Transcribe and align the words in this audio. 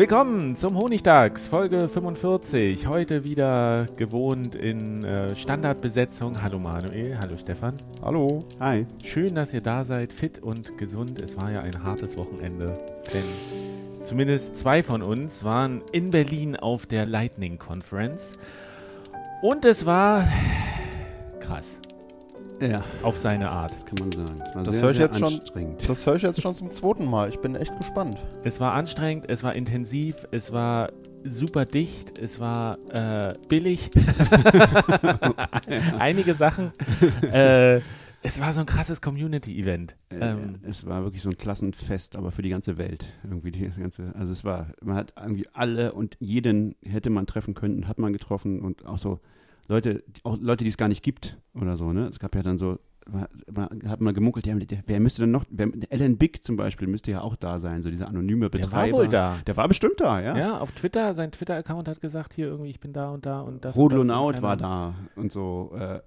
Willkommen 0.00 0.56
zum 0.56 0.78
Honigdachs, 0.78 1.48
Folge 1.48 1.86
45. 1.86 2.86
Heute 2.86 3.22
wieder 3.22 3.84
gewohnt 3.98 4.54
in 4.54 5.04
äh, 5.04 5.36
Standardbesetzung. 5.36 6.42
Hallo 6.42 6.58
Manuel, 6.58 7.18
hallo 7.18 7.36
Stefan. 7.36 7.76
Hallo. 8.00 8.42
Hi. 8.60 8.86
Schön, 9.04 9.34
dass 9.34 9.52
ihr 9.52 9.60
da 9.60 9.84
seid, 9.84 10.14
fit 10.14 10.38
und 10.38 10.78
gesund. 10.78 11.20
Es 11.20 11.36
war 11.36 11.52
ja 11.52 11.60
ein 11.60 11.84
hartes 11.84 12.16
Wochenende, 12.16 12.72
denn 13.12 14.00
zumindest 14.00 14.56
zwei 14.56 14.82
von 14.82 15.02
uns 15.02 15.44
waren 15.44 15.82
in 15.92 16.10
Berlin 16.10 16.56
auf 16.56 16.86
der 16.86 17.04
Lightning 17.04 17.58
Conference. 17.58 18.38
Und 19.42 19.66
es 19.66 19.84
war. 19.84 20.26
Ja. 22.60 22.84
Auf 23.02 23.18
seine 23.18 23.50
Art. 23.50 23.72
Das 23.72 23.86
kann 23.86 23.96
man 24.00 24.12
sagen. 24.12 24.42
Das, 24.54 24.64
das 24.64 24.82
höre 24.82 24.90
ich 24.90 24.98
jetzt 24.98 25.18
schon. 25.18 25.40
Das 25.86 26.06
höre 26.06 26.16
ich 26.16 26.22
jetzt 26.22 26.42
schon 26.42 26.54
zum 26.54 26.70
zweiten 26.70 27.06
Mal. 27.06 27.30
Ich 27.30 27.38
bin 27.38 27.54
echt 27.54 27.76
gespannt. 27.80 28.18
Es 28.44 28.60
war 28.60 28.74
anstrengend, 28.74 29.24
es 29.28 29.42
war 29.42 29.54
intensiv, 29.54 30.26
es 30.30 30.52
war 30.52 30.92
super 31.24 31.64
dicht, 31.64 32.18
es 32.18 32.38
war 32.38 32.78
äh, 32.90 33.34
billig. 33.48 33.90
Einige 35.98 36.34
Sachen. 36.34 36.72
äh, 37.32 37.80
es 38.22 38.38
war 38.38 38.52
so 38.52 38.60
ein 38.60 38.66
krasses 38.66 39.00
Community-Event. 39.00 39.96
Äh, 40.10 40.16
ähm, 40.18 40.56
es 40.62 40.84
war 40.84 41.02
wirklich 41.04 41.22
so 41.22 41.30
ein 41.30 41.38
Klassenfest, 41.38 42.16
aber 42.16 42.30
für 42.30 42.42
die 42.42 42.50
ganze 42.50 42.76
Welt. 42.76 43.08
Irgendwie 43.24 43.50
die 43.50 43.70
ganze, 43.70 44.14
also 44.14 44.34
es 44.34 44.44
war, 44.44 44.72
man 44.82 44.96
hat 44.96 45.14
irgendwie 45.18 45.46
alle 45.54 45.92
und 45.94 46.16
jeden 46.20 46.74
hätte 46.82 47.08
man 47.08 47.26
treffen 47.26 47.54
können, 47.54 47.88
hat 47.88 47.98
man 47.98 48.12
getroffen 48.12 48.60
und 48.60 48.84
auch 48.84 48.98
so 48.98 49.20
Leute, 49.70 50.02
auch 50.24 50.36
Leute, 50.40 50.64
die 50.64 50.70
es 50.70 50.76
gar 50.76 50.88
nicht 50.88 51.02
gibt 51.02 51.38
oder 51.54 51.76
so, 51.76 51.92
ne? 51.92 52.08
Es 52.08 52.18
gab 52.18 52.34
ja 52.34 52.42
dann 52.42 52.56
so, 52.56 52.80
hat 53.86 54.00
man 54.00 54.14
gemunkelt, 54.14 54.44
ja, 54.46 54.56
wer 54.86 55.00
müsste 55.00 55.22
denn 55.22 55.30
noch, 55.30 55.44
wer, 55.48 55.68
Alan 55.90 56.18
Big 56.18 56.44
zum 56.44 56.56
Beispiel 56.56 56.88
müsste 56.88 57.12
ja 57.12 57.20
auch 57.20 57.36
da 57.36 57.60
sein, 57.60 57.80
so 57.80 57.88
dieser 57.88 58.08
anonyme 58.08 58.50
Betreiber. 58.50 58.86
Der 58.86 58.92
war 58.92 58.98
wohl 58.98 59.08
da. 59.08 59.38
Der 59.46 59.56
war 59.56 59.68
bestimmt 59.68 60.00
da, 60.00 60.20
ja. 60.20 60.36
Ja, 60.36 60.58
auf 60.58 60.72
Twitter, 60.72 61.14
sein 61.14 61.30
Twitter-Account 61.30 61.86
hat 61.86 62.00
gesagt, 62.00 62.34
hier 62.34 62.46
irgendwie, 62.46 62.70
ich 62.70 62.80
bin 62.80 62.92
da 62.92 63.10
und 63.10 63.26
da 63.26 63.40
und 63.40 63.64
das. 63.64 63.76
Rodlonaut 63.76 64.42
war 64.42 64.56
da 64.56 64.94
und 65.14 65.30
so. 65.30 65.72
Äh, 65.76 66.00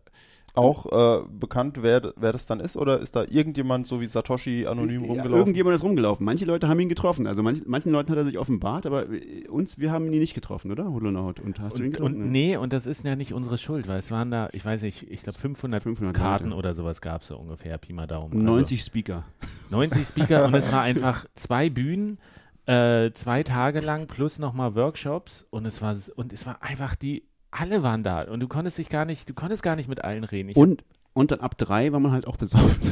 auch 0.56 0.86
äh, 0.91 1.25
bekannt, 1.28 1.80
wer, 1.81 2.14
wer 2.16 2.31
das 2.31 2.46
dann 2.46 2.59
ist? 2.59 2.78
Oder 2.78 3.00
ist 3.00 3.16
da 3.16 3.24
irgendjemand 3.28 3.88
so 3.88 4.02
wie 4.02 4.06
Satoshi 4.06 4.68
anonym 4.68 5.02
ja, 5.02 5.08
rumgelaufen? 5.08 5.38
Irgendjemand 5.38 5.75
ist 5.75 5.84
rumgelaufen. 5.84 6.24
Manche 6.25 6.46
Leute 6.46 6.68
haben 6.68 6.80
ihn 6.80 6.90
getroffen. 6.90 7.25
Also 7.25 7.41
manch, 7.41 7.64
manchen 7.66 7.91
Leuten 7.91 8.12
hat 8.12 8.18
er 8.19 8.25
sich 8.25 8.38
offenbart, 8.38 8.86
aber 8.86 9.08
uns, 9.50 9.80
wir 9.80 9.92
haben 9.92 10.12
ihn 10.13 10.19
nicht 10.19 10.36
getroffen, 10.36 10.72
oder? 10.72 10.86
Holonaut. 10.92 11.40
Und 11.40 11.59
hast 11.59 11.74
und, 11.74 11.80
du 11.80 11.86
ihn 11.86 11.92
getroffen? 11.92 12.22
Und, 12.22 12.31
nee, 12.31 12.56
und 12.56 12.72
das 12.72 12.86
ist 12.86 13.03
ja 13.03 13.16
nicht 13.16 13.34
unsere 13.34 13.58
Schuld, 13.58 13.88
weil 13.88 13.97
es 13.97 14.12
waren 14.12 14.30
da, 14.30 14.50
ich 14.53 14.63
weiß 14.63 14.84
nicht, 14.84 15.09
ich 15.09 15.24
glaube 15.24 15.40
500, 15.40 15.81
500, 15.81 16.16
Karten 16.16 16.50
Leute. 16.50 16.58
oder 16.58 16.75
sowas 16.75 17.02
gab 17.02 17.22
es 17.22 17.30
so 17.30 17.38
ungefähr, 17.38 17.78
Pi 17.80 17.94
mal 17.94 18.06
Daumen. 18.06 18.44
90 18.44 18.80
also, 18.80 18.86
Speaker. 18.86 19.24
90 19.72 20.06
Speaker 20.06 20.46
und 20.46 20.53
es 20.53 20.72
war 20.72 20.81
einfach 20.84 21.25
zwei 21.34 21.69
Bühnen. 21.69 22.19
Äh, 22.66 23.12
zwei 23.12 23.44
Tage 23.44 23.81
lang 23.81 24.08
plus 24.08 24.40
nochmal 24.40 24.74
Workshops 24.75 25.46
und 25.50 25.66
es 25.66 25.81
war 25.81 25.97
und 26.16 26.31
es 26.31 26.46
war 26.46 26.63
einfach 26.63 26.96
die 26.96 27.24
alle 27.53 27.84
waren 27.84 28.03
da 28.03 28.24
und 28.24 28.40
du 28.40 28.47
konntest 28.47 28.78
dich 28.78 28.90
gar 28.90 29.06
nicht, 29.06 29.30
du 29.30 29.34
konntest 29.34 29.64
gar 29.64 29.75
nicht 29.75 29.90
mit 29.90 30.03
allen 30.03 30.24
reden. 30.24 30.50
Ich 30.50 30.58
und 30.58 30.84
und 31.16 31.30
dann 31.30 31.41
ab 31.41 31.58
drei 31.59 31.91
war 31.91 32.00
man 32.00 32.12
halt 32.12 32.25
auch 32.25 32.38
besoffen. 32.38 32.91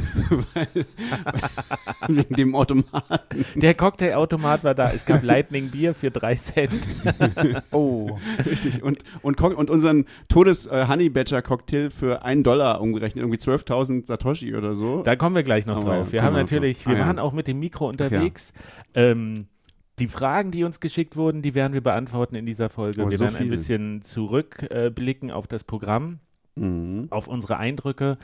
wegen 2.08 2.36
dem 2.36 2.54
Automaten. 2.54 3.44
Der 3.56 3.74
Cocktailautomat 3.74 4.62
war 4.62 4.76
da. 4.76 4.92
Es 4.92 5.06
gab 5.06 5.24
Lightning 5.24 5.70
Bier 5.70 5.92
für 5.92 6.12
drei 6.12 6.36
Cent. 6.36 6.86
oh, 7.72 8.16
richtig. 8.46 8.80
Und, 8.84 8.98
und, 9.22 9.40
und 9.40 9.70
unseren 9.70 10.06
Todes 10.28 10.66
äh, 10.66 10.86
Honey 10.86 11.08
Badger 11.08 11.42
Cocktail 11.42 11.90
für 11.90 12.24
einen 12.24 12.44
Dollar 12.44 12.80
umgerechnet. 12.80 13.24
Irgendwie 13.24 13.40
12.000 13.40 14.06
Satoshi 14.06 14.54
oder 14.54 14.74
so. 14.74 15.02
Da 15.02 15.16
kommen 15.16 15.34
wir 15.34 15.42
gleich 15.42 15.66
noch 15.66 15.78
Aber 15.78 15.96
drauf. 15.96 16.12
Wir 16.12 16.22
haben 16.22 16.34
natürlich, 16.34 16.86
wir 16.86 16.98
ah, 16.98 17.06
waren 17.06 17.16
ja. 17.16 17.22
auch 17.24 17.32
mit 17.32 17.48
dem 17.48 17.58
Mikro 17.58 17.88
unterwegs. 17.88 18.52
Ja. 18.94 19.02
Ähm, 19.02 19.48
die 19.98 20.08
Fragen, 20.08 20.50
die 20.50 20.64
uns 20.64 20.80
geschickt 20.80 21.16
wurden, 21.16 21.42
die 21.42 21.54
werden 21.54 21.72
wir 21.74 21.82
beantworten 21.82 22.34
in 22.34 22.46
dieser 22.46 22.70
Folge. 22.70 23.04
Oh, 23.04 23.10
wir 23.10 23.18
so 23.18 23.24
werden 23.24 23.36
viel. 23.36 23.46
ein 23.46 23.50
bisschen 23.50 24.02
zurückblicken 24.02 25.28
äh, 25.28 25.32
auf 25.32 25.46
das 25.46 25.64
Programm, 25.64 26.20
mhm. 26.54 27.08
auf 27.10 27.28
unsere 27.28 27.58
Eindrücke. 27.58 28.18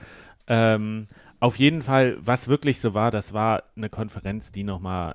Ähm, 0.47 1.05
auf 1.41 1.59
jeden 1.59 1.83
Fall, 1.83 2.17
was 2.21 2.49
wirklich 2.49 2.81
so 2.81 2.95
war, 2.95 3.11
das 3.11 3.33
war 3.33 3.65
eine 3.77 3.91
Konferenz, 3.91 4.51
die 4.51 4.65
nochmal 4.65 5.15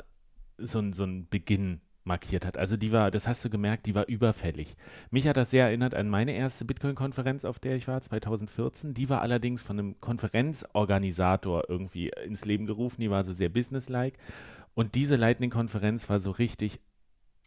so, 0.57 0.81
so 0.91 1.03
einen 1.03 1.27
Beginn 1.27 1.81
markiert 2.05 2.45
hat. 2.45 2.57
Also 2.57 2.77
die 2.77 2.91
war, 2.91 3.11
das 3.11 3.27
hast 3.27 3.43
du 3.45 3.49
gemerkt, 3.49 3.85
die 3.85 3.95
war 3.95 4.07
überfällig. 4.07 4.75
Mich 5.09 5.27
hat 5.27 5.37
das 5.37 5.49
sehr 5.49 5.65
erinnert 5.65 5.95
an 5.95 6.09
meine 6.09 6.33
erste 6.33 6.65
Bitcoin-Konferenz, 6.65 7.45
auf 7.45 7.59
der 7.59 7.75
ich 7.75 7.87
war, 7.87 8.01
2014. 8.01 8.93
Die 8.93 9.09
war 9.09 9.21
allerdings 9.21 9.61
von 9.61 9.79
einem 9.79 10.01
Konferenzorganisator 10.01 11.63
irgendwie 11.69 12.11
ins 12.25 12.45
Leben 12.45 12.65
gerufen. 12.65 13.01
Die 13.01 13.09
war 13.09 13.23
so 13.23 13.31
sehr 13.31 13.49
businesslike. 13.49 14.17
Und 14.73 14.95
diese 14.95 15.15
Lightning-Konferenz 15.15 16.09
war 16.09 16.19
so 16.19 16.31
richtig 16.31 16.79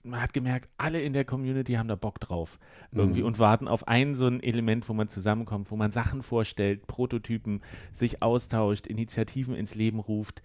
man 0.06 0.22
hat 0.22 0.32
gemerkt, 0.32 0.70
alle 0.78 1.00
in 1.00 1.12
der 1.12 1.24
Community 1.24 1.74
haben 1.74 1.88
da 1.88 1.96
Bock 1.96 2.20
drauf 2.20 2.58
irgendwie 2.92 3.20
mhm. 3.20 3.26
und 3.26 3.38
warten 3.38 3.68
auf 3.68 3.88
ein 3.88 4.14
so 4.14 4.26
ein 4.26 4.42
Element, 4.42 4.88
wo 4.88 4.94
man 4.94 5.08
zusammenkommt, 5.08 5.70
wo 5.70 5.76
man 5.76 5.90
Sachen 5.90 6.22
vorstellt, 6.22 6.86
Prototypen, 6.86 7.60
sich 7.92 8.22
austauscht, 8.22 8.86
Initiativen 8.86 9.54
ins 9.54 9.74
Leben 9.74 9.98
ruft. 9.98 10.42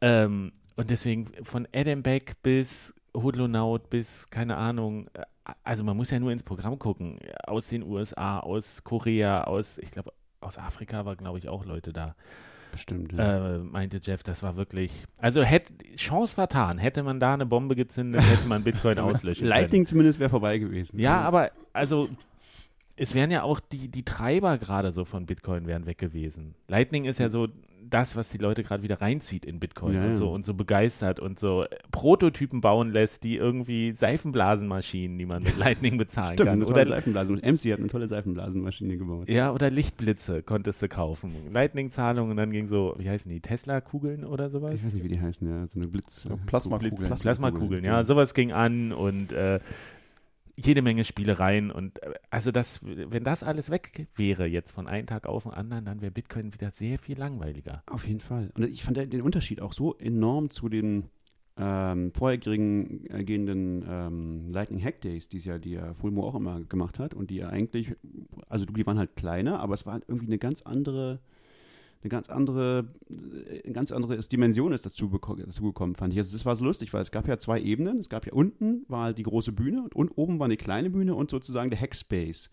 Ähm, 0.00 0.52
und 0.76 0.90
deswegen 0.90 1.26
von 1.42 1.66
Adam 1.74 2.02
Beck 2.02 2.40
bis 2.42 2.94
Hoodlonaut 3.14 3.90
bis, 3.90 4.30
keine 4.30 4.56
Ahnung, 4.56 5.08
äh, 5.14 5.24
also 5.64 5.82
man 5.82 5.96
muss 5.96 6.10
ja 6.10 6.20
nur 6.20 6.30
ins 6.30 6.44
Programm 6.44 6.78
gucken, 6.78 7.18
aus 7.44 7.68
den 7.68 7.82
USA, 7.82 8.38
aus 8.38 8.84
Korea, 8.84 9.44
aus, 9.44 9.78
ich 9.78 9.90
glaube, 9.90 10.12
aus 10.40 10.58
Afrika 10.58 11.04
war, 11.04 11.16
glaube 11.16 11.38
ich, 11.38 11.48
auch 11.48 11.64
Leute 11.64 11.92
da. 11.92 12.14
Bestimmt, 12.72 13.12
ja. 13.12 13.56
äh, 13.56 13.58
meinte 13.58 14.00
Jeff, 14.02 14.22
das 14.22 14.42
war 14.42 14.56
wirklich. 14.56 15.04
Also 15.18 15.42
hätte 15.42 15.72
Chance 15.96 16.34
vertan, 16.34 16.78
hätte 16.78 17.02
man 17.02 17.20
da 17.20 17.34
eine 17.34 17.46
Bombe 17.46 17.76
gezündet, 17.76 18.22
hätte 18.22 18.46
man 18.46 18.64
Bitcoin 18.64 18.98
auslöschen 19.00 19.46
können. 19.46 19.50
Lightning 19.50 19.86
zumindest 19.86 20.18
wäre 20.18 20.30
vorbei 20.30 20.58
gewesen. 20.58 20.98
Ja, 20.98 21.20
aber 21.20 21.50
also 21.72 22.08
es 22.96 23.14
wären 23.14 23.30
ja 23.30 23.42
auch 23.42 23.60
die, 23.60 23.88
die 23.88 24.04
Treiber 24.04 24.58
gerade 24.58 24.92
so 24.92 25.06
von 25.06 25.24
Bitcoin 25.24 25.66
wären 25.66 25.86
weg 25.86 25.98
gewesen. 25.98 26.54
Lightning 26.68 27.06
ist 27.06 27.18
ja 27.18 27.28
so 27.30 27.48
das, 27.88 28.16
was 28.16 28.30
die 28.30 28.38
Leute 28.38 28.62
gerade 28.62 28.82
wieder 28.82 29.00
reinzieht 29.00 29.44
in 29.44 29.60
Bitcoin 29.60 29.94
ja, 29.94 30.04
und 30.06 30.14
so 30.14 30.30
und 30.30 30.44
so 30.44 30.54
begeistert 30.54 31.20
und 31.20 31.38
so 31.38 31.64
Prototypen 31.90 32.60
bauen 32.60 32.92
lässt, 32.92 33.24
die 33.24 33.36
irgendwie 33.36 33.92
Seifenblasenmaschinen, 33.92 35.18
die 35.18 35.26
man 35.26 35.42
mit 35.42 35.56
Lightning 35.58 35.98
bezahlen 35.98 36.34
Stimmt, 36.34 36.48
kann. 36.48 36.62
Oder 36.64 36.86
Seifenblasen. 36.86 37.36
MC 37.36 37.72
hat 37.72 37.78
eine 37.78 37.88
tolle 37.88 38.08
Seifenblasenmaschine 38.08 38.96
gebaut. 38.96 39.28
Ja, 39.28 39.52
oder 39.52 39.70
Lichtblitze 39.70 40.42
konntest 40.42 40.82
du 40.82 40.88
kaufen. 40.88 41.32
Lightning-Zahlungen 41.52 42.32
und 42.32 42.36
dann 42.36 42.50
ging 42.50 42.66
so, 42.66 42.94
wie 42.98 43.08
heißen 43.08 43.30
die, 43.30 43.40
Tesla-Kugeln 43.40 44.24
oder 44.24 44.50
sowas? 44.50 44.74
Ich 44.74 44.84
weiß 44.84 44.94
nicht, 44.94 45.04
wie 45.04 45.08
die 45.08 45.20
heißen, 45.20 45.48
ja, 45.48 45.66
so 45.66 45.78
eine 45.78 45.88
Blitz. 45.88 46.22
So 46.22 46.38
Plasmakugeln. 46.46 46.96
Plasma 46.96 47.16
Plasmakugeln, 47.16 47.84
ja, 47.84 48.04
sowas 48.04 48.34
ging 48.34 48.52
an 48.52 48.92
und 48.92 49.32
äh, 49.32 49.60
jede 50.64 50.82
Menge 50.82 51.04
Spielereien 51.04 51.70
und 51.70 52.02
äh, 52.02 52.14
also 52.30 52.52
das, 52.52 52.80
wenn 52.82 53.24
das 53.24 53.42
alles 53.42 53.70
weg 53.70 54.08
wäre 54.14 54.46
jetzt 54.46 54.72
von 54.72 54.86
einem 54.86 55.06
Tag 55.06 55.26
auf 55.26 55.44
den 55.44 55.52
anderen, 55.52 55.84
dann 55.84 56.00
wäre 56.00 56.10
Bitcoin 56.10 56.52
wieder 56.54 56.70
sehr 56.70 56.98
viel 56.98 57.18
langweiliger. 57.18 57.82
Auf 57.86 58.06
jeden 58.06 58.20
Fall. 58.20 58.50
Und 58.54 58.64
ich 58.64 58.82
fand 58.82 58.96
den 58.96 59.22
Unterschied 59.22 59.60
auch 59.60 59.72
so 59.72 59.96
enorm 59.96 60.50
zu 60.50 60.68
den 60.68 61.04
ähm, 61.56 62.12
vorhergehenden 62.12 63.82
äh, 63.82 64.06
ähm, 64.06 64.48
Lightning 64.48 64.82
Hack 64.82 65.00
Days, 65.02 65.28
die 65.28 65.38
ja, 65.38 65.58
die 65.58 65.72
ja 65.72 65.94
Fulmo 65.94 66.26
auch 66.26 66.34
immer 66.34 66.60
gemacht 66.64 66.98
hat 66.98 67.14
und 67.14 67.30
die 67.30 67.36
ja 67.36 67.48
eigentlich, 67.48 67.94
also 68.48 68.64
die 68.64 68.86
waren 68.86 68.98
halt 68.98 69.16
kleiner, 69.16 69.60
aber 69.60 69.74
es 69.74 69.84
war 69.84 69.94
halt 69.94 70.04
irgendwie 70.08 70.26
eine 70.26 70.38
ganz 70.38 70.62
andere 70.62 71.20
eine 72.02 72.08
ganz 72.08 72.30
andere, 72.30 72.88
eine 73.08 73.72
ganz 73.74 73.92
andere 73.92 74.16
Dimension 74.18 74.72
ist 74.72 74.86
dazu, 74.86 75.08
dazu 75.08 75.62
gekommen, 75.62 75.94
fand 75.94 76.12
ich. 76.14 76.18
Also 76.18 76.32
das 76.32 76.46
war 76.46 76.56
so 76.56 76.64
lustig, 76.64 76.92
weil 76.94 77.02
es 77.02 77.10
gab 77.10 77.28
ja 77.28 77.38
zwei 77.38 77.60
Ebenen. 77.60 77.98
Es 77.98 78.08
gab 78.08 78.26
ja 78.26 78.32
unten 78.32 78.84
war 78.88 79.12
die 79.12 79.22
große 79.22 79.52
Bühne 79.52 79.88
und, 79.92 80.10
oben 80.16 80.38
war 80.38 80.46
eine 80.46 80.56
kleine 80.56 80.90
Bühne 80.90 81.14
und 81.14 81.30
sozusagen 81.30 81.70
der 81.70 81.80
Hackspace. 81.80 82.50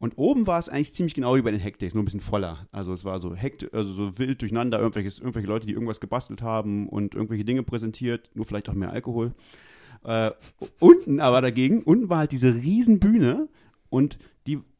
Und 0.00 0.14
oben 0.16 0.48
war 0.48 0.58
es 0.58 0.68
eigentlich 0.68 0.94
ziemlich 0.94 1.14
genau 1.14 1.36
wie 1.36 1.42
bei 1.42 1.52
den 1.52 1.62
Hackdays, 1.62 1.94
nur 1.94 2.02
ein 2.02 2.06
bisschen 2.06 2.20
voller. 2.20 2.66
Also 2.72 2.92
es 2.92 3.04
war 3.04 3.20
so 3.20 3.36
hekt 3.36 3.72
also 3.72 3.92
so 3.92 4.18
wild 4.18 4.40
durcheinander, 4.40 4.80
irgendwelche, 4.80 5.20
irgendwelche 5.20 5.46
Leute, 5.46 5.66
die 5.66 5.74
irgendwas 5.74 6.00
gebastelt 6.00 6.42
haben 6.42 6.88
und 6.88 7.14
irgendwelche 7.14 7.44
Dinge 7.44 7.62
präsentiert, 7.62 8.32
nur 8.34 8.44
vielleicht 8.44 8.68
auch 8.68 8.74
mehr 8.74 8.90
Alkohol. 8.90 9.32
Äh, 10.02 10.32
unten 10.80 11.20
aber 11.20 11.40
dagegen, 11.40 11.84
unten 11.84 12.08
war 12.08 12.18
halt 12.18 12.32
diese 12.32 12.52
riesen 12.52 12.98
Bühne 12.98 13.48
und 13.90 14.18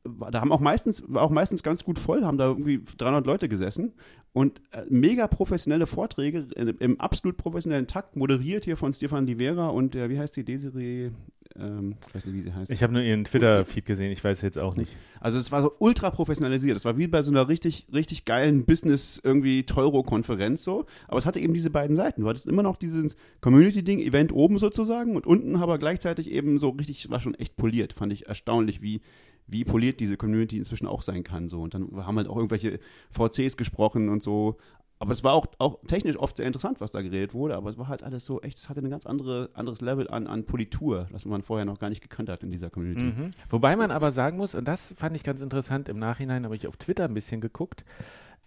da 0.04 0.40
haben 0.40 0.52
auch 0.52 0.60
meistens, 0.60 1.04
war 1.06 1.22
auch 1.22 1.31
meistens 1.31 1.62
ganz 1.62 1.84
gut 1.84 1.99
voll, 1.99 2.25
haben 2.25 2.38
da 2.38 2.46
irgendwie 2.46 2.82
300 2.99 3.26
Leute 3.26 3.49
gesessen 3.49 3.93
und 4.32 4.60
äh, 4.72 4.82
mega 4.88 5.28
professionelle 5.28 5.87
Vorträge 5.87 6.46
im 6.56 7.00
absolut 7.00 7.37
professionellen 7.37 7.87
Takt, 7.87 8.16
moderiert 8.16 8.64
hier 8.64 8.76
von 8.76 8.93
Stefan 8.93 9.26
Livera 9.26 9.69
und 9.69 9.94
der, 9.94 10.10
wie 10.10 10.19
heißt 10.19 10.37
die, 10.37 10.44
Desiree, 10.44 11.10
ähm, 11.56 11.96
ich 12.08 12.14
weiß 12.14 12.26
nicht, 12.26 12.34
wie 12.34 12.40
sie 12.40 12.54
heißt. 12.54 12.70
Ich 12.72 12.82
habe 12.82 12.93
nur 12.94 13.02
ihren 13.02 13.25
Twitter-Feed 13.25 13.84
gesehen, 13.84 14.10
ich 14.10 14.25
weiß 14.25 14.43
jetzt 14.43 14.58
auch 14.58 14.75
nicht. 14.75 14.93
Also 15.20 15.38
es 15.38 15.52
war 15.52 15.62
so 15.62 15.72
ultra 15.78 16.10
professionalisiert, 16.10 16.76
es 16.76 16.84
war 16.84 16.96
wie 16.96 17.06
bei 17.06 17.22
so 17.22 17.31
einer 17.31 17.48
richtig, 17.48 17.87
richtig 17.93 18.25
geilen 18.25 18.64
Business 18.64 19.20
irgendwie 19.22 19.64
Teuro-Konferenz 19.64 20.64
so, 20.64 20.87
aber 21.08 21.19
es 21.19 21.26
hatte 21.26 21.38
eben 21.38 21.55
diese 21.55 21.70
beiden 21.70 21.94
Seiten. 21.94 22.22
Du 22.22 22.28
hattest 22.28 22.46
immer 22.46 22.62
noch 22.62 22.76
dieses 22.76 23.16
Community-Ding, 23.40 24.00
Event 24.00 24.32
oben 24.32 24.58
sozusagen 24.58 25.14
und 25.14 25.26
unten 25.26 25.56
aber 25.56 25.78
gleichzeitig 25.78 26.31
eben 26.31 26.58
so 26.58 26.70
richtig, 26.70 27.10
war 27.10 27.20
schon 27.20 27.34
echt 27.34 27.56
poliert, 27.56 27.93
fand 27.93 28.12
ich 28.12 28.26
erstaunlich, 28.26 28.82
wie 28.82 29.02
wie 29.46 29.64
poliert 29.64 30.00
diese 30.00 30.16
Community 30.16 30.58
inzwischen 30.58 30.86
auch 30.86 31.02
sein 31.02 31.24
kann. 31.24 31.48
So. 31.48 31.62
Und 31.62 31.74
dann 31.74 31.88
haben 32.06 32.16
halt 32.16 32.28
auch 32.28 32.36
irgendwelche 32.36 32.78
VCs 33.10 33.56
gesprochen 33.56 34.08
und 34.08 34.22
so. 34.22 34.56
Aber 34.98 35.12
es 35.12 35.24
war 35.24 35.32
auch, 35.32 35.46
auch 35.58 35.80
technisch 35.84 36.16
oft 36.16 36.36
sehr 36.36 36.46
interessant, 36.46 36.80
was 36.80 36.92
da 36.92 37.02
geredet 37.02 37.34
wurde, 37.34 37.56
aber 37.56 37.68
es 37.68 37.76
war 37.76 37.88
halt 37.88 38.04
alles 38.04 38.24
so 38.24 38.40
echt, 38.40 38.58
es 38.58 38.68
hatte 38.68 38.80
ein 38.80 38.88
ganz 38.88 39.04
andere, 39.04 39.50
anderes 39.52 39.80
Level 39.80 40.08
an, 40.08 40.28
an 40.28 40.44
Politur, 40.44 41.08
das 41.10 41.24
man 41.24 41.42
vorher 41.42 41.64
noch 41.64 41.80
gar 41.80 41.88
nicht 41.90 42.02
gekannt 42.02 42.28
hat 42.28 42.44
in 42.44 42.52
dieser 42.52 42.70
Community. 42.70 43.06
Mhm. 43.06 43.30
Wobei 43.50 43.74
man 43.74 43.90
aber 43.90 44.12
sagen 44.12 44.36
muss, 44.36 44.54
und 44.54 44.68
das 44.68 44.94
fand 44.96 45.16
ich 45.16 45.24
ganz 45.24 45.40
interessant, 45.40 45.88
im 45.88 45.98
Nachhinein 45.98 46.44
habe 46.44 46.54
ich 46.54 46.68
auf 46.68 46.76
Twitter 46.76 47.06
ein 47.06 47.14
bisschen 47.14 47.40
geguckt, 47.40 47.84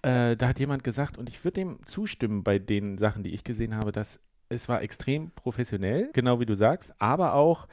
äh, 0.02 0.38
da 0.38 0.48
hat 0.48 0.60
jemand 0.60 0.86
gesagt, 0.86 1.18
und 1.18 1.28
ich 1.28 1.44
würde 1.44 1.56
dem 1.56 1.80
zustimmen 1.88 2.44
bei 2.46 2.58
den 2.58 2.98
Sachen, 2.98 3.24
die 3.24 3.34
ich 3.34 3.44
gesehen 3.44 3.76
habe, 3.76 3.92
dass 3.92 4.22
es 4.48 4.70
war 4.70 4.82
extrem 4.82 5.32
professionell, 5.32 6.10
genau 6.14 6.40
wie 6.40 6.46
du 6.46 6.56
sagst, 6.56 6.94
aber 7.00 7.34
auch 7.34 7.68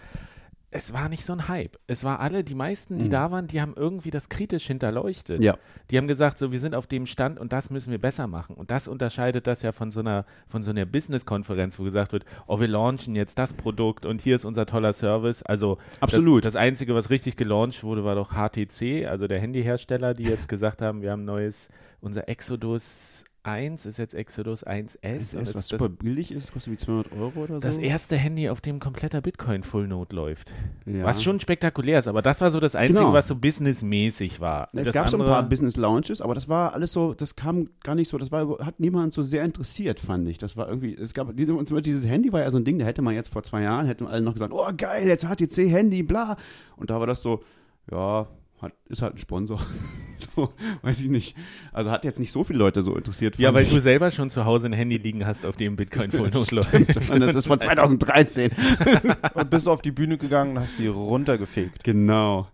es 0.74 0.94
war 0.94 1.10
nicht 1.10 1.24
so 1.24 1.34
ein 1.34 1.48
Hype. 1.48 1.78
Es 1.86 2.02
war 2.02 2.20
alle, 2.20 2.42
die 2.42 2.54
meisten, 2.54 2.98
die 2.98 3.04
mhm. 3.04 3.10
da 3.10 3.30
waren, 3.30 3.46
die 3.46 3.60
haben 3.60 3.74
irgendwie 3.76 4.10
das 4.10 4.30
kritisch 4.30 4.66
hinterleuchtet. 4.66 5.42
Ja. 5.42 5.58
Die 5.90 5.98
haben 5.98 6.08
gesagt, 6.08 6.38
so, 6.38 6.50
wir 6.50 6.58
sind 6.58 6.74
auf 6.74 6.86
dem 6.86 7.04
Stand 7.04 7.38
und 7.38 7.52
das 7.52 7.68
müssen 7.68 7.90
wir 7.90 8.00
besser 8.00 8.26
machen. 8.26 8.56
Und 8.56 8.70
das 8.70 8.88
unterscheidet 8.88 9.46
das 9.46 9.60
ja 9.60 9.72
von 9.72 9.90
so 9.90 10.00
einer, 10.00 10.24
von 10.48 10.62
so 10.62 10.70
einer 10.70 10.86
Business-Konferenz, 10.86 11.78
wo 11.78 11.84
gesagt 11.84 12.12
wird, 12.12 12.24
oh, 12.46 12.58
wir 12.58 12.68
launchen 12.68 13.14
jetzt 13.14 13.38
das 13.38 13.52
Produkt 13.52 14.06
und 14.06 14.22
hier 14.22 14.34
ist 14.34 14.46
unser 14.46 14.64
toller 14.64 14.94
Service. 14.94 15.42
Also, 15.42 15.76
Absolut. 16.00 16.44
Das, 16.44 16.54
das 16.54 16.60
Einzige, 16.60 16.94
was 16.94 17.10
richtig 17.10 17.36
gelauncht 17.36 17.84
wurde, 17.84 18.04
war 18.04 18.14
doch 18.14 18.32
HTC, 18.32 19.06
also 19.06 19.28
der 19.28 19.40
Handyhersteller, 19.40 20.14
die 20.14 20.24
jetzt 20.24 20.48
gesagt 20.48 20.80
haben, 20.80 21.02
wir 21.02 21.10
haben 21.10 21.26
neues, 21.26 21.68
unser 22.00 22.30
Exodus 22.30 23.24
1 23.44 23.86
ist 23.86 23.98
jetzt 23.98 24.14
Exodus 24.14 24.64
1S. 24.64 24.98
1S, 25.02 25.54
was 25.54 25.68
super 25.68 25.88
billig 25.88 26.30
ist, 26.30 26.52
kostet 26.52 26.72
wie 26.72 26.76
200 26.76 27.12
Euro 27.12 27.40
oder 27.40 27.54
so. 27.54 27.60
Das 27.60 27.78
erste 27.78 28.16
Handy, 28.16 28.48
auf 28.48 28.60
dem 28.60 28.78
kompletter 28.78 29.20
Bitcoin 29.20 29.62
Full 29.62 29.88
Note 29.88 30.14
läuft. 30.14 30.52
Ja. 30.86 31.04
Was 31.04 31.22
schon 31.22 31.40
spektakulär 31.40 31.98
ist, 31.98 32.08
aber 32.08 32.22
das 32.22 32.40
war 32.40 32.50
so 32.50 32.60
das 32.60 32.76
Einzige, 32.76 33.00
genau. 33.00 33.12
was 33.12 33.26
so 33.26 33.36
businessmäßig 33.36 34.40
war. 34.40 34.68
Es 34.72 34.86
das 34.86 34.94
gab 34.94 35.08
so 35.08 35.18
ein 35.18 35.24
paar 35.24 35.42
Business 35.42 35.76
Launches, 35.76 36.20
aber 36.20 36.34
das 36.34 36.48
war 36.48 36.72
alles 36.72 36.92
so, 36.92 37.14
das 37.14 37.34
kam 37.34 37.68
gar 37.82 37.94
nicht 37.94 38.08
so, 38.08 38.18
das 38.18 38.30
war, 38.30 38.58
hat 38.60 38.78
niemand 38.78 39.12
so 39.12 39.22
sehr 39.22 39.44
interessiert, 39.44 39.98
fand 39.98 40.28
ich. 40.28 40.38
Das 40.38 40.56
war 40.56 40.68
irgendwie, 40.68 40.94
es 40.94 41.12
gab, 41.12 41.36
diese, 41.36 41.56
dieses 41.82 42.06
Handy 42.06 42.32
war 42.32 42.40
ja 42.40 42.50
so 42.50 42.58
ein 42.58 42.64
Ding, 42.64 42.78
da 42.78 42.84
hätte 42.84 43.02
man 43.02 43.14
jetzt 43.14 43.28
vor 43.28 43.42
zwei 43.42 43.62
Jahren, 43.62 43.86
hätten 43.86 44.06
alle 44.06 44.22
noch 44.22 44.34
gesagt, 44.34 44.52
oh 44.52 44.68
geil, 44.76 45.08
jetzt 45.08 45.24
HTC 45.24 45.68
Handy, 45.68 46.02
bla. 46.02 46.36
Und 46.76 46.90
da 46.90 47.00
war 47.00 47.06
das 47.06 47.22
so, 47.22 47.42
ja, 47.90 48.28
hat, 48.62 48.72
ist 48.88 49.02
halt 49.02 49.14
ein 49.14 49.18
Sponsor. 49.18 49.60
so, 50.36 50.52
weiß 50.82 51.00
ich 51.00 51.08
nicht. 51.08 51.36
Also 51.72 51.90
hat 51.90 52.04
jetzt 52.04 52.20
nicht 52.20 52.32
so 52.32 52.44
viele 52.44 52.60
Leute 52.60 52.82
so 52.82 52.96
interessiert. 52.96 53.36
Ja, 53.36 53.52
weil 53.52 53.64
ich. 53.64 53.74
du 53.74 53.80
selber 53.80 54.10
schon 54.10 54.30
zu 54.30 54.44
Hause 54.44 54.68
ein 54.68 54.72
Handy 54.72 54.96
liegen 54.96 55.26
hast, 55.26 55.44
auf 55.44 55.56
dem 55.56 55.76
Bitcoin 55.76 56.10
voll 56.12 56.30
läuft. 56.30 56.72
das 56.72 57.34
ist 57.34 57.46
von 57.46 57.60
2013. 57.60 58.50
und 59.34 59.50
bist 59.50 59.68
auf 59.68 59.82
die 59.82 59.90
Bühne 59.90 60.16
gegangen 60.16 60.56
und 60.56 60.62
hast 60.62 60.76
sie 60.76 60.86
runtergefegt. 60.86 61.84
Genau. 61.84 62.48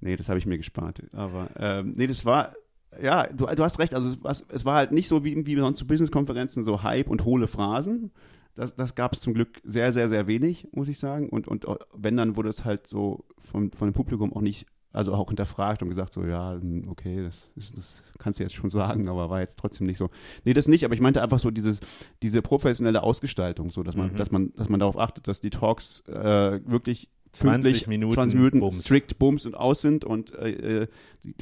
Nee, 0.00 0.16
das 0.16 0.28
habe 0.28 0.38
ich 0.38 0.46
mir 0.46 0.58
gespart. 0.58 1.02
Aber 1.12 1.48
ähm, 1.56 1.94
nee, 1.96 2.08
das 2.08 2.26
war, 2.26 2.54
ja, 3.00 3.28
du, 3.28 3.46
du 3.46 3.62
hast 3.62 3.78
recht. 3.78 3.94
Also 3.94 4.08
es 4.08 4.22
war, 4.24 4.36
es 4.48 4.64
war 4.64 4.74
halt 4.74 4.92
nicht 4.92 5.06
so 5.06 5.24
wie, 5.24 5.46
wie 5.46 5.56
sonst 5.56 5.78
zu 5.78 5.86
Business-Konferenzen 5.86 6.64
so 6.64 6.82
Hype 6.82 7.08
und 7.08 7.24
hohle 7.24 7.46
Phrasen. 7.46 8.10
Das, 8.54 8.74
das 8.74 8.94
gab 8.94 9.14
es 9.14 9.20
zum 9.20 9.32
Glück 9.32 9.62
sehr, 9.64 9.92
sehr, 9.92 10.08
sehr 10.08 10.26
wenig, 10.26 10.68
muss 10.72 10.88
ich 10.88 10.98
sagen. 10.98 11.28
Und, 11.28 11.48
und 11.48 11.66
wenn, 11.94 12.16
dann 12.16 12.36
wurde 12.36 12.50
es 12.50 12.64
halt 12.64 12.86
so 12.86 13.24
von, 13.38 13.70
von 13.70 13.88
dem 13.88 13.94
Publikum 13.94 14.32
auch 14.32 14.42
nicht 14.42 14.66
also 14.92 15.14
auch 15.14 15.28
hinterfragt 15.28 15.82
und 15.82 15.88
gesagt 15.88 16.12
so, 16.12 16.24
ja, 16.24 16.52
hm, 16.52 16.84
okay, 16.88 17.24
das, 17.24 17.50
ist, 17.56 17.76
das 17.76 18.02
kannst 18.18 18.38
du 18.38 18.42
jetzt 18.42 18.54
schon 18.54 18.70
sagen, 18.70 19.08
aber 19.08 19.30
war 19.30 19.40
jetzt 19.40 19.58
trotzdem 19.58 19.86
nicht 19.86 19.98
so. 19.98 20.10
Nee, 20.44 20.54
das 20.54 20.68
nicht, 20.68 20.84
aber 20.84 20.94
ich 20.94 21.00
meinte 21.00 21.22
einfach 21.22 21.38
so 21.38 21.50
dieses, 21.50 21.80
diese 22.22 22.42
professionelle 22.42 23.02
Ausgestaltung, 23.02 23.70
so, 23.70 23.82
dass 23.82 23.96
man, 23.96 24.12
mhm. 24.12 24.16
dass 24.16 24.30
man, 24.30 24.52
dass 24.56 24.68
man 24.68 24.80
darauf 24.80 24.98
achtet, 24.98 25.28
dass 25.28 25.40
die 25.40 25.50
Talks 25.50 26.00
äh, 26.08 26.60
wirklich 26.64 27.08
20 27.32 27.86
Minuten, 27.86 28.12
20 28.12 28.36
Minuten 28.36 28.60
Bums. 28.60 28.80
strikt 28.82 29.18
Bums 29.18 29.46
und 29.46 29.56
aus 29.56 29.80
sind 29.80 30.04
und 30.04 30.34
äh, 30.34 30.82
äh 30.82 30.86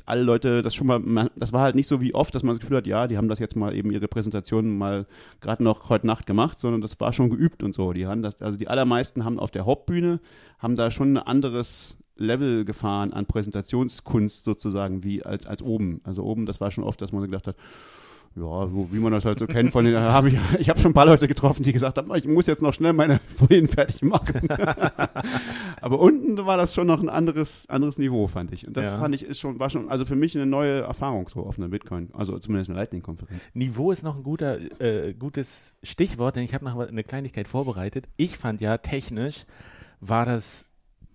alle 0.04 0.22
Leute 0.22 0.60
das 0.60 0.74
schon 0.74 0.86
mal, 0.86 0.98
man, 0.98 1.30
das 1.36 1.54
war 1.54 1.62
halt 1.62 1.74
nicht 1.74 1.88
so 1.88 2.02
wie 2.02 2.14
oft, 2.14 2.34
dass 2.34 2.42
man 2.42 2.52
das 2.54 2.60
Gefühl 2.60 2.76
hat, 2.76 2.86
ja, 2.86 3.06
die 3.06 3.16
haben 3.16 3.28
das 3.28 3.38
jetzt 3.38 3.56
mal 3.56 3.74
eben 3.74 3.90
ihre 3.90 4.08
Präsentation 4.08 4.76
mal 4.76 5.06
gerade 5.40 5.64
noch 5.64 5.88
heute 5.88 6.06
Nacht 6.06 6.26
gemacht, 6.26 6.58
sondern 6.58 6.82
das 6.82 7.00
war 7.00 7.14
schon 7.14 7.30
geübt 7.30 7.62
und 7.62 7.72
so. 7.72 7.94
Die 7.94 8.06
haben 8.06 8.20
das, 8.20 8.42
also 8.42 8.58
die 8.58 8.68
allermeisten 8.68 9.24
haben 9.24 9.38
auf 9.38 9.50
der 9.50 9.64
Hauptbühne, 9.64 10.20
haben 10.58 10.74
da 10.74 10.90
schon 10.90 11.14
ein 11.14 11.18
anderes 11.18 11.96
Level 12.20 12.64
gefahren 12.64 13.12
an 13.12 13.26
Präsentationskunst 13.26 14.44
sozusagen 14.44 15.02
wie 15.02 15.22
als, 15.22 15.46
als 15.46 15.62
oben. 15.62 16.00
Also 16.04 16.22
oben, 16.22 16.46
das 16.46 16.60
war 16.60 16.70
schon 16.70 16.84
oft, 16.84 17.00
dass 17.02 17.12
man 17.12 17.22
gedacht 17.22 17.46
hat, 17.46 17.56
ja, 18.36 18.68
so 18.68 18.88
wie 18.92 19.00
man 19.00 19.10
das 19.10 19.24
halt 19.24 19.40
so 19.40 19.46
kennt 19.46 19.72
von 19.72 19.84
den, 19.84 19.96
hab 19.98 20.24
ich, 20.24 20.38
ich 20.58 20.68
habe 20.68 20.78
schon 20.78 20.92
ein 20.92 20.94
paar 20.94 21.06
Leute 21.06 21.26
getroffen, 21.26 21.64
die 21.64 21.72
gesagt 21.72 21.98
haben, 21.98 22.14
ich 22.14 22.26
muss 22.26 22.46
jetzt 22.46 22.62
noch 22.62 22.72
schnell 22.72 22.92
meine 22.92 23.20
Folien 23.38 23.66
fertig 23.66 24.02
machen. 24.02 24.48
Aber 25.80 25.98
unten 25.98 26.36
war 26.46 26.56
das 26.56 26.74
schon 26.74 26.86
noch 26.86 27.02
ein 27.02 27.08
anderes, 27.08 27.68
anderes 27.68 27.98
Niveau, 27.98 28.28
fand 28.28 28.52
ich. 28.52 28.66
Und 28.68 28.76
das 28.76 28.92
ja. 28.92 28.98
fand 28.98 29.14
ich, 29.16 29.24
ist 29.24 29.40
schon, 29.40 29.58
war 29.58 29.68
schon, 29.68 29.88
also 29.88 30.04
für 30.04 30.14
mich 30.14 30.36
eine 30.36 30.46
neue 30.46 30.82
Erfahrung 30.82 31.28
so 31.28 31.40
auf 31.40 31.58
einer 31.58 31.68
Bitcoin, 31.68 32.10
also 32.12 32.38
zumindest 32.38 32.70
eine 32.70 32.78
Lightning-Konferenz. 32.78 33.48
Niveau 33.54 33.90
ist 33.90 34.04
noch 34.04 34.16
ein 34.16 34.22
guter, 34.22 34.58
äh, 34.80 35.12
gutes 35.14 35.74
Stichwort, 35.82 36.36
denn 36.36 36.44
ich 36.44 36.54
habe 36.54 36.64
noch 36.64 36.78
eine 36.78 37.02
Kleinigkeit 37.02 37.48
vorbereitet. 37.48 38.06
Ich 38.16 38.38
fand 38.38 38.60
ja 38.60 38.78
technisch 38.78 39.44
war 40.00 40.24
das 40.24 40.66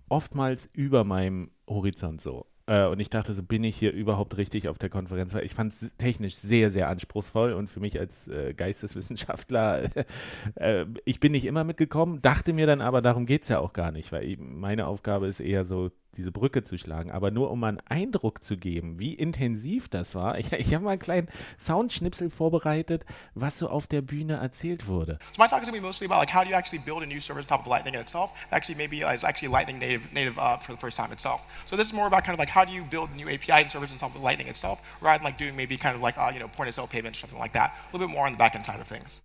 oftmals 0.09 0.69
über 0.73 1.03
meinem 1.03 1.51
Horizont 1.67 2.21
so. 2.21 2.45
Äh, 2.67 2.85
und 2.87 2.99
ich 2.99 3.09
dachte, 3.09 3.33
so 3.33 3.43
bin 3.43 3.63
ich 3.63 3.75
hier 3.75 3.91
überhaupt 3.91 4.37
richtig 4.37 4.67
auf 4.67 4.77
der 4.77 4.89
Konferenz, 4.89 5.33
weil 5.33 5.45
ich 5.45 5.53
fand 5.53 5.71
es 5.71 5.91
technisch 5.97 6.35
sehr, 6.35 6.71
sehr 6.71 6.89
anspruchsvoll 6.89 7.53
und 7.53 7.69
für 7.69 7.79
mich 7.79 7.99
als 7.99 8.27
äh, 8.27 8.53
Geisteswissenschaftler, 8.53 9.89
äh, 10.55 10.85
ich 11.05 11.19
bin 11.19 11.31
nicht 11.31 11.45
immer 11.45 11.63
mitgekommen, 11.63 12.21
dachte 12.21 12.53
mir 12.53 12.65
dann 12.65 12.81
aber, 12.81 13.01
darum 13.01 13.25
geht 13.25 13.43
es 13.43 13.49
ja 13.49 13.59
auch 13.59 13.73
gar 13.73 13.91
nicht, 13.91 14.11
weil 14.11 14.35
meine 14.39 14.87
Aufgabe 14.87 15.27
ist 15.27 15.39
eher 15.39 15.65
so 15.65 15.91
diese 16.15 16.31
Brücke 16.31 16.63
zu 16.63 16.77
schlagen, 16.77 17.11
aber 17.11 17.31
nur 17.31 17.51
um 17.51 17.63
einen 17.63 17.79
Eindruck 17.81 18.43
zu 18.43 18.57
geben, 18.57 18.99
wie 18.99 19.13
intensiv 19.13 19.87
das 19.89 20.15
war. 20.15 20.37
Ich, 20.39 20.51
ich 20.51 20.73
habe 20.73 20.83
mal 20.83 20.91
einen 20.91 20.99
kleinen 20.99 21.27
Soundschnipsel 21.59 22.29
vorbereitet, 22.29 23.05
was 23.33 23.59
so 23.59 23.69
auf 23.69 23.87
der 23.87 24.01
Bühne 24.01 24.35
erzählt 24.35 24.87
wurde. 24.87 25.19
So 25.35 25.41
my 25.41 25.47
talk 25.47 25.61
is 25.61 25.67
going 25.67 25.75
to 25.75 25.81
be 25.81 25.81
mostly 25.81 26.05
about 26.05 26.19
like 26.19 26.33
how 26.33 26.43
do 26.43 26.49
you 26.49 26.55
actually 26.55 26.83
build 26.83 27.03
a 27.03 27.05
new 27.05 27.19
service 27.19 27.43
on 27.43 27.47
top 27.47 27.61
of 27.61 27.67
Lightning 27.67 27.93
in 27.93 27.99
itself. 27.99 28.31
Actually, 28.51 28.75
maybe 28.75 29.03
uh, 29.03 29.13
is 29.13 29.23
actually 29.23 29.49
Lightning 29.49 29.79
native 29.79 30.11
native 30.13 30.37
uh, 30.39 30.57
for 30.57 30.71
the 30.71 30.79
first 30.79 30.97
time 30.97 31.11
itself. 31.11 31.41
So 31.65 31.75
this 31.75 31.87
is 31.87 31.93
more 31.93 32.07
about 32.07 32.23
kind 32.23 32.33
of 32.33 32.39
like 32.39 32.49
how 32.49 32.65
do 32.65 32.73
you 32.73 32.83
build 32.83 33.13
new 33.15 33.29
API 33.29 33.63
and 33.63 33.71
service 33.71 33.91
on 33.91 33.97
top 33.97 34.15
of 34.15 34.21
Lightning 34.21 34.47
itself, 34.47 34.81
rather 35.01 35.19
than 35.19 35.25
like 35.25 35.37
doing 35.37 35.55
maybe 35.55 35.77
kind 35.77 35.95
of 35.95 36.01
like 36.01 36.17
uh, 36.17 36.31
you 36.33 36.39
know 36.39 36.47
point 36.47 36.69
of 36.69 36.73
sale 36.73 36.87
payments 36.87 37.19
something 37.19 37.39
like 37.39 37.53
that. 37.53 37.73
A 37.73 37.95
little 37.95 38.07
bit 38.07 38.13
more 38.13 38.25
on 38.25 38.33
the 38.33 38.37
back 38.37 38.55
end 38.55 38.65
side 38.65 38.79
of 38.79 38.87
things. 38.87 39.19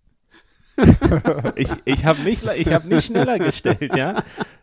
ich 1.56 1.70
ich 1.84 2.04
habe 2.04 2.22
nicht, 2.22 2.44
hab 2.44 2.84
nicht 2.84 3.06
schneller 3.06 3.38
gestellt, 3.38 3.94
ja. 3.94 4.22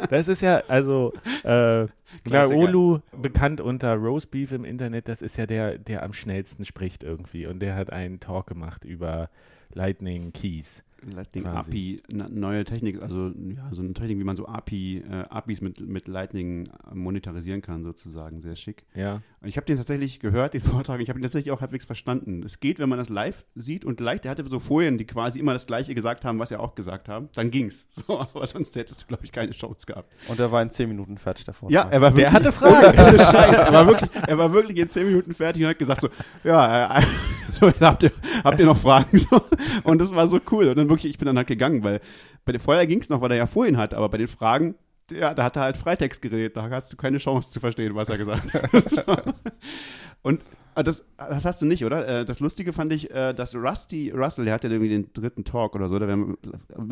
Das 0.09 0.27
ist 0.27 0.41
ja, 0.41 0.63
also, 0.67 1.13
äh, 1.43 1.87
Laolu, 2.25 2.99
bekannt 3.11 3.61
unter 3.61 3.95
Roastbeef 3.95 4.51
im 4.51 4.65
Internet, 4.65 5.07
das 5.07 5.21
ist 5.21 5.37
ja 5.37 5.45
der, 5.45 5.77
der 5.77 6.03
am 6.03 6.13
schnellsten 6.13 6.65
spricht 6.65 7.03
irgendwie. 7.03 7.47
Und 7.47 7.59
der 7.59 7.75
hat 7.75 7.91
einen 7.91 8.19
Talk 8.19 8.47
gemacht 8.47 8.85
über 8.85 9.29
Lightning 9.73 10.33
Keys. 10.33 10.83
Lightning 11.01 11.43
quasi. 11.43 11.99
API, 12.09 12.29
neue 12.29 12.63
Technik, 12.65 13.01
also 13.01 13.27
ja, 13.27 13.69
so 13.71 13.81
eine 13.81 13.93
Technik, 13.93 14.19
wie 14.19 14.23
man 14.23 14.35
so 14.35 14.47
API, 14.47 15.03
äh, 15.09 15.23
APIs 15.29 15.61
mit, 15.61 15.79
mit 15.87 16.07
Lightning 16.07 16.69
monetarisieren 16.93 17.61
kann, 17.61 17.83
sozusagen, 17.83 18.39
sehr 18.41 18.55
schick. 18.55 18.85
Ja. 18.95 19.21
Und 19.41 19.47
ich 19.47 19.57
habe 19.57 19.65
den 19.65 19.77
tatsächlich 19.77 20.19
gehört, 20.19 20.53
den 20.53 20.61
Vortrag, 20.63 20.99
ich 21.01 21.09
habe 21.09 21.19
ihn 21.19 21.23
tatsächlich 21.23 21.51
auch 21.51 21.61
halbwegs 21.61 21.85
verstanden. 21.85 22.43
Es 22.43 22.59
geht, 22.59 22.79
wenn 22.79 22.89
man 22.89 22.97
das 22.97 23.09
live 23.09 23.45
sieht 23.55 23.85
und 23.85 23.99
leicht, 23.99 24.25
der 24.25 24.31
hatte 24.31 24.45
so 24.47 24.59
Folien, 24.59 24.97
die 24.97 25.05
quasi 25.05 25.39
immer 25.39 25.53
das 25.53 25.67
Gleiche 25.67 25.93
gesagt 25.93 26.25
haben, 26.25 26.39
was 26.39 26.51
er 26.51 26.59
auch 26.59 26.75
gesagt 26.75 27.09
haben, 27.09 27.29
dann 27.35 27.51
ging's. 27.51 27.87
So, 28.07 28.19
aber 28.19 28.45
sonst 28.45 28.75
hättest 28.75 29.01
du, 29.01 29.07
glaube 29.07 29.25
ich, 29.25 29.31
keine 29.31 29.51
Chance 29.51 29.85
gehabt. 29.87 30.13
Und 30.27 30.39
er 30.39 30.51
war 30.51 30.61
in 30.61 30.69
zehn 30.69 30.87
Minuten 30.87 31.17
fertig 31.17 31.45
davor. 31.45 31.71
Ja, 31.71 31.89
er 31.89 31.99
war 31.99 32.11
wirklich, 32.11 32.25
der 32.25 32.33
hatte 32.33 32.51
Fragen. 32.51 32.95
Scheiß, 33.19 33.61
er 33.63 33.73
war 33.73 33.87
wirklich, 33.87 34.09
er 34.13 34.37
war 34.37 34.53
wirklich 34.53 34.77
in 34.77 34.87
zehn 34.87 35.07
Minuten 35.07 35.33
fertig 35.33 35.63
und 35.63 35.69
hat 35.69 35.79
gesagt 35.79 36.01
so, 36.01 36.09
ja, 36.43 36.99
äh, 36.99 37.03
so, 37.51 37.71
habt, 37.71 38.03
ihr, 38.03 38.11
habt 38.43 38.59
ihr 38.59 38.65
noch 38.65 38.77
Fragen? 38.77 39.17
So, 39.17 39.41
und 39.83 39.99
das 39.99 40.13
war 40.13 40.27
so 40.27 40.39
cool. 40.51 40.67
Und 40.67 40.77
dann 40.77 40.89
wirklich, 40.89 41.11
ich 41.11 41.17
bin 41.17 41.25
dann 41.25 41.37
halt 41.37 41.47
gegangen, 41.47 41.83
weil 41.83 42.01
bei 42.45 42.51
den 42.51 42.61
Vorher 42.61 42.87
ging 42.87 42.99
es 42.99 43.09
noch, 43.09 43.21
weil 43.21 43.31
er 43.31 43.37
ja 43.37 43.45
vorhin 43.45 43.77
hat, 43.77 43.93
aber 43.93 44.09
bei 44.09 44.17
den 44.17 44.27
Fragen, 44.27 44.75
ja, 45.11 45.33
da 45.33 45.43
hat 45.43 45.55
er 45.55 45.63
halt 45.63 45.77
Freitext 45.77 46.21
geredet, 46.21 46.57
da 46.57 46.69
hast 46.69 46.91
du 46.91 46.97
keine 46.97 47.17
Chance 47.17 47.51
zu 47.51 47.59
verstehen, 47.59 47.95
was 47.95 48.09
er 48.09 48.17
gesagt 48.17 48.53
hat. 48.53 49.35
und 50.21 50.43
Ah, 50.77 50.83
das, 50.83 51.03
das 51.17 51.43
hast 51.43 51.59
du 51.59 51.65
nicht, 51.65 51.83
oder? 51.83 52.07
Äh, 52.07 52.23
das 52.23 52.39
Lustige 52.39 52.71
fand 52.71 52.91
ich, 52.91 53.09
äh, 53.09 53.33
dass 53.33 53.55
Rusty 53.55 54.11
Russell, 54.11 54.45
der 54.45 54.53
hatte 54.53 54.67
irgendwie 54.67 54.89
den 54.89 55.11
dritten 55.11 55.43
Talk 55.43 55.73
oder 55.73 55.89
so, 55.89 55.97
da 55.97 56.07
will 56.07 56.37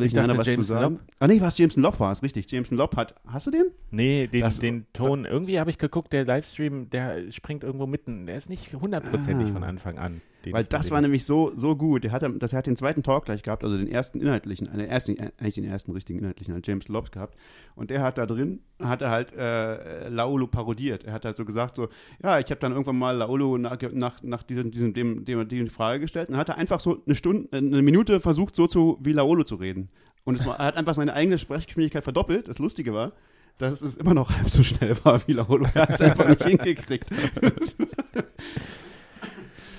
ich, 0.00 0.06
ich 0.06 0.12
dachte, 0.12 0.36
was 0.36 0.44
Jameson. 0.44 0.82
Lobb? 0.82 1.00
Ah 1.20 1.28
nee, 1.28 1.40
was 1.40 1.56
Jameson 1.56 1.84
Lobb 1.84 2.00
war 2.00 2.10
es, 2.10 2.20
richtig. 2.20 2.50
Jameson 2.50 2.76
Lobb 2.76 2.96
hat, 2.96 3.14
hast 3.28 3.46
du 3.46 3.52
den? 3.52 3.66
Nee, 3.92 4.26
den, 4.26 4.40
das, 4.40 4.58
den 4.58 4.86
Ton, 4.92 5.24
irgendwie 5.24 5.60
habe 5.60 5.70
ich 5.70 5.78
geguckt, 5.78 6.12
der 6.12 6.24
Livestream, 6.24 6.90
der 6.90 7.30
springt 7.30 7.62
irgendwo 7.62 7.86
mitten, 7.86 8.26
der 8.26 8.34
ist 8.34 8.50
nicht 8.50 8.74
hundertprozentig 8.74 9.50
ah. 9.50 9.52
von 9.52 9.62
Anfang 9.62 9.98
an. 9.98 10.20
Weil 10.52 10.64
das 10.64 10.90
war 10.90 11.00
nämlich 11.00 11.24
so, 11.24 11.52
so 11.54 11.76
gut. 11.76 12.04
Der 12.04 12.12
hat, 12.12 12.22
das, 12.38 12.52
er 12.52 12.58
hat 12.58 12.66
den 12.66 12.76
zweiten 12.76 13.02
Talk 13.02 13.24
gleich 13.24 13.42
gehabt, 13.42 13.64
also 13.64 13.76
den 13.76 13.88
ersten 13.88 14.20
inhaltlichen, 14.20 14.66
den 14.66 14.80
ersten, 14.80 15.16
eigentlich 15.38 15.54
den 15.54 15.64
ersten 15.64 15.92
richtigen 15.92 16.18
inhaltlichen, 16.20 16.54
an 16.54 16.62
James 16.64 16.88
Lobbs 16.88 17.10
gehabt. 17.10 17.36
Und 17.74 17.90
der 17.90 18.02
hat 18.02 18.18
da 18.18 18.26
drin, 18.26 18.60
hat 18.82 19.02
er 19.02 19.10
halt 19.10 19.32
äh, 19.32 20.08
Laolo 20.08 20.46
parodiert. 20.46 21.04
Er 21.04 21.12
hat 21.12 21.24
halt 21.24 21.36
so 21.36 21.44
gesagt, 21.44 21.74
so, 21.74 21.88
ja, 22.22 22.38
ich 22.38 22.46
habe 22.50 22.60
dann 22.60 22.72
irgendwann 22.72 22.98
mal 22.98 23.16
Laolo 23.16 23.58
nach, 23.58 23.78
nach, 23.92 24.22
nach 24.22 24.42
diesem, 24.42 24.70
diesem, 24.70 24.92
dem, 24.94 25.24
dem, 25.24 25.48
dem 25.48 25.64
die 25.64 25.70
Frage 25.70 26.00
gestellt 26.00 26.28
und 26.28 26.36
hat 26.36 26.48
er 26.48 26.58
einfach 26.58 26.80
so 26.80 27.02
eine 27.04 27.14
Stunde, 27.14 27.56
eine 27.56 27.82
Minute 27.82 28.20
versucht, 28.20 28.54
so 28.54 28.66
zu 28.66 28.98
wie 29.00 29.12
Laolo 29.12 29.44
zu 29.44 29.56
reden. 29.56 29.88
Und 30.24 30.44
war, 30.44 30.58
er 30.58 30.66
hat 30.66 30.76
einfach 30.76 30.94
seine 30.94 31.14
eigene 31.14 31.38
Sprechgeschwindigkeit 31.38 32.02
verdoppelt. 32.02 32.48
Das 32.48 32.58
Lustige 32.58 32.92
war, 32.92 33.12
dass 33.58 33.80
es 33.80 33.96
immer 33.96 34.12
noch 34.12 34.30
halb 34.36 34.50
so 34.50 34.62
schnell 34.62 34.96
war 35.04 35.26
wie 35.26 35.32
Laolo. 35.32 35.66
Er 35.74 35.82
hat 35.82 35.90
es 35.90 36.00
einfach 36.00 36.28
nicht 36.28 36.44
hingekriegt. 36.44 37.10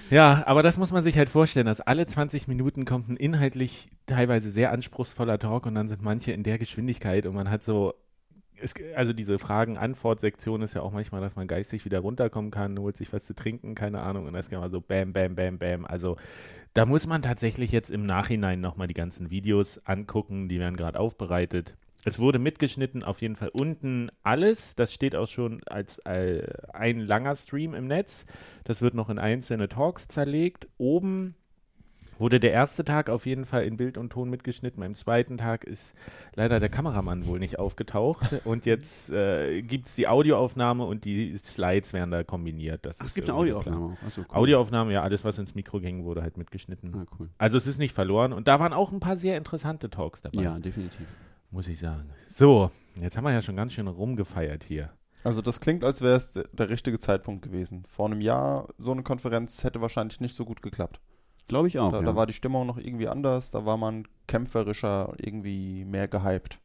Ja, 0.10 0.44
aber 0.46 0.64
das 0.64 0.78
muss 0.78 0.94
man 0.94 1.04
sich 1.04 1.18
halt 1.18 1.30
vorstellen, 1.30 1.66
dass 1.66 1.82
alle 1.82 2.06
20 2.06 2.48
Minuten 2.48 2.86
kommt 2.86 3.10
ein 3.10 3.18
inhaltlich 3.18 3.90
teilweise 4.06 4.50
sehr 4.50 4.72
anspruchsvoller 4.72 5.38
Talk 5.38 5.66
und 5.66 5.76
dann 5.76 5.90
sind 5.90 6.02
manche 6.02 6.32
in 6.32 6.44
der 6.44 6.58
Geschwindigkeit 6.58 7.26
und 7.26 7.36
man 7.36 7.50
hat 7.50 7.62
so, 7.62 7.94
es, 8.56 8.74
also 8.96 9.12
diese 9.12 9.38
Fragen-Antwort-Sektion 9.38 10.62
ist 10.62 10.74
ja 10.74 10.82
auch 10.82 10.94
manchmal, 10.94 11.20
dass 11.20 11.36
man 11.36 11.48
geistig 11.48 11.84
wieder 11.84 12.00
runterkommen 12.00 12.52
kann, 12.52 12.80
holt 12.80 12.96
sich 12.96 13.12
was 13.12 13.26
zu 13.26 13.36
trinken, 13.36 13.76
keine 13.76 14.02
Ahnung, 14.02 14.26
und 14.28 14.34
das 14.34 14.50
geht 14.50 14.60
mal 14.60 14.70
so 14.70 14.80
bam, 14.80 15.12
bam, 15.12 15.36
bam, 15.36 15.58
bam. 15.58 15.86
Also 15.86 16.16
da 16.74 16.86
muss 16.86 17.06
man 17.06 17.22
tatsächlich 17.22 17.72
jetzt 17.74 17.90
im 17.90 18.06
Nachhinein 18.06 18.62
nochmal 18.62 18.88
die 18.88 18.94
ganzen 18.94 19.30
Videos 19.30 19.86
angucken, 19.86 20.48
die 20.48 20.60
werden 20.60 20.78
gerade 20.78 21.00
aufbereitet. 21.00 21.76
Es 22.08 22.20
wurde 22.20 22.40
mitgeschnitten, 22.40 23.04
auf 23.04 23.22
jeden 23.22 23.36
Fall 23.36 23.50
unten 23.52 24.10
alles. 24.24 24.76
Das 24.76 24.94
steht 24.94 25.14
auch 25.14 25.28
schon 25.28 25.62
als 25.66 25.98
äh, 26.06 26.42
ein 26.72 27.02
langer 27.02 27.36
Stream 27.36 27.74
im 27.74 27.86
Netz. 27.86 28.26
Das 28.64 28.82
wird 28.82 28.94
noch 28.94 29.10
in 29.10 29.20
einzelne 29.20 29.68
Talks 29.68 30.08
zerlegt. 30.08 30.70
Oben 30.78 31.36
wurde 32.18 32.40
der 32.40 32.54
erste 32.54 32.86
Tag 32.86 33.10
auf 33.10 33.26
jeden 33.26 33.44
Fall 33.44 33.64
in 33.64 33.76
Bild 33.76 33.98
und 33.98 34.12
Ton 34.14 34.30
mitgeschnitten. 34.30 34.80
Beim 34.80 34.96
zweiten 34.96 35.38
Tag 35.38 35.66
ist 35.66 35.96
leider 36.34 36.62
der 36.62 36.70
Kameramann 36.70 37.28
wohl 37.28 37.40
nicht 37.40 37.60
aufgetaucht. 37.60 38.26
Und 38.46 38.66
jetzt 38.66 39.12
äh, 39.12 39.62
gibt 39.62 39.88
es 39.88 39.96
die 39.96 40.08
Audioaufnahme 40.08 40.86
und 40.86 41.04
die 41.04 41.36
Slides 41.38 41.92
werden 41.92 42.12
da 42.12 42.24
kombiniert. 42.24 42.86
Das 42.86 43.02
Ach, 43.02 43.06
es 43.06 43.16
gibt 43.16 43.28
eine 43.28 43.38
Audioaufnahme. 43.38 43.98
Achso, 44.06 44.22
cool. 44.22 44.28
Audioaufnahme, 44.30 44.94
ja, 44.94 45.04
alles, 45.04 45.26
was 45.26 45.38
ins 45.40 45.56
Mikro 45.56 45.82
ging, 45.82 46.06
wurde 46.06 46.22
halt 46.22 46.38
mitgeschnitten. 46.38 46.96
Ah, 46.96 47.06
cool. 47.20 47.30
Also 47.38 47.58
es 47.58 47.68
ist 47.68 47.80
nicht 47.80 47.94
verloren. 47.94 48.32
Und 48.32 48.48
da 48.48 48.62
waren 48.62 48.72
auch 48.72 48.94
ein 48.94 49.02
paar 49.02 49.18
sehr 49.18 49.36
interessante 49.36 49.90
Talks 49.90 50.22
dabei. 50.22 50.42
Ja, 50.42 50.58
definitiv 50.58 51.06
muss 51.51 51.68
ich 51.68 51.80
sagen. 51.80 52.10
So, 52.27 52.72
jetzt 52.96 53.18
haben 53.18 53.24
wir 53.24 53.32
ja 53.32 53.42
schon 53.42 53.56
ganz 53.56 53.74
schön 53.74 53.88
rumgefeiert 53.88 54.63
hier. 54.63 54.92
Also 55.24 55.42
das 55.42 55.60
klingt, 55.60 55.84
als 55.84 56.01
wäre 56.01 56.16
es 56.16 56.34
der 56.34 56.70
richtige 56.70 57.00
Zeitpunkt 57.00 57.44
gewesen. 57.44 57.84
Vor 57.89 58.06
einem 58.06 58.22
Jahr 58.22 58.70
so 58.77 58.92
eine 58.92 59.04
Konferenz 59.04 59.63
hätte 59.63 59.82
wahrscheinlich 59.82 60.20
nicht 60.20 60.36
so 60.36 60.46
gut 60.46 60.62
geklappt. 60.62 61.01
Glaube 61.48 61.68
ich 61.68 61.80
auch. 61.80 61.92
Da, 61.92 62.00
ja. 62.00 62.06
da, 62.06 62.16
war 62.16 62.27
die 62.27 62.34
Stimmung 62.34 62.68
noch 62.68 62.77
irgendwie 62.77 63.08
anders, 63.08 63.51
da 63.51 63.66
war 63.66 63.77
man 63.77 64.08
kämpferischer, 64.27 65.13
irgendwie 65.18 65.86
mehr 65.86 66.08
gehypt. 66.08 66.60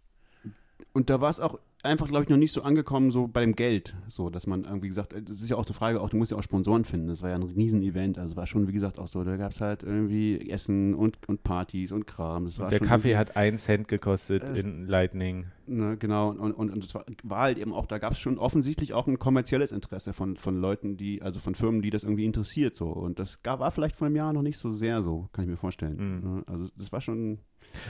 Und 0.93 1.09
da 1.09 1.21
war 1.21 1.31
es 1.31 1.41
auch 1.41 1.59
einfach, 1.83 2.07
glaube 2.07 2.25
ich, 2.25 2.29
noch 2.29 2.37
nicht 2.37 2.53
so 2.53 2.62
angekommen, 2.62 3.11
so 3.11 3.27
bei 3.27 3.41
dem 3.41 3.55
Geld. 3.55 3.95
So, 4.09 4.31
dass 4.31 4.47
man 4.47 4.65
irgendwie 4.65 4.89
gesagt, 4.89 5.12
das 5.12 5.41
ist 5.41 5.49
ja 5.49 5.57
auch 5.57 5.65
die 5.65 5.73
Frage, 5.73 6.01
auch 6.01 6.11
du 6.11 6.17
musst 6.17 6.31
ja 6.31 6.39
auch 6.39 6.43
Sponsoren 6.43 6.85
finden. 6.85 7.09
Das 7.09 7.23
war 7.23 7.31
ja 7.31 7.37
ein 7.37 7.43
Riesen-Event. 7.43 8.19
Also 8.19 8.37
war 8.37 8.47
schon, 8.47 8.69
wie 8.69 8.73
gesagt, 8.73 8.99
auch 8.99 9.09
so, 9.09 9.25
da 9.25 9.37
gab 9.37 9.53
es 9.53 9.61
halt 9.61 9.83
irgendwie 9.83 10.51
Essen 10.51 10.95
und, 10.95 11.19
und 11.29 11.43
Partys 11.43 11.93
und 11.93 12.07
Kram. 12.07 12.47
Und 12.47 12.71
der 12.71 12.81
Kaffee 12.81 13.17
hat 13.17 13.37
einen 13.37 13.59
Cent 13.59 13.89
gekostet 13.89 14.59
in 14.59 14.87
Lightning. 14.87 15.47
Ne, 15.67 15.97
genau, 15.97 16.31
und, 16.31 16.53
und, 16.53 16.71
und 16.71 16.85
es 16.85 16.95
war, 16.95 17.05
war, 17.23 17.43
halt 17.43 17.59
eben 17.59 17.73
auch, 17.73 17.87
da 17.87 17.99
gab 17.99 18.12
es 18.12 18.19
schon 18.19 18.37
offensichtlich 18.37 18.95
auch 18.95 19.07
ein 19.07 19.19
kommerzielles 19.19 19.71
Interesse 19.71 20.12
von, 20.12 20.37
von 20.37 20.57
Leuten, 20.57 20.97
die, 20.97 21.23
also 21.23 21.39
von 21.39 21.55
Firmen, 21.55 21.83
die 21.83 21.91
das 21.91 22.03
irgendwie 22.03 22.25
interessiert 22.25 22.75
so. 22.75 22.89
Und 22.89 23.21
das 23.21 23.43
gab, 23.43 23.61
war 23.61 23.71
vielleicht 23.71 23.97
vor 23.97 24.07
einem 24.07 24.17
Jahr 24.17 24.33
noch 24.33 24.43
nicht 24.43 24.59
so 24.59 24.71
sehr 24.71 25.03
so, 25.03 25.29
kann 25.33 25.45
ich 25.45 25.51
mir 25.51 25.57
vorstellen. 25.57 25.97
Mhm. 25.97 26.31
Ne, 26.37 26.43
also 26.47 26.69
das 26.77 26.91
war 26.93 27.01
schon. 27.01 27.39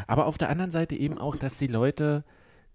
Aber 0.07 0.27
auf 0.27 0.37
der 0.37 0.51
anderen 0.51 0.71
Seite 0.71 0.97
eben 0.97 1.17
auch, 1.19 1.35
dass 1.35 1.59
die 1.59 1.67
Leute 1.67 2.25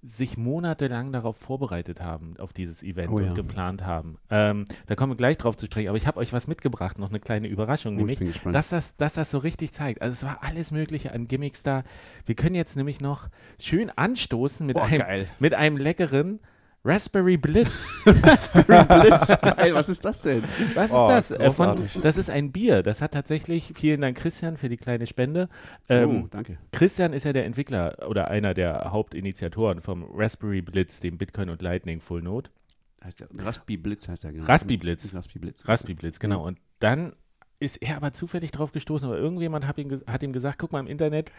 sich 0.07 0.37
monatelang 0.37 1.11
darauf 1.11 1.37
vorbereitet 1.37 2.01
haben, 2.01 2.35
auf 2.39 2.53
dieses 2.53 2.81
Event 2.81 3.11
oh, 3.11 3.19
ja. 3.19 3.29
und 3.29 3.35
geplant 3.35 3.85
haben. 3.85 4.17
Ähm, 4.29 4.65
da 4.85 4.95
kommen 4.95 5.11
wir 5.11 5.17
gleich 5.17 5.37
drauf 5.37 5.57
zu 5.57 5.65
sprechen, 5.65 5.89
aber 5.89 5.97
ich 5.97 6.07
habe 6.07 6.19
euch 6.19 6.33
was 6.33 6.47
mitgebracht, 6.47 6.97
noch 6.97 7.09
eine 7.09 7.19
kleine 7.19 7.47
Überraschung, 7.47 7.95
oh, 7.95 8.05
nämlich, 8.05 8.19
dass 8.43 8.69
das, 8.69 8.95
dass 8.95 9.13
das 9.13 9.31
so 9.31 9.39
richtig 9.39 9.73
zeigt. 9.73 10.01
Also 10.01 10.13
es 10.13 10.23
war 10.23 10.43
alles 10.43 10.71
Mögliche 10.71 11.11
an 11.11 11.27
Gimmicks 11.27 11.63
da. 11.63 11.83
Wir 12.25 12.35
können 12.35 12.55
jetzt 12.55 12.75
nämlich 12.75 13.01
noch 13.01 13.27
schön 13.59 13.89
anstoßen 13.89 14.65
mit, 14.65 14.77
oh, 14.77 14.81
einem, 14.81 15.27
mit 15.39 15.53
einem 15.53 15.77
leckeren 15.77 16.39
Raspberry 16.83 17.37
Blitz. 17.37 17.87
Raspberry 18.05 18.85
Blitz, 18.85 19.27
geil, 19.41 19.73
was 19.73 19.89
ist 19.89 20.05
das 20.05 20.21
denn? 20.21 20.43
Was 20.73 20.93
oh, 20.93 21.09
ist 21.09 21.31
das? 21.31 21.39
Äh, 21.39 21.51
von, 21.51 21.87
das 22.01 22.17
ist 22.17 22.29
ein 22.29 22.51
Bier. 22.51 22.83
Das 22.83 23.01
hat 23.01 23.13
tatsächlich, 23.13 23.73
vielen 23.75 24.01
Dank 24.01 24.17
Christian 24.17 24.57
für 24.57 24.69
die 24.69 24.77
kleine 24.77 25.07
Spende. 25.07 25.49
Ähm, 25.89 26.23
oh, 26.23 26.27
danke. 26.29 26.57
Christian 26.71 27.13
ist 27.13 27.25
ja 27.25 27.33
der 27.33 27.45
Entwickler 27.45 28.07
oder 28.07 28.29
einer 28.29 28.53
der 28.53 28.91
Hauptinitiatoren 28.91 29.81
vom 29.81 30.05
Raspberry 30.13 30.61
Blitz, 30.61 30.99
dem 30.99 31.17
Bitcoin 31.17 31.49
und 31.49 31.61
Lightning 31.61 31.99
Full 31.99 32.21
Node. 32.21 32.49
Heißt 33.03 33.19
der, 33.19 33.27
Raspi 33.37 33.77
Blitz 33.77 34.07
heißt 34.07 34.23
er 34.25 34.33
genau. 34.33 34.45
Raspi 34.45 34.77
Blitz. 34.77 35.13
Raspi 35.13 35.39
Blitz. 35.39 35.67
Raspi 35.67 35.93
Blitz, 35.93 36.19
genau. 36.19 36.45
Und 36.45 36.57
dann 36.79 37.13
ist 37.59 37.77
er 37.77 37.97
aber 37.97 38.11
zufällig 38.11 38.51
drauf 38.51 38.71
gestoßen, 38.71 39.07
aber 39.07 39.17
irgendjemand 39.17 39.67
hat 39.67 39.77
ihm, 39.77 40.01
hat 40.07 40.23
ihm 40.23 40.33
gesagt, 40.33 40.59
guck 40.59 40.71
mal 40.71 40.79
im 40.79 40.87
Internet, 40.87 41.31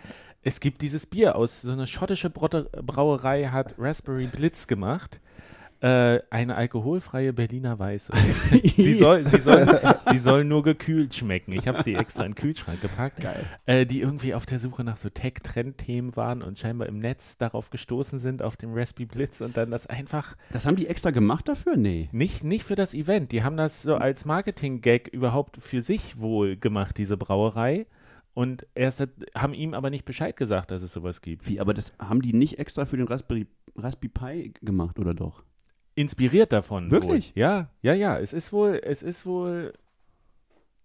es 0.42 0.60
gibt 0.60 0.82
dieses 0.82 1.06
Bier 1.06 1.36
aus, 1.36 1.62
so 1.62 1.72
eine 1.72 1.86
schottische 1.86 2.30
Brauerei 2.30 3.44
hat 3.44 3.74
Raspberry 3.78 4.26
Blitz 4.26 4.66
gemacht 4.66 5.20
äh, 5.80 6.20
eine 6.30 6.56
alkoholfreie 6.56 7.32
Berliner 7.32 7.78
Weiße. 7.78 8.12
sie, 8.76 8.94
soll, 8.94 9.24
sie, 9.24 9.38
soll, 9.38 9.66
sie 10.10 10.18
soll 10.18 10.44
nur 10.44 10.62
gekühlt 10.62 11.14
schmecken. 11.14 11.52
Ich 11.52 11.68
habe 11.68 11.82
sie 11.82 11.94
extra 11.94 12.24
in 12.24 12.32
den 12.32 12.34
Kühlschrank 12.36 12.80
gepackt. 12.80 13.18
Äh, 13.66 13.86
die 13.86 14.00
irgendwie 14.00 14.34
auf 14.34 14.46
der 14.46 14.58
Suche 14.58 14.84
nach 14.84 14.96
so 14.96 15.08
Tech-Trend-Themen 15.08 16.16
waren 16.16 16.42
und 16.42 16.58
scheinbar 16.58 16.88
im 16.88 16.98
Netz 16.98 17.38
darauf 17.38 17.70
gestoßen 17.70 18.18
sind, 18.18 18.42
auf 18.42 18.56
dem 18.56 18.74
Raspberry 18.74 19.06
Blitz 19.06 19.40
und 19.40 19.56
dann 19.56 19.70
das 19.70 19.86
einfach. 19.86 20.36
Das 20.50 20.66
haben 20.66 20.76
die 20.76 20.88
extra 20.88 21.10
gemacht 21.10 21.48
dafür? 21.48 21.76
Nee. 21.76 22.08
Nicht, 22.12 22.44
nicht 22.44 22.64
für 22.64 22.74
das 22.74 22.94
Event. 22.94 23.32
Die 23.32 23.42
haben 23.44 23.56
das 23.56 23.82
so 23.82 23.96
als 23.96 24.24
Marketing-Gag 24.24 25.08
überhaupt 25.08 25.58
für 25.58 25.82
sich 25.82 26.18
wohl 26.18 26.56
gemacht, 26.56 26.98
diese 26.98 27.16
Brauerei. 27.16 27.86
Und 28.34 28.66
erst 28.74 29.00
hat, 29.00 29.10
haben 29.34 29.52
ihm 29.52 29.74
aber 29.74 29.90
nicht 29.90 30.04
Bescheid 30.04 30.36
gesagt, 30.36 30.70
dass 30.70 30.82
es 30.82 30.92
sowas 30.92 31.22
gibt. 31.22 31.48
Wie, 31.48 31.58
aber 31.60 31.74
das 31.74 31.92
haben 31.98 32.22
die 32.22 32.32
nicht 32.32 32.58
extra 32.58 32.84
für 32.84 32.96
den 32.96 33.08
Raspberry, 33.08 33.46
Raspberry 33.76 34.08
Pi 34.08 34.54
gemacht, 34.60 34.98
oder 34.98 35.12
doch? 35.14 35.42
Inspiriert 35.98 36.52
davon. 36.52 36.90
Wirklich? 36.90 37.34
Wohl. 37.34 37.42
Ja, 37.42 37.70
ja, 37.82 37.92
ja. 37.92 38.18
Es 38.18 38.32
ist 38.32 38.52
wohl, 38.52 38.80
es 38.82 39.02
ist 39.02 39.26
wohl. 39.26 39.72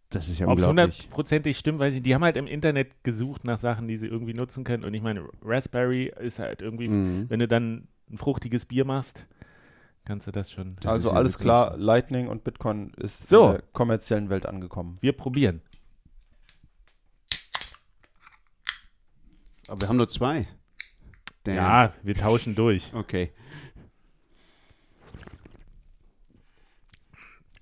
Das 0.10 0.27
ist 0.27 0.39
ja 0.39 0.48
Ob 0.48 0.60
es 0.60 0.67
hundertprozentig 0.67 1.58
stimmt, 1.58 1.79
weiß 1.79 1.96
ich. 1.96 2.01
Die 2.01 2.13
haben 2.13 2.24
halt 2.24 2.38
im 2.38 2.46
Internet 2.46 3.03
gesucht 3.03 3.46
nach 3.46 3.58
Sachen, 3.58 3.88
die 3.88 3.98
sie 3.98 4.08
irgendwie 4.08 4.34
nutzen 4.34 4.63
können. 4.63 4.84
Und 4.84 4.93
ich 4.93 5.01
meine, 5.01 5.27
Raspberry 5.43 6.12
ist 6.20 6.39
halt 6.39 6.62
irgendwie, 6.62 6.88
mhm. 6.88 7.29
wenn 7.29 7.39
du 7.39 7.48
dann 7.48 7.88
ein 8.12 8.17
fruchtiges 8.17 8.65
Bier 8.65 8.86
machst, 8.86 9.27
kannst 10.05 10.27
du 10.27 10.32
das 10.32 10.51
schon. 10.51 10.74
Das 10.82 10.91
also 10.91 11.12
alles 11.12 11.39
klar, 11.39 11.77
Lightning 11.77 12.27
und 12.27 12.43
Bitcoin 12.43 12.91
ist 12.98 13.27
so. 13.27 13.48
in 13.48 13.51
der 13.53 13.63
kommerziellen 13.74 14.29
Welt 14.29 14.46
angekommen. 14.46 14.98
Wir 15.01 15.13
probieren. 15.13 15.62
Aber 19.67 19.82
wir 19.82 19.89
haben 19.89 19.98
nur 19.98 20.10
zwei. 20.10 20.48
Damn. 21.43 21.55
Ja, 21.55 21.93
wir 22.03 22.15
tauschen 22.15 22.53
durch. 22.55 22.93
Okay. 22.93 23.32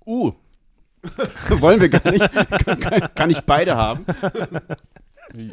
Uh. 0.06 0.32
Wollen 1.48 1.80
wir 1.80 1.88
gar 1.88 2.10
nicht. 2.10 2.32
kann, 2.32 2.80
kann, 2.80 3.14
kann, 3.14 3.30
ich 3.30 3.40
beide 3.40 3.76
haben? 3.76 4.06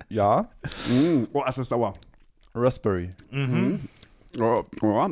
Ja. 0.10 0.50
Mm. 0.90 1.24
Oh, 1.34 1.44
ist 1.44 1.56
sauer. 1.56 1.94
Raspberry. 2.54 3.10
Mhm. 3.32 3.80
Oh, 4.40 4.64
oh. 4.82 5.10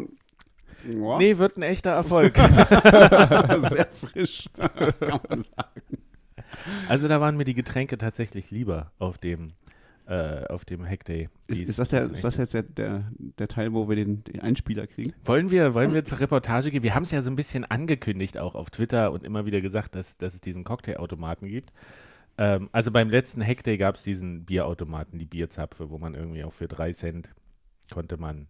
Oh. 1.01 1.17
Nee, 1.17 1.37
wird 1.37 1.57
ein 1.57 1.63
echter 1.63 1.91
Erfolg. 1.91 2.37
Sehr 3.69 3.87
frisch, 3.89 4.49
kann 4.55 5.19
man 5.29 5.43
sagen. 5.43 6.03
Also 6.87 7.07
da 7.07 7.19
waren 7.19 7.35
mir 7.35 7.45
die 7.45 7.53
Getränke 7.53 7.97
tatsächlich 7.97 8.51
lieber 8.51 8.91
auf 8.99 9.17
dem 9.17 9.49
äh, 10.07 10.45
auf 10.47 10.65
dem 10.65 10.85
Hackday. 10.85 11.29
Ist, 11.47 11.59
ist, 11.59 11.79
das, 11.79 11.89
der, 11.89 12.03
ist 12.09 12.23
das 12.23 12.37
jetzt 12.37 12.53
der, 12.53 12.63
der, 12.63 13.11
der, 13.17 13.47
Teil, 13.47 13.73
wo 13.73 13.89
wir 13.89 13.95
den, 13.95 14.23
den 14.23 14.39
Einspieler 14.39 14.87
kriegen? 14.87 15.13
Wollen 15.25 15.51
wir, 15.51 15.73
wollen 15.73 15.93
wir 15.93 16.05
zur 16.05 16.19
Reportage 16.19 16.71
gehen? 16.71 16.83
Wir 16.83 16.95
haben 16.95 17.03
es 17.03 17.11
ja 17.11 17.21
so 17.21 17.29
ein 17.29 17.35
bisschen 17.35 17.65
angekündigt, 17.65 18.37
auch 18.37 18.55
auf 18.55 18.69
Twitter 18.69 19.11
und 19.11 19.23
immer 19.23 19.45
wieder 19.45 19.59
gesagt, 19.59 19.95
dass, 19.95 20.17
dass 20.17 20.33
es 20.33 20.41
diesen 20.41 20.63
Cocktailautomaten 20.63 21.49
gibt. 21.49 21.73
Ähm, 22.37 22.69
also 22.71 22.91
beim 22.91 23.09
letzten 23.09 23.45
Hackday 23.45 23.77
gab 23.77 23.95
es 23.95 24.03
diesen 24.03 24.45
Bierautomaten, 24.45 25.19
die 25.19 25.25
Bierzapfe, 25.25 25.89
wo 25.89 25.97
man 25.97 26.13
irgendwie 26.15 26.43
auch 26.43 26.53
für 26.53 26.67
drei 26.67 26.91
Cent 26.93 27.33
konnte 27.91 28.17
man 28.17 28.47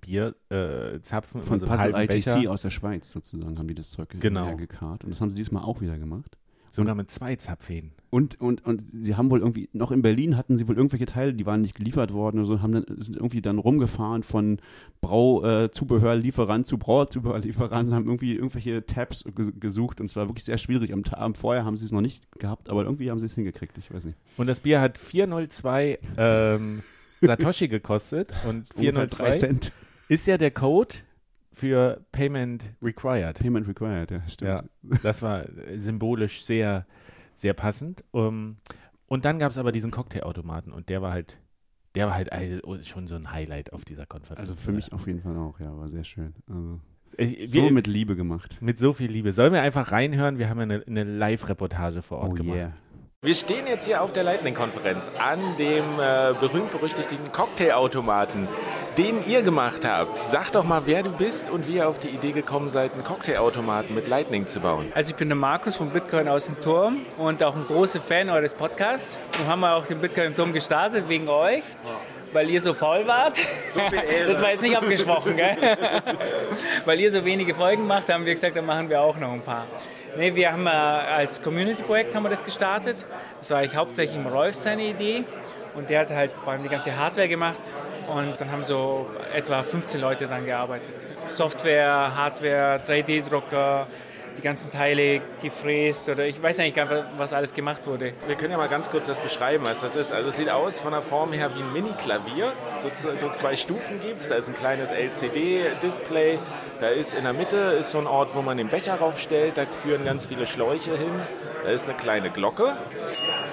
Bier 0.00 0.36
äh, 0.50 1.00
zapfen. 1.00 1.42
Von 1.42 1.58
so 1.58 1.66
Puzzle 1.66 1.94
ITC 1.94 2.08
Becher. 2.08 2.50
aus 2.50 2.62
der 2.62 2.70
Schweiz 2.70 3.10
sozusagen 3.10 3.58
haben 3.58 3.68
die 3.68 3.74
das 3.74 3.90
Zeug 3.90 4.08
genau. 4.20 4.46
hergekarrt. 4.46 5.04
Und 5.04 5.10
das 5.10 5.20
haben 5.20 5.30
sie 5.30 5.36
diesmal 5.36 5.64
auch 5.64 5.80
wieder 5.80 5.98
gemacht. 5.98 6.38
Sogar 6.82 6.94
mit 6.94 7.10
zwei 7.10 7.36
Zapfhähnen. 7.36 7.92
Und, 8.10 8.40
und, 8.40 8.64
und 8.64 8.82
sie 8.90 9.16
haben 9.16 9.30
wohl 9.30 9.40
irgendwie, 9.40 9.68
noch 9.74 9.92
in 9.92 10.00
Berlin 10.00 10.36
hatten 10.38 10.56
sie 10.56 10.66
wohl 10.66 10.76
irgendwelche 10.76 11.04
Teile, 11.04 11.34
die 11.34 11.44
waren 11.44 11.60
nicht 11.60 11.74
geliefert 11.74 12.12
worden 12.12 12.38
oder 12.38 12.46
so, 12.46 12.62
haben 12.62 12.72
dann, 12.72 12.86
sind 12.96 13.16
irgendwie 13.16 13.42
dann 13.42 13.58
rumgefahren 13.58 14.22
von 14.22 14.60
Brauzubehörlieferant 15.02 16.64
äh, 16.64 16.68
zu 16.68 16.78
Brauerzubehörlieferant, 16.78 17.92
haben 17.92 18.06
irgendwie 18.06 18.34
irgendwelche 18.34 18.86
Tabs 18.86 19.24
gesucht 19.60 20.00
und 20.00 20.06
es 20.06 20.16
war 20.16 20.26
wirklich 20.26 20.44
sehr 20.44 20.56
schwierig. 20.56 20.92
Am 20.94 21.02
Abend 21.12 21.36
vorher 21.36 21.66
haben 21.66 21.76
sie 21.76 21.84
es 21.84 21.92
noch 21.92 22.00
nicht 22.00 22.22
gehabt, 22.38 22.70
aber 22.70 22.84
irgendwie 22.84 23.10
haben 23.10 23.18
sie 23.18 23.26
es 23.26 23.34
hingekriegt, 23.34 23.76
ich 23.76 23.92
weiß 23.92 24.06
nicht. 24.06 24.16
Und 24.38 24.46
das 24.46 24.60
Bier 24.60 24.80
hat 24.80 24.96
402 24.96 25.98
ähm, 26.16 26.82
Satoshi 27.20 27.68
gekostet 27.68 28.32
und 28.48 28.68
402 28.78 29.30
Cent. 29.32 29.72
ist 30.08 30.26
ja 30.26 30.38
der 30.38 30.50
Code 30.50 30.94
für 31.58 32.04
Payment 32.12 32.72
Required. 32.80 33.38
Payment 33.38 33.66
Required, 33.66 34.10
ja, 34.10 34.28
stimmt. 34.28 34.48
Ja, 34.48 34.64
das 35.02 35.22
war 35.22 35.44
symbolisch 35.74 36.44
sehr, 36.44 36.86
sehr 37.34 37.52
passend. 37.52 38.04
Um, 38.12 38.58
und 39.06 39.24
dann 39.24 39.38
gab 39.38 39.50
es 39.50 39.58
aber 39.58 39.72
diesen 39.72 39.90
Cocktailautomaten 39.90 40.72
und 40.72 40.88
der 40.88 41.02
war 41.02 41.12
halt, 41.12 41.40
der 41.94 42.06
war 42.06 42.14
halt 42.14 42.30
schon 42.86 43.08
so 43.08 43.16
ein 43.16 43.32
Highlight 43.32 43.72
auf 43.72 43.84
dieser 43.84 44.06
Konferenz. 44.06 44.40
Also 44.40 44.54
für 44.54 44.72
mich 44.72 44.92
auf 44.92 45.06
jeden 45.06 45.20
Fall 45.20 45.36
auch, 45.36 45.58
ja, 45.58 45.76
war 45.76 45.88
sehr 45.88 46.04
schön. 46.04 46.34
Also 46.46 46.80
so 47.46 47.70
mit 47.70 47.86
Liebe 47.86 48.14
gemacht. 48.14 48.58
Mit 48.60 48.78
so 48.78 48.92
viel 48.92 49.10
Liebe. 49.10 49.32
Sollen 49.32 49.52
wir 49.52 49.62
einfach 49.62 49.90
reinhören? 49.92 50.38
Wir 50.38 50.48
haben 50.48 50.58
ja 50.58 50.62
eine, 50.64 50.84
eine 50.86 51.04
Live-Reportage 51.04 52.02
vor 52.02 52.18
Ort 52.18 52.32
oh, 52.32 52.34
gemacht. 52.34 52.56
Yeah. 52.56 52.72
Wir 53.20 53.34
stehen 53.34 53.66
jetzt 53.66 53.84
hier 53.84 54.00
auf 54.00 54.12
der 54.12 54.22
Lightning-Konferenz 54.22 55.10
an 55.18 55.56
dem 55.56 55.82
äh, 55.98 56.34
berühmt-berüchtigten 56.38 57.32
Cocktailautomaten, 57.32 58.46
den 58.96 59.26
ihr 59.28 59.42
gemacht 59.42 59.84
habt. 59.84 60.16
Sag 60.18 60.52
doch 60.52 60.62
mal, 60.62 60.82
wer 60.84 61.02
du 61.02 61.10
bist 61.10 61.50
und 61.50 61.66
wie 61.66 61.78
ihr 61.78 61.88
auf 61.88 61.98
die 61.98 62.10
Idee 62.10 62.30
gekommen 62.30 62.70
seid, 62.70 62.92
einen 62.92 63.02
Cocktailautomaten 63.02 63.92
mit 63.92 64.06
Lightning 64.06 64.46
zu 64.46 64.60
bauen. 64.60 64.92
Also 64.94 65.10
ich 65.10 65.16
bin 65.16 65.28
der 65.28 65.34
Markus 65.34 65.74
von 65.74 65.90
Bitcoin 65.90 66.28
aus 66.28 66.44
dem 66.44 66.60
Turm 66.60 67.06
und 67.16 67.42
auch 67.42 67.56
ein 67.56 67.66
großer 67.66 67.98
Fan 67.98 68.30
eures 68.30 68.54
Podcasts. 68.54 69.20
Und 69.40 69.48
haben 69.48 69.62
wir 69.62 69.74
auch 69.74 69.86
den 69.86 70.00
Bitcoin 70.00 70.26
im 70.26 70.36
Turm 70.36 70.52
gestartet 70.52 71.08
wegen 71.08 71.28
euch. 71.28 71.64
Weil 72.32 72.48
ihr 72.48 72.60
so 72.60 72.72
faul 72.72 73.04
wart. 73.08 73.36
So 73.72 73.80
das 74.28 74.40
war 74.40 74.50
jetzt 74.50 74.62
nicht 74.62 74.76
abgesprochen, 74.76 75.34
gell? 75.34 75.56
Weil 76.84 77.00
ihr 77.00 77.10
so 77.10 77.24
wenige 77.24 77.52
Folgen 77.56 77.84
macht, 77.84 78.12
haben 78.12 78.26
wir 78.26 78.34
gesagt, 78.34 78.54
dann 78.54 78.66
machen 78.66 78.88
wir 78.88 79.00
auch 79.00 79.16
noch 79.16 79.32
ein 79.32 79.40
paar. 79.40 79.66
Nee, 80.18 80.34
wir 80.34 80.50
haben 80.50 80.66
äh, 80.66 80.70
als 80.70 81.40
Community-Projekt 81.40 82.12
haben 82.12 82.24
wir 82.24 82.28
das 82.28 82.44
gestartet. 82.44 83.06
Das 83.38 83.50
war 83.50 83.58
eigentlich 83.58 83.76
hauptsächlich 83.76 84.18
Rolf 84.26 84.56
seine 84.56 84.82
Idee. 84.82 85.22
Und 85.76 85.90
der 85.90 86.00
hat 86.00 86.10
halt 86.10 86.32
vor 86.32 86.52
allem 86.54 86.64
die 86.64 86.68
ganze 86.68 86.96
Hardware 86.96 87.28
gemacht. 87.28 87.60
Und 88.08 88.40
dann 88.40 88.50
haben 88.50 88.64
so 88.64 89.08
etwa 89.32 89.62
15 89.62 90.00
Leute 90.00 90.26
daran 90.26 90.44
gearbeitet. 90.44 91.06
Software, 91.28 92.16
Hardware, 92.16 92.80
3D-Drucker, 92.84 93.86
die 94.36 94.42
ganzen 94.42 94.72
Teile 94.72 95.20
gefräst 95.40 96.08
oder 96.08 96.26
ich 96.26 96.42
weiß 96.42 96.58
eigentlich 96.58 96.74
gar 96.74 96.92
nicht, 96.92 97.04
was 97.16 97.32
alles 97.32 97.54
gemacht 97.54 97.86
wurde. 97.86 98.12
Wir 98.26 98.34
können 98.34 98.50
ja 98.50 98.56
mal 98.56 98.68
ganz 98.68 98.88
kurz 98.88 99.06
das 99.06 99.20
beschreiben, 99.20 99.64
was 99.64 99.82
das 99.82 99.94
ist. 99.94 100.12
Also 100.12 100.30
es 100.30 100.36
sieht 100.36 100.50
aus 100.50 100.80
von 100.80 100.90
der 100.90 101.02
Form 101.02 101.32
her 101.32 101.50
wie 101.54 101.60
ein 101.60 101.72
Mini-Klavier. 101.72 102.52
So, 102.82 102.90
so, 103.20 103.30
zwei 103.34 103.54
Stufen 103.54 104.00
gibt 104.00 104.22
es. 104.22 104.30
Da 104.30 104.34
ist 104.34 104.48
ein 104.48 104.54
kleines 104.54 104.90
LCD-Display. 104.90 106.40
Da 106.80 106.88
ist 106.88 107.12
in 107.12 107.24
der 107.24 107.32
Mitte 107.32 107.56
ist 107.56 107.90
so 107.90 107.98
ein 107.98 108.06
Ort, 108.06 108.34
wo 108.36 108.42
man 108.42 108.56
den 108.56 108.68
Becher 108.68 108.94
raufstellt. 108.96 109.58
Da 109.58 109.66
führen 109.82 110.04
ganz 110.04 110.26
viele 110.26 110.46
Schläuche 110.46 110.96
hin. 110.96 111.12
Da 111.64 111.70
ist 111.70 111.88
eine 111.88 111.96
kleine 111.96 112.30
Glocke. 112.30 112.76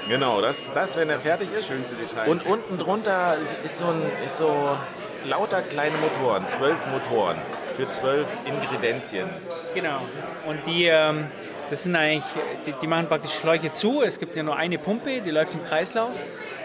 Genau, 0.07 0.41
das, 0.41 0.71
das 0.73 0.95
wenn 0.95 1.09
er 1.09 1.19
fertig 1.19 1.47
ist. 1.51 1.61
Das 1.61 1.67
schönste 1.67 1.95
Detail. 1.95 2.29
Und 2.29 2.45
unten 2.45 2.77
drunter 2.77 3.37
ist 3.63 3.79
so, 3.79 3.85
ein, 3.85 4.01
ist 4.23 4.37
so 4.37 4.77
lauter 5.25 5.63
kleine 5.63 5.95
Motoren, 5.97 6.47
zwölf 6.47 6.79
Motoren 6.91 7.37
für 7.75 7.89
zwölf 7.89 8.27
Ingredienzien. 8.45 9.27
Genau. 9.73 10.01
Und 10.47 10.65
die, 10.67 10.85
ähm, 10.85 11.25
das 11.69 11.83
sind 11.83 11.95
eigentlich, 11.95 12.23
die, 12.67 12.73
die, 12.79 12.87
machen 12.87 13.07
praktisch 13.07 13.33
Schläuche 13.33 13.71
zu. 13.71 14.03
Es 14.03 14.19
gibt 14.19 14.35
ja 14.35 14.43
nur 14.43 14.55
eine 14.55 14.77
Pumpe, 14.77 15.21
die 15.21 15.31
läuft 15.31 15.55
im 15.55 15.63
Kreislauf. 15.63 16.11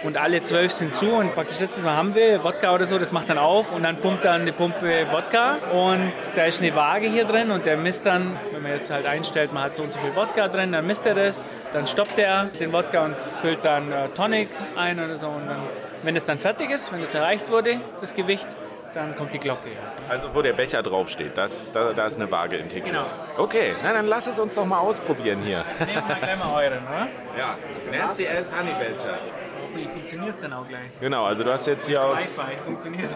Und 0.02 0.16
alle 0.16 0.40
zwölf 0.40 0.72
sind 0.72 0.94
zu 0.94 1.10
und 1.10 1.34
praktisch 1.34 1.58
das, 1.58 1.76
was 1.76 1.84
man 1.84 1.96
haben 1.96 2.14
will, 2.14 2.42
Wodka 2.42 2.74
oder 2.74 2.86
so, 2.86 2.98
das 2.98 3.12
macht 3.12 3.28
dann 3.28 3.36
auf 3.36 3.70
und 3.70 3.82
dann 3.82 3.96
pumpt 3.98 4.24
dann 4.24 4.46
die 4.46 4.52
Pumpe 4.52 5.06
Wodka. 5.10 5.56
Und 5.72 6.12
da 6.34 6.44
ist 6.44 6.62
eine 6.62 6.74
Waage 6.74 7.06
hier 7.06 7.24
drin 7.26 7.50
und 7.50 7.66
der 7.66 7.76
misst 7.76 8.06
dann, 8.06 8.36
wenn 8.52 8.62
man 8.62 8.72
jetzt 8.72 8.90
halt 8.90 9.06
einstellt, 9.06 9.52
man 9.52 9.64
hat 9.64 9.76
so 9.76 9.82
und 9.82 9.92
so 9.92 10.00
viel 10.00 10.16
Wodka 10.16 10.48
drin, 10.48 10.72
dann 10.72 10.86
misst 10.86 11.04
er 11.04 11.14
das, 11.14 11.44
dann 11.72 11.86
stoppt 11.86 12.18
er 12.18 12.46
den 12.46 12.72
Wodka 12.72 13.04
und 13.04 13.14
füllt 13.42 13.62
dann 13.62 13.92
äh, 13.92 14.08
Tonic 14.16 14.48
ein 14.76 14.98
oder 14.98 15.18
so. 15.18 15.26
Und 15.26 15.46
dann, 15.46 15.58
wenn 16.02 16.16
es 16.16 16.24
dann 16.24 16.38
fertig 16.38 16.70
ist, 16.70 16.92
wenn 16.92 17.02
es 17.02 17.12
erreicht 17.12 17.50
wurde, 17.50 17.76
das 18.00 18.14
Gewicht, 18.14 18.46
dann 18.94 19.16
kommt 19.16 19.33
die 19.35 19.38
Glocke. 19.38 19.68
Also 20.09 20.35
wo 20.35 20.42
der 20.42 20.53
Becher 20.53 20.83
draufsteht, 20.83 21.37
das, 21.37 21.70
da, 21.72 21.92
da 21.92 22.07
ist 22.07 22.16
eine 22.16 22.31
Waage 22.31 22.57
integriert. 22.57 22.87
Genau. 22.87 23.05
Okay, 23.37 23.74
na 23.83 23.92
dann 23.92 24.07
lass 24.07 24.26
es 24.26 24.38
uns 24.38 24.55
doch 24.55 24.64
mal 24.64 24.79
ausprobieren 24.79 25.40
hier. 25.44 25.64
Nehmen 25.79 26.03
wir 26.07 26.16
gleich 26.16 26.38
mal 26.38 26.55
euren, 26.55 26.79
oder? 26.83 27.09
Ja, 27.38 27.57
Nasty 27.90 28.26
Ass 28.29 28.57
Honey 28.57 28.72
Badger. 28.72 29.18
Hoffentlich 29.62 29.88
funktioniert 29.90 30.35
es 30.35 30.40
dann 30.40 30.53
auch 30.53 30.68
gleich. 30.68 30.81
Genau, 31.00 31.24
also 31.24 31.44
du 31.44 31.53
hast 31.53 31.66
jetzt 31.66 31.87
hier 31.87 32.05
aus, 32.05 32.18
funktioniert. 32.64 33.11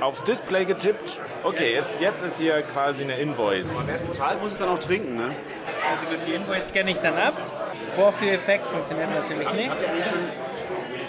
aufs 0.00 0.24
Display 0.24 0.64
getippt. 0.64 1.20
Okay, 1.44 1.74
jetzt, 1.74 2.00
jetzt 2.00 2.22
ist 2.22 2.38
hier 2.38 2.62
quasi 2.62 3.04
eine 3.04 3.16
Invoice. 3.18 3.74
Und 3.76 3.86
wer 3.86 3.94
es 3.94 4.02
bezahlt, 4.02 4.42
muss 4.42 4.52
es 4.52 4.58
dann 4.58 4.70
auch 4.70 4.78
trinken, 4.78 5.16
ne? 5.16 5.30
Also 5.90 6.06
die 6.26 6.32
Invoice 6.34 6.68
scanne 6.68 6.90
ich 6.90 6.98
dann 6.98 7.16
ab. 7.16 7.34
Vorführeffekt 7.94 8.66
funktioniert 8.66 9.08
natürlich 9.14 9.52
nicht. 9.52 9.70
Habt 9.70 9.82
ihr 9.82 9.88
eigentlich 9.88 10.06
schon, 10.06 10.18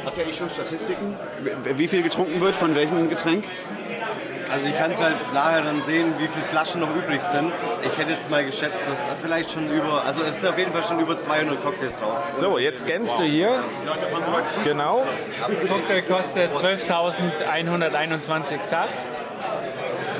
habt 0.06 0.18
ihr 0.18 0.24
eigentlich 0.24 0.38
schon 0.38 0.50
Statistiken, 0.50 1.16
wie 1.64 1.88
viel 1.88 2.04
getrunken 2.04 2.40
wird 2.42 2.56
von 2.56 2.76
welchem 2.76 3.10
Getränk? 3.10 3.46
Also 4.52 4.68
ich 4.68 4.78
kann 4.78 4.92
es 4.92 5.02
halt 5.02 5.16
nachher 5.34 5.62
dann 5.62 5.82
sehen, 5.82 6.14
wie 6.18 6.28
viele 6.28 6.44
Flaschen 6.46 6.82
noch 6.82 6.94
übrig 6.96 7.22
sind. 7.22 7.52
Ich 7.84 7.98
hätte 7.98 8.12
jetzt 8.12 8.30
mal 8.30 8.44
geschätzt, 8.44 8.82
dass 8.90 9.00
da 9.00 9.16
vielleicht 9.22 9.52
schon 9.52 9.70
über, 9.70 10.04
also 10.06 10.22
es 10.24 10.36
sind 10.36 10.48
auf 10.48 10.58
jeden 10.58 10.74
Fall 10.74 10.84
schon 10.84 11.00
über 11.00 11.18
200 11.20 11.64
Cocktails 11.64 11.94
raus. 12.02 12.22
So, 12.38 12.58
jetzt 12.58 12.82
scannst 12.82 13.18
du 13.20 13.24
hier. 13.24 13.64
Genau. 14.64 15.06
Der 15.48 15.68
Cocktail 15.68 16.02
kostet 16.02 16.54
12.121 16.56 18.64
Satz. 18.64 19.08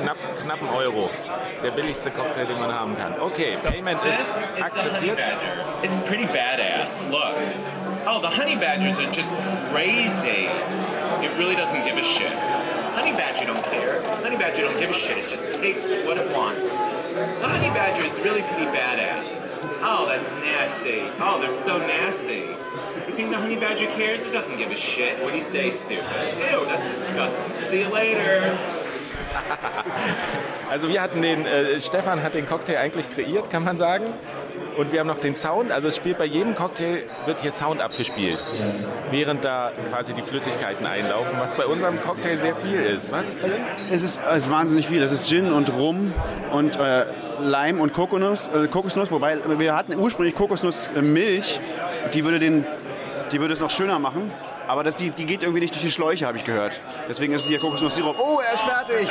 Knapp, 0.00 0.16
knapp 0.42 0.62
ein 0.62 0.68
Euro. 0.68 1.10
Der 1.62 1.72
billigste 1.72 2.10
Cocktail, 2.10 2.46
den 2.46 2.58
man 2.58 2.72
haben 2.72 2.96
kann. 2.96 3.20
Okay, 3.20 3.54
so 3.56 3.68
Payment 3.68 4.00
ist 4.04 4.34
akzeptiert. 4.62 5.18
It's 5.82 6.00
pretty 6.00 6.26
badass. 6.26 6.96
Look. 7.10 7.36
Oh, 8.06 8.18
the 8.20 8.28
honey 8.28 8.56
badgers 8.56 8.98
are 8.98 9.10
just 9.12 9.28
crazy. 9.72 10.48
It 11.20 11.30
really 11.36 11.54
doesn't 11.54 11.84
give 11.84 11.98
a 11.98 12.02
shit. 12.02 12.32
Honey 13.10 13.22
Badger 13.22 13.46
don't 13.46 13.64
care. 13.64 14.02
Honey 14.22 14.36
Badger 14.36 14.62
don't 14.62 14.78
give 14.78 14.90
a 14.90 14.92
shit. 14.92 15.18
It 15.18 15.28
just 15.28 15.58
takes 15.60 15.82
what 15.82 16.16
it 16.16 16.32
wants. 16.32 16.78
The 16.78 17.48
Honey 17.48 17.66
Badger 17.70 18.04
is 18.04 18.20
really 18.20 18.42
pretty 18.42 18.66
badass. 18.66 19.26
Oh, 19.82 20.06
that's 20.06 20.30
nasty. 20.30 21.00
Oh, 21.18 21.40
they're 21.40 21.50
so 21.50 21.78
nasty. 21.78 22.46
You 23.08 23.16
think 23.16 23.30
the 23.30 23.36
Honey 23.36 23.56
Badger 23.56 23.86
cares? 23.86 24.24
It 24.24 24.32
doesn't 24.32 24.56
give 24.58 24.70
a 24.70 24.76
shit. 24.76 25.20
What 25.24 25.30
do 25.30 25.36
you 25.36 25.42
say, 25.42 25.70
stupid? 25.70 26.04
Ew, 26.04 26.64
that's 26.66 26.86
disgusting. 26.86 27.52
See 27.52 27.80
you 27.80 27.88
later. 27.88 28.56
Also 30.70 30.88
wir 30.88 31.02
hatten 31.02 31.20
den, 31.20 31.46
äh, 31.46 31.80
Stefan 31.80 32.22
hat 32.22 32.34
den 32.34 32.46
Cocktail 32.46 32.78
eigentlich 32.78 33.10
kreiert, 33.12 33.50
kann 33.50 33.64
man 33.64 33.76
sagen. 33.76 34.04
Und 34.76 34.92
wir 34.92 35.00
haben 35.00 35.08
noch 35.08 35.18
den 35.18 35.34
Sound, 35.34 35.72
also 35.72 35.88
es 35.88 35.96
spielt 35.96 36.16
bei 36.16 36.24
jedem 36.24 36.54
Cocktail, 36.54 37.02
wird 37.26 37.40
hier 37.40 37.50
Sound 37.50 37.80
abgespielt, 37.80 38.42
während 39.10 39.44
da 39.44 39.72
quasi 39.90 40.14
die 40.14 40.22
Flüssigkeiten 40.22 40.86
einlaufen, 40.86 41.38
was 41.40 41.54
bei 41.56 41.66
unserem 41.66 42.00
Cocktail 42.00 42.36
sehr 42.36 42.54
viel 42.54 42.80
ist. 42.80 43.10
Was 43.10 43.26
ist 43.26 43.42
drin? 43.42 43.50
Es 43.90 44.02
ist, 44.02 44.20
es 44.30 44.44
ist 44.44 44.50
wahnsinnig 44.50 44.86
viel. 44.86 45.02
Es 45.02 45.10
ist 45.10 45.28
Gin 45.28 45.52
und 45.52 45.72
Rum 45.74 46.14
und 46.52 46.76
äh, 46.76 47.04
Leim 47.40 47.80
und 47.80 47.92
Kokosnuss, 47.92 48.48
äh, 48.54 48.68
Kokosnuss, 48.68 49.10
wobei 49.10 49.38
wir 49.58 49.74
hatten 49.74 49.98
ursprünglich 49.98 50.36
Kokosnussmilch, 50.36 51.60
die 52.14 52.24
würde, 52.24 52.38
den, 52.38 52.64
die 53.32 53.40
würde 53.40 53.54
es 53.54 53.60
noch 53.60 53.70
schöner 53.70 53.98
machen. 53.98 54.32
Aber 54.70 54.84
das, 54.84 54.94
die, 54.94 55.10
die 55.10 55.26
geht 55.26 55.42
irgendwie 55.42 55.58
nicht 55.58 55.74
durch 55.74 55.82
die 55.82 55.90
Schläuche, 55.90 56.28
habe 56.28 56.38
ich 56.38 56.44
gehört. 56.44 56.80
Deswegen 57.08 57.32
ist 57.32 57.42
es 57.42 57.48
hier 57.48 57.58
Kokosnusssirup. 57.58 58.14
Oh, 58.20 58.38
er 58.38 58.54
ist 58.54 58.62
fertig! 58.62 59.10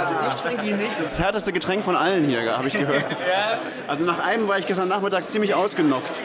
Also 0.00 0.14
ich 0.26 0.34
trinke 0.36 0.64
ihn 0.64 0.78
nicht. 0.78 0.92
Das 0.92 1.00
ist 1.00 1.12
das 1.12 1.20
härteste 1.20 1.52
Getränk 1.52 1.84
von 1.84 1.94
allen 1.94 2.24
hier, 2.24 2.56
habe 2.56 2.68
ich 2.68 2.72
gehört. 2.72 3.04
Also 3.86 4.06
nach 4.06 4.24
einem 4.24 4.48
war 4.48 4.58
ich 4.58 4.66
gestern 4.66 4.88
Nachmittag 4.88 5.28
ziemlich 5.28 5.52
ausgenockt. 5.52 6.22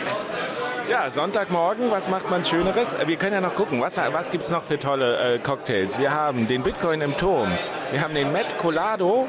Ja, 0.90 1.10
Sonntagmorgen, 1.12 1.92
was 1.92 2.08
macht 2.08 2.30
man 2.30 2.46
Schöneres? 2.46 2.96
Wir 3.06 3.18
können 3.18 3.34
ja 3.34 3.42
noch 3.42 3.56
gucken, 3.56 3.82
was, 3.82 3.98
was 3.98 4.32
gibt 4.32 4.46
es 4.46 4.50
noch 4.50 4.64
für 4.64 4.80
tolle 4.80 5.36
äh, 5.36 5.40
Cocktails? 5.40 6.00
Wir 6.00 6.14
haben 6.14 6.48
den 6.48 6.64
Bitcoin 6.64 7.02
im 7.02 7.18
Turm, 7.18 7.52
wir 7.92 8.02
haben 8.02 8.14
den 8.14 8.32
Matt 8.32 8.58
Colado, 8.60 9.28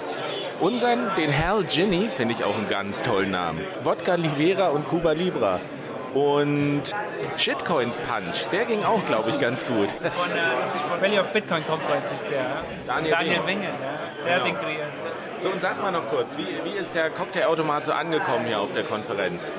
unseren, 0.60 1.12
den 1.16 1.30
Hell 1.30 1.64
Ginny, 1.64 2.08
finde 2.08 2.34
ich 2.34 2.44
auch 2.44 2.54
einen 2.54 2.68
ganz 2.68 3.02
tollen 3.02 3.32
Namen. 3.32 3.60
Wodka 3.82 4.14
Livera 4.14 4.68
und 4.68 4.88
Cuba 4.88 5.10
Libra. 5.10 5.58
Und 6.14 6.82
Shitcoins 7.36 7.98
Punch, 7.98 8.48
der 8.52 8.64
ging 8.64 8.84
auch, 8.84 9.04
glaube 9.04 9.30
ich, 9.30 9.40
ganz 9.40 9.66
gut. 9.66 9.90
Von, 9.90 10.30
äh, 10.30 10.66
von 10.66 11.00
Valley 11.00 11.18
of 11.18 11.28
Bitcoin 11.28 11.66
Conference 11.66 12.12
ist 12.12 12.30
der. 12.30 12.62
Daniel, 12.86 13.10
Daniel 13.10 13.46
Wenger, 13.46 13.62
ja. 13.62 13.70
der 14.24 14.24
genau. 14.24 14.36
hat 14.36 14.46
den 14.46 14.56
kreiert. 14.56 14.88
So, 15.40 15.48
und 15.50 15.60
sag 15.60 15.82
mal 15.82 15.90
noch 15.90 16.06
kurz, 16.08 16.38
wie, 16.38 16.46
wie 16.64 16.76
ist 16.76 16.94
der 16.94 17.10
Cocktailautomat 17.10 17.84
so 17.84 17.92
angekommen 17.92 18.46
hier 18.46 18.60
auf 18.60 18.72
der 18.72 18.84
Konferenz? 18.84 19.52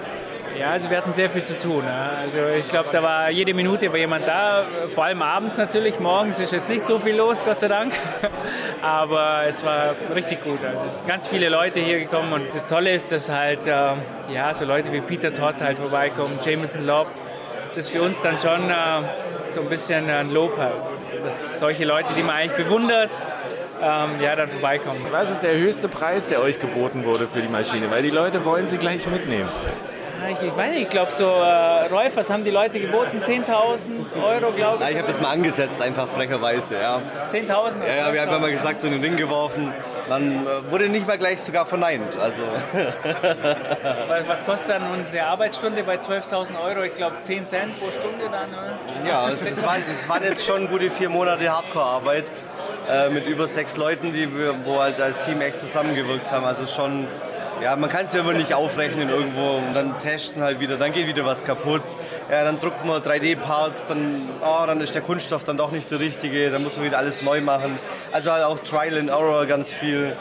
Ja, 0.57 0.71
also 0.71 0.89
wir 0.89 0.97
hatten 0.97 1.11
sehr 1.11 1.29
viel 1.29 1.43
zu 1.43 1.59
tun. 1.59 1.83
Also 1.85 2.39
ich 2.57 2.67
glaube, 2.69 2.89
da 2.91 3.03
war 3.03 3.29
jede 3.29 3.53
Minute 3.53 3.89
war 3.89 3.97
jemand 3.97 4.25
da, 4.25 4.65
vor 4.93 5.03
allem 5.03 5.21
abends 5.21 5.57
natürlich. 5.57 5.99
Morgens 5.99 6.39
ist 6.39 6.53
jetzt 6.53 6.69
nicht 6.69 6.87
so 6.87 6.97
viel 6.97 7.15
los, 7.15 7.43
Gott 7.43 7.59
sei 7.59 7.67
Dank. 7.67 7.93
Aber 8.81 9.43
es 9.47 9.65
war 9.65 9.95
richtig 10.15 10.43
gut. 10.43 10.59
Also 10.63 10.85
es 10.85 10.99
sind 10.99 11.07
ganz 11.07 11.27
viele 11.27 11.49
Leute 11.49 11.81
hier 11.81 11.99
gekommen 11.99 12.31
und 12.31 12.53
das 12.53 12.67
Tolle 12.67 12.93
ist, 12.93 13.11
dass 13.11 13.29
halt 13.29 13.67
äh, 13.67 13.71
ja, 14.33 14.53
so 14.53 14.63
Leute 14.63 14.93
wie 14.93 15.01
Peter 15.01 15.33
Todd 15.33 15.55
halt 15.59 15.77
vorbeikommen, 15.77 16.39
Jameson 16.41 16.85
Lobb. 16.85 17.07
Das 17.75 17.87
ist 17.87 17.89
für 17.89 18.01
uns 18.01 18.21
dann 18.21 18.37
schon 18.37 18.69
äh, 18.69 19.47
so 19.47 19.59
ein 19.59 19.67
bisschen 19.67 20.09
ein 20.09 20.31
Lob 20.31 20.57
halt. 20.57 20.75
Dass 21.23 21.59
solche 21.59 21.83
Leute, 21.83 22.13
die 22.15 22.23
man 22.23 22.35
eigentlich 22.35 22.65
bewundert, 22.65 23.11
ähm, 23.81 24.21
ja, 24.21 24.35
dann 24.37 24.47
vorbeikommen. 24.47 25.01
Was 25.11 25.29
ist 25.29 25.41
der 25.41 25.57
höchste 25.57 25.89
Preis, 25.89 26.27
der 26.27 26.41
euch 26.41 26.61
geboten 26.61 27.03
wurde 27.03 27.27
für 27.27 27.41
die 27.41 27.49
Maschine? 27.49 27.91
Weil 27.91 28.03
die 28.03 28.09
Leute 28.09 28.45
wollen 28.45 28.67
sie 28.67 28.77
gleich 28.77 29.05
mitnehmen. 29.07 29.49
Ich, 30.29 30.41
ich 30.41 30.55
weiß 30.55 30.71
nicht, 30.71 30.81
ich 30.83 30.89
glaube 30.89 31.11
so, 31.11 31.25
äh, 31.25 31.87
Rolf, 31.87 32.15
was 32.15 32.29
haben 32.29 32.43
die 32.43 32.51
Leute 32.51 32.79
geboten? 32.79 33.19
10.000 33.21 34.23
Euro, 34.23 34.51
glaube 34.51 34.83
ich? 34.83 34.89
ich 34.91 34.97
habe 34.97 35.07
das 35.07 35.21
mal 35.21 35.31
angesetzt, 35.31 35.81
einfach 35.81 36.07
frecherweise, 36.07 36.75
ja. 36.75 37.01
10.000? 37.29 37.85
Ja, 37.85 38.07
ja, 38.07 38.13
wir 38.13 38.21
haben 38.21 38.41
mal 38.41 38.51
gesagt, 38.51 38.81
so 38.81 38.87
in 38.87 38.93
den 38.93 39.01
Ring 39.01 39.15
geworfen. 39.15 39.73
Dann 40.07 40.45
äh, 40.45 40.71
wurde 40.71 40.87
nicht 40.89 41.07
mal 41.07 41.17
gleich 41.17 41.41
sogar 41.41 41.65
verneint. 41.65 42.15
Also. 42.21 42.43
was 44.27 44.45
kostet 44.45 44.69
dann 44.69 44.91
unsere 44.91 45.25
Arbeitsstunde 45.25 45.83
bei 45.83 45.95
12.000 45.95 46.49
Euro? 46.63 46.83
Ich 46.83 46.95
glaube 46.95 47.15
10 47.21 47.45
Cent 47.45 47.79
pro 47.79 47.91
Stunde 47.91 48.25
dann, 48.31 48.49
oder? 48.49 49.09
Ja, 49.09 49.29
es, 49.29 49.49
es, 49.49 49.65
waren, 49.65 49.81
es 49.89 50.07
waren 50.07 50.23
jetzt 50.23 50.45
schon 50.45 50.69
gute 50.69 50.91
vier 50.91 51.09
Monate 51.09 51.49
Hardcore-Arbeit 51.49 52.25
äh, 52.89 53.09
mit 53.09 53.25
über 53.25 53.47
sechs 53.47 53.77
Leuten, 53.77 54.11
die 54.11 54.37
wir, 54.37 54.53
wo 54.63 54.79
halt 54.79 55.01
als 55.01 55.19
Team 55.21 55.41
echt 55.41 55.57
zusammengewirkt 55.57 56.31
haben. 56.31 56.45
Also 56.45 56.67
schon 56.67 57.07
ja, 57.61 57.75
man 57.75 57.89
kann 57.89 58.05
es 58.05 58.13
ja 58.13 58.19
immer 58.21 58.33
nicht 58.33 58.53
aufrechnen 58.53 59.09
irgendwo 59.09 59.57
und 59.57 59.73
dann 59.73 59.97
testen 59.99 60.41
halt 60.41 60.59
wieder, 60.59 60.77
dann 60.77 60.91
geht 60.91 61.07
wieder 61.07 61.25
was 61.25 61.43
kaputt. 61.43 61.83
Ja, 62.29 62.43
dann 62.43 62.59
druckt 62.59 62.85
man 62.85 63.01
3D-Parts, 63.01 63.87
dann, 63.87 64.21
oh, 64.41 64.65
dann 64.65 64.81
ist 64.81 64.95
der 64.95 65.01
Kunststoff 65.01 65.43
dann 65.43 65.57
doch 65.57 65.71
nicht 65.71 65.89
der 65.91 65.99
richtige, 65.99 66.51
dann 66.51 66.63
muss 66.63 66.77
man 66.77 66.85
wieder 66.85 66.97
alles 66.97 67.21
neu 67.21 67.41
machen. 67.41 67.79
Also 68.11 68.31
halt 68.31 68.43
auch 68.43 68.59
Trial 68.59 68.97
and 68.97 69.09
Error 69.09 69.45
ganz 69.45 69.71
viel. 69.71 70.15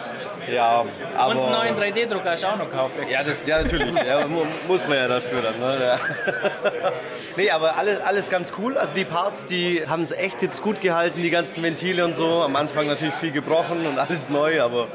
Ja, 0.53 0.85
aber, 1.17 1.31
und 1.31 1.55
einen 1.55 1.77
neuen 1.77 1.95
3D-Drucker 1.95 2.33
hast 2.33 2.43
du 2.43 2.49
auch 2.49 2.57
noch 2.57 2.71
gekauft. 2.71 2.97
Ja, 3.09 3.23
das, 3.23 3.47
ja, 3.47 3.63
natürlich. 3.63 3.95
ja, 3.95 4.27
muss 4.69 4.87
man 4.87 4.99
ja 4.99 5.09
dafür 5.09 5.43
dann. 5.43 5.59
Ne? 5.59 5.77
Ja. 5.81 5.99
nee, 7.37 7.51
aber 7.51 7.77
alles, 7.77 8.01
alles 8.01 8.31
ganz 8.31 8.53
cool. 8.59 8.77
Also 8.77 8.95
die 8.95 9.05
Parts, 9.05 9.47
die 9.47 9.83
haben 9.89 10.03
es 10.03 10.13
echt 10.13 10.43
jetzt 10.43 10.63
gut 10.63 10.81
gehalten, 10.81 11.23
die 11.23 11.31
ganzen 11.31 11.63
Ventile 11.63 12.05
und 12.05 12.15
so. 12.15 12.43
Am 12.43 12.57
Anfang 12.57 12.87
natürlich 12.87 13.15
viel 13.15 13.33
gebrochen 13.33 13.87
und 13.87 13.99
alles 13.99 14.29
neu, 14.29 14.61
aber 14.61 14.89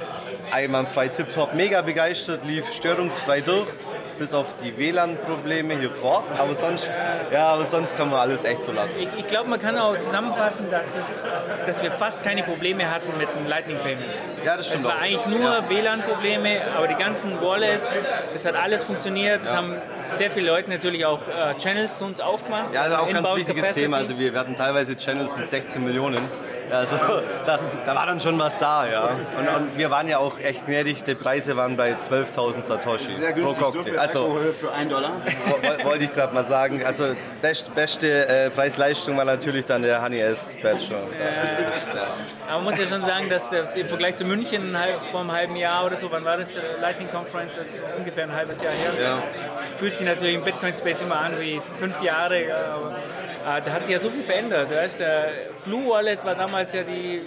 einwandfrei 0.51 1.09
tipptopp, 1.09 1.53
mega 1.53 1.81
begeistert, 1.81 2.45
lief 2.45 2.71
störungsfrei 2.73 3.41
durch, 3.41 3.67
bis 4.17 4.33
auf 4.33 4.55
die 4.57 4.77
WLAN-Probleme 4.77 5.79
hier 5.79 5.89
vor 5.89 6.23
Aber 6.37 6.53
sonst, 6.53 6.91
ja, 7.31 7.47
aber 7.53 7.65
sonst 7.65 7.95
kann 7.97 8.09
man 8.09 8.19
alles 8.19 8.43
echt 8.43 8.63
so 8.63 8.71
lassen. 8.71 8.99
Ich, 8.99 9.07
ich 9.17 9.27
glaube, 9.27 9.49
man 9.49 9.61
kann 9.61 9.77
auch 9.77 9.97
zusammenfassen, 9.97 10.69
dass, 10.69 10.95
es, 10.95 11.17
dass 11.65 11.81
wir 11.81 11.91
fast 11.91 12.23
keine 12.23 12.43
Probleme 12.43 12.91
hatten 12.91 13.17
mit 13.17 13.29
dem 13.33 13.47
Lightning 13.47 13.77
Payment. 13.77 14.11
Ja, 14.45 14.57
das 14.57 14.67
stimmt. 14.67 14.81
Es 14.81 14.85
war 14.85 14.97
auch. 14.97 15.01
eigentlich 15.01 15.25
nur 15.25 15.39
ja. 15.41 15.69
WLAN-Probleme, 15.69 16.61
aber 16.75 16.87
die 16.87 16.95
ganzen 16.95 17.41
Wallets, 17.41 18.01
es 18.35 18.45
hat 18.45 18.55
alles 18.55 18.83
funktioniert. 18.83 19.43
Es 19.43 19.51
ja. 19.51 19.57
haben 19.57 19.75
sehr 20.09 20.31
viele 20.31 20.47
Leute 20.47 20.69
natürlich 20.69 21.05
auch 21.05 21.21
äh, 21.27 21.57
Channels 21.57 21.97
zu 21.97 22.05
uns 22.05 22.19
aufgemacht. 22.19 22.73
Ja, 22.73 22.81
also 22.81 22.95
auch 22.97 23.07
ein 23.07 23.13
ganz 23.13 23.27
wichtiges 23.35 23.61
Capacity. 23.61 23.85
Thema. 23.85 23.97
Also 23.97 24.19
wir, 24.19 24.33
wir 24.33 24.39
hatten 24.39 24.55
teilweise 24.55 24.97
Channels 24.97 25.35
mit 25.35 25.47
16 25.47 25.83
Millionen. 25.83 26.19
Also 26.71 26.95
da, 27.45 27.59
da, 27.85 27.95
war 27.95 28.05
dann 28.05 28.19
schon 28.19 28.37
was 28.39 28.57
da, 28.57 28.87
ja. 28.87 29.15
Und, 29.37 29.47
und, 29.47 29.77
wir 29.77 29.89
waren 29.91 30.07
ja 30.07 30.19
auch 30.19 30.39
echt 30.39 30.65
gnädig, 30.65 31.03
die 31.03 31.15
Preise 31.15 31.57
waren 31.57 31.77
bei 31.77 31.93
12.000 31.93 32.61
Satoshi 32.61 33.07
Sehr 33.07 33.33
günstig, 33.33 33.57
pro 33.57 33.65
Cocktail. 33.65 33.83
So 33.83 33.89
viel 33.89 33.99
also 33.99 34.39
für 34.59 34.71
einen 34.71 34.89
Dollar. 34.89 35.11
Wollte 35.83 36.05
ich 36.05 36.13
gerade 36.13 36.33
mal 36.33 36.43
sagen. 36.43 36.83
Also 36.85 37.15
best, 37.41 37.73
beste 37.75 38.27
äh, 38.27 38.49
Preis-Leistung 38.49 39.17
war 39.17 39.25
natürlich 39.25 39.65
dann 39.65 39.81
der 39.81 40.01
Honey 40.01 40.19
S 40.19 40.57
Bachelor. 40.61 40.99
Ja, 41.19 41.95
ja. 41.95 42.07
Aber 42.47 42.57
man 42.57 42.63
muss 42.65 42.79
ja 42.79 42.87
schon 42.87 43.03
sagen, 43.03 43.29
dass 43.29 43.49
der, 43.49 43.75
im 43.75 43.87
Vergleich 43.87 44.15
zu 44.15 44.25
München 44.25 44.75
vor 45.11 45.21
einem 45.21 45.31
halben 45.31 45.55
Jahr 45.55 45.85
oder 45.85 45.97
so, 45.97 46.11
wann 46.11 46.25
war 46.25 46.37
das? 46.37 46.57
Lightning 46.81 47.09
Conference, 47.09 47.55
das 47.55 47.67
ist 47.75 47.83
ungefähr 47.97 48.25
ein 48.25 48.35
halbes 48.35 48.61
Jahr 48.61 48.73
her. 48.73 48.91
Ja. 49.01 49.23
Fühlt 49.77 49.95
sich 49.95 50.05
natürlich 50.05 50.35
im 50.35 50.43
Bitcoin-Space 50.43 51.03
immer 51.03 51.19
an 51.19 51.39
wie 51.39 51.61
fünf 51.79 52.01
Jahre. 52.01 52.43
Aber 52.73 52.95
da 53.43 53.71
hat 53.71 53.85
sich 53.85 53.93
ja 53.93 53.99
so 53.99 54.09
viel 54.09 54.23
verändert. 54.23 54.71
Weißt? 54.71 54.99
Der 54.99 55.29
Blue 55.65 55.89
Wallet 55.89 56.23
war 56.25 56.35
damals 56.35 56.73
ja 56.73 56.83
die 56.83 57.21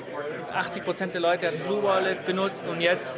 80 0.55 0.85
Prozent 0.85 1.14
der 1.14 1.20
Leute 1.20 1.46
hatten 1.46 1.61
Blue 1.61 1.83
Wallet 1.83 2.25
benutzt 2.27 2.66
und 2.68 2.81
jetzt 2.81 3.12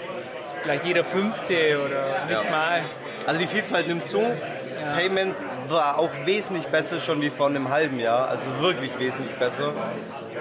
vielleicht 0.63 0.85
jeder 0.85 1.05
fünfte 1.05 1.55
oder 1.85 2.25
nicht 2.29 2.45
ja. 2.45 2.51
mal. 2.51 2.83
Also 3.27 3.41
die 3.41 3.47
Vielfalt 3.47 3.87
nimmt 3.87 4.07
zu. 4.07 4.21
Ja. 4.21 4.97
Payment 4.97 5.35
war 5.69 5.99
auch 5.99 6.11
wesentlich 6.25 6.67
besser 6.67 7.01
schon 7.01 7.21
wie 7.23 7.31
vor 7.31 7.47
einem 7.47 7.71
halben 7.71 7.99
Jahr, 7.99 8.29
also 8.29 8.45
wirklich 8.61 8.99
wesentlich 8.99 9.35
besser. 9.37 9.73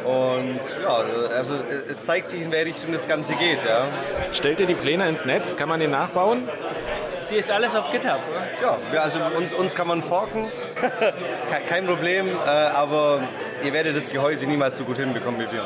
Und 0.03 0.59
ja, 0.83 0.97
also 1.37 1.53
es 1.89 2.03
zeigt 2.05 2.29
sich, 2.29 2.41
in 2.41 2.51
welche 2.51 2.67
Richtung 2.67 2.91
das 2.91 3.07
Ganze 3.07 3.35
geht. 3.35 3.63
Ja. 3.63 3.85
Stellt 4.33 4.59
ihr 4.59 4.65
die 4.65 4.75
Pläne 4.75 5.07
ins 5.07 5.25
Netz? 5.25 5.55
Kann 5.55 5.69
man 5.69 5.79
den 5.79 5.91
nachbauen? 5.91 6.49
Die 7.33 7.39
ist 7.39 7.49
alles 7.49 7.75
auf 7.75 7.89
GitHub, 7.89 8.19
oder? 8.29 8.77
Ja, 8.93 9.01
also 9.01 9.19
uns, 9.35 9.53
uns 9.53 9.73
kann 9.73 9.87
man 9.87 10.03
forken. 10.03 10.51
Kein 11.67 11.87
Problem, 11.87 12.27
äh, 12.27 12.47
aber 12.47 13.21
ihr 13.63 13.73
werdet 13.73 13.95
das 13.95 14.09
Gehäuse 14.09 14.45
niemals 14.45 14.77
so 14.77 14.83
gut 14.83 14.97
hinbekommen 14.97 15.39
wie 15.39 15.51
wir. 15.51 15.63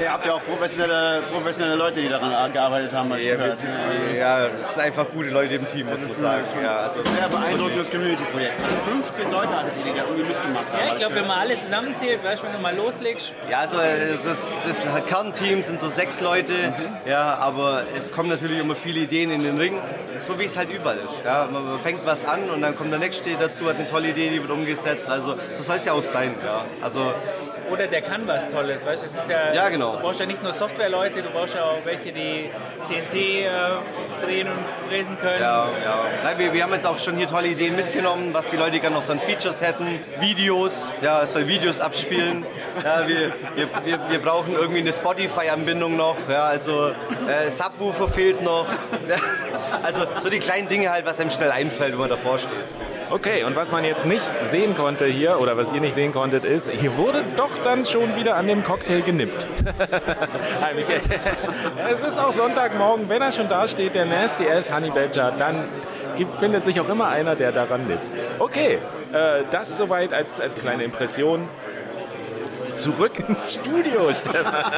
ihr 0.00 0.12
habt 0.12 0.26
ja 0.26 0.34
auch 0.34 0.44
professionelle, 0.44 1.22
professionelle 1.32 1.76
Leute, 1.76 2.00
die 2.00 2.08
daran 2.08 2.52
gearbeitet 2.52 2.92
haben, 2.92 3.10
ja, 3.10 3.36
gehört. 3.36 3.64
Ja, 4.16 4.46
es 4.60 4.72
sind 4.72 4.80
einfach 4.80 5.06
gute 5.10 5.30
Leute 5.30 5.54
im 5.54 5.66
Team, 5.66 5.86
muss 5.86 6.00
man 6.00 6.08
sagen. 6.08 6.44
Ja, 6.62 6.78
also 6.78 7.00
sehr 7.02 7.28
beeindruckendes 7.28 7.90
Community-Projekt. 7.90 8.54
Also 8.62 8.76
15 8.90 9.30
Leute 9.30 9.56
hattet 9.56 9.72
ihr, 9.78 9.92
die 9.92 9.98
da 9.98 10.04
irgendwie 10.04 10.24
mitgemacht 10.24 10.72
haben. 10.72 10.86
Ja, 10.86 10.92
ich 10.92 10.98
glaube, 10.98 11.14
wenn 11.14 11.26
man 11.26 11.38
alle 11.38 11.58
zusammenzählt, 11.58 12.24
weißt 12.24 12.42
du, 12.42 12.46
wenn 12.46 12.54
du 12.54 12.60
mal 12.60 12.76
loslegst. 12.76 13.32
Ja, 13.50 13.58
also 13.58 13.76
das, 14.24 14.52
das 14.66 15.06
Kernteam 15.06 15.62
sind 15.62 15.80
so 15.80 15.88
sechs 15.88 16.20
Leute, 16.20 16.52
mhm. 16.52 17.10
ja, 17.10 17.36
aber 17.36 17.84
es 17.96 18.12
kommen 18.12 18.28
natürlich 18.28 18.58
immer 18.58 18.74
viele 18.74 19.00
Ideen 19.00 19.30
in 19.30 19.42
den 19.42 19.58
Ring, 19.58 19.78
so 20.18 20.38
wie 20.38 20.44
es 20.44 20.56
halt 20.56 20.70
überall 20.70 20.98
ist. 20.98 21.24
Ja, 21.24 21.48
man 21.50 21.80
fängt 21.80 22.04
was 22.06 22.24
an 22.24 22.50
und 22.50 22.62
dann 22.62 22.76
kommt 22.76 22.92
der 22.92 22.98
Nächste 22.98 23.30
dazu, 23.36 23.68
hat 23.68 23.76
eine 23.76 23.86
tolle 23.86 24.10
Idee, 24.10 24.30
die 24.30 24.40
wird 24.40 24.50
umgesetzt. 24.50 25.08
Also 25.08 25.36
so 25.52 25.62
soll 25.62 25.76
es 25.76 25.84
ja 25.84 25.92
auch 25.92 26.04
sein. 26.04 26.34
Ja. 26.44 26.64
Also, 26.82 27.12
oder 27.70 27.86
der 27.86 28.02
kann 28.02 28.26
was 28.26 28.50
Tolles, 28.50 28.84
weißt 28.84 29.02
du? 29.02 29.06
Es 29.06 29.14
ist 29.14 29.28
ja, 29.28 29.52
ja, 29.52 29.68
genau. 29.68 29.92
Du 29.92 30.00
brauchst 30.00 30.18
ja 30.18 30.26
nicht 30.26 30.42
nur 30.42 30.52
Softwareleute, 30.52 31.22
du 31.22 31.30
brauchst 31.30 31.54
ja 31.54 31.64
auch 31.64 31.78
welche, 31.84 32.10
die 32.10 32.50
CNC 32.82 33.14
äh, 33.14 33.48
drehen 34.24 34.48
und 34.48 34.58
fräsen 34.88 35.16
können. 35.20 35.40
Ja, 35.40 35.68
ja. 35.84 36.04
Nein, 36.24 36.38
wir, 36.38 36.52
wir 36.52 36.62
haben 36.64 36.72
jetzt 36.72 36.86
auch 36.86 36.98
schon 36.98 37.16
hier 37.16 37.28
tolle 37.28 37.48
Ideen 37.48 37.76
mitgenommen, 37.76 38.30
was 38.32 38.48
die 38.48 38.56
Leute 38.56 38.80
gerne 38.80 38.96
noch 38.96 39.02
so 39.02 39.12
an 39.12 39.20
Features 39.20 39.62
hätten. 39.62 40.00
Videos, 40.18 40.90
ja, 41.00 41.22
es 41.22 41.32
soll 41.32 41.46
Videos 41.46 41.80
abspielen. 41.80 42.44
ja, 42.84 43.06
wir, 43.06 43.32
wir, 43.54 43.68
wir, 43.84 44.00
wir 44.08 44.18
brauchen 44.18 44.54
irgendwie 44.54 44.80
eine 44.80 44.92
Spotify-Anbindung 44.92 45.96
noch. 45.96 46.16
Ja, 46.28 46.44
also 46.44 46.88
äh, 46.88 47.50
Subwoofer 47.50 48.08
fehlt 48.08 48.42
noch. 48.42 48.66
also 49.84 50.06
so 50.20 50.28
die 50.28 50.40
kleinen 50.40 50.66
Dinge 50.66 50.90
halt, 50.90 51.06
was 51.06 51.20
einem 51.20 51.30
schnell 51.30 51.52
einfällt, 51.52 51.92
wenn 51.92 52.00
man 52.00 52.10
davor 52.10 52.38
steht. 52.38 52.50
Okay, 53.10 53.42
und 53.42 53.56
was 53.56 53.72
man 53.72 53.84
jetzt 53.84 54.06
nicht 54.06 54.22
sehen 54.46 54.76
konnte 54.76 55.06
hier, 55.06 55.40
oder 55.40 55.56
was 55.56 55.72
ihr 55.72 55.80
nicht 55.80 55.94
sehen 55.94 56.12
konntet, 56.12 56.44
ist, 56.44 56.70
hier 56.70 56.96
wurde 56.96 57.24
doch 57.36 57.58
dann 57.64 57.84
schon 57.84 58.14
wieder 58.14 58.36
an 58.36 58.46
dem 58.46 58.62
Cocktail 58.62 59.02
genippt. 59.02 59.48
es 61.90 62.00
ist 62.00 62.18
auch 62.18 62.32
Sonntagmorgen, 62.32 63.08
wenn 63.08 63.20
er 63.20 63.32
schon 63.32 63.48
da 63.48 63.66
steht, 63.66 63.96
der 63.96 64.06
Nasty 64.06 64.48
Ass 64.48 64.72
Honey 64.72 64.90
Badger, 64.90 65.32
dann 65.32 65.64
gibt, 66.16 66.36
findet 66.36 66.64
sich 66.64 66.80
auch 66.80 66.88
immer 66.88 67.08
einer, 67.08 67.34
der 67.34 67.50
daran 67.50 67.88
nippt. 67.88 68.06
Okay, 68.38 68.78
äh, 69.12 69.42
das 69.50 69.76
soweit 69.76 70.12
als, 70.12 70.40
als 70.40 70.54
kleine 70.54 70.84
Impression. 70.84 71.48
Zurück 72.74 73.18
ins 73.28 73.54
Studio, 73.54 74.12
Stefan. 74.12 74.54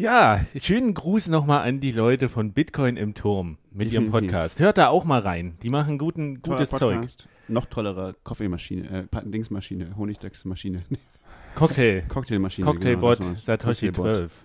Ja, 0.00 0.42
schönen 0.54 0.94
Gruß 0.94 1.26
nochmal 1.26 1.66
an 1.66 1.80
die 1.80 1.90
Leute 1.90 2.28
von 2.28 2.52
Bitcoin 2.52 2.96
im 2.96 3.14
Turm 3.14 3.58
mit 3.78 3.92
Definitiv. 3.92 4.12
ihrem 4.12 4.26
Podcast. 4.26 4.58
Hört 4.58 4.76
da 4.76 4.88
auch 4.88 5.04
mal 5.04 5.20
rein. 5.20 5.56
Die 5.62 5.70
machen 5.70 5.98
guten, 5.98 6.42
gutes 6.42 6.70
Zeug. 6.70 7.06
Noch 7.46 7.66
tollere 7.66 8.16
Kaffeemaschine, 8.24 9.08
äh, 9.12 9.22
Dingsmaschine, 9.24 9.96
Honigdachsmaschine. 9.96 10.82
Cocktail. 11.54 12.02
Cocktailmaschine. 12.08 12.66
Cocktailbot 12.66 13.20
genau, 13.20 13.34
Satoshi 13.34 13.86
Cocktailbot. 13.86 14.16
12. 14.16 14.44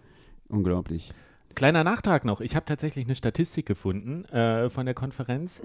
Unglaublich. 0.49 1.13
Kleiner 1.55 1.83
Nachtrag 1.83 2.25
noch. 2.25 2.41
Ich 2.41 2.55
habe 2.55 2.65
tatsächlich 2.65 3.05
eine 3.05 3.15
Statistik 3.15 3.65
gefunden 3.65 4.25
äh, 4.25 4.69
von 4.69 4.85
der 4.85 4.93
Konferenz. 4.93 5.61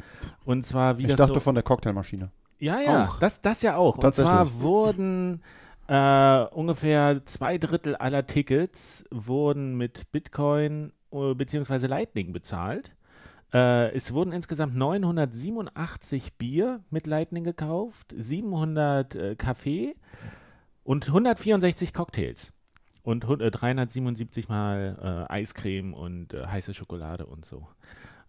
Und 0.47 0.65
zwar, 0.65 0.99
wie 0.99 1.03
ich 1.03 1.09
das. 1.09 1.15
Ich 1.15 1.19
dachte 1.19 1.35
so 1.35 1.41
von 1.41 1.55
der 1.55 1.63
Cocktailmaschine. 1.63 2.31
Ja, 2.59 2.81
ja, 2.81 3.05
auch. 3.05 3.19
Das, 3.19 3.43
das 3.43 3.61
ja 3.61 3.77
auch. 3.77 3.99
Und 3.99 4.15
zwar 4.15 4.61
wurden 4.61 5.43
äh, 5.89 6.45
ungefähr 6.53 7.21
zwei 7.27 7.59
Drittel 7.59 7.97
aller 7.97 8.27
Tickets 8.27 9.05
wurden 9.11 9.77
mit 9.77 10.11
Bitcoin 10.11 10.93
äh, 11.13 11.35
bzw. 11.35 11.87
Lightning 11.87 12.33
bezahlt. 12.33 12.93
Äh, 13.53 13.95
es 13.95 14.13
wurden 14.13 14.33
insgesamt 14.33 14.77
987 14.77 16.35
Bier 16.35 16.83
mit 16.91 17.07
Lightning 17.07 17.45
gekauft, 17.45 18.15
700 18.17 19.15
äh, 19.15 19.37
Kaffee 19.37 19.95
und 20.85 21.07
164 21.07 21.95
Cocktails. 21.95 22.53
Und 23.03 23.21
377 23.23 24.49
mal 24.49 25.27
äh, 25.31 25.33
Eiscreme 25.33 25.95
und 25.95 26.35
äh, 26.35 26.47
heiße 26.47 26.75
Schokolade 26.75 27.25
und 27.25 27.47
so. 27.47 27.67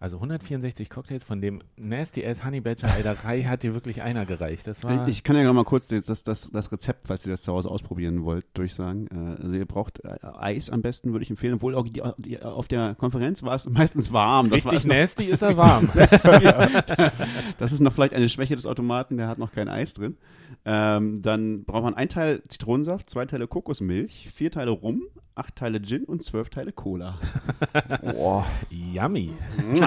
Also 0.01 0.15
164 0.15 0.89
Cocktails 0.89 1.25
von 1.25 1.41
dem 1.41 1.61
Nasty 1.75 2.25
Ass 2.25 2.45
Honey 2.45 2.61
Badger, 2.61 2.87
da 3.03 3.17
hat 3.21 3.63
dir 3.63 3.73
wirklich 3.73 4.01
einer 4.01 4.25
gereicht. 4.25 4.65
Das 4.65 4.81
war 4.81 5.05
ich, 5.09 5.17
ich 5.17 5.23
kann 5.23 5.35
ja 5.35 5.43
noch 5.43 5.53
mal 5.53 5.65
kurz 5.65 5.89
das, 5.89 6.23
das, 6.23 6.49
das, 6.49 6.71
Rezept, 6.71 7.07
falls 7.07 7.25
ihr 7.25 7.31
das 7.31 7.41
zu 7.41 7.51
Hause 7.51 7.69
ausprobieren 7.69 8.23
wollt, 8.23 8.45
durchsagen. 8.53 9.07
Äh, 9.07 9.43
also 9.43 9.57
ihr 9.57 9.65
braucht 9.65 9.99
äh, 10.05 10.15
Eis 10.21 10.69
am 10.69 10.81
besten, 10.81 11.11
würde 11.11 11.23
ich 11.23 11.29
empfehlen, 11.29 11.55
obwohl 11.55 11.75
auch 11.75 11.85
die, 11.85 12.01
die, 12.17 12.41
auf 12.41 12.69
der 12.69 12.95
Konferenz 12.95 13.43
war 13.43 13.55
es 13.55 13.69
meistens 13.69 14.13
warm. 14.13 14.49
Das 14.49 14.65
Richtig 14.65 14.85
nasty 14.85 15.25
ist 15.25 15.41
er 15.41 15.57
warm. 15.57 15.89
das 17.57 17.73
ist 17.73 17.81
noch 17.81 17.91
vielleicht 17.91 18.13
eine 18.13 18.29
Schwäche 18.29 18.55
des 18.55 18.65
Automaten, 18.65 19.17
der 19.17 19.27
hat 19.27 19.37
noch 19.37 19.51
kein 19.51 19.67
Eis 19.67 19.95
drin. 19.95 20.15
Ähm, 20.63 21.21
dann 21.21 21.65
braucht 21.65 21.83
man 21.83 21.93
ein 21.95 22.07
Teil 22.07 22.41
Zitronensaft, 22.47 23.09
zwei 23.09 23.25
Teile 23.25 23.47
Kokosmilch, 23.47 24.29
vier 24.33 24.49
Teile 24.49 24.71
Rum, 24.71 25.03
acht 25.35 25.55
Teile 25.55 25.81
Gin 25.81 26.03
und 26.03 26.23
zwölf 26.23 26.49
Teile 26.49 26.71
Cola. 26.71 27.17
Boah, 28.01 28.45
yummy. 28.69 29.31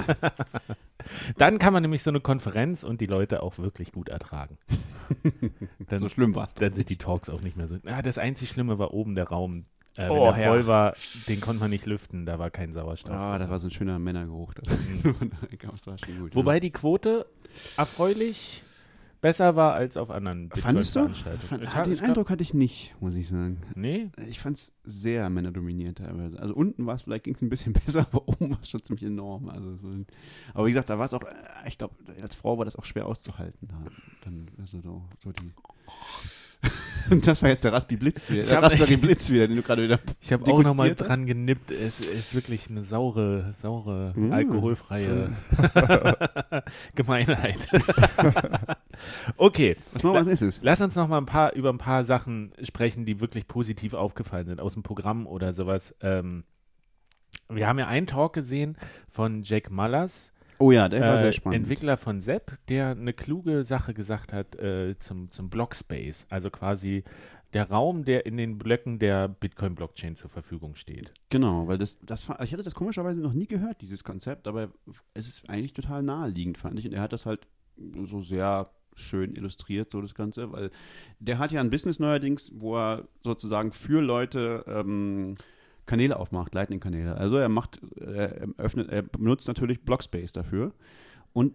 Dann 1.37 1.59
kann 1.59 1.73
man 1.73 1.83
nämlich 1.83 2.03
so 2.03 2.11
eine 2.11 2.21
Konferenz 2.21 2.85
und 2.85 3.01
die 3.01 3.07
Leute 3.07 3.43
auch 3.43 3.59
wirklich 3.59 3.93
gut 3.93 4.09
ertragen. 4.09 4.59
Dann, 5.89 6.01
so 6.01 6.09
schlimm 6.09 6.35
war 6.35 6.47
es. 6.47 6.55
Dann 6.55 6.73
sind 6.73 6.89
die 6.89 6.97
Talks 6.97 7.29
auch 7.29 7.41
nicht 7.41 7.57
mehr 7.57 7.69
so. 7.69 7.77
Ah, 7.87 8.03
das 8.03 8.19
einzig 8.19 8.51
Schlimme 8.51 8.79
war 8.79 8.95
oben 8.95 9.15
der 9.15 9.29
Raum. 9.29 9.67
Äh, 9.97 10.09
oh, 10.09 10.15
wenn 10.15 10.35
der 10.35 10.49
voll 10.49 10.67
war, 10.67 10.95
den 11.29 11.41
konnte 11.43 11.61
man 11.61 11.71
nicht 11.71 11.85
lüften, 11.85 12.25
da 12.25 12.39
war 12.39 12.51
kein 12.51 12.73
Sauerstoff. 12.73 13.13
Ah, 13.13 13.39
da 13.39 13.51
war 13.51 13.59
so 13.59 13.67
ein 13.67 13.71
schöner 13.71 13.99
Männergeruch. 13.99 14.55
Mhm. 15.03 15.33
Wobei 16.33 16.61
die 16.61 16.71
Quote 16.71 17.27
erfreulich 17.77 18.63
besser 19.23 19.57
war 19.57 19.73
als 19.73 19.97
auf 19.97 20.11
anderen 20.11 20.51
Fandest 20.51 20.97
du? 20.97 21.09
Fand, 21.09 21.75
ah, 21.75 21.83
den 21.85 22.01
Eindruck 22.01 22.29
hatte 22.29 22.43
ich 22.43 22.53
nicht, 22.53 22.95
muss 23.01 23.15
ich 23.15 23.29
sagen. 23.29 23.63
Nee? 23.75 24.11
Ich 24.29 24.41
fand 24.41 24.59
es 24.59 24.73
sehr 24.85 25.31
männerdominiert 25.31 25.99
teilweise. 25.99 26.39
Also 26.39 26.55
unten 26.55 26.85
war 26.85 26.97
es, 26.97 27.03
vielleicht 27.03 27.25
ging 27.25 27.35
es 27.35 27.41
ein 27.41 27.49
bisschen 27.49 27.73
besser, 27.87 28.07
aber 28.11 28.29
oben 28.29 28.51
war 28.51 28.59
es 28.61 28.69
schon 28.69 28.83
ziemlich 28.83 29.05
enorm. 29.05 29.49
Also 29.49 29.77
so, 29.77 29.89
aber 30.53 30.67
wie 30.67 30.71
gesagt, 30.73 30.91
da 30.91 30.99
war 30.99 31.07
es 31.07 31.15
auch, 31.15 31.23
äh, 31.23 31.69
ich 31.69 31.79
glaube, 31.79 31.95
als 32.21 32.35
Frau 32.35 32.59
war 32.59 32.67
das 32.67 32.77
auch 32.77 32.85
schwer 32.85 33.07
auszuhalten. 33.07 33.69
Da, 33.69 33.79
dann, 34.25 34.49
also 34.59 34.81
so, 34.81 35.03
so 35.23 35.33
die 35.33 35.53
das 37.25 37.43
war 37.43 37.49
jetzt 37.49 37.65
der 37.65 37.73
Raspi 37.73 37.97
Blitz 37.97 38.31
wieder, 38.31 38.45
der 38.45 38.63
Raspberry 38.63 38.97
Blitz 38.97 39.31
wieder, 39.31 39.47
den 39.49 39.57
du 39.57 39.63
gerade 39.63 39.83
wieder 39.83 39.99
Ich 40.21 40.33
habe 40.33 40.51
auch 40.51 40.63
nochmal 40.63 40.95
dran 40.95 41.27
genippt. 41.27 41.71
Es 41.71 42.01
ist 42.01 42.35
wirklich 42.35 42.69
eine 42.71 42.85
saure, 42.85 43.53
saure, 43.59 44.13
mmh, 44.15 44.33
alkoholfreie 44.33 45.31
Gemeinheit. 46.95 47.69
okay. 49.37 49.77
Was 49.93 50.03
machen 50.03 50.15
wir 50.15 50.19
als 50.19 50.29
nächstes? 50.29 50.61
Lass 50.63 50.81
uns 50.81 50.95
noch 50.95 51.09
mal 51.09 51.19
ein 51.19 51.27
paar, 51.27 51.53
über 51.55 51.71
ein 51.71 51.79
paar 51.79 52.05
Sachen 52.05 52.53
sprechen, 52.63 53.05
die 53.05 53.21
wirklich 53.21 53.49
positiv 53.49 53.95
aufgefallen 53.95 54.47
sind, 54.47 54.61
aus 54.61 54.75
dem 54.75 54.83
Programm 54.83 55.27
oder 55.27 55.53
sowas. 55.53 55.95
Ähm, 56.01 56.45
wir 57.49 57.67
haben 57.67 57.79
ja 57.79 57.87
einen 57.87 58.07
Talk 58.07 58.33
gesehen 58.33 58.77
von 59.09 59.43
Jack 59.43 59.71
Mullers, 59.71 60.32
Oh 60.63 60.71
ja, 60.71 60.89
der 60.89 61.01
war 61.01 61.15
äh, 61.15 61.19
sehr 61.19 61.33
spannend. 61.33 61.57
Entwickler 61.57 61.97
von 61.97 62.21
Sepp, 62.21 62.57
der 62.69 62.91
eine 62.91 63.13
kluge 63.13 63.65
Sache 63.65 63.95
gesagt 63.95 64.33
hat 64.33 64.55
äh, 64.57 64.97
zum, 65.01 65.33
zum 65.33 65.51
Blockspace, 65.51 66.27
also 66.31 66.51
quasi 66.51 67.03
der 67.53 67.69
Raum, 67.69 68.05
der 68.05 68.27
in 68.27 68.37
den 68.37 68.59
Blöcken 68.59 69.01
der 69.01 69.27
Bitcoin-Blockchain 69.27 70.15
zur 70.15 70.31
Verfügung 70.31 70.77
steht. 70.77 71.13
Genau, 71.31 71.67
weil 71.67 71.79
das, 71.79 71.99
das 71.99 72.29
ich 72.45 72.53
hatte 72.53 72.63
das 72.63 72.77
komischerweise 72.77 73.21
noch 73.21 73.33
nie 73.33 73.47
gehört, 73.47 73.81
dieses 73.83 74.05
Konzept, 74.05 74.47
aber 74.47 74.71
es 75.15 75.29
ist 75.29 75.51
eigentlich 75.51 75.73
total 75.73 76.05
naheliegend, 76.05 76.59
fand 76.59 76.79
ich. 76.79 76.87
Und 76.87 76.93
er 76.93 77.03
hat 77.03 77.13
das 77.13 77.27
halt 77.27 77.41
so 78.07 78.21
sehr 78.21 78.71
schön 78.95 79.35
illustriert, 79.35 79.91
so 79.91 80.01
das 80.01 80.15
Ganze, 80.15 80.53
weil 80.53 80.71
der 81.19 81.39
hat 81.39 81.51
ja 81.51 81.61
ein 81.61 81.71
Business 81.71 81.99
neuerdings, 81.99 82.53
wo 82.55 82.77
er 82.77 83.09
sozusagen 83.25 83.73
für 83.73 84.01
Leute 84.01 84.65
ähm, 84.69 85.35
Kanäle 85.87 86.19
aufmacht, 86.19 86.55
Lightning-Kanäle. 86.55 87.17
Also 87.17 87.37
er 87.37 87.49
macht, 87.49 87.81
er 88.01 88.49
öffnet, 88.57 88.89
er 88.91 89.03
benutzt 89.03 89.49
natürlich 89.49 89.83
Blockspace 89.83 90.33
dafür. 90.33 90.73
Und 91.33 91.55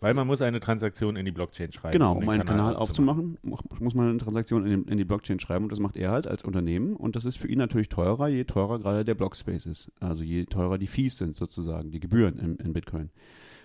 weil 0.00 0.14
man 0.14 0.26
muss 0.26 0.40
eine 0.40 0.60
Transaktion 0.60 1.16
in 1.16 1.26
die 1.26 1.30
Blockchain 1.30 1.72
schreiben. 1.72 1.92
Genau, 1.92 2.12
um, 2.12 2.28
einen 2.28 2.42
Kanal, 2.42 2.72
Kanal 2.72 2.76
aufzumachen, 2.76 3.36
muss 3.42 3.94
man 3.94 4.08
eine 4.08 4.18
Transaktion 4.18 4.66
in, 4.66 4.84
in, 4.84 4.96
die 4.96 5.04
Blockchain 5.04 5.38
schreiben 5.38 5.66
und 5.66 5.72
das 5.72 5.78
macht 5.78 5.96
er 5.96 6.10
halt 6.10 6.26
als 6.26 6.42
Unternehmen 6.42 6.96
und 6.96 7.16
das 7.16 7.26
ist 7.26 7.36
für 7.36 7.48
ihn 7.48 7.58
natürlich 7.58 7.90
teurer, 7.90 8.28
je 8.28 8.44
teurer 8.44 8.78
gerade 8.78 9.04
der 9.04 9.14
Blockspace 9.14 9.66
ist. 9.66 9.92
Also 10.00 10.24
je 10.24 10.46
teurer 10.46 10.78
die 10.78 10.86
Fees 10.86 11.18
sind 11.18 11.36
sozusagen, 11.36 11.90
die 11.90 12.00
Gebühren 12.00 12.38
in, 12.38 12.56
in 12.56 12.72
Bitcoin. 12.72 13.10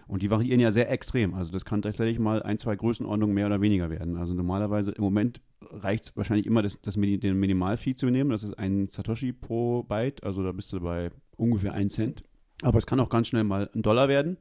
Und 0.07 0.21
die 0.21 0.29
variieren 0.29 0.59
ja 0.59 0.71
sehr 0.71 0.91
extrem. 0.91 1.33
Also 1.33 1.51
das 1.51 1.65
kann 1.65 1.81
tatsächlich 1.81 2.19
mal 2.19 2.43
ein, 2.43 2.57
zwei 2.57 2.75
Größenordnungen 2.75 3.33
mehr 3.33 3.47
oder 3.47 3.61
weniger 3.61 3.89
werden. 3.89 4.17
Also 4.17 4.33
normalerweise 4.33 4.91
im 4.91 5.03
Moment 5.03 5.41
reicht 5.61 6.05
es 6.05 6.17
wahrscheinlich 6.17 6.45
immer, 6.45 6.61
das, 6.61 6.79
das, 6.81 6.95
den 6.95 7.39
Minimalfee 7.39 7.95
zu 7.95 8.07
nehmen. 8.07 8.29
Das 8.29 8.43
ist 8.43 8.53
ein 8.53 8.87
Satoshi 8.87 9.33
pro 9.33 9.83
Byte. 9.83 10.23
Also 10.23 10.43
da 10.43 10.51
bist 10.51 10.71
du 10.73 10.79
bei 10.79 11.09
ungefähr 11.37 11.73
1 11.73 11.93
Cent. 11.93 12.23
Aber 12.61 12.77
es 12.77 12.85
kann 12.85 12.99
auch 12.99 13.09
ganz 13.09 13.27
schnell 13.27 13.43
mal 13.43 13.69
ein 13.73 13.81
Dollar 13.81 14.07
werden. 14.07 14.37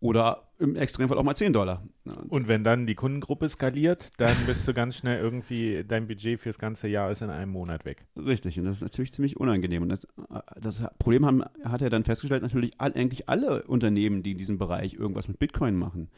Oder 0.00 0.50
im 0.58 0.76
Extremfall 0.76 1.18
auch 1.18 1.22
mal 1.22 1.34
10 1.34 1.52
Dollar. 1.52 1.82
Und 2.28 2.48
wenn 2.48 2.64
dann 2.64 2.86
die 2.86 2.94
Kundengruppe 2.94 3.48
skaliert, 3.48 4.10
dann 4.16 4.36
bist 4.46 4.66
du 4.66 4.72
ganz 4.72 4.96
schnell 4.96 5.20
irgendwie, 5.20 5.84
dein 5.86 6.06
Budget 6.06 6.40
fürs 6.40 6.58
ganze 6.58 6.88
Jahr 6.88 7.10
ist 7.10 7.20
in 7.20 7.30
einem 7.30 7.52
Monat 7.52 7.84
weg. 7.84 8.06
Richtig, 8.16 8.58
und 8.58 8.64
das 8.64 8.76
ist 8.76 8.82
natürlich 8.82 9.12
ziemlich 9.12 9.38
unangenehm. 9.38 9.82
Und 9.82 9.90
das, 9.90 10.06
das 10.58 10.82
Problem 10.98 11.26
haben, 11.26 11.42
hat 11.64 11.82
er 11.82 11.90
dann 11.90 12.04
festgestellt, 12.04 12.42
natürlich 12.42 12.72
all, 12.78 12.94
eigentlich 12.94 13.28
alle 13.28 13.62
Unternehmen, 13.64 14.22
die 14.22 14.32
in 14.32 14.38
diesem 14.38 14.58
Bereich 14.58 14.94
irgendwas 14.94 15.28
mit 15.28 15.38
Bitcoin 15.38 15.76
machen, 15.76 16.08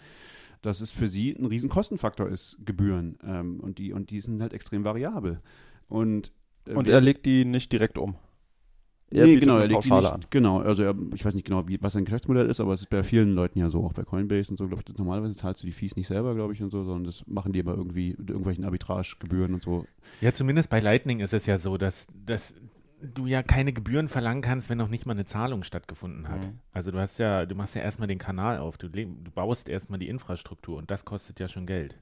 dass 0.60 0.80
es 0.80 0.92
für 0.92 1.08
sie 1.08 1.32
ein 1.32 1.46
riesen 1.46 1.68
Kostenfaktor 1.68 2.28
ist, 2.28 2.58
Gebühren. 2.64 3.18
Ähm, 3.24 3.58
und, 3.58 3.78
die, 3.78 3.92
und 3.92 4.10
die 4.10 4.20
sind 4.20 4.40
halt 4.40 4.52
extrem 4.52 4.84
variabel. 4.84 5.40
Und, 5.88 6.32
äh, 6.66 6.74
und 6.74 6.86
er 6.86 7.00
legt 7.00 7.26
die 7.26 7.44
nicht 7.44 7.72
direkt 7.72 7.98
um. 7.98 8.16
Er 9.12 9.26
nee, 9.26 9.36
genau, 9.36 9.58
er 9.58 9.66
legt 9.66 9.84
die 9.84 9.90
nicht, 9.90 10.06
an. 10.06 10.24
Genau, 10.30 10.60
also 10.60 10.82
er, 10.82 10.94
ich 11.14 11.24
weiß 11.24 11.34
nicht 11.34 11.46
genau, 11.46 11.68
wie, 11.68 11.80
was 11.82 11.92
sein 11.92 12.04
Geschäftsmodell 12.04 12.48
ist, 12.48 12.60
aber 12.60 12.72
es 12.72 12.80
ist 12.80 12.90
bei 12.90 13.02
vielen 13.02 13.34
Leuten 13.34 13.58
ja 13.58 13.68
so, 13.68 13.84
auch 13.84 13.92
bei 13.92 14.04
Coinbase 14.04 14.50
und 14.50 14.56
so, 14.56 14.66
glaube 14.66 14.82
ich, 14.86 14.98
normalerweise 14.98 15.34
zahlst 15.34 15.62
du 15.62 15.66
die 15.66 15.72
Fees 15.72 15.96
nicht 15.96 16.06
selber, 16.06 16.34
glaube 16.34 16.54
ich, 16.54 16.62
und 16.62 16.70
so, 16.70 16.82
sondern 16.84 17.04
das 17.04 17.22
machen 17.26 17.52
die 17.52 17.60
aber 17.60 17.74
irgendwie 17.74 18.14
mit 18.18 18.30
irgendwelchen 18.30 18.64
Arbitragegebühren 18.64 19.54
und 19.54 19.62
so. 19.62 19.84
Ja, 20.20 20.32
zumindest 20.32 20.70
bei 20.70 20.80
Lightning 20.80 21.20
ist 21.20 21.34
es 21.34 21.46
ja 21.46 21.58
so, 21.58 21.76
dass, 21.76 22.06
dass 22.24 22.54
du 23.02 23.26
ja 23.26 23.42
keine 23.42 23.72
Gebühren 23.72 24.08
verlangen 24.08 24.42
kannst, 24.42 24.70
wenn 24.70 24.78
noch 24.78 24.88
nicht 24.88 25.06
mal 25.06 25.12
eine 25.12 25.26
Zahlung 25.26 25.62
stattgefunden 25.62 26.28
hat. 26.28 26.44
Mhm. 26.46 26.58
Also 26.72 26.90
du 26.90 26.98
hast 26.98 27.18
ja, 27.18 27.44
du 27.46 27.54
machst 27.54 27.74
ja 27.74 27.82
erstmal 27.82 28.08
den 28.08 28.18
Kanal 28.18 28.58
auf, 28.58 28.78
du, 28.78 28.88
du 28.88 29.06
baust 29.34 29.68
erstmal 29.68 29.98
die 29.98 30.08
Infrastruktur 30.08 30.78
und 30.78 30.90
das 30.90 31.04
kostet 31.04 31.40
ja 31.40 31.48
schon 31.48 31.66
Geld. 31.66 31.98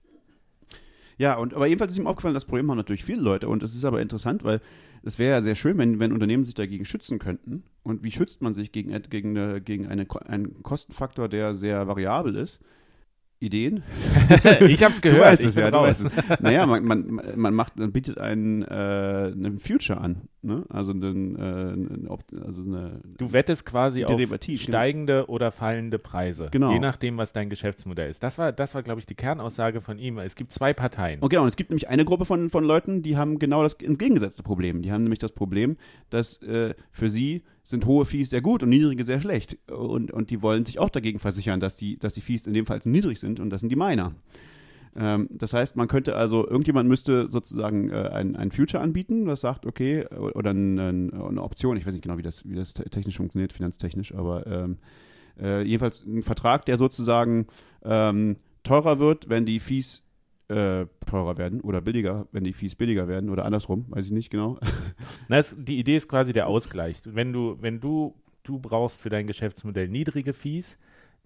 Ja, 1.18 1.34
und 1.34 1.54
aber 1.54 1.66
jedenfalls 1.66 1.92
ist 1.92 1.98
ihm 1.98 2.06
aufgefallen, 2.06 2.34
das 2.34 2.46
Problem 2.46 2.70
haben 2.70 2.78
natürlich 2.78 3.04
viele 3.04 3.20
Leute 3.20 3.48
und 3.48 3.62
es 3.62 3.74
ist 3.74 3.84
aber 3.84 4.00
interessant, 4.00 4.42
weil 4.42 4.60
es 5.02 5.18
wäre 5.18 5.36
ja 5.36 5.42
sehr 5.42 5.54
schön, 5.54 5.78
wenn, 5.78 5.98
wenn 5.98 6.12
Unternehmen 6.12 6.44
sich 6.44 6.54
dagegen 6.54 6.84
schützen 6.84 7.18
könnten. 7.18 7.64
Und 7.82 8.04
wie 8.04 8.10
schützt 8.10 8.42
man 8.42 8.54
sich 8.54 8.72
gegen, 8.72 8.90
gegen, 9.08 9.36
eine, 9.36 9.60
gegen 9.60 9.86
eine, 9.86 10.06
einen 10.26 10.62
Kostenfaktor, 10.62 11.28
der 11.28 11.54
sehr 11.54 11.86
variabel 11.86 12.36
ist? 12.36 12.60
Ideen? 13.40 13.82
ich 14.68 14.82
habe 14.84 14.92
es 14.92 15.00
gehört. 15.00 15.18
Du 15.18 15.24
weißt 15.24 15.44
es, 15.44 15.54
ja, 15.54 15.70
du 15.70 15.78
weißt 15.78 16.02
es. 16.02 16.40
Naja, 16.40 16.66
man, 16.66 16.84
man, 16.84 17.20
man, 17.36 17.54
macht, 17.54 17.78
man 17.78 17.90
bietet 17.90 18.18
einen, 18.18 18.60
äh, 18.62 19.32
einen 19.34 19.58
Future 19.58 19.98
an. 19.98 20.28
Ne? 20.42 20.64
Also, 20.68 20.92
einen, 20.92 21.36
äh, 21.36 22.08
also 22.44 22.62
eine. 22.62 23.00
Du 23.16 23.32
wettest 23.32 23.64
quasi 23.64 24.04
auf 24.04 24.14
genau. 24.14 24.56
steigende 24.56 25.20
genau. 25.20 25.32
oder 25.32 25.52
fallende 25.52 25.98
Preise. 25.98 26.48
Genau. 26.50 26.70
Je 26.72 26.80
nachdem, 26.80 27.16
was 27.16 27.32
dein 27.32 27.48
Geschäftsmodell 27.48 28.10
ist. 28.10 28.22
Das 28.22 28.36
war, 28.36 28.52
das 28.52 28.74
war 28.74 28.82
glaube 28.82 29.00
ich, 29.00 29.06
die 29.06 29.14
Kernaussage 29.14 29.80
von 29.80 29.98
ihm. 29.98 30.18
Es 30.18 30.36
gibt 30.36 30.52
zwei 30.52 30.74
Parteien. 30.74 31.20
Und 31.20 31.30
genau, 31.30 31.42
und 31.42 31.48
es 31.48 31.56
gibt 31.56 31.70
nämlich 31.70 31.88
eine 31.88 32.04
Gruppe 32.04 32.26
von, 32.26 32.50
von 32.50 32.64
Leuten, 32.64 33.02
die 33.02 33.16
haben 33.16 33.38
genau 33.38 33.62
das 33.62 33.72
entgegengesetzte 33.74 34.42
Problem. 34.42 34.82
Die 34.82 34.92
haben 34.92 35.02
nämlich 35.02 35.18
das 35.18 35.32
Problem, 35.32 35.78
dass 36.10 36.42
äh, 36.42 36.74
für 36.92 37.08
sie 37.08 37.42
sind 37.70 37.86
hohe 37.86 38.04
Fees 38.04 38.30
sehr 38.30 38.42
gut 38.42 38.62
und 38.62 38.68
niedrige 38.68 39.04
sehr 39.04 39.20
schlecht. 39.20 39.56
Und, 39.70 40.10
und 40.10 40.30
die 40.30 40.42
wollen 40.42 40.66
sich 40.66 40.78
auch 40.78 40.90
dagegen 40.90 41.20
versichern, 41.20 41.60
dass 41.60 41.76
die, 41.76 41.98
dass 41.98 42.14
die 42.14 42.20
Fees 42.20 42.46
in 42.46 42.52
dem 42.52 42.66
Fall 42.66 42.80
niedrig 42.84 43.20
sind 43.20 43.38
und 43.38 43.50
das 43.50 43.60
sind 43.60 43.70
die 43.70 43.76
Miner. 43.76 44.12
Ähm, 44.96 45.28
das 45.30 45.52
heißt, 45.52 45.76
man 45.76 45.86
könnte 45.86 46.16
also, 46.16 46.46
irgendjemand 46.46 46.88
müsste 46.88 47.28
sozusagen 47.28 47.90
äh, 47.90 48.10
ein, 48.12 48.34
ein 48.34 48.50
Future 48.50 48.82
anbieten, 48.82 49.24
das 49.26 49.40
sagt, 49.40 49.66
okay, 49.66 50.04
oder 50.06 50.50
ein, 50.50 50.78
eine 50.80 51.42
Option, 51.42 51.76
ich 51.76 51.86
weiß 51.86 51.94
nicht 51.94 52.02
genau, 52.02 52.18
wie 52.18 52.22
das, 52.22 52.46
wie 52.48 52.56
das 52.56 52.74
technisch 52.74 53.16
funktioniert, 53.16 53.52
finanztechnisch, 53.52 54.12
aber 54.14 54.46
ähm, 54.48 54.78
äh, 55.40 55.62
jedenfalls 55.62 56.04
ein 56.04 56.22
Vertrag, 56.22 56.66
der 56.66 56.76
sozusagen 56.76 57.46
ähm, 57.84 58.36
teurer 58.64 58.98
wird, 58.98 59.28
wenn 59.28 59.46
die 59.46 59.60
Fees 59.60 60.02
äh, 60.50 60.86
teurer 61.06 61.38
werden 61.38 61.60
oder 61.60 61.80
billiger, 61.80 62.26
wenn 62.32 62.44
die 62.44 62.52
Fees 62.52 62.74
billiger 62.74 63.06
werden 63.06 63.30
oder 63.30 63.44
andersrum, 63.44 63.86
weiß 63.88 64.06
ich 64.06 64.12
nicht 64.12 64.30
genau. 64.30 64.58
Na, 65.28 65.38
es, 65.38 65.54
die 65.56 65.78
Idee 65.78 65.96
ist 65.96 66.08
quasi 66.08 66.32
der 66.32 66.48
Ausgleich. 66.48 67.00
Wenn 67.04 67.32
du, 67.32 67.56
wenn 67.60 67.80
du, 67.80 68.14
du 68.42 68.58
brauchst 68.58 69.00
für 69.00 69.10
dein 69.10 69.28
Geschäftsmodell 69.28 69.88
niedrige 69.88 70.32
Fees, 70.32 70.76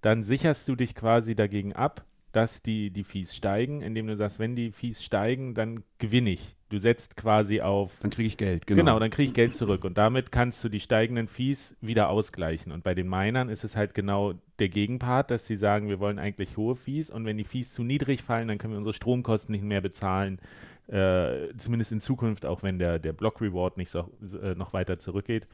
dann 0.02 0.22
sicherst 0.22 0.68
du 0.68 0.76
dich 0.76 0.94
quasi 0.94 1.34
dagegen 1.34 1.72
ab, 1.72 2.04
dass 2.34 2.62
die, 2.62 2.90
die 2.90 3.04
Fees 3.04 3.34
steigen, 3.34 3.80
indem 3.80 4.06
du 4.06 4.16
sagst, 4.16 4.38
wenn 4.38 4.56
die 4.56 4.72
Fees 4.72 5.04
steigen, 5.04 5.54
dann 5.54 5.84
gewinne 5.98 6.30
ich. 6.30 6.56
Du 6.68 6.78
setzt 6.78 7.16
quasi 7.16 7.60
auf. 7.60 7.92
Dann 8.00 8.10
kriege 8.10 8.26
ich 8.26 8.36
Geld, 8.36 8.66
genau. 8.66 8.80
Genau, 8.80 8.98
dann 8.98 9.10
kriege 9.10 9.28
ich 9.28 9.34
Geld 9.34 9.54
zurück. 9.54 9.84
Und 9.84 9.96
damit 9.96 10.32
kannst 10.32 10.64
du 10.64 10.68
die 10.68 10.80
steigenden 10.80 11.28
Fees 11.28 11.76
wieder 11.80 12.08
ausgleichen. 12.08 12.72
Und 12.72 12.82
bei 12.82 12.94
den 12.94 13.08
Minern 13.08 13.48
ist 13.48 13.62
es 13.62 13.76
halt 13.76 13.94
genau 13.94 14.34
der 14.58 14.68
Gegenpart, 14.68 15.30
dass 15.30 15.46
sie 15.46 15.56
sagen, 15.56 15.88
wir 15.88 16.00
wollen 16.00 16.18
eigentlich 16.18 16.56
hohe 16.56 16.74
Fees. 16.74 17.10
Und 17.10 17.24
wenn 17.26 17.36
die 17.36 17.44
Fees 17.44 17.72
zu 17.72 17.84
niedrig 17.84 18.22
fallen, 18.22 18.48
dann 18.48 18.58
können 18.58 18.72
wir 18.72 18.78
unsere 18.78 18.94
Stromkosten 18.94 19.52
nicht 19.52 19.64
mehr 19.64 19.80
bezahlen. 19.80 20.40
Äh, 20.88 21.56
zumindest 21.56 21.92
in 21.92 22.00
Zukunft, 22.00 22.44
auch 22.44 22.62
wenn 22.62 22.78
der, 22.78 22.98
der 22.98 23.12
Block-Reward 23.12 23.76
nicht 23.76 23.90
so, 23.90 24.10
äh, 24.42 24.54
noch 24.54 24.72
weiter 24.72 24.98
zurückgeht. 24.98 25.46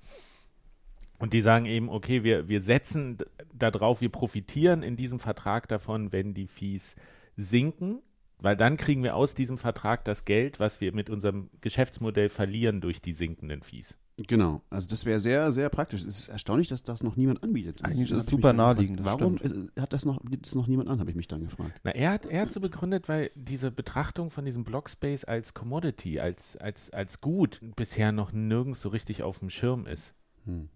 Und 1.21 1.35
die 1.35 1.43
sagen 1.43 1.67
eben, 1.67 1.91
okay, 1.91 2.25
wir, 2.25 2.49
wir 2.49 2.63
setzen 2.63 3.19
darauf, 3.63 4.01
wir 4.01 4.11
profitieren 4.11 4.83
in 4.83 4.97
diesem 4.97 5.19
Vertrag 5.19 5.69
davon, 5.69 6.13
wenn 6.13 6.35
die 6.35 6.49
Fees 6.49 6.97
sinken, 7.37 8.01
weil 8.39 8.57
dann 8.57 8.77
kriegen 8.77 9.03
wir 9.03 9.17
aus 9.17 9.35
diesem 9.35 9.59
Vertrag 9.59 10.05
das 10.05 10.25
Geld, 10.25 10.61
was 10.61 10.81
wir 10.81 10.93
mit 10.93 11.11
unserem 11.11 11.51
Geschäftsmodell 11.61 12.29
verlieren 12.29 12.81
durch 12.81 13.01
die 13.01 13.13
sinkenden 13.13 13.63
Fees. 13.63 13.99
Genau, 14.27 14.63
also 14.69 14.87
das 14.89 15.07
wäre 15.07 15.19
sehr, 15.19 15.51
sehr 15.53 15.69
praktisch. 15.71 16.03
Es 16.03 16.07
ist 16.07 16.29
erstaunlich, 16.29 16.69
dass 16.69 16.83
das 16.83 17.03
noch 17.03 17.17
niemand 17.17 17.43
anbietet. 17.43 17.83
Eigentlich 17.85 18.11
ist 18.11 18.19
es 18.19 18.27
super 18.27 18.53
naheliegend. 18.53 19.05
Warum 19.05 19.39
stimmt. 19.39 19.73
hat 19.81 19.93
das 19.93 20.05
noch, 20.05 20.21
das 20.23 20.55
noch 20.55 20.67
niemand 20.67 20.89
an, 20.89 21.01
habe 21.01 21.11
ich 21.11 21.17
mich 21.17 21.29
dann 21.29 21.43
gefragt. 21.43 21.81
Na, 21.85 21.93
er 21.93 22.11
hat, 22.11 22.27
er 22.27 22.43
hat 22.43 22.53
so 22.53 22.61
begründet, 22.61 23.09
weil 23.09 23.31
diese 23.35 23.71
Betrachtung 23.71 24.31
von 24.31 24.45
diesem 24.45 24.65
Blockspace 24.65 25.25
als 25.25 25.55
Commodity, 25.55 26.21
als, 26.21 26.57
als, 26.57 26.91
als 26.91 27.21
Gut 27.21 27.61
bisher 27.77 28.13
noch 28.13 28.33
nirgends 28.33 28.83
so 28.83 28.91
richtig 28.91 29.23
auf 29.23 29.39
dem 29.39 29.49
Schirm 29.49 29.87
ist. 29.87 30.13
Hm. 30.45 30.69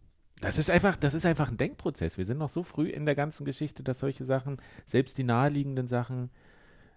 Das 0.44 0.58
ist 0.58 0.70
einfach, 0.70 0.96
das 0.96 1.14
ist 1.14 1.24
einfach 1.24 1.50
ein 1.50 1.56
Denkprozess. 1.56 2.18
Wir 2.18 2.26
sind 2.26 2.38
noch 2.38 2.50
so 2.50 2.62
früh 2.62 2.88
in 2.88 3.06
der 3.06 3.14
ganzen 3.14 3.46
Geschichte, 3.46 3.82
dass 3.82 4.00
solche 4.00 4.26
Sachen, 4.26 4.58
selbst 4.84 5.16
die 5.16 5.24
naheliegenden 5.24 5.86
Sachen, 5.86 6.30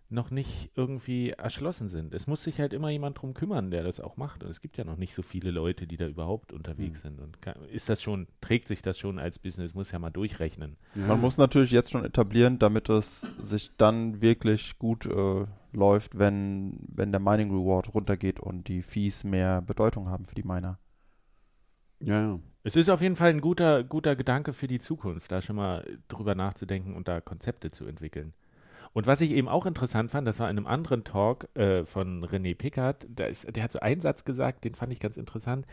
noch 0.09 0.31
nicht 0.31 0.71
irgendwie 0.75 1.31
erschlossen 1.31 1.89
sind. 1.89 2.13
Es 2.13 2.27
muss 2.27 2.43
sich 2.43 2.59
halt 2.59 2.73
immer 2.73 2.89
jemand 2.89 3.21
drum 3.21 3.33
kümmern, 3.33 3.71
der 3.71 3.83
das 3.83 3.99
auch 3.99 4.15
macht. 4.15 4.43
Und 4.43 4.49
es 4.49 4.61
gibt 4.61 4.77
ja 4.77 4.83
noch 4.83 4.95
nicht 4.97 5.13
so 5.13 5.21
viele 5.21 5.51
Leute, 5.51 5.85
die 5.85 5.97
da 5.97 6.07
überhaupt 6.07 6.53
unterwegs 6.53 6.99
mhm. 6.99 7.09
sind. 7.09 7.19
Und 7.19 7.41
kann, 7.41 7.55
ist 7.71 7.89
das 7.89 8.01
schon, 8.01 8.27
trägt 8.39 8.67
sich 8.67 8.81
das 8.81 8.97
schon 8.97 9.19
als 9.19 9.39
Business, 9.39 9.73
muss 9.73 9.91
ja 9.91 9.99
mal 9.99 10.09
durchrechnen. 10.09 10.77
Ja. 10.95 11.07
Man 11.07 11.21
muss 11.21 11.37
natürlich 11.37 11.71
jetzt 11.71 11.91
schon 11.91 12.05
etablieren, 12.05 12.59
damit 12.59 12.89
es 12.89 13.21
sich 13.41 13.71
dann 13.77 14.21
wirklich 14.21 14.77
gut 14.77 15.05
äh, 15.05 15.45
läuft, 15.73 16.17
wenn, 16.17 16.79
wenn 16.87 17.11
der 17.11 17.21
Mining 17.21 17.51
Reward 17.51 17.93
runtergeht 17.93 18.39
und 18.39 18.67
die 18.69 18.81
Fees 18.81 19.25
mehr 19.25 19.61
Bedeutung 19.61 20.09
haben 20.09 20.25
für 20.25 20.35
die 20.35 20.43
Miner. 20.43 20.79
Ja, 21.99 22.21
ja. 22.21 22.39
Es 22.67 22.75
ist 22.75 22.89
auf 22.89 22.99
jeden 22.99 23.15
Fall 23.15 23.29
ein 23.29 23.39
guter, 23.39 23.81
guter 23.85 24.17
Gedanke 24.17 24.51
für 24.51 24.67
die 24.67 24.79
Zukunft, 24.79 25.31
da 25.31 25.41
schon 25.41 25.55
mal 25.55 25.85
drüber 26.09 26.35
nachzudenken 26.35 26.97
und 26.97 27.07
da 27.07 27.21
Konzepte 27.21 27.71
zu 27.71 27.85
entwickeln. 27.85 28.33
Und 28.91 29.07
was 29.07 29.21
ich 29.21 29.31
eben 29.31 29.47
auch 29.47 29.65
interessant 29.65 30.11
fand, 30.11 30.27
das 30.27 30.41
war 30.41 30.49
in 30.49 30.57
einem 30.57 30.67
anderen 30.67 31.05
Talk 31.05 31.47
äh, 31.55 31.85
von 31.85 32.25
René 32.25 32.57
Pickard, 32.57 33.05
der, 33.07 33.29
ist, 33.29 33.55
der 33.55 33.63
hat 33.63 33.71
so 33.71 33.79
einen 33.79 34.01
Satz 34.01 34.25
gesagt, 34.25 34.65
den 34.65 34.75
fand 34.75 34.91
ich 34.91 34.99
ganz 34.99 35.15
interessant. 35.15 35.65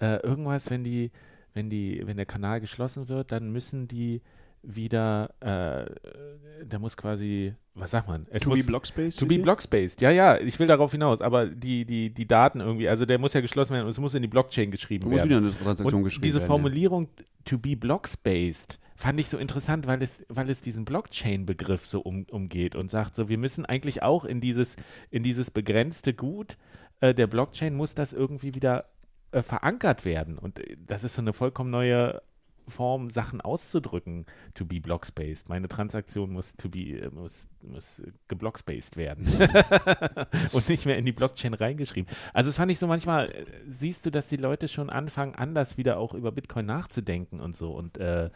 Äh, 0.00 0.22
irgendwas, 0.22 0.70
wenn 0.70 0.84
die, 0.84 1.10
wenn 1.52 1.68
die, 1.68 2.00
wenn 2.06 2.16
der 2.16 2.24
Kanal 2.24 2.62
geschlossen 2.62 3.10
wird, 3.10 3.30
dann 3.30 3.52
müssen 3.52 3.86
die 3.86 4.22
wieder, 4.62 5.30
äh, 5.40 6.64
da 6.66 6.78
muss 6.78 6.96
quasi, 6.96 7.54
was 7.74 7.90
sagt 7.90 8.08
man? 8.08 8.26
Es 8.30 8.42
to 8.42 8.50
muss, 8.50 8.60
be 8.60 8.66
Blockspace? 8.66 9.16
To 9.16 9.26
be 9.26 9.38
Blockspaced, 9.38 10.00
ja, 10.00 10.10
ja, 10.10 10.38
ich 10.38 10.58
will 10.58 10.66
darauf 10.66 10.92
hinaus, 10.92 11.20
aber 11.20 11.46
die, 11.46 11.84
die, 11.84 12.10
die 12.10 12.26
Daten 12.26 12.60
irgendwie, 12.60 12.88
also 12.88 13.06
der 13.06 13.18
muss 13.18 13.32
ja 13.32 13.40
geschlossen 13.40 13.74
werden 13.74 13.84
und 13.84 13.90
es 13.90 13.98
muss 13.98 14.14
in 14.14 14.22
die 14.22 14.28
Blockchain 14.28 14.70
geschrieben 14.70 15.04
da 15.04 15.16
werden. 15.16 15.30
Muss 15.30 15.38
wieder 15.42 15.54
eine 15.54 15.64
Transaktion 15.64 15.94
und 15.94 16.04
geschrieben 16.04 16.22
diese 16.24 16.38
werden, 16.38 16.48
Formulierung 16.48 17.08
ja. 17.18 17.24
to 17.44 17.58
be 17.58 17.76
Blockspaced, 17.76 18.78
fand 18.96 19.20
ich 19.20 19.28
so 19.28 19.38
interessant, 19.38 19.86
weil 19.86 20.02
es, 20.02 20.24
weil 20.28 20.50
es 20.50 20.60
diesen 20.60 20.84
Blockchain-Begriff 20.84 21.86
so 21.86 22.00
um, 22.00 22.24
umgeht 22.30 22.74
und 22.74 22.90
sagt 22.90 23.14
so, 23.14 23.28
wir 23.28 23.38
müssen 23.38 23.64
eigentlich 23.64 24.02
auch 24.02 24.24
in 24.24 24.40
dieses, 24.40 24.76
in 25.10 25.22
dieses 25.22 25.50
begrenzte 25.50 26.14
Gut 26.14 26.56
äh, 27.00 27.14
der 27.14 27.26
Blockchain 27.26 27.74
muss 27.74 27.94
das 27.94 28.12
irgendwie 28.12 28.54
wieder 28.54 28.86
äh, 29.30 29.42
verankert 29.42 30.04
werden. 30.04 30.38
Und 30.38 30.58
äh, 30.58 30.76
das 30.86 31.04
ist 31.04 31.14
so 31.14 31.22
eine 31.22 31.32
vollkommen 31.32 31.70
neue 31.70 32.22
Form, 32.68 33.10
Sachen 33.10 33.40
auszudrücken, 33.40 34.26
to 34.54 34.64
be 34.64 34.80
blockspaced. 34.80 35.48
Meine 35.48 35.68
Transaktion 35.68 36.32
muss 36.32 36.54
to 36.56 36.68
be, 36.68 37.00
äh, 37.00 37.10
muss, 37.10 37.48
muss 37.62 38.02
geblockspaced 38.28 38.96
werden. 38.96 39.26
und 40.52 40.68
nicht 40.68 40.86
mehr 40.86 40.98
in 40.98 41.04
die 41.04 41.12
Blockchain 41.12 41.54
reingeschrieben. 41.54 42.10
Also 42.32 42.48
das 42.48 42.56
fand 42.56 42.70
ich 42.70 42.78
so 42.78 42.86
manchmal, 42.86 43.30
äh, 43.30 43.44
siehst 43.68 44.06
du, 44.06 44.10
dass 44.10 44.28
die 44.28 44.36
Leute 44.36 44.68
schon 44.68 44.90
anfangen, 44.90 45.34
anders 45.34 45.76
wieder 45.76 45.98
auch 45.98 46.14
über 46.14 46.32
Bitcoin 46.32 46.66
nachzudenken 46.66 47.40
und 47.40 47.56
so. 47.56 47.70
Und 47.72 47.98
äh, 47.98 48.30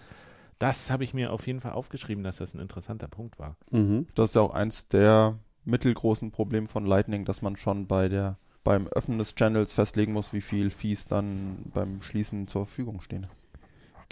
das 0.58 0.90
habe 0.90 1.04
ich 1.04 1.14
mir 1.14 1.32
auf 1.32 1.46
jeden 1.46 1.60
Fall 1.60 1.72
aufgeschrieben, 1.72 2.22
dass 2.22 2.36
das 2.36 2.54
ein 2.54 2.60
interessanter 2.60 3.08
Punkt 3.08 3.38
war. 3.38 3.56
Mhm. 3.70 4.06
Das 4.14 4.30
ist 4.30 4.36
ja 4.36 4.42
auch 4.42 4.54
eins 4.54 4.88
der 4.88 5.38
mittelgroßen 5.64 6.30
Probleme 6.30 6.68
von 6.68 6.86
Lightning, 6.86 7.24
dass 7.24 7.42
man 7.42 7.56
schon 7.56 7.86
bei 7.86 8.08
der 8.08 8.36
beim 8.64 8.86
Öffnen 8.88 9.18
des 9.18 9.34
Channels 9.34 9.72
festlegen 9.72 10.12
muss, 10.12 10.32
wie 10.32 10.40
viel 10.40 10.70
Fees 10.70 11.06
dann 11.06 11.56
beim 11.74 12.00
Schließen 12.02 12.46
zur 12.46 12.66
Verfügung 12.66 13.00
stehen. 13.00 13.26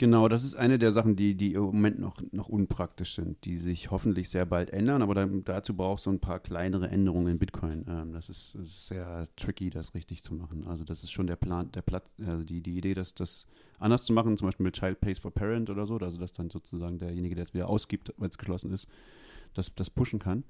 Genau, 0.01 0.29
das 0.29 0.45
ist 0.45 0.55
eine 0.55 0.79
der 0.79 0.93
Sachen, 0.93 1.15
die, 1.15 1.35
die 1.35 1.53
im 1.53 1.61
Moment 1.61 1.99
noch, 1.99 2.23
noch 2.33 2.49
unpraktisch 2.49 3.17
sind, 3.17 3.45
die 3.45 3.59
sich 3.59 3.91
hoffentlich 3.91 4.31
sehr 4.31 4.47
bald 4.47 4.71
ändern, 4.71 5.03
aber 5.03 5.15
dann, 5.15 5.45
dazu 5.45 5.77
brauchst 5.77 6.07
du 6.07 6.11
ein 6.11 6.21
paar 6.21 6.41
kleinere 6.41 6.89
Änderungen 6.89 7.33
in 7.33 7.39
Bitcoin. 7.39 7.85
Ähm, 7.87 8.15
das, 8.15 8.31
ist, 8.31 8.55
ist, 8.55 8.89
sehr 8.89 9.29
tricky, 9.37 9.69
das 9.69 9.93
richtig 9.93 10.23
zu 10.23 10.33
machen. 10.33 10.67
Also 10.67 10.85
das 10.85 11.03
ist 11.03 11.13
schon 11.13 11.27
der 11.27 11.37
Plan, 11.37 11.71
der 11.73 11.83
Platz, 11.83 12.11
also 12.27 12.45
die, 12.45 12.63
die 12.63 12.79
Idee, 12.79 12.95
dass 12.95 13.15
das 13.15 13.47
anders 13.79 14.05
zu 14.05 14.15
machen, 14.15 14.39
zum 14.39 14.49
Beispiel 14.49 14.65
mit 14.65 14.75
Child 14.75 15.03
Pays 15.03 15.19
for 15.19 15.35
Parent 15.35 15.69
oder 15.69 15.85
so, 15.85 15.99
also 15.99 16.17
dass 16.17 16.33
dann 16.33 16.49
sozusagen 16.49 16.99
derjenige, 16.99 17.35
der 17.35 17.43
es 17.43 17.53
wieder 17.53 17.69
ausgibt, 17.69 18.15
wenn 18.17 18.31
es 18.31 18.39
geschlossen 18.39 18.73
ist, 18.73 18.89
das, 19.53 19.71
das 19.75 19.91
pushen 19.91 20.19
kann. 20.19 20.45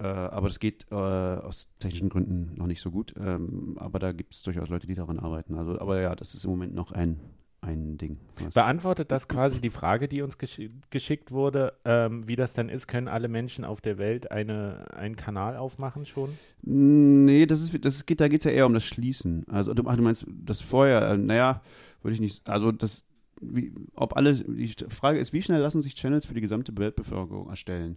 Äh, 0.00 0.06
aber 0.06 0.48
das 0.48 0.58
geht 0.58 0.86
äh, 0.90 0.96
aus 0.96 1.68
technischen 1.78 2.08
Gründen 2.08 2.56
noch 2.56 2.66
nicht 2.66 2.80
so 2.80 2.90
gut. 2.90 3.14
Ähm, 3.16 3.76
aber 3.78 4.00
da 4.00 4.10
gibt 4.10 4.34
es 4.34 4.42
durchaus 4.42 4.70
Leute, 4.70 4.88
die 4.88 4.96
daran 4.96 5.20
arbeiten. 5.20 5.54
Also, 5.54 5.78
aber 5.78 6.00
ja, 6.00 6.16
das 6.16 6.34
ist 6.34 6.44
im 6.44 6.50
Moment 6.50 6.74
noch 6.74 6.90
ein, 6.90 7.20
ein 7.62 7.96
Ding. 7.96 8.18
Beantwortet 8.52 9.10
das 9.10 9.28
quasi 9.28 9.60
die 9.60 9.70
Frage, 9.70 10.08
die 10.08 10.20
uns 10.22 10.36
gesch 10.36 10.60
geschickt 10.90 11.30
wurde, 11.30 11.74
ähm, 11.84 12.26
wie 12.28 12.36
das 12.36 12.54
dann 12.54 12.68
ist? 12.68 12.88
Können 12.88 13.08
alle 13.08 13.28
Menschen 13.28 13.64
auf 13.64 13.80
der 13.80 13.98
Welt 13.98 14.30
eine, 14.30 14.84
einen 14.94 15.16
Kanal 15.16 15.56
aufmachen 15.56 16.04
schon? 16.04 16.30
Nee, 16.62 17.46
das 17.46 17.62
ist, 17.62 17.84
das 17.84 18.04
geht, 18.04 18.20
da 18.20 18.28
geht 18.28 18.40
es 18.40 18.44
ja 18.44 18.50
eher 18.50 18.66
um 18.66 18.74
das 18.74 18.84
Schließen. 18.84 19.44
Also 19.48 19.74
du, 19.74 19.84
ach, 19.86 19.96
du 19.96 20.02
meinst 20.02 20.26
das 20.28 20.60
vorher, 20.60 21.12
äh, 21.12 21.16
naja, 21.16 21.62
würde 22.02 22.14
ich 22.14 22.20
nicht, 22.20 22.46
also 22.48 22.72
das, 22.72 23.04
wie, 23.40 23.72
ob 23.94 24.16
alle, 24.16 24.34
die 24.34 24.74
Frage 24.88 25.18
ist, 25.18 25.32
wie 25.32 25.42
schnell 25.42 25.60
lassen 25.60 25.82
sich 25.82 25.94
Channels 25.94 26.26
für 26.26 26.34
die 26.34 26.40
gesamte 26.40 26.76
Weltbevölkerung 26.76 27.48
erstellen? 27.48 27.96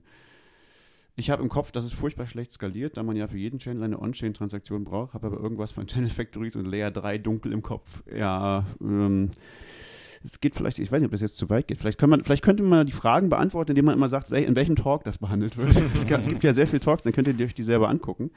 Ich 1.18 1.30
habe 1.30 1.42
im 1.42 1.50
Kopf, 1.50 1.72
dass 1.72 1.86
es 1.86 1.94
furchtbar 1.94 2.28
schlecht 2.28 2.52
skaliert, 2.52 2.98
da 2.98 3.04
man 3.04 3.16
ja 3.16 3.28
für 3.28 3.38
jeden 3.38 3.60
Channel 3.60 3.84
eine 3.84 4.02
On-Chain-Transaktion 4.02 4.84
braucht, 4.84 5.14
habe 5.14 5.28
aber 5.28 5.40
irgendwas 5.40 5.72
von 5.72 5.88
Channel 5.88 6.10
Factories 6.10 6.58
und 6.58 6.66
Layer 6.66 6.92
3 6.92 7.20
dunkel 7.20 7.54
im 7.54 7.62
Kopf. 7.62 8.04
Ja, 8.14 8.66
ähm, 8.82 9.32
es 10.26 10.42
geht 10.42 10.56
vielleicht, 10.56 10.80
ich 10.80 10.92
weiß 10.92 11.00
nicht, 11.00 11.08
ob 11.08 11.12
das 11.12 11.22
jetzt 11.22 11.38
zu 11.38 11.50
weit 11.50 11.68
geht. 11.68 11.80
Vielleicht, 11.80 12.02
man, 12.02 12.24
vielleicht 12.24 12.44
könnte 12.44 12.64
man 12.64 12.86
die 12.86 12.92
Fragen 12.92 13.30
beantworten, 13.30 13.72
indem 13.72 13.86
man 13.86 13.96
immer 13.96 14.10
sagt, 14.10 14.32
in 14.32 14.56
welchem 14.56 14.76
Talk 14.76 15.04
das 15.04 15.20
behandelt 15.20 15.58
wird. 15.58 15.76
es 15.94 16.08
gibt 16.08 16.44
ja 16.44 16.54
sehr 16.54 16.68
viele 16.68 16.80
Talks, 16.80 17.04
dann 17.04 17.14
könnt 17.14 17.28
ihr 17.28 17.46
euch 17.46 17.54
die 17.54 17.64
selber 17.64 17.90
angucken. 17.90 18.32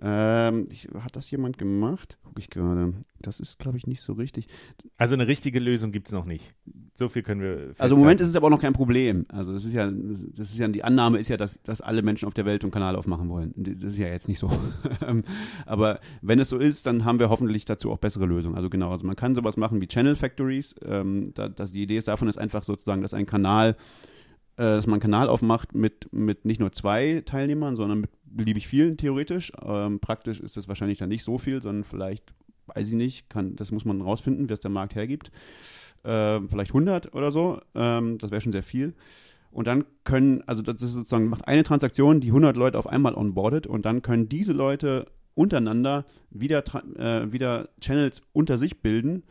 Ähm, 0.00 0.68
ich, 0.70 0.88
hat 1.00 1.16
das 1.16 1.30
jemand 1.30 1.58
gemacht? 1.58 2.18
Gucke 2.24 2.40
ich 2.40 2.50
gerade. 2.50 2.94
Das 3.20 3.40
ist, 3.40 3.58
glaube 3.58 3.78
ich, 3.78 3.86
nicht 3.86 4.02
so 4.02 4.12
richtig. 4.12 4.48
Also 4.96 5.14
eine 5.14 5.26
richtige 5.26 5.58
Lösung 5.58 5.92
gibt 5.92 6.08
es 6.08 6.12
noch 6.12 6.24
nicht. 6.24 6.54
So 6.94 7.08
viel 7.08 7.22
können 7.22 7.40
wir. 7.40 7.56
Festhalten. 7.56 7.82
Also 7.82 7.94
im 7.94 8.00
Moment 8.00 8.20
ist 8.20 8.28
es 8.28 8.36
aber 8.36 8.46
auch 8.46 8.50
noch 8.50 8.60
kein 8.60 8.72
Problem. 8.72 9.24
Also 9.28 9.52
das 9.52 9.64
ist 9.64 9.72
ja, 9.72 9.90
das 9.90 10.22
ist 10.22 10.58
ja 10.58 10.68
die 10.68 10.84
Annahme 10.84 11.18
ist 11.18 11.28
ja, 11.28 11.36
dass, 11.36 11.62
dass 11.62 11.80
alle 11.80 12.02
Menschen 12.02 12.26
auf 12.26 12.34
der 12.34 12.44
Welt 12.44 12.62
einen 12.62 12.70
Kanal 12.72 12.96
aufmachen 12.96 13.28
wollen. 13.28 13.52
Das 13.56 13.82
ist 13.82 13.96
ja 13.96 14.08
jetzt 14.08 14.28
nicht 14.28 14.38
so. 14.38 14.50
aber 15.66 16.00
wenn 16.22 16.38
es 16.38 16.50
so 16.50 16.58
ist, 16.58 16.86
dann 16.86 17.04
haben 17.04 17.18
wir 17.18 17.30
hoffentlich 17.30 17.64
dazu 17.64 17.90
auch 17.90 17.98
bessere 17.98 18.26
Lösungen. 18.26 18.56
Also 18.56 18.68
genau, 18.68 18.92
also 18.92 19.06
man 19.06 19.16
kann 19.16 19.34
sowas 19.34 19.56
machen 19.56 19.80
wie 19.80 19.86
Channel 19.86 20.16
Factories. 20.16 20.74
Ähm, 20.84 21.23
da, 21.34 21.48
dass 21.48 21.72
die 21.72 21.82
Idee 21.82 21.96
ist 21.96 22.08
davon 22.08 22.28
ist 22.28 22.38
einfach 22.38 22.64
sozusagen, 22.64 23.02
dass 23.02 23.14
ein 23.14 23.26
Kanal 23.26 23.76
äh, 24.56 24.62
dass 24.62 24.86
man 24.86 24.94
einen 24.94 25.02
Kanal 25.02 25.28
aufmacht 25.28 25.74
mit, 25.74 26.12
mit 26.12 26.44
nicht 26.44 26.60
nur 26.60 26.72
zwei 26.72 27.22
Teilnehmern, 27.24 27.74
sondern 27.74 28.02
mit 28.02 28.10
beliebig 28.24 28.68
vielen 28.68 28.96
theoretisch. 28.96 29.52
Ähm, 29.64 29.98
praktisch 30.00 30.40
ist 30.40 30.56
das 30.56 30.68
wahrscheinlich 30.68 30.98
dann 30.98 31.08
nicht 31.08 31.24
so 31.24 31.38
viel, 31.38 31.60
sondern 31.60 31.84
vielleicht, 31.84 32.34
weiß 32.66 32.88
ich 32.88 32.94
nicht, 32.94 33.30
kann, 33.30 33.56
das 33.56 33.72
muss 33.72 33.84
man 33.84 34.00
rausfinden, 34.00 34.48
was 34.48 34.60
der 34.60 34.70
Markt 34.70 34.94
hergibt 34.94 35.32
äh, 36.04 36.40
vielleicht 36.48 36.70
100 36.70 37.14
oder 37.14 37.32
so. 37.32 37.60
Ähm, 37.74 38.18
das 38.18 38.30
wäre 38.30 38.40
schon 38.40 38.52
sehr 38.52 38.62
viel. 38.62 38.94
Und 39.50 39.66
dann 39.66 39.84
können, 40.04 40.42
also 40.46 40.62
das 40.62 40.82
ist 40.82 40.92
sozusagen, 40.92 41.28
macht 41.28 41.48
eine 41.48 41.64
Transaktion, 41.64 42.20
die 42.20 42.28
100 42.28 42.56
Leute 42.56 42.78
auf 42.78 42.86
einmal 42.86 43.14
onboardet 43.14 43.66
und 43.66 43.84
dann 43.86 44.02
können 44.02 44.28
diese 44.28 44.52
Leute 44.52 45.06
untereinander 45.34 46.06
wieder, 46.30 46.62
äh, 46.96 47.32
wieder 47.32 47.68
Channels 47.80 48.22
unter 48.32 48.58
sich 48.58 48.82
bilden, 48.82 49.22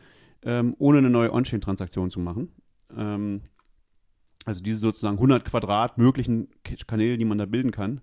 ähm, 0.44 0.74
ohne 0.78 0.98
eine 0.98 1.10
neue 1.10 1.32
On-Chain-Transaktion 1.32 2.10
zu 2.10 2.20
machen. 2.20 2.48
Ähm, 2.96 3.42
also 4.44 4.62
diese 4.62 4.78
sozusagen 4.78 5.16
100 5.16 5.44
Quadrat 5.44 5.98
möglichen 5.98 6.48
Kanäle, 6.86 7.16
die 7.16 7.24
man 7.24 7.38
da 7.38 7.46
bilden 7.46 7.70
kann, 7.70 8.00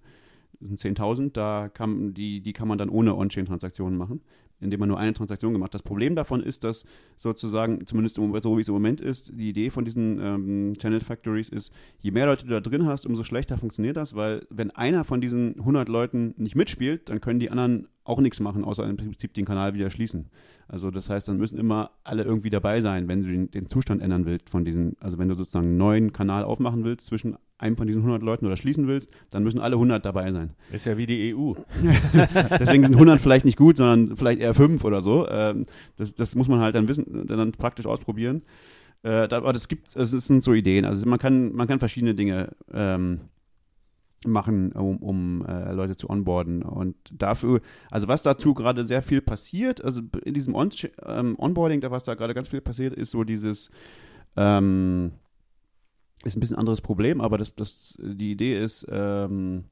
sind 0.59 0.79
10.000, 0.79 1.33
da 1.33 1.69
kann, 1.69 2.13
die, 2.13 2.41
die 2.41 2.53
kann 2.53 2.67
man 2.67 2.77
dann 2.77 2.89
ohne 2.89 3.15
On-Chain-Transaktionen 3.15 3.97
machen 3.97 4.21
indem 4.61 4.79
man 4.79 4.89
nur 4.89 4.99
eine 4.99 5.13
Transaktion 5.13 5.53
gemacht. 5.53 5.73
Das 5.73 5.81
Problem 5.81 6.15
davon 6.15 6.41
ist, 6.41 6.63
dass 6.63 6.85
sozusagen, 7.17 7.85
zumindest 7.87 8.15
so 8.15 8.57
wie 8.57 8.61
es 8.61 8.67
im 8.67 8.73
Moment 8.73 9.01
ist, 9.01 9.33
die 9.35 9.49
Idee 9.49 9.69
von 9.69 9.83
diesen 9.83 10.19
ähm, 10.21 10.73
Channel 10.77 11.01
Factories 11.01 11.49
ist, 11.49 11.73
je 11.99 12.11
mehr 12.11 12.27
Leute 12.27 12.45
du 12.45 12.51
da 12.51 12.61
drin 12.61 12.85
hast, 12.85 13.05
umso 13.05 13.23
schlechter 13.23 13.57
funktioniert 13.57 13.97
das, 13.97 14.15
weil 14.15 14.45
wenn 14.49 14.71
einer 14.71 15.03
von 15.03 15.19
diesen 15.19 15.59
100 15.59 15.89
Leuten 15.89 16.33
nicht 16.37 16.55
mitspielt, 16.55 17.09
dann 17.09 17.19
können 17.19 17.39
die 17.39 17.49
anderen 17.49 17.87
auch 18.03 18.19
nichts 18.19 18.39
machen, 18.39 18.63
außer 18.63 18.87
im 18.87 18.97
Prinzip 18.97 19.33
den 19.33 19.45
Kanal 19.45 19.73
wieder 19.73 19.89
schließen. 19.89 20.29
Also 20.67 20.89
das 20.89 21.09
heißt, 21.09 21.27
dann 21.27 21.37
müssen 21.37 21.57
immer 21.57 21.91
alle 22.03 22.23
irgendwie 22.23 22.49
dabei 22.49 22.81
sein, 22.81 23.07
wenn 23.07 23.21
du 23.21 23.27
den, 23.27 23.51
den 23.51 23.65
Zustand 23.67 24.01
ändern 24.01 24.25
willst 24.25 24.49
von 24.49 24.65
diesen, 24.65 24.95
also 24.99 25.17
wenn 25.17 25.27
du 25.27 25.35
sozusagen 25.35 25.67
einen 25.67 25.77
neuen 25.77 26.13
Kanal 26.13 26.43
aufmachen 26.43 26.83
willst 26.83 27.07
zwischen 27.07 27.35
einem 27.57 27.77
von 27.77 27.87
diesen 27.87 28.01
100 28.01 28.23
Leuten 28.23 28.45
oder 28.45 28.57
schließen 28.57 28.87
willst, 28.87 29.11
dann 29.29 29.43
müssen 29.43 29.59
alle 29.59 29.75
100 29.75 30.03
dabei 30.03 30.31
sein. 30.31 30.51
Ist 30.71 30.85
ja 30.85 30.97
wie 30.97 31.05
die 31.05 31.35
EU. 31.35 31.53
Deswegen 32.59 32.83
sind 32.83 32.95
100 32.95 33.21
vielleicht 33.21 33.45
nicht 33.45 33.57
gut, 33.57 33.77
sondern 33.77 34.17
vielleicht 34.17 34.41
eher 34.41 34.53
5 34.53 34.83
oder 34.83 35.01
so. 35.01 35.27
Ähm, 35.29 35.65
das, 35.97 36.15
das 36.15 36.35
muss 36.35 36.47
man 36.47 36.59
halt 36.59 36.73
dann 36.73 36.87
wissen, 36.87 37.27
dann 37.27 37.51
praktisch 37.51 37.85
ausprobieren. 37.85 38.41
Äh, 39.03 39.27
aber 39.29 39.53
das 39.53 39.67
gibt, 39.67 39.95
es 39.95 40.11
sind 40.11 40.43
so 40.43 40.53
Ideen. 40.53 40.85
Also 40.85 41.07
man 41.07 41.19
kann, 41.19 41.53
man 41.53 41.67
kann 41.67 41.79
verschiedene 41.79 42.15
Dinge 42.15 42.55
ähm, 42.73 43.21
machen, 44.25 44.71
um, 44.73 44.97
um 44.97 45.45
äh, 45.45 45.71
Leute 45.73 45.97
zu 45.97 46.09
onboarden. 46.09 46.63
Und 46.63 46.95
dafür, 47.11 47.61
also 47.89 48.07
was 48.07 48.21
dazu 48.21 48.53
gerade 48.53 48.85
sehr 48.85 49.01
viel 49.01 49.21
passiert, 49.21 49.83
also 49.83 50.01
in 50.23 50.33
diesem 50.33 50.55
On 50.55 50.69
ähm, 51.05 51.35
Onboarding, 51.37 51.81
da 51.81 51.91
was 51.91 52.03
da 52.03 52.15
gerade 52.15 52.33
ganz 52.33 52.47
viel 52.47 52.61
passiert, 52.61 52.93
ist 52.93 53.11
so 53.11 53.23
dieses 53.23 53.71
ähm, 54.35 55.11
ist 56.23 56.37
ein 56.37 56.39
bisschen 56.39 56.57
anderes 56.57 56.81
Problem, 56.81 57.19
aber 57.19 57.37
das, 57.37 57.55
das, 57.55 57.97
die 57.99 58.31
Idee 58.31 58.61
ist, 58.61 58.85
ähm, 58.89 59.65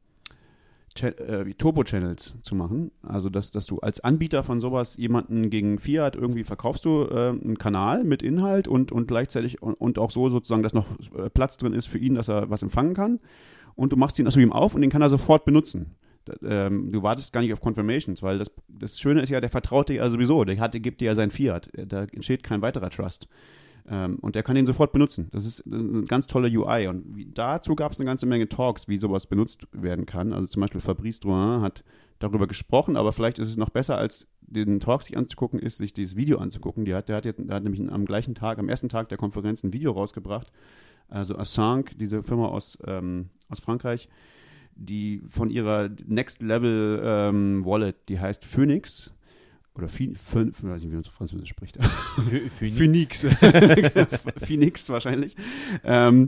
äh, 1.01 1.53
Turbo-Channels 1.53 2.35
zu 2.43 2.55
machen. 2.55 2.91
Also, 3.03 3.29
dass, 3.29 3.51
dass 3.51 3.65
du 3.67 3.79
als 3.79 3.99
Anbieter 3.99 4.43
von 4.43 4.59
sowas 4.59 4.97
jemanden 4.97 5.49
gegen 5.49 5.79
Fiat 5.79 6.15
irgendwie 6.15 6.43
verkaufst 6.43 6.85
du 6.85 7.03
äh, 7.03 7.29
einen 7.29 7.57
Kanal 7.57 8.03
mit 8.03 8.23
Inhalt 8.23 8.67
und, 8.67 8.91
und 8.91 9.07
gleichzeitig 9.07 9.61
und, 9.61 9.75
und, 9.75 9.99
auch 9.99 10.11
so 10.11 10.29
sozusagen, 10.29 10.63
dass 10.63 10.73
noch 10.73 10.87
äh, 11.15 11.29
Platz 11.29 11.57
drin 11.57 11.73
ist 11.73 11.87
für 11.87 11.99
ihn, 11.99 12.15
dass 12.15 12.27
er 12.27 12.49
was 12.49 12.63
empfangen 12.63 12.95
kann. 12.95 13.19
Und 13.79 13.93
du 13.93 13.95
machst 13.95 14.19
ihn 14.19 14.25
also 14.25 14.41
ihm 14.41 14.51
auf 14.51 14.75
und 14.75 14.81
den 14.81 14.89
kann 14.89 15.01
er 15.01 15.09
sofort 15.09 15.45
benutzen. 15.45 15.95
Ähm, 16.43 16.91
du 16.91 17.01
wartest 17.01 17.31
gar 17.31 17.39
nicht 17.39 17.53
auf 17.53 17.61
Confirmations, 17.61 18.21
weil 18.21 18.37
das, 18.37 18.51
das 18.67 18.99
Schöne 18.99 19.21
ist 19.21 19.29
ja, 19.29 19.39
der 19.39 19.49
vertraut 19.49 19.87
dir 19.87 19.95
ja 19.95 20.09
sowieso, 20.09 20.43
der, 20.43 20.59
hat, 20.59 20.73
der 20.73 20.81
gibt 20.81 20.99
dir 20.99 21.05
ja 21.05 21.15
sein 21.15 21.31
Fiat. 21.31 21.69
Da 21.73 22.03
entsteht 22.03 22.43
kein 22.43 22.61
weiterer 22.61 22.89
Trust. 22.89 23.29
Ähm, 23.89 24.17
und 24.19 24.35
der 24.35 24.43
kann 24.43 24.57
den 24.57 24.65
sofort 24.65 24.91
benutzen. 24.91 25.29
Das 25.31 25.45
ist, 25.45 25.63
eine 25.65 26.03
ganz 26.03 26.27
tolle 26.27 26.49
UI. 26.49 26.87
Und 26.87 27.31
dazu 27.33 27.73
gab 27.73 27.93
es 27.93 27.99
eine 27.99 28.05
ganze 28.05 28.25
Menge 28.25 28.49
Talks, 28.49 28.89
wie 28.89 28.97
sowas 28.97 29.27
benutzt 29.27 29.65
werden 29.71 30.05
kann. 30.05 30.33
Also 30.33 30.47
zum 30.47 30.59
Beispiel 30.59 30.81
Fabrice 30.81 31.21
Drouin 31.21 31.61
hat 31.61 31.85
darüber 32.19 32.47
gesprochen, 32.47 32.97
aber 32.97 33.13
vielleicht 33.13 33.39
ist 33.39 33.47
es 33.47 33.55
noch 33.55 33.69
besser, 33.69 33.97
als 33.97 34.27
den 34.41 34.81
Talk 34.81 35.03
sich 35.03 35.15
anzugucken, 35.15 35.57
ist, 35.57 35.77
sich 35.77 35.93
dieses 35.93 36.17
Video 36.17 36.39
anzugucken. 36.39 36.83
Die 36.83 36.93
hat, 36.93 37.07
der, 37.07 37.15
hat 37.15 37.23
jetzt, 37.23 37.39
der 37.39 37.55
hat 37.55 37.63
nämlich 37.63 37.89
am 37.89 38.03
gleichen 38.03 38.35
Tag, 38.35 38.59
am 38.59 38.67
ersten 38.67 38.89
Tag 38.89 39.07
der 39.07 39.17
Konferenz 39.17 39.63
ein 39.63 39.71
Video 39.71 39.93
rausgebracht. 39.93 40.51
Also 41.09 41.37
Assange, 41.37 41.85
diese 41.95 42.23
Firma 42.23 42.47
aus, 42.47 42.77
ähm, 42.85 43.29
aus 43.49 43.59
Frankreich, 43.59 44.09
die 44.75 45.21
von 45.29 45.49
ihrer 45.49 45.89
Next 46.05 46.41
Level 46.41 47.01
ähm, 47.03 47.65
Wallet, 47.65 47.97
die 48.07 48.19
heißt 48.19 48.45
Phoenix, 48.45 49.11
oder 49.75 49.87
fünf, 49.87 50.33
weiß 50.33 50.81
nicht, 50.81 50.91
wie 50.91 50.95
man 50.95 51.03
so 51.03 51.11
Französisch 51.11 51.49
spricht. 51.49 51.77
Phoenix. 52.59 53.25
Phoenix 54.43 54.89
wahrscheinlich. 54.89 55.35
Ähm, 55.83 56.27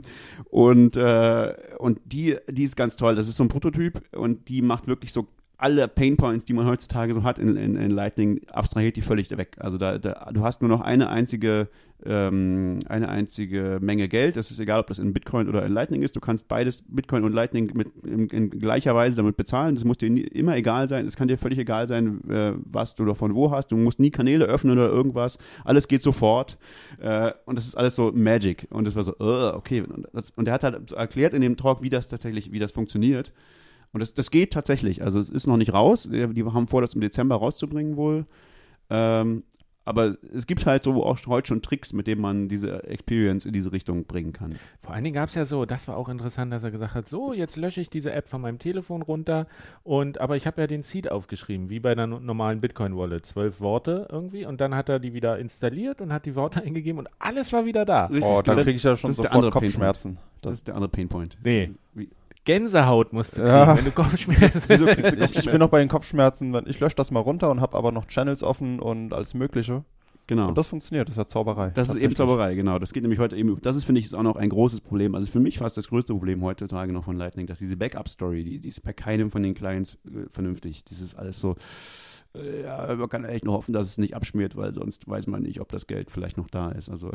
und 0.50 0.96
äh, 0.96 1.54
und 1.78 2.00
die, 2.04 2.38
die 2.48 2.64
ist 2.64 2.76
ganz 2.76 2.96
toll. 2.96 3.14
Das 3.14 3.28
ist 3.28 3.36
so 3.36 3.44
ein 3.44 3.48
Prototyp 3.48 4.02
und 4.16 4.48
die 4.48 4.62
macht 4.62 4.86
wirklich 4.86 5.12
so 5.12 5.28
alle 5.62 5.86
Painpoints, 5.86 6.44
die 6.44 6.54
man 6.54 6.66
heutzutage 6.66 7.14
so 7.14 7.22
hat 7.22 7.38
in, 7.38 7.56
in, 7.56 7.76
in 7.76 7.92
Lightning, 7.92 8.40
abstrahiert 8.48 8.96
die 8.96 9.00
völlig 9.00 9.30
weg. 9.30 9.56
Also 9.60 9.78
da, 9.78 9.96
da, 9.96 10.28
du 10.32 10.42
hast 10.42 10.60
nur 10.60 10.68
noch 10.68 10.80
eine 10.80 11.08
einzige, 11.08 11.68
ähm, 12.04 12.80
eine 12.88 13.08
einzige 13.08 13.78
Menge 13.80 14.08
Geld. 14.08 14.36
Das 14.36 14.50
ist 14.50 14.58
egal, 14.58 14.80
ob 14.80 14.88
das 14.88 14.98
in 14.98 15.12
Bitcoin 15.12 15.48
oder 15.48 15.64
in 15.64 15.72
Lightning 15.72 16.02
ist. 16.02 16.16
Du 16.16 16.20
kannst 16.20 16.48
beides, 16.48 16.82
Bitcoin 16.88 17.22
und 17.22 17.32
Lightning, 17.32 17.70
mit, 17.74 17.96
in, 18.04 18.26
in 18.26 18.50
gleicher 18.50 18.96
Weise 18.96 19.18
damit 19.18 19.36
bezahlen. 19.36 19.76
Das 19.76 19.84
muss 19.84 19.98
dir 19.98 20.10
nie, 20.10 20.22
immer 20.22 20.56
egal 20.56 20.88
sein. 20.88 21.06
Es 21.06 21.14
kann 21.14 21.28
dir 21.28 21.38
völlig 21.38 21.60
egal 21.60 21.86
sein, 21.86 22.28
äh, 22.28 22.54
was 22.64 22.96
du 22.96 23.04
davon 23.04 23.36
wo 23.36 23.52
hast. 23.52 23.68
Du 23.68 23.76
musst 23.76 24.00
nie 24.00 24.10
Kanäle 24.10 24.46
öffnen 24.46 24.76
oder 24.76 24.88
irgendwas. 24.88 25.38
Alles 25.64 25.86
geht 25.86 26.02
sofort. 26.02 26.58
Äh, 27.00 27.30
und 27.44 27.56
das 27.56 27.68
ist 27.68 27.76
alles 27.76 27.94
so 27.94 28.10
Magic. 28.12 28.66
Und 28.70 28.88
das 28.88 28.96
war 28.96 29.04
so, 29.04 29.14
uh, 29.20 29.56
okay. 29.56 29.82
Und, 29.82 30.08
und 30.36 30.48
er 30.48 30.54
hat 30.54 30.64
halt 30.64 30.90
erklärt 30.90 31.34
in 31.34 31.40
dem 31.40 31.56
Talk, 31.56 31.84
wie 31.84 31.90
das 31.90 32.08
tatsächlich, 32.08 32.50
wie 32.50 32.58
das 32.58 32.72
funktioniert. 32.72 33.32
Und 33.92 34.00
das, 34.00 34.14
das 34.14 34.30
geht 34.30 34.52
tatsächlich. 34.52 35.02
Also 35.02 35.18
es 35.18 35.28
ist 35.28 35.46
noch 35.46 35.56
nicht 35.56 35.72
raus. 35.72 36.08
Die 36.10 36.44
haben 36.44 36.68
vor, 36.68 36.80
das 36.80 36.94
im 36.94 37.00
Dezember 37.00 37.36
rauszubringen 37.36 37.96
wohl. 37.96 38.26
Ähm, 38.90 39.42
aber 39.84 40.16
es 40.32 40.46
gibt 40.46 40.64
halt 40.64 40.84
so 40.84 41.04
auch 41.04 41.18
heute 41.26 41.48
schon 41.48 41.62
Tricks, 41.62 41.92
mit 41.92 42.06
denen 42.06 42.20
man 42.20 42.48
diese 42.48 42.84
Experience 42.84 43.46
in 43.46 43.52
diese 43.52 43.72
Richtung 43.72 44.04
bringen 44.04 44.32
kann. 44.32 44.54
Vor 44.80 44.94
allen 44.94 45.02
Dingen 45.02 45.14
gab 45.14 45.28
es 45.28 45.34
ja 45.34 45.44
so, 45.44 45.64
das 45.64 45.88
war 45.88 45.96
auch 45.96 46.08
interessant, 46.08 46.52
dass 46.52 46.62
er 46.62 46.70
gesagt 46.70 46.94
hat, 46.94 47.08
so, 47.08 47.32
jetzt 47.32 47.56
lösche 47.56 47.80
ich 47.80 47.90
diese 47.90 48.12
App 48.12 48.28
von 48.28 48.40
meinem 48.40 48.58
Telefon 48.58 49.02
runter 49.02 49.46
und 49.82 50.20
aber 50.20 50.36
ich 50.36 50.46
habe 50.46 50.60
ja 50.60 50.66
den 50.66 50.82
Seed 50.82 51.10
aufgeschrieben, 51.10 51.68
wie 51.68 51.80
bei 51.80 51.92
einer 51.92 52.06
normalen 52.06 52.60
Bitcoin-Wallet. 52.60 53.26
Zwölf 53.26 53.60
Worte 53.60 54.06
irgendwie 54.10 54.46
und 54.46 54.60
dann 54.60 54.74
hat 54.74 54.88
er 54.88 54.98
die 54.98 55.14
wieder 55.14 55.38
installiert 55.38 56.00
und 56.00 56.12
hat 56.12 56.26
die 56.26 56.36
Worte 56.36 56.62
eingegeben 56.64 57.00
und 57.00 57.08
alles 57.18 57.52
war 57.52 57.64
wieder 57.64 57.84
da. 57.84 58.06
Richtig, 58.06 58.24
oh, 58.24 58.42
dann 58.42 58.58
kriege 58.58 58.76
ich 58.76 58.82
ja 58.82 58.96
schon 58.96 59.12
sofort 59.12 59.50
Kopfschmerzen. 59.50 60.18
Das, 60.42 60.42
das, 60.42 60.52
ist 60.54 60.68
der 60.68 60.74
andere 60.76 60.90
Painpoint. 60.90 61.38
Nee. 61.42 61.72
Wie, 61.94 62.08
Gänsehaut 62.44 63.12
musst 63.12 63.36
du 63.36 63.42
kriegen, 63.42 63.54
ja. 63.54 63.76
wenn 63.76 63.84
du 63.84 63.90
Kopfschmerzen 63.92 64.62
Wieso 64.68 64.86
kriegst 64.86 65.12
du 65.12 65.16
Kopfschmerzen? 65.16 65.38
Ich 65.38 65.50
bin 65.50 65.58
noch 65.58 65.68
bei 65.68 65.78
den 65.78 65.88
Kopfschmerzen. 65.88 66.60
Ich 66.66 66.80
lösche 66.80 66.96
das 66.96 67.10
mal 67.10 67.20
runter 67.20 67.50
und 67.50 67.60
habe 67.60 67.76
aber 67.76 67.92
noch 67.92 68.06
Channels 68.06 68.42
offen 68.42 68.80
und 68.80 69.12
alles 69.12 69.34
Mögliche. 69.34 69.84
Genau. 70.28 70.48
Und 70.48 70.56
das 70.56 70.68
funktioniert, 70.68 71.08
das 71.08 71.14
ist 71.14 71.18
ja 71.18 71.26
Zauberei. 71.26 71.70
Das 71.70 71.88
ist 71.88 71.96
eben 71.96 72.14
Zauberei, 72.14 72.54
genau. 72.54 72.78
Das 72.78 72.92
geht 72.92 73.02
nämlich 73.02 73.18
heute 73.18 73.36
eben, 73.36 73.60
das 73.60 73.76
ist, 73.76 73.84
finde 73.84 73.98
ich, 73.98 74.06
ist 74.06 74.14
auch 74.14 74.22
noch 74.22 74.36
ein 74.36 74.48
großes 74.48 74.80
Problem. 74.80 75.14
Also 75.14 75.30
für 75.30 75.40
mich 75.40 75.58
fast 75.58 75.76
das 75.76 75.88
größte 75.88 76.12
Problem 76.12 76.42
heutzutage 76.42 76.92
noch 76.92 77.04
von 77.04 77.16
Lightning, 77.16 77.46
dass 77.46 77.58
diese 77.58 77.76
Backup-Story, 77.76 78.44
die, 78.44 78.58
die 78.58 78.68
ist 78.68 78.82
bei 78.82 78.92
keinem 78.92 79.30
von 79.30 79.42
den 79.42 79.54
Clients 79.54 79.98
äh, 80.06 80.28
vernünftig. 80.30 80.84
Das 80.84 81.00
ist 81.00 81.18
alles 81.18 81.40
so, 81.40 81.56
ja, 82.34 82.94
man 82.94 83.08
kann 83.10 83.26
echt 83.26 83.44
nur 83.44 83.54
hoffen, 83.54 83.74
dass 83.74 83.86
es 83.86 83.98
nicht 83.98 84.16
abschmiert, 84.16 84.56
weil 84.56 84.72
sonst 84.72 85.06
weiß 85.06 85.26
man 85.26 85.42
nicht, 85.42 85.60
ob 85.60 85.68
das 85.68 85.86
Geld 85.86 86.10
vielleicht 86.10 86.38
noch 86.38 86.48
da 86.48 86.70
ist. 86.70 86.88
Also 86.88 87.10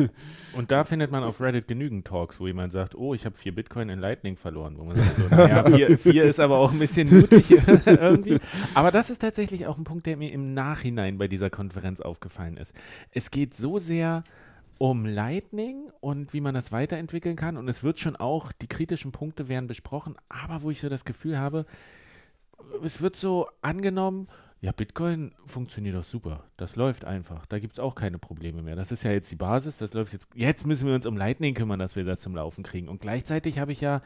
und 0.56 0.72
da 0.72 0.82
findet 0.82 1.12
man 1.12 1.22
auf 1.22 1.40
Reddit 1.40 1.68
genügend 1.68 2.04
Talks, 2.04 2.40
wo 2.40 2.48
jemand 2.48 2.72
sagt, 2.72 2.96
oh, 2.96 3.14
ich 3.14 3.24
habe 3.24 3.36
vier 3.36 3.54
Bitcoin 3.54 3.88
in 3.88 4.00
Lightning 4.00 4.36
verloren. 4.36 4.76
Wo 4.76 4.84
man 4.84 4.96
sagt, 4.96 5.16
so, 5.16 5.28
naja, 5.28 5.64
vier, 5.70 5.98
vier 5.98 6.24
ist 6.24 6.40
aber 6.40 6.58
auch 6.58 6.72
ein 6.72 6.80
bisschen 6.80 7.08
mutig 7.08 7.50
irgendwie. 7.86 8.38
Aber 8.74 8.90
das 8.90 9.08
ist 9.08 9.20
tatsächlich 9.20 9.66
auch 9.66 9.78
ein 9.78 9.84
Punkt, 9.84 10.06
der 10.06 10.16
mir 10.16 10.32
im 10.32 10.52
Nachhinein 10.52 11.16
bei 11.16 11.28
dieser 11.28 11.48
Konferenz 11.48 12.00
aufgefallen 12.00 12.56
ist. 12.56 12.74
Es 13.12 13.30
geht 13.30 13.54
so 13.54 13.78
sehr 13.78 14.24
um 14.78 15.06
Lightning 15.06 15.90
und 16.00 16.32
wie 16.32 16.40
man 16.40 16.54
das 16.54 16.72
weiterentwickeln 16.72 17.36
kann. 17.36 17.56
Und 17.56 17.68
es 17.68 17.84
wird 17.84 18.00
schon 18.00 18.16
auch, 18.16 18.50
die 18.50 18.66
kritischen 18.66 19.12
Punkte 19.12 19.48
werden 19.48 19.68
besprochen, 19.68 20.16
aber 20.28 20.62
wo 20.62 20.70
ich 20.70 20.80
so 20.80 20.88
das 20.88 21.04
Gefühl 21.04 21.38
habe, 21.38 21.66
es 22.82 23.00
wird 23.00 23.14
so 23.14 23.48
angenommen, 23.62 24.28
ja, 24.60 24.72
Bitcoin 24.72 25.32
funktioniert 25.44 25.96
doch 25.96 26.04
super. 26.04 26.44
Das 26.56 26.76
läuft 26.76 27.04
einfach. 27.04 27.44
Da 27.44 27.58
gibt 27.58 27.74
es 27.74 27.78
auch 27.78 27.94
keine 27.94 28.18
Probleme 28.18 28.62
mehr. 28.62 28.74
Das 28.74 28.90
ist 28.90 29.02
ja 29.02 29.12
jetzt 29.12 29.30
die 29.30 29.36
Basis. 29.36 29.76
Das 29.76 29.92
läuft 29.92 30.14
jetzt. 30.14 30.28
Jetzt 30.34 30.66
müssen 30.66 30.88
wir 30.88 30.94
uns 30.94 31.04
um 31.04 31.16
Lightning 31.16 31.54
kümmern, 31.54 31.78
dass 31.78 31.94
wir 31.94 32.04
das 32.04 32.22
zum 32.22 32.34
Laufen 32.34 32.64
kriegen. 32.64 32.88
Und 32.88 33.00
gleichzeitig 33.00 33.58
habe 33.58 33.72
ich 33.72 33.82
ja, 33.82 34.00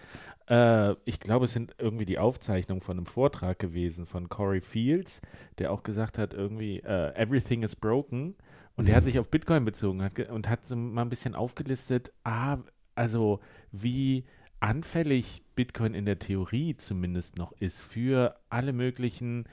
äh, 0.48 0.96
ich 1.04 1.20
glaube, 1.20 1.44
es 1.44 1.52
sind 1.52 1.76
irgendwie 1.78 2.04
die 2.04 2.18
Aufzeichnungen 2.18 2.80
von 2.80 2.96
einem 2.96 3.06
Vortrag 3.06 3.60
gewesen 3.60 4.06
von 4.06 4.28
Corey 4.28 4.60
Fields, 4.60 5.20
der 5.58 5.72
auch 5.72 5.84
gesagt 5.84 6.18
hat, 6.18 6.34
irgendwie, 6.34 6.82
uh, 6.84 7.12
everything 7.14 7.62
is 7.62 7.76
broken. 7.76 8.34
Und 8.76 8.88
der 8.88 8.96
hat 8.96 9.04
sich 9.04 9.18
auf 9.18 9.30
Bitcoin 9.30 9.64
bezogen 9.64 10.02
hat, 10.02 10.18
und 10.30 10.48
hat 10.48 10.64
so 10.64 10.74
mal 10.74 11.02
ein 11.02 11.10
bisschen 11.10 11.34
aufgelistet, 11.34 12.12
ah, 12.24 12.58
also 12.94 13.40
wie 13.72 14.24
anfällig 14.58 15.42
Bitcoin 15.54 15.94
in 15.94 16.06
der 16.06 16.18
Theorie 16.18 16.76
zumindest 16.76 17.36
noch 17.36 17.52
ist 17.52 17.82
für 17.82 18.36
alle 18.48 18.72
möglichen 18.72 19.44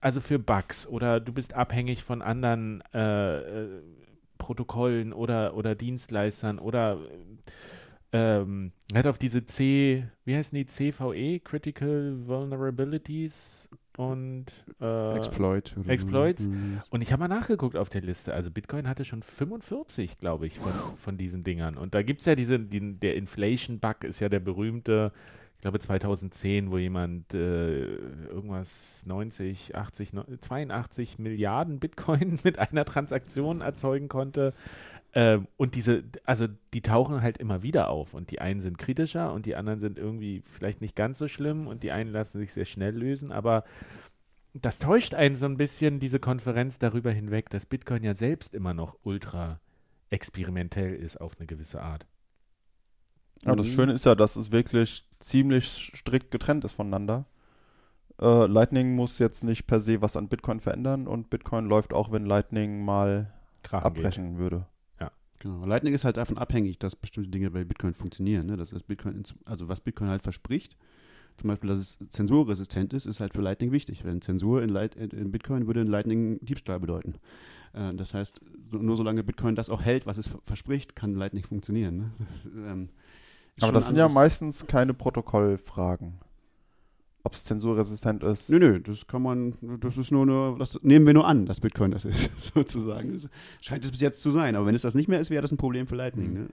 also 0.00 0.20
für 0.20 0.38
Bugs 0.38 0.86
oder 0.86 1.20
du 1.20 1.32
bist 1.32 1.54
abhängig 1.54 2.04
von 2.04 2.22
anderen 2.22 2.82
äh, 2.94 3.38
äh, 3.38 3.82
Protokollen 4.38 5.12
oder, 5.12 5.56
oder 5.56 5.74
Dienstleistern 5.74 6.58
oder 6.58 6.98
ähm, 8.12 8.72
halt 8.94 9.06
auf 9.06 9.18
diese 9.18 9.44
C, 9.44 10.04
wie 10.24 10.36
heißen 10.36 10.56
die 10.56 10.66
CVE, 10.66 11.40
Critical 11.40 12.26
Vulnerabilities 12.26 13.68
und 13.96 14.46
äh, 14.80 15.16
Exploit. 15.16 15.74
Exploits. 15.86 16.48
Und 16.90 17.00
ich 17.00 17.12
habe 17.12 17.20
mal 17.20 17.28
nachgeguckt 17.28 17.76
auf 17.76 17.88
der 17.88 18.02
Liste. 18.02 18.34
Also 18.34 18.50
Bitcoin 18.50 18.88
hatte 18.88 19.04
schon 19.04 19.22
45, 19.22 20.18
glaube 20.18 20.46
ich, 20.46 20.58
von, 20.58 20.72
von 20.96 21.16
diesen 21.16 21.44
Dingern. 21.44 21.76
Und 21.76 21.94
da 21.94 22.02
gibt 22.02 22.20
es 22.20 22.26
ja 22.26 22.34
diese, 22.34 22.60
die, 22.60 22.98
der 22.98 23.16
Inflation-Bug 23.16 24.04
ist 24.04 24.20
ja 24.20 24.28
der 24.28 24.40
berühmte 24.40 25.12
ich 25.56 25.62
glaube 25.62 25.78
2010, 25.78 26.70
wo 26.70 26.78
jemand 26.78 27.32
äh, 27.34 27.84
irgendwas 27.86 29.04
90, 29.06 29.74
80, 29.74 30.12
82 30.40 31.18
Milliarden 31.18 31.80
Bitcoin 31.80 32.38
mit 32.44 32.58
einer 32.58 32.84
Transaktion 32.84 33.62
erzeugen 33.62 34.08
konnte. 34.08 34.52
Äh, 35.12 35.38
und 35.56 35.74
diese, 35.74 36.04
also 36.24 36.46
die 36.74 36.82
tauchen 36.82 37.22
halt 37.22 37.38
immer 37.38 37.62
wieder 37.62 37.88
auf 37.88 38.12
und 38.12 38.30
die 38.30 38.40
einen 38.40 38.60
sind 38.60 38.76
kritischer 38.76 39.32
und 39.32 39.46
die 39.46 39.56
anderen 39.56 39.80
sind 39.80 39.98
irgendwie 39.98 40.42
vielleicht 40.44 40.82
nicht 40.82 40.94
ganz 40.94 41.18
so 41.18 41.26
schlimm 41.26 41.66
und 41.66 41.82
die 41.82 41.90
einen 41.90 42.12
lassen 42.12 42.38
sich 42.38 42.52
sehr 42.52 42.66
schnell 42.66 42.94
lösen, 42.94 43.32
aber 43.32 43.64
das 44.52 44.78
täuscht 44.78 45.14
einen 45.14 45.34
so 45.34 45.46
ein 45.46 45.56
bisschen, 45.56 46.00
diese 46.00 46.20
Konferenz 46.20 46.78
darüber 46.78 47.12
hinweg, 47.12 47.50
dass 47.50 47.66
Bitcoin 47.66 48.04
ja 48.04 48.14
selbst 48.14 48.54
immer 48.54 48.74
noch 48.74 48.96
ultra 49.02 49.60
experimentell 50.10 50.94
ist 50.94 51.20
auf 51.20 51.36
eine 51.38 51.46
gewisse 51.46 51.82
Art. 51.82 52.06
Ja, 53.44 53.54
das 53.54 53.66
mhm. 53.66 53.72
Schöne 53.72 53.92
ist 53.92 54.04
ja, 54.04 54.14
dass 54.14 54.36
es 54.36 54.52
wirklich 54.52 55.04
ziemlich 55.20 55.92
strikt 55.94 56.30
getrennt 56.30 56.64
ist 56.64 56.72
voneinander. 56.72 57.26
Äh, 58.20 58.46
Lightning 58.46 58.94
muss 58.94 59.18
jetzt 59.18 59.44
nicht 59.44 59.66
per 59.66 59.80
se 59.80 60.00
was 60.00 60.16
an 60.16 60.28
Bitcoin 60.28 60.60
verändern 60.60 61.06
und 61.06 61.30
Bitcoin 61.30 61.66
läuft 61.66 61.92
auch, 61.92 62.10
wenn 62.12 62.24
Lightning 62.24 62.84
mal 62.84 63.32
Krachen 63.62 63.86
abbrechen 63.86 64.30
geht. 64.30 64.38
würde. 64.38 64.66
Ja, 65.00 65.10
genau. 65.38 65.66
Lightning 65.66 65.92
ist 65.92 66.04
halt 66.04 66.16
davon 66.16 66.38
abhängig, 66.38 66.78
dass 66.78 66.96
bestimmte 66.96 67.30
Dinge 67.30 67.50
bei 67.50 67.64
Bitcoin 67.64 67.94
funktionieren. 67.94 68.46
Ne? 68.46 68.56
Das 68.56 68.72
ist 68.72 68.86
Bitcoin, 68.86 69.22
also 69.44 69.68
was 69.68 69.80
Bitcoin 69.80 70.08
halt 70.08 70.22
verspricht, 70.22 70.76
zum 71.36 71.48
Beispiel, 71.48 71.68
dass 71.68 71.80
es 71.80 71.98
zensurresistent 72.08 72.94
ist, 72.94 73.04
ist 73.04 73.20
halt 73.20 73.34
für 73.34 73.42
Lightning 73.42 73.70
wichtig. 73.70 74.04
Wenn 74.04 74.22
Zensur 74.22 74.62
in, 74.62 74.70
Light, 74.70 74.94
in 74.94 75.30
Bitcoin 75.30 75.66
würde 75.66 75.82
in 75.82 75.86
Lightning 75.86 76.38
Diebstahl 76.40 76.80
bedeuten. 76.80 77.16
Äh, 77.74 77.94
das 77.94 78.14
heißt, 78.14 78.40
so, 78.64 78.78
nur 78.78 78.96
solange 78.96 79.22
Bitcoin 79.22 79.54
das 79.54 79.68
auch 79.68 79.82
hält, 79.82 80.06
was 80.06 80.16
es 80.16 80.30
verspricht, 80.46 80.96
kann 80.96 81.14
Lightning 81.14 81.44
funktionieren. 81.44 81.96
Ne? 81.96 82.10
Das, 82.18 82.46
ähm, 82.54 82.88
Aber 83.60 83.72
das 83.72 83.88
sind 83.88 83.96
ja 83.96 84.08
meistens 84.08 84.66
keine 84.66 84.94
Protokollfragen 84.94 86.20
ob 87.26 87.34
es 87.34 87.44
zensurresistent 87.44 88.22
ist. 88.22 88.48
Nö, 88.48 88.60
nö, 88.60 88.78
das 88.78 89.08
kann 89.08 89.20
man, 89.20 89.54
das 89.80 89.98
ist 89.98 90.12
nur, 90.12 90.24
nur 90.24 90.58
das 90.58 90.78
nehmen 90.82 91.06
wir 91.06 91.12
nur 91.12 91.26
an, 91.26 91.44
dass 91.44 91.58
Bitcoin 91.58 91.90
das 91.90 92.04
ist, 92.04 92.30
sozusagen. 92.54 93.12
Das 93.12 93.28
scheint 93.60 93.84
es 93.84 93.90
bis 93.90 94.00
jetzt 94.00 94.22
zu 94.22 94.30
sein, 94.30 94.54
aber 94.54 94.66
wenn 94.66 94.76
es 94.76 94.82
das 94.82 94.94
nicht 94.94 95.08
mehr 95.08 95.18
ist, 95.18 95.30
wäre 95.30 95.42
das 95.42 95.50
ein 95.50 95.56
Problem 95.56 95.88
für 95.88 95.96
Lightning. 95.96 96.28
Mhm. 96.28 96.34
Ne? 96.34 96.48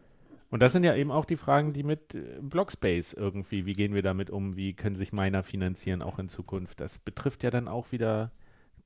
Und 0.50 0.62
das 0.62 0.74
sind 0.74 0.84
ja 0.84 0.96
eben 0.96 1.12
auch 1.12 1.26
die 1.26 1.36
Fragen, 1.36 1.74
die 1.74 1.84
mit 1.84 2.16
äh, 2.16 2.40
Blockspace 2.42 3.14
irgendwie, 3.14 3.68
wie 3.68 3.74
gehen 3.74 3.94
wir 3.94 4.02
damit 4.02 4.32
um, 4.32 4.56
wie 4.56 4.74
können 4.74 4.96
sich 4.96 5.14
Miner 5.14 5.44
finanzieren 5.44 6.02
auch 6.02 6.18
in 6.18 6.28
Zukunft. 6.28 6.80
Das 6.80 6.98
betrifft 6.98 7.44
ja 7.44 7.52
dann 7.52 7.68
auch 7.68 7.92
wieder 7.92 8.32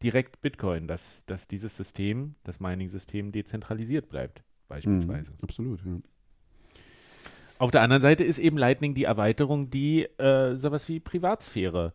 direkt 0.03 0.41
Bitcoin, 0.41 0.89
dass, 0.89 1.23
dass 1.25 1.47
dieses 1.47 1.77
System, 1.77 2.35
das 2.43 2.59
Mining-System 2.59 3.31
dezentralisiert 3.31 4.09
bleibt, 4.09 4.43
beispielsweise. 4.67 5.31
Mhm, 5.31 5.37
absolut, 5.41 5.85
ja. 5.85 5.99
Auf 7.59 7.71
der 7.71 7.81
anderen 7.81 8.01
Seite 8.01 8.23
ist 8.23 8.39
eben 8.39 8.57
Lightning 8.57 8.93
die 8.93 9.05
Erweiterung, 9.05 9.69
die 9.69 10.03
äh, 10.19 10.55
sowas 10.55 10.87
wie 10.89 10.99
Privatsphäre 10.99 11.93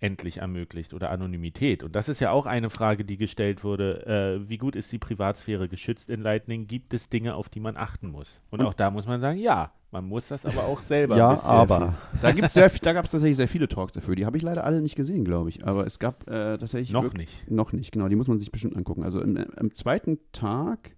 endlich 0.00 0.38
ermöglicht 0.38 0.92
oder 0.92 1.10
Anonymität. 1.10 1.82
Und 1.82 1.94
das 1.96 2.08
ist 2.08 2.20
ja 2.20 2.30
auch 2.30 2.46
eine 2.46 2.68
Frage, 2.68 3.04
die 3.04 3.16
gestellt 3.16 3.64
wurde. 3.64 4.40
Äh, 4.44 4.48
wie 4.48 4.58
gut 4.58 4.76
ist 4.76 4.92
die 4.92 4.98
Privatsphäre 4.98 5.68
geschützt 5.68 6.10
in 6.10 6.20
Lightning? 6.20 6.66
Gibt 6.66 6.92
es 6.92 7.08
Dinge, 7.08 7.34
auf 7.34 7.48
die 7.48 7.60
man 7.60 7.76
achten 7.76 8.10
muss? 8.10 8.42
Und 8.50 8.60
auch 8.62 8.74
da 8.74 8.90
muss 8.90 9.06
man 9.06 9.20
sagen, 9.20 9.38
ja, 9.38 9.72
man 9.90 10.06
muss 10.06 10.28
das 10.28 10.44
aber 10.44 10.64
auch 10.64 10.80
selber. 10.80 11.16
ja, 11.16 11.40
aber. 11.44 11.94
Da, 12.20 12.32
gibt's 12.32 12.54
sehr, 12.54 12.68
da 12.82 12.92
gab 12.92 13.04
es 13.04 13.12
tatsächlich 13.12 13.36
sehr 13.36 13.48
viele 13.48 13.68
Talks 13.68 13.92
dafür. 13.92 14.16
Die 14.16 14.26
habe 14.26 14.36
ich 14.36 14.42
leider 14.42 14.64
alle 14.64 14.82
nicht 14.82 14.96
gesehen, 14.96 15.24
glaube 15.24 15.48
ich. 15.48 15.64
Aber 15.66 15.86
es 15.86 15.98
gab 15.98 16.28
äh, 16.28 16.58
tatsächlich. 16.58 16.90
Noch 16.90 17.14
nicht. 17.14 17.50
Noch 17.50 17.72
nicht, 17.72 17.92
genau. 17.92 18.08
Die 18.08 18.16
muss 18.16 18.26
man 18.26 18.38
sich 18.38 18.50
bestimmt 18.50 18.76
angucken. 18.76 19.04
Also 19.04 19.20
im, 19.20 19.36
im 19.36 19.72
zweiten 19.72 20.18
Tag 20.32 20.90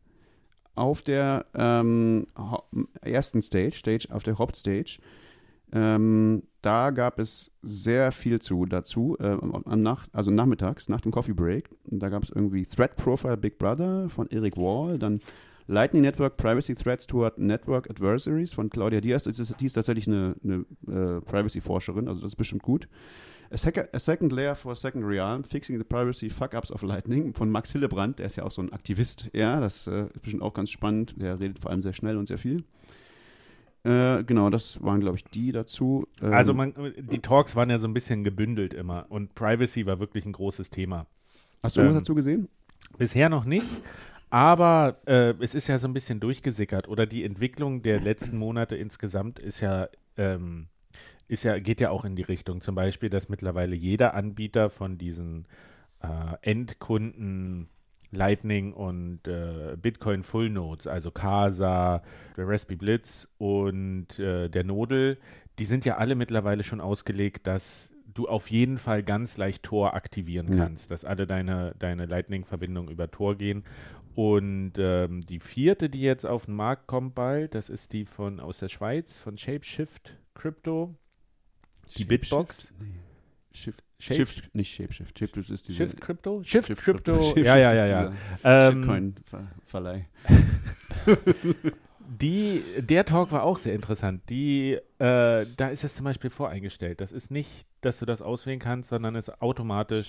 auf 0.76 1.02
der 1.02 1.46
ähm, 1.54 2.26
ersten 3.00 3.42
Stage, 3.42 3.74
Stage, 3.74 4.08
auf 4.10 4.22
der 4.22 4.38
Hauptstage, 4.38 4.98
ähm, 5.72 6.44
da 6.62 6.90
gab 6.90 7.18
es 7.18 7.50
sehr 7.62 8.12
viel 8.12 8.40
zu 8.40 8.66
dazu, 8.66 9.16
äh, 9.18 9.36
am 9.64 9.82
Nacht, 9.82 10.10
also 10.12 10.30
nachmittags, 10.30 10.88
nach 10.88 11.00
dem 11.00 11.12
Coffee 11.12 11.34
Break. 11.34 11.68
Da 11.86 12.08
gab 12.08 12.22
es 12.22 12.30
irgendwie 12.30 12.64
Threat 12.64 12.96
Profile 12.96 13.36
Big 13.36 13.58
Brother 13.58 14.08
von 14.08 14.30
Eric 14.30 14.56
Wall, 14.56 14.98
dann 14.98 15.20
Lightning 15.66 16.02
Network 16.02 16.36
Privacy 16.36 16.76
Threats 16.76 17.06
Toward 17.06 17.38
Network 17.38 17.90
Adversaries 17.90 18.52
von 18.52 18.70
Claudia 18.70 19.00
Diaz. 19.00 19.26
Ist, 19.26 19.60
die 19.60 19.66
ist 19.66 19.72
tatsächlich 19.72 20.06
eine, 20.06 20.36
eine 20.44 20.64
äh, 20.86 21.20
Privacy-Forscherin, 21.20 22.08
also 22.08 22.20
das 22.20 22.32
ist 22.32 22.36
bestimmt 22.36 22.62
gut. 22.62 22.88
A, 23.50 23.56
sec 23.56 23.88
a, 23.92 23.98
Second 23.98 24.32
Layer 24.32 24.54
for 24.54 24.72
a 24.72 24.74
Second 24.74 25.04
Realm, 25.04 25.44
Fixing 25.44 25.78
the 25.78 25.84
Privacy 25.84 26.30
Fuck-Ups 26.30 26.70
of 26.70 26.82
Lightning 26.82 27.32
von 27.32 27.50
Max 27.50 27.72
Hillebrand, 27.72 28.18
der 28.18 28.26
ist 28.26 28.36
ja 28.36 28.44
auch 28.44 28.50
so 28.50 28.62
ein 28.62 28.72
Aktivist. 28.72 29.30
Ja, 29.32 29.60
das 29.60 29.86
äh, 29.86 30.06
ist 30.06 30.22
bestimmt 30.22 30.42
auch 30.42 30.54
ganz 30.54 30.70
spannend. 30.70 31.14
Der 31.20 31.38
redet 31.38 31.58
vor 31.58 31.70
allem 31.70 31.80
sehr 31.80 31.92
schnell 31.92 32.16
und 32.16 32.26
sehr 32.26 32.38
viel. 32.38 32.64
Äh, 33.84 34.24
genau, 34.24 34.50
das 34.50 34.82
waren, 34.82 35.00
glaube 35.00 35.16
ich, 35.16 35.24
die 35.24 35.52
dazu. 35.52 36.08
Ähm, 36.20 36.32
also 36.32 36.54
man, 36.54 36.74
die 36.98 37.20
Talks 37.20 37.54
waren 37.54 37.70
ja 37.70 37.78
so 37.78 37.86
ein 37.86 37.94
bisschen 37.94 38.24
gebündelt 38.24 38.74
immer 38.74 39.06
und 39.10 39.34
Privacy 39.36 39.86
war 39.86 40.00
wirklich 40.00 40.26
ein 40.26 40.32
großes 40.32 40.70
Thema. 40.70 41.06
Hast 41.62 41.76
du 41.76 41.80
ähm, 41.80 41.86
irgendwas 41.86 42.02
dazu 42.02 42.16
gesehen? 42.16 42.48
Bisher 42.98 43.28
noch 43.28 43.44
nicht. 43.44 43.66
Aber 44.28 44.96
äh, 45.06 45.34
es 45.38 45.54
ist 45.54 45.68
ja 45.68 45.78
so 45.78 45.86
ein 45.86 45.92
bisschen 45.92 46.18
durchgesickert 46.18 46.88
oder 46.88 47.06
die 47.06 47.22
Entwicklung 47.22 47.82
der 47.82 48.00
letzten 48.00 48.38
Monate 48.38 48.74
insgesamt 48.74 49.38
ist 49.38 49.60
ja 49.60 49.88
ähm, 50.16 50.66
ist 51.28 51.44
ja, 51.44 51.58
geht 51.58 51.80
ja 51.80 51.90
auch 51.90 52.04
in 52.04 52.16
die 52.16 52.22
Richtung. 52.22 52.60
Zum 52.60 52.74
Beispiel, 52.74 53.10
dass 53.10 53.28
mittlerweile 53.28 53.74
jeder 53.74 54.14
Anbieter 54.14 54.70
von 54.70 54.98
diesen 54.98 55.46
äh, 56.02 56.36
Endkunden 56.42 57.68
Lightning 58.12 58.72
und 58.72 59.26
äh, 59.26 59.76
Bitcoin 59.80 60.22
Full 60.22 60.50
Nodes, 60.50 60.86
also 60.86 61.10
Casa, 61.10 62.02
der 62.36 62.48
Raspberry 62.48 62.76
Blitz 62.76 63.28
und 63.38 64.18
äh, 64.18 64.48
der 64.48 64.64
Nodel, 64.64 65.18
die 65.58 65.64
sind 65.64 65.84
ja 65.84 65.96
alle 65.96 66.14
mittlerweile 66.14 66.62
schon 66.62 66.80
ausgelegt, 66.80 67.46
dass 67.46 67.92
du 68.14 68.28
auf 68.28 68.50
jeden 68.50 68.78
Fall 68.78 69.02
ganz 69.02 69.36
leicht 69.36 69.62
Tor 69.62 69.94
aktivieren 69.94 70.52
ja. 70.52 70.64
kannst, 70.64 70.90
dass 70.90 71.04
alle 71.04 71.26
deine, 71.26 71.74
deine 71.78 72.06
Lightning-Verbindungen 72.06 72.90
über 72.90 73.10
Tor 73.10 73.36
gehen. 73.36 73.64
Und 74.14 74.72
ähm, 74.78 75.20
die 75.20 75.40
vierte, 75.40 75.90
die 75.90 76.00
jetzt 76.00 76.24
auf 76.24 76.46
den 76.46 76.54
Markt 76.54 76.86
kommt 76.86 77.14
bald, 77.14 77.54
das 77.54 77.68
ist 77.68 77.92
die 77.92 78.06
von 78.06 78.40
aus 78.40 78.58
der 78.58 78.68
Schweiz, 78.68 79.16
von 79.16 79.36
Shapeshift 79.36 80.16
Crypto. 80.34 80.94
Die 81.94 82.02
Shape 82.02 82.06
Bitbox? 82.06 82.56
Shift? 82.58 82.74
Nee. 82.80 82.96
Shift, 83.98 84.16
Shift, 84.16 84.54
nicht 84.54 84.74
Shapeshift. 84.74 85.18
Shift 85.18 85.36
ist 85.38 85.68
diese. 85.68 85.78
Shift 85.78 86.00
Crypto? 86.00 86.42
Shift, 86.42 86.68
Shift 86.68 86.82
Crypto. 86.82 87.22
Shift, 87.34 87.38
ja, 87.38 87.56
ja, 87.56 87.74
ja, 87.74 87.86
ja. 87.86 88.12
Ähm, 88.44 88.82
Shitcoin-Verleih. 88.82 90.06
Die, 92.08 92.62
der 92.78 93.04
Talk 93.04 93.32
war 93.32 93.42
auch 93.42 93.58
sehr 93.58 93.74
interessant. 93.74 94.22
Die, 94.30 94.74
äh, 94.98 95.46
da 95.56 95.68
ist 95.68 95.82
es 95.82 95.96
zum 95.96 96.04
Beispiel 96.04 96.30
voreingestellt. 96.30 97.00
Das 97.00 97.10
ist 97.10 97.32
nicht, 97.32 97.66
dass 97.80 97.98
du 97.98 98.06
das 98.06 98.22
auswählen 98.22 98.60
kannst, 98.60 98.90
sondern 98.90 99.16
es 99.16 99.28
automatisch 99.42 100.08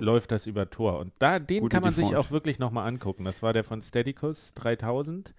läuft 0.00 0.30
das 0.30 0.46
über 0.46 0.68
Tor. 0.68 0.98
Und 0.98 1.12
da, 1.18 1.38
den 1.38 1.68
kann 1.70 1.82
man 1.82 1.94
Default. 1.94 2.08
sich 2.08 2.16
auch 2.16 2.30
wirklich 2.30 2.58
nochmal 2.58 2.86
angucken. 2.86 3.24
Das 3.24 3.42
war 3.42 3.54
der 3.54 3.64
von 3.64 3.80
Steadicus 3.80 4.52
3000. 4.54 5.32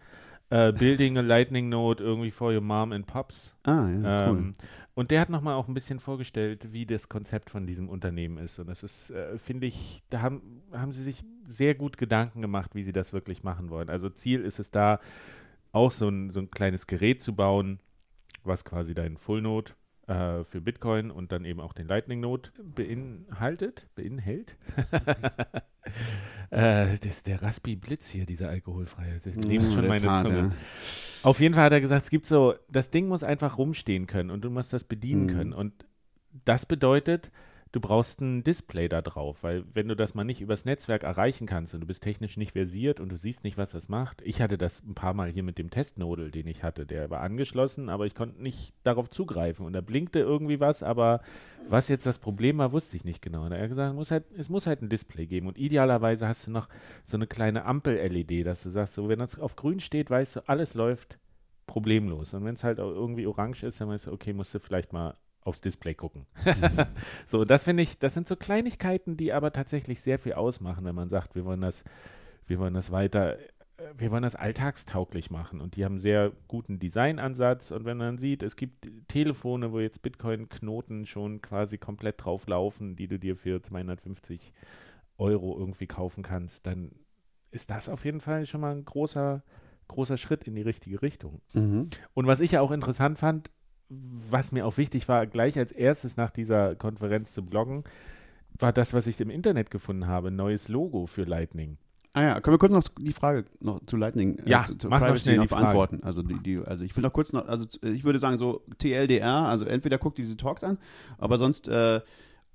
Äh, 0.51 0.73
Building 0.73 1.17
a 1.17 1.21
Lightning 1.21 1.69
Node 1.69 2.03
irgendwie 2.03 2.31
for 2.31 2.51
your 2.51 2.61
mom 2.61 2.91
and 2.91 3.05
pops. 3.05 3.55
Ah, 3.63 3.87
ja, 3.87 4.29
ähm, 4.29 4.29
cool. 4.29 4.53
Und 4.95 5.11
der 5.11 5.21
hat 5.21 5.29
nochmal 5.29 5.53
auch 5.53 5.67
ein 5.67 5.73
bisschen 5.73 5.99
vorgestellt, 5.99 6.73
wie 6.73 6.85
das 6.85 7.07
Konzept 7.07 7.49
von 7.49 7.67
diesem 7.67 7.87
Unternehmen 7.87 8.37
ist. 8.37 8.57
Und 8.57 8.67
das 8.67 8.83
ist, 8.83 9.11
äh, 9.11 9.37
finde 9.37 9.67
ich, 9.67 10.01
da 10.09 10.21
haben, 10.21 10.63
haben 10.71 10.91
sie 10.91 11.03
sich 11.03 11.23
sehr 11.47 11.75
gut 11.75 11.97
Gedanken 11.97 12.41
gemacht, 12.41 12.73
wie 12.73 12.83
sie 12.83 12.91
das 12.91 13.13
wirklich 13.13 13.43
machen 13.43 13.69
wollen. 13.69 13.89
Also 13.89 14.09
Ziel 14.09 14.41
ist 14.41 14.59
es 14.59 14.71
da, 14.71 14.99
auch 15.71 15.91
so 15.91 16.09
ein, 16.09 16.31
so 16.31 16.39
ein 16.39 16.49
kleines 16.49 16.87
Gerät 16.87 17.21
zu 17.21 17.35
bauen, 17.35 17.79
was 18.43 18.65
quasi 18.65 18.93
deinen 18.93 19.17
Full 19.17 19.41
Node 19.41 19.73
äh, 20.09 20.43
für 20.43 20.59
Bitcoin 20.59 21.11
und 21.11 21.31
dann 21.31 21.45
eben 21.45 21.59
auch 21.59 21.73
den 21.73 21.87
Lightning 21.87 22.19
Node 22.19 22.49
beinhaltet, 22.63 23.87
beinhält. 23.93 24.57
äh, 26.49 26.97
das 26.97 27.23
der 27.23 27.41
Raspi 27.41 27.75
Blitz 27.75 28.09
hier, 28.09 28.25
dieser 28.25 28.49
alkoholfreie. 28.49 29.19
Das 29.23 29.35
klebt 29.35 29.65
mm, 29.65 29.71
schon 29.71 29.87
meine 29.87 30.09
hart, 30.09 30.27
Zunge. 30.27 30.39
Ja. 30.39 30.51
Auf 31.21 31.39
jeden 31.39 31.53
Fall 31.53 31.65
hat 31.65 31.73
er 31.73 31.81
gesagt, 31.81 32.03
es 32.03 32.09
gibt 32.09 32.25
so, 32.25 32.55
das 32.69 32.89
Ding 32.89 33.07
muss 33.07 33.23
einfach 33.23 33.57
rumstehen 33.57 34.07
können 34.07 34.31
und 34.31 34.43
du 34.43 34.49
musst 34.49 34.73
das 34.73 34.83
bedienen 34.83 35.25
mm. 35.25 35.29
können. 35.29 35.53
Und 35.53 35.85
das 36.43 36.65
bedeutet, 36.65 37.31
du 37.71 37.79
brauchst 37.79 38.21
ein 38.21 38.43
Display 38.43 38.89
da 38.89 39.01
drauf, 39.01 39.43
weil 39.43 39.63
wenn 39.73 39.87
du 39.87 39.95
das 39.95 40.15
mal 40.15 40.23
nicht 40.23 40.41
übers 40.41 40.65
Netzwerk 40.65 41.03
erreichen 41.03 41.45
kannst 41.45 41.73
und 41.73 41.81
du 41.81 41.87
bist 41.87 42.01
technisch 42.01 42.35
nicht 42.35 42.53
versiert 42.53 42.99
und 42.99 43.09
du 43.09 43.17
siehst 43.17 43.43
nicht, 43.43 43.57
was 43.57 43.71
das 43.71 43.89
macht. 43.89 44.21
Ich 44.23 44.41
hatte 44.41 44.57
das 44.57 44.83
ein 44.83 44.95
paar 44.95 45.13
Mal 45.13 45.29
hier 45.29 45.43
mit 45.43 45.57
dem 45.57 45.69
Testnodel, 45.69 46.31
den 46.31 46.47
ich 46.47 46.63
hatte, 46.63 46.85
der 46.85 47.09
war 47.09 47.21
angeschlossen, 47.21 47.89
aber 47.89 48.07
ich 48.07 48.15
konnte 48.15 48.41
nicht 48.41 48.73
darauf 48.83 49.09
zugreifen 49.09 49.65
und 49.65 49.73
da 49.73 49.81
blinkte 49.81 50.19
irgendwie 50.19 50.59
was, 50.59 50.81
aber 50.81 51.21
was 51.69 51.87
jetzt 51.89 52.07
das 52.07 52.17
Problem 52.17 52.57
war, 52.57 52.71
wusste 52.71 52.97
ich 52.97 53.05
nicht 53.05 53.21
genau. 53.21 53.45
Und 53.45 53.51
er 53.51 53.61
hat 53.61 53.69
gesagt, 53.69 53.91
es 53.91 53.95
muss 53.95 54.11
halt, 54.11 54.25
es 54.35 54.49
muss 54.49 54.65
halt 54.65 54.81
ein 54.81 54.89
Display 54.89 55.27
geben 55.27 55.47
und 55.47 55.57
idealerweise 55.57 56.27
hast 56.27 56.47
du 56.47 56.51
noch 56.51 56.69
so 57.05 57.17
eine 57.17 57.27
kleine 57.27 57.65
Ampel-LED, 57.65 58.47
dass 58.47 58.63
du 58.63 58.71
sagst, 58.71 58.95
so 58.95 59.09
wenn 59.09 59.19
das 59.19 59.37
auf 59.37 59.55
grün 59.55 59.79
steht, 59.79 60.09
weißt 60.09 60.37
du, 60.37 60.49
alles 60.49 60.73
läuft 60.73 61.19
problemlos. 61.67 62.33
Und 62.33 62.45
wenn 62.45 62.55
es 62.55 62.63
halt 62.63 62.79
auch 62.79 62.89
irgendwie 62.89 63.27
orange 63.27 63.63
ist, 63.63 63.79
dann 63.79 63.89
weißt 63.89 64.07
du, 64.07 64.11
okay, 64.11 64.33
musst 64.33 64.55
du 64.55 64.59
vielleicht 64.59 64.91
mal 64.91 65.13
aufs 65.41 65.61
Display 65.61 65.93
gucken. 65.93 66.25
Mhm. 66.45 66.85
so, 67.25 67.45
das 67.45 67.63
finde 67.63 67.83
ich, 67.83 67.99
das 67.99 68.13
sind 68.13 68.27
so 68.27 68.35
Kleinigkeiten, 68.35 69.17
die 69.17 69.33
aber 69.33 69.51
tatsächlich 69.51 70.01
sehr 70.01 70.19
viel 70.19 70.33
ausmachen, 70.33 70.85
wenn 70.85 70.95
man 70.95 71.09
sagt, 71.09 71.35
wir 71.35 71.45
wollen 71.45 71.61
das, 71.61 71.83
wir 72.47 72.59
wollen 72.59 72.73
das 72.73 72.91
weiter, 72.91 73.37
äh, 73.37 73.45
wir 73.97 74.11
wollen 74.11 74.23
das 74.23 74.35
alltagstauglich 74.35 75.31
machen. 75.31 75.61
Und 75.61 75.75
die 75.75 75.85
haben 75.85 75.99
sehr 75.99 76.31
guten 76.47 76.79
Designansatz. 76.79 77.71
Und 77.71 77.85
wenn 77.85 77.97
man 77.97 78.17
sieht, 78.17 78.43
es 78.43 78.55
gibt 78.55 78.87
Telefone, 79.07 79.71
wo 79.71 79.79
jetzt 79.79 80.01
Bitcoin-Knoten 80.01 81.05
schon 81.05 81.41
quasi 81.41 81.77
komplett 81.77 82.23
drauf 82.23 82.47
laufen, 82.47 82.95
die 82.95 83.07
du 83.07 83.17
dir 83.17 83.35
für 83.35 83.61
250 83.61 84.53
Euro 85.17 85.57
irgendwie 85.57 85.87
kaufen 85.87 86.23
kannst, 86.23 86.65
dann 86.65 86.91
ist 87.51 87.69
das 87.71 87.89
auf 87.89 88.05
jeden 88.05 88.21
Fall 88.21 88.45
schon 88.45 88.61
mal 88.61 88.75
ein 88.75 88.85
großer, 88.85 89.43
großer 89.87 90.17
Schritt 90.17 90.43
in 90.43 90.55
die 90.55 90.61
richtige 90.61 91.01
Richtung. 91.01 91.41
Mhm. 91.53 91.89
Und 92.13 92.27
was 92.27 92.39
ich 92.39 92.51
ja 92.51 92.61
auch 92.61 92.71
interessant 92.71 93.17
fand, 93.17 93.49
was 93.89 94.51
mir 94.51 94.65
auch 94.65 94.77
wichtig 94.77 95.07
war, 95.07 95.25
gleich 95.27 95.57
als 95.57 95.71
erstes 95.71 96.17
nach 96.17 96.31
dieser 96.31 96.75
Konferenz 96.75 97.33
zu 97.33 97.43
bloggen, 97.43 97.83
war 98.57 98.73
das, 98.73 98.93
was 98.93 99.07
ich 99.07 99.19
im 99.21 99.29
Internet 99.29 99.71
gefunden 99.71 100.07
habe, 100.07 100.31
neues 100.31 100.67
Logo 100.67 101.07
für 101.07 101.23
Lightning. 101.23 101.77
Ah 102.13 102.23
ja, 102.23 102.41
können 102.41 102.55
wir 102.55 102.59
kurz 102.59 102.73
noch 102.73 102.87
die 102.99 103.13
Frage 103.13 103.45
noch 103.59 103.85
zu 103.85 103.95
Lightning 103.95 104.39
äh, 104.39 104.49
ja, 104.49 104.63
zu, 104.65 104.75
zu 104.75 104.89
Privacy 104.89 105.37
noch 105.37 105.47
beantworten. 105.47 106.01
Also 106.03 106.23
die, 106.23 106.39
die, 106.39 106.57
also 106.57 106.83
ich 106.83 106.95
will 106.95 107.03
noch 107.03 107.13
kurz 107.13 107.33
noch, 107.33 107.47
also 107.47 107.65
ich 107.81 108.03
würde 108.03 108.19
sagen 108.19 108.37
so 108.37 108.63
TLDR, 108.79 109.47
also 109.47 109.65
entweder 109.65 109.97
guckt 109.99 110.17
ihr 110.17 110.25
diese 110.25 110.37
Talks 110.37 110.63
an, 110.63 110.79
aber 111.19 111.37
sonst 111.37 111.67
äh, 111.67 112.01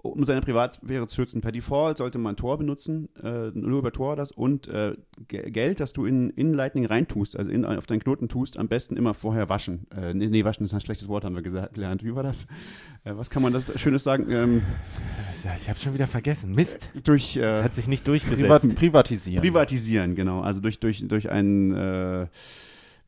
um 0.04 0.24
seine 0.24 0.42
Privatsphäre 0.42 1.06
zu 1.06 1.14
schützen. 1.14 1.40
Per 1.40 1.50
Default 1.50 1.96
sollte 1.96 2.18
man 2.18 2.36
Tor 2.36 2.58
benutzen, 2.58 3.08
äh, 3.22 3.50
nur 3.54 3.78
über 3.78 3.90
Tor 3.90 4.16
das 4.16 4.32
und 4.32 4.68
äh, 4.68 4.94
Geld, 5.28 5.80
das 5.80 5.92
du 5.94 6.04
in, 6.04 6.30
in 6.30 6.52
Lightning 6.52 6.84
reintust, 6.84 7.36
also 7.38 7.50
in, 7.50 7.64
auf 7.64 7.86
deinen 7.86 8.00
Knoten 8.00 8.28
tust, 8.28 8.58
am 8.58 8.68
besten 8.68 8.96
immer 8.96 9.14
vorher 9.14 9.48
waschen. 9.48 9.86
Äh, 9.96 10.12
nee, 10.12 10.28
nee, 10.28 10.44
waschen 10.44 10.64
ist 10.64 10.74
ein 10.74 10.80
schlechtes 10.82 11.08
Wort, 11.08 11.24
haben 11.24 11.34
wir 11.34 11.42
gesagt, 11.42 11.74
gelernt. 11.74 12.04
Wie 12.04 12.14
war 12.14 12.22
das? 12.22 12.44
Äh, 13.04 13.12
was 13.16 13.30
kann 13.30 13.42
man 13.42 13.52
das 13.52 13.80
Schönes 13.80 14.04
sagen? 14.04 14.30
Ähm, 14.30 14.62
ich 15.56 15.68
habe 15.68 15.78
schon 15.78 15.94
wieder 15.94 16.06
vergessen. 16.06 16.54
Mist. 16.54 16.90
Durch, 17.04 17.36
äh, 17.36 17.40
das 17.40 17.62
hat 17.62 17.74
sich 17.74 17.88
nicht 17.88 18.06
durchgesetzt. 18.06 18.42
Privat, 18.42 18.74
privatisieren. 18.76 19.42
Privatisieren, 19.42 20.14
genau. 20.14 20.40
Also 20.40 20.60
durch, 20.60 20.80
durch, 20.80 21.06
durch 21.08 21.30
einen 21.30 21.74
äh, 21.74 22.26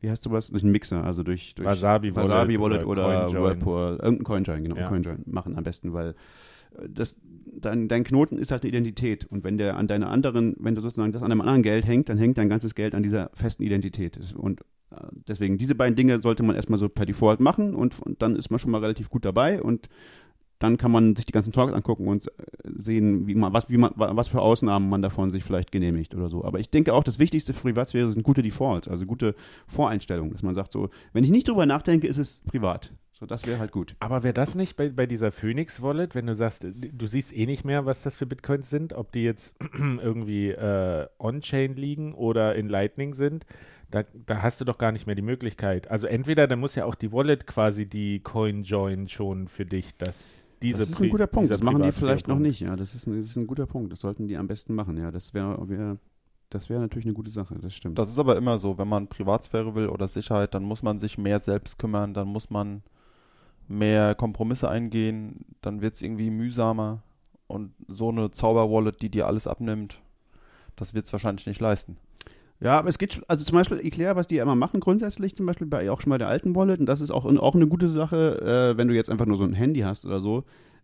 wie 0.01 0.09
heißt 0.09 0.23
sowas? 0.23 0.49
Durch 0.49 0.63
einen 0.63 0.71
Mixer, 0.71 1.03
also 1.03 1.23
durch, 1.23 1.55
durch 1.55 1.67
Wasabi, 1.67 2.15
Wasabi 2.15 2.59
Wallet, 2.59 2.85
oder, 2.85 3.27
oder 3.29 3.33
Whirlpool, 3.33 3.99
irgendein 4.01 4.23
Coinjoin, 4.23 4.63
genau, 4.63 4.77
ja. 4.77 4.87
Coinjoin 4.87 5.23
machen 5.25 5.57
am 5.57 5.63
besten, 5.63 5.93
weil 5.93 6.15
das, 6.87 7.19
dein, 7.23 7.87
dein 7.87 8.03
Knoten 8.03 8.37
ist 8.37 8.51
halt 8.51 8.63
eine 8.63 8.69
Identität. 8.69 9.25
Und 9.25 9.43
wenn 9.43 9.57
der 9.57 9.77
an 9.77 9.87
deiner 9.87 10.09
anderen, 10.09 10.55
wenn 10.59 10.75
du 10.75 10.81
sozusagen 10.81 11.11
das 11.11 11.23
an 11.23 11.31
einem 11.31 11.41
anderen 11.41 11.63
Geld 11.63 11.85
hängt, 11.85 12.09
dann 12.09 12.17
hängt 12.17 12.37
dein 12.37 12.49
ganzes 12.49 12.75
Geld 12.75 12.95
an 12.95 13.03
dieser 13.03 13.29
festen 13.33 13.63
Identität. 13.63 14.19
Und 14.35 14.61
äh, 14.91 14.95
deswegen, 15.27 15.57
diese 15.57 15.75
beiden 15.75 15.95
Dinge 15.95 16.21
sollte 16.21 16.43
man 16.43 16.55
erstmal 16.55 16.79
so 16.79 16.89
per 16.89 17.05
Default 17.05 17.39
machen 17.39 17.73
und, 17.75 17.99
und 18.01 18.21
dann 18.21 18.35
ist 18.35 18.49
man 18.49 18.59
schon 18.59 18.71
mal 18.71 18.81
relativ 18.81 19.09
gut 19.09 19.25
dabei 19.25 19.61
und 19.61 19.89
dann 20.59 20.77
kann 20.77 20.91
man 20.91 21.15
sich 21.15 21.25
die 21.25 21.33
ganzen 21.33 21.53
Talks 21.53 21.73
angucken 21.73 22.07
und 22.07 22.27
äh, 22.27 22.31
sehen, 22.75 23.27
wie 23.27 23.35
man, 23.35 23.53
was, 23.53 23.69
wie 23.69 23.77
man, 23.77 23.91
was 23.95 24.27
für 24.27 24.41
Ausnahmen 24.41 24.89
man 24.89 25.01
davon 25.01 25.29
sich 25.29 25.43
vielleicht 25.43 25.71
genehmigt 25.71 26.15
oder 26.15 26.29
so. 26.29 26.43
Aber 26.43 26.59
ich 26.59 26.69
denke 26.69 26.93
auch, 26.93 27.03
das 27.03 27.19
Wichtigste 27.19 27.53
für 27.53 27.61
Privatsphäre 27.61 28.09
sind 28.09 28.23
gute 28.23 28.41
Defaults, 28.41 28.87
also 28.87 29.05
gute 29.05 29.35
Voreinstellungen, 29.67 30.31
dass 30.31 30.43
man 30.43 30.55
sagt 30.55 30.71
so, 30.71 30.89
wenn 31.13 31.23
ich 31.23 31.29
nicht 31.29 31.47
drüber 31.47 31.65
nachdenke, 31.65 32.07
ist 32.07 32.17
es 32.17 32.41
privat. 32.47 32.91
So, 33.19 33.25
das 33.25 33.47
wäre 33.47 33.57
halt 33.57 33.71
gut. 33.71 33.95
Aber 33.99 34.21
wäre 34.21 34.35
das 34.35 34.53
nicht 34.53 34.77
bei, 34.77 34.89
bei 34.89 35.07
dieser 35.07 35.31
Phoenix 35.31 35.81
Wallet, 35.81 36.13
wenn 36.13 36.27
du 36.27 36.35
sagst, 36.35 36.63
du 36.63 37.07
siehst 37.07 37.35
eh 37.35 37.47
nicht 37.47 37.65
mehr, 37.65 37.87
was 37.87 38.03
das 38.03 38.15
für 38.15 38.27
Bitcoins 38.27 38.69
sind, 38.69 38.93
ob 38.93 39.11
die 39.11 39.23
jetzt 39.23 39.55
irgendwie 39.79 40.49
äh, 40.49 41.07
on-chain 41.17 41.75
liegen 41.75 42.13
oder 42.13 42.53
in 42.53 42.69
Lightning 42.69 43.15
sind, 43.15 43.47
da, 43.89 44.03
da, 44.27 44.43
hast 44.43 44.61
du 44.61 44.65
doch 44.65 44.77
gar 44.77 44.91
nicht 44.91 45.07
mehr 45.07 45.15
die 45.15 45.23
Möglichkeit. 45.23 45.89
Also 45.89 46.05
entweder, 46.05 46.45
da 46.45 46.55
muss 46.55 46.75
ja 46.75 46.85
auch 46.85 46.93
die 46.93 47.11
Wallet 47.11 47.47
quasi 47.47 47.87
die 47.87 48.19
Coin 48.19 48.63
join 48.63 49.07
schon 49.07 49.47
für 49.47 49.65
dich, 49.65 49.97
dass 49.97 50.45
diese 50.61 50.79
Das 50.79 50.89
ist 50.91 51.01
ein 51.01 51.09
guter 51.09 51.25
Punkt. 51.25 51.49
Das 51.49 51.63
machen 51.63 51.81
die 51.81 51.91
vielleicht 51.91 52.27
noch 52.27 52.37
nicht. 52.37 52.59
Ja, 52.59 52.75
das 52.75 52.93
ist, 52.93 53.07
ein, 53.07 53.15
das 53.15 53.31
ist 53.31 53.37
ein 53.37 53.47
guter 53.47 53.65
Punkt. 53.65 53.91
Das 53.91 54.01
sollten 54.01 54.27
die 54.27 54.37
am 54.37 54.45
besten 54.45 54.75
machen. 54.75 54.95
Ja, 54.95 55.09
das 55.09 55.33
wäre 55.33 55.67
wär, 55.67 55.97
das 56.51 56.69
wäre 56.69 56.81
natürlich 56.81 57.05
eine 57.05 57.15
gute 57.15 57.31
Sache, 57.31 57.55
das 57.59 57.73
stimmt. 57.73 57.97
Das 57.97 58.09
ist 58.09 58.19
aber 58.19 58.37
immer 58.37 58.59
so, 58.59 58.77
wenn 58.77 58.87
man 58.87 59.07
Privatsphäre 59.07 59.73
will 59.73 59.87
oder 59.87 60.07
Sicherheit, 60.07 60.53
dann 60.53 60.63
muss 60.63 60.83
man 60.83 60.99
sich 60.99 61.17
mehr 61.17 61.39
selbst 61.39 61.79
kümmern, 61.79 62.13
dann 62.13 62.27
muss 62.27 62.51
man 62.51 62.83
mehr 63.67 64.15
Kompromisse 64.15 64.69
eingehen, 64.69 65.45
dann 65.61 65.81
wird 65.81 65.95
es 65.95 66.01
irgendwie 66.01 66.29
mühsamer 66.29 67.03
und 67.47 67.71
so 67.87 68.09
eine 68.09 68.31
Zauber-Wallet, 68.31 69.01
die 69.01 69.09
dir 69.09 69.27
alles 69.27 69.47
abnimmt, 69.47 69.99
das 70.75 70.93
wird 70.93 71.05
es 71.05 71.13
wahrscheinlich 71.13 71.47
nicht 71.47 71.61
leisten. 71.61 71.97
Ja, 72.59 72.79
aber 72.79 72.89
es 72.89 72.97
geht, 72.97 73.21
also 73.27 73.45
zum 73.45 73.55
Beispiel 73.55 73.79
Eclair, 73.79 74.15
was 74.15 74.27
die 74.27 74.35
ja 74.35 74.43
immer 74.43 74.55
machen 74.55 74.79
grundsätzlich, 74.79 75.35
zum 75.35 75.45
Beispiel 75.45 75.67
bei 75.67 75.91
auch 75.91 76.01
schon 76.01 76.09
bei 76.09 76.17
der 76.17 76.27
alten 76.27 76.55
Wallet, 76.55 76.79
und 76.79 76.87
das 76.87 77.01
ist 77.01 77.11
auch, 77.11 77.25
auch 77.25 77.55
eine 77.55 77.67
gute 77.67 77.87
Sache, 77.87 78.73
äh, 78.73 78.77
wenn 78.77 78.87
du 78.87 78.95
jetzt 78.95 79.09
einfach 79.09 79.27
nur 79.27 79.37
so 79.37 79.43
ein 79.43 79.53
Handy 79.53 79.81
hast 79.81 80.05
oder 80.05 80.19
so, 80.19 80.43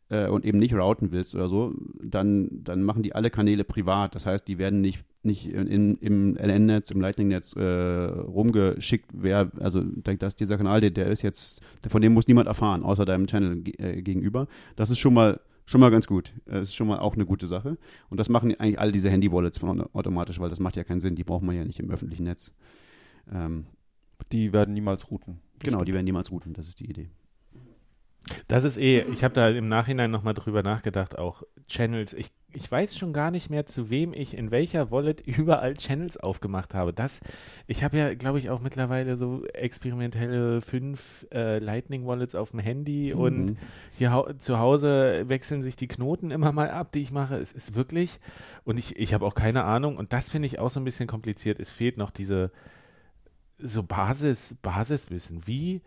äh, 0.10 0.28
und 0.28 0.46
eben 0.46 0.60
nicht 0.60 0.74
routen 0.74 1.12
willst 1.12 1.36
oder 1.36 1.50
so, 1.50 1.74
dann, 2.02 2.50
dann 2.52 2.84
machen 2.84 3.04
die 3.04 3.16
alle 3.16 3.30
Kanäle 3.30 3.64
privat. 3.64 4.16
Das 4.16 4.26
heißt, 4.26 4.48
die 4.48 4.58
werden 4.58 4.82
nicht, 4.82 5.04
nicht 5.24 5.48
in, 5.48 5.98
im 5.98 6.36
LN-Netz, 6.36 6.92
im 6.92 7.02
Lightning-Netz 7.02 7.56
äh, 7.56 7.64
rumgeschickt. 7.64 9.10
Wer, 9.14 9.52
also 9.60 9.82
dass 9.82 10.36
dieser 10.36 10.58
Kanal, 10.58 10.82
der, 10.82 10.92
der 10.92 11.08
ist 11.08 11.22
jetzt, 11.22 11.62
von 11.88 12.02
dem 12.02 12.14
muss 12.14 12.28
niemand 12.28 12.48
erfahren, 12.48 12.84
außer 12.84 13.06
deinem 13.06 13.28
Channel 13.28 13.64
äh, 13.78 14.02
gegenüber. 14.02 14.48
Das 14.76 14.90
ist 14.90 15.00
schon 15.00 15.14
mal 15.14 15.40
schon 15.66 15.80
mal 15.80 15.92
ganz 15.92 16.08
gut. 16.08 16.34
Das 16.46 16.64
ist 16.64 16.76
schon 16.76 16.88
mal 16.88 17.00
auch 17.00 17.16
eine 17.16 17.26
gute 17.26 17.48
Sache. 17.48 17.78
Und 18.10 18.20
das 18.20 18.30
machen 18.30 18.54
eigentlich 18.60 18.80
alle 18.80 18.92
diese 18.92 19.10
Handy-Wallets 19.10 19.58
von 19.58 19.82
automatisch, 19.94 20.40
weil 20.40 20.50
das 20.50 20.60
macht 20.60 20.76
ja 20.76 20.84
keinen 20.84 21.00
Sinn. 21.02 21.16
Die 21.16 21.24
braucht 21.24 21.44
man 21.44 21.56
ja 21.56 21.64
nicht 21.64 21.80
im 21.80 21.90
öffentlichen 21.90 22.26
Netz. 22.26 22.52
Ähm, 23.32 23.66
die 24.32 24.54
werden 24.54 24.74
niemals 24.74 25.10
routen. 25.10 25.40
Genau, 25.60 25.84
die 25.84 25.94
werden 25.94 26.06
niemals 26.06 26.32
routen. 26.32 26.54
Das 26.54 26.68
ist 26.68 26.80
die 26.80 26.90
Idee. 26.90 27.10
Das 28.48 28.64
ist 28.64 28.78
eh, 28.78 29.02
ich 29.12 29.24
habe 29.24 29.34
da 29.34 29.50
im 29.50 29.68
Nachhinein 29.68 30.10
nochmal 30.10 30.34
drüber 30.34 30.64
nachgedacht, 30.64 31.18
auch 31.18 31.44
Channels. 31.68 32.14
Ich, 32.14 32.32
ich 32.54 32.72
weiß 32.72 32.98
schon 32.98 33.12
gar 33.12 33.32
nicht 33.32 33.50
mehr, 33.50 33.66
zu 33.66 33.90
wem 33.90 34.14
ich 34.14 34.38
in 34.38 34.50
welcher 34.50 34.92
Wallet 34.92 35.22
überall 35.26 35.76
Channels 35.76 36.18
aufgemacht 36.18 36.74
habe. 36.74 36.94
Das, 36.94 37.20
ich 37.68 37.84
habe 37.84 37.98
ja, 37.98 38.14
glaube 38.14 38.40
ich, 38.40 38.50
auch 38.50 38.62
mittlerweile 38.62 39.18
so 39.18 39.46
experimentelle 39.48 40.62
fünf 40.62 41.28
äh, 41.34 41.60
Lightning-Wallets 41.60 42.36
auf 42.36 42.52
dem 42.52 42.60
Handy 42.60 43.14
mhm. 43.14 43.20
und 43.20 43.58
hier 43.98 44.36
zu 44.38 44.58
Hause 44.58 45.26
wechseln 45.28 45.62
sich 45.62 45.76
die 45.76 45.88
Knoten 45.88 46.32
immer 46.32 46.54
mal 46.54 46.70
ab, 46.70 46.94
die 46.94 47.02
ich 47.02 47.12
mache. 47.12 47.36
Es 47.36 47.52
ist 47.52 47.76
wirklich, 47.76 48.20
und 48.64 48.78
ich, 48.78 48.96
ich 48.96 49.14
habe 49.14 49.26
auch 49.26 49.36
keine 49.36 49.66
Ahnung, 49.66 49.98
und 49.98 50.14
das 50.14 50.30
finde 50.30 50.46
ich 50.46 50.60
auch 50.60 50.70
so 50.70 50.80
ein 50.80 50.86
bisschen 50.86 51.08
kompliziert. 51.08 51.60
Es 51.60 51.70
fehlt 51.70 51.98
noch 51.98 52.12
diese 52.12 52.52
so 53.58 53.84
Basis, 53.84 54.56
Basiswissen. 54.62 55.46
Wie 55.46 55.82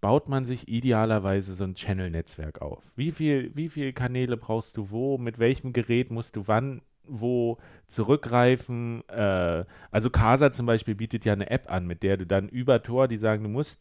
baut 0.00 0.28
man 0.28 0.44
sich 0.44 0.68
idealerweise 0.68 1.54
so 1.54 1.64
ein 1.64 1.74
Channel-Netzwerk 1.74 2.62
auf? 2.62 2.96
Wie 2.96 3.12
viel, 3.12 3.50
wie 3.54 3.68
viele 3.68 3.92
Kanäle 3.92 4.36
brauchst 4.36 4.76
du 4.76 4.90
wo? 4.90 5.18
Mit 5.18 5.38
welchem 5.38 5.72
Gerät 5.72 6.10
musst 6.10 6.36
du 6.36 6.46
wann 6.46 6.82
wo 7.04 7.58
zurückgreifen? 7.86 9.08
Äh, 9.08 9.64
also 9.90 10.10
Casa 10.10 10.52
zum 10.52 10.66
Beispiel 10.66 10.94
bietet 10.94 11.24
ja 11.24 11.32
eine 11.32 11.50
App 11.50 11.70
an, 11.70 11.86
mit 11.86 12.02
der 12.02 12.16
du 12.16 12.26
dann 12.26 12.48
über 12.48 12.82
Tor, 12.82 13.08
die 13.08 13.16
sagen, 13.16 13.44
du 13.44 13.48
musst 13.48 13.80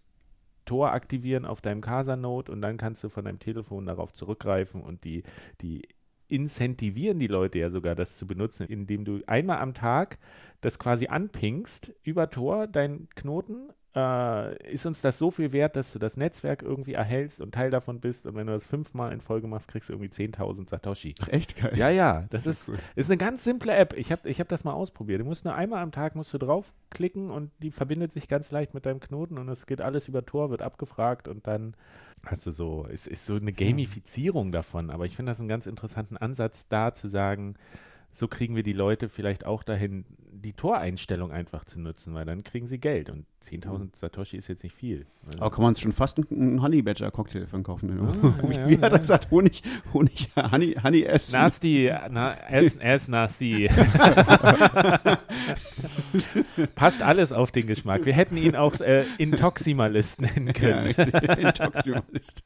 Tor 0.65 0.91
aktivieren 0.91 1.45
auf 1.45 1.61
deinem 1.61 1.81
Casa-Node 1.81 2.51
und 2.51 2.61
dann 2.61 2.77
kannst 2.77 3.03
du 3.03 3.09
von 3.09 3.25
deinem 3.25 3.39
Telefon 3.39 3.85
darauf 3.85 4.13
zurückgreifen 4.13 4.81
und 4.81 5.03
die, 5.03 5.23
die 5.61 5.87
incentivieren 6.27 7.19
die 7.19 7.27
Leute 7.27 7.59
ja 7.59 7.69
sogar, 7.69 7.93
das 7.95 8.17
zu 8.17 8.25
benutzen, 8.25 8.67
indem 8.67 9.05
du 9.05 9.21
einmal 9.27 9.59
am 9.59 9.73
Tag 9.73 10.17
das 10.61 10.79
quasi 10.79 11.07
anpingst 11.07 11.93
über 12.01 12.29
Tor, 12.29 12.67
deinen 12.67 13.09
Knoten, 13.15 13.69
äh, 13.95 14.71
ist 14.71 14.85
uns 14.85 15.01
das 15.01 15.17
so 15.17 15.31
viel 15.31 15.53
wert, 15.53 15.75
dass 15.75 15.93
du 15.93 15.99
das 15.99 16.17
Netzwerk 16.17 16.61
irgendwie 16.61 16.93
erhältst 16.93 17.39
und 17.39 17.53
Teil 17.53 17.71
davon 17.71 18.01
bist. 18.01 18.25
Und 18.25 18.35
wenn 18.35 18.47
du 18.47 18.53
das 18.53 18.65
fünfmal 18.65 19.13
in 19.13 19.21
Folge 19.21 19.47
machst, 19.47 19.69
kriegst 19.69 19.89
du 19.89 19.93
irgendwie 19.93 20.09
10.000 20.09 20.69
Satoshi. 20.69 21.15
Ach, 21.21 21.29
echt 21.29 21.55
geil. 21.55 21.71
Ja, 21.75 21.89
ja. 21.89 22.25
Das, 22.29 22.45
ist, 22.45 22.71
ist 22.95 23.09
eine 23.09 23.17
ganz 23.17 23.43
simple 23.43 23.73
App. 23.73 23.93
Ich 23.93 24.11
habe 24.11 24.27
ich 24.29 24.39
hab 24.39 24.49
das 24.49 24.65
mal 24.65 24.73
ausprobiert. 24.73 25.21
Du 25.21 25.25
musst 25.25 25.45
nur 25.45 25.55
einmal 25.55 25.81
am 25.81 25.91
Tag 25.91 26.15
musst 26.15 26.33
du 26.33 26.37
draufklicken 26.37 27.29
und 27.29 27.51
die 27.59 27.71
verbindet 27.71 28.11
sich 28.11 28.27
ganz 28.27 28.51
leicht 28.51 28.73
mit 28.73 28.85
deinem 28.85 28.99
Knoten 28.99 29.37
und 29.37 29.47
es 29.47 29.65
geht 29.65 29.79
alles 29.79 30.07
über 30.09 30.25
Tor, 30.25 30.49
wird 30.49 30.61
abgefragt 30.61 31.27
und 31.27 31.47
dann 31.47 31.75
hast 32.25 32.45
du 32.45 32.51
so, 32.51 32.85
es 32.91 33.07
ist 33.07 33.25
so 33.25 33.35
eine 33.35 33.53
Gamifizierung 33.53 34.51
davon. 34.51 34.89
Aber 34.89 35.05
ich 35.05 35.15
finde 35.15 35.31
das 35.31 35.39
einen 35.39 35.49
ganz 35.49 35.67
interessanten 35.67 36.17
Ansatz, 36.17 36.67
da 36.67 36.93
zu 36.93 37.07
sagen, 37.07 37.55
so 38.11 38.27
kriegen 38.27 38.55
wir 38.55 38.63
die 38.63 38.73
Leute 38.73 39.09
vielleicht 39.09 39.45
auch 39.45 39.63
dahin, 39.63 40.05
die 40.45 40.53
Toreinstellung 40.53 41.31
einfach 41.31 41.65
zu 41.65 41.79
nutzen, 41.79 42.13
weil 42.13 42.23
dann 42.23 42.43
kriegen 42.43 42.67
sie 42.67 42.77
Geld 42.77 43.09
und 43.09 43.25
10.000 43.43 43.97
Satoshi 43.97 44.37
ist 44.37 44.47
jetzt 44.47 44.63
nicht 44.63 44.75
viel. 44.75 45.07
Also 45.25 45.39
Aber 45.39 45.49
kann 45.49 45.63
man 45.63 45.73
schon 45.75 45.91
fast 45.91 46.19
einen 46.19 46.61
Honey 46.61 46.83
Badger 46.83 47.09
Cocktail 47.09 47.47
von 47.47 47.63
kaufen? 47.63 47.89
Ah, 47.99 48.13
ja, 48.51 48.69
Wie 48.69 48.75
ja, 48.75 48.81
hat 48.81 48.93
er 48.93 48.99
gesagt? 48.99 49.31
Honig, 49.31 49.63
Honig, 49.91 50.29
Honey, 50.35 50.75
Honey 50.81 51.01
S. 51.01 51.31
Nasty, 51.31 51.91
na, 52.11 52.35
S, 52.47 52.75
S 52.75 53.07
nasty. 53.07 53.67
Passt 56.75 57.01
alles 57.01 57.33
auf 57.33 57.51
den 57.51 57.65
Geschmack. 57.65 58.05
Wir 58.05 58.13
hätten 58.13 58.37
ihn 58.37 58.55
auch 58.55 58.79
äh, 58.81 59.03
Intoximalist 59.17 60.21
nennen 60.21 60.53
können. 60.53 60.93
Ja, 60.95 61.19
Intoximalist. 61.33 62.43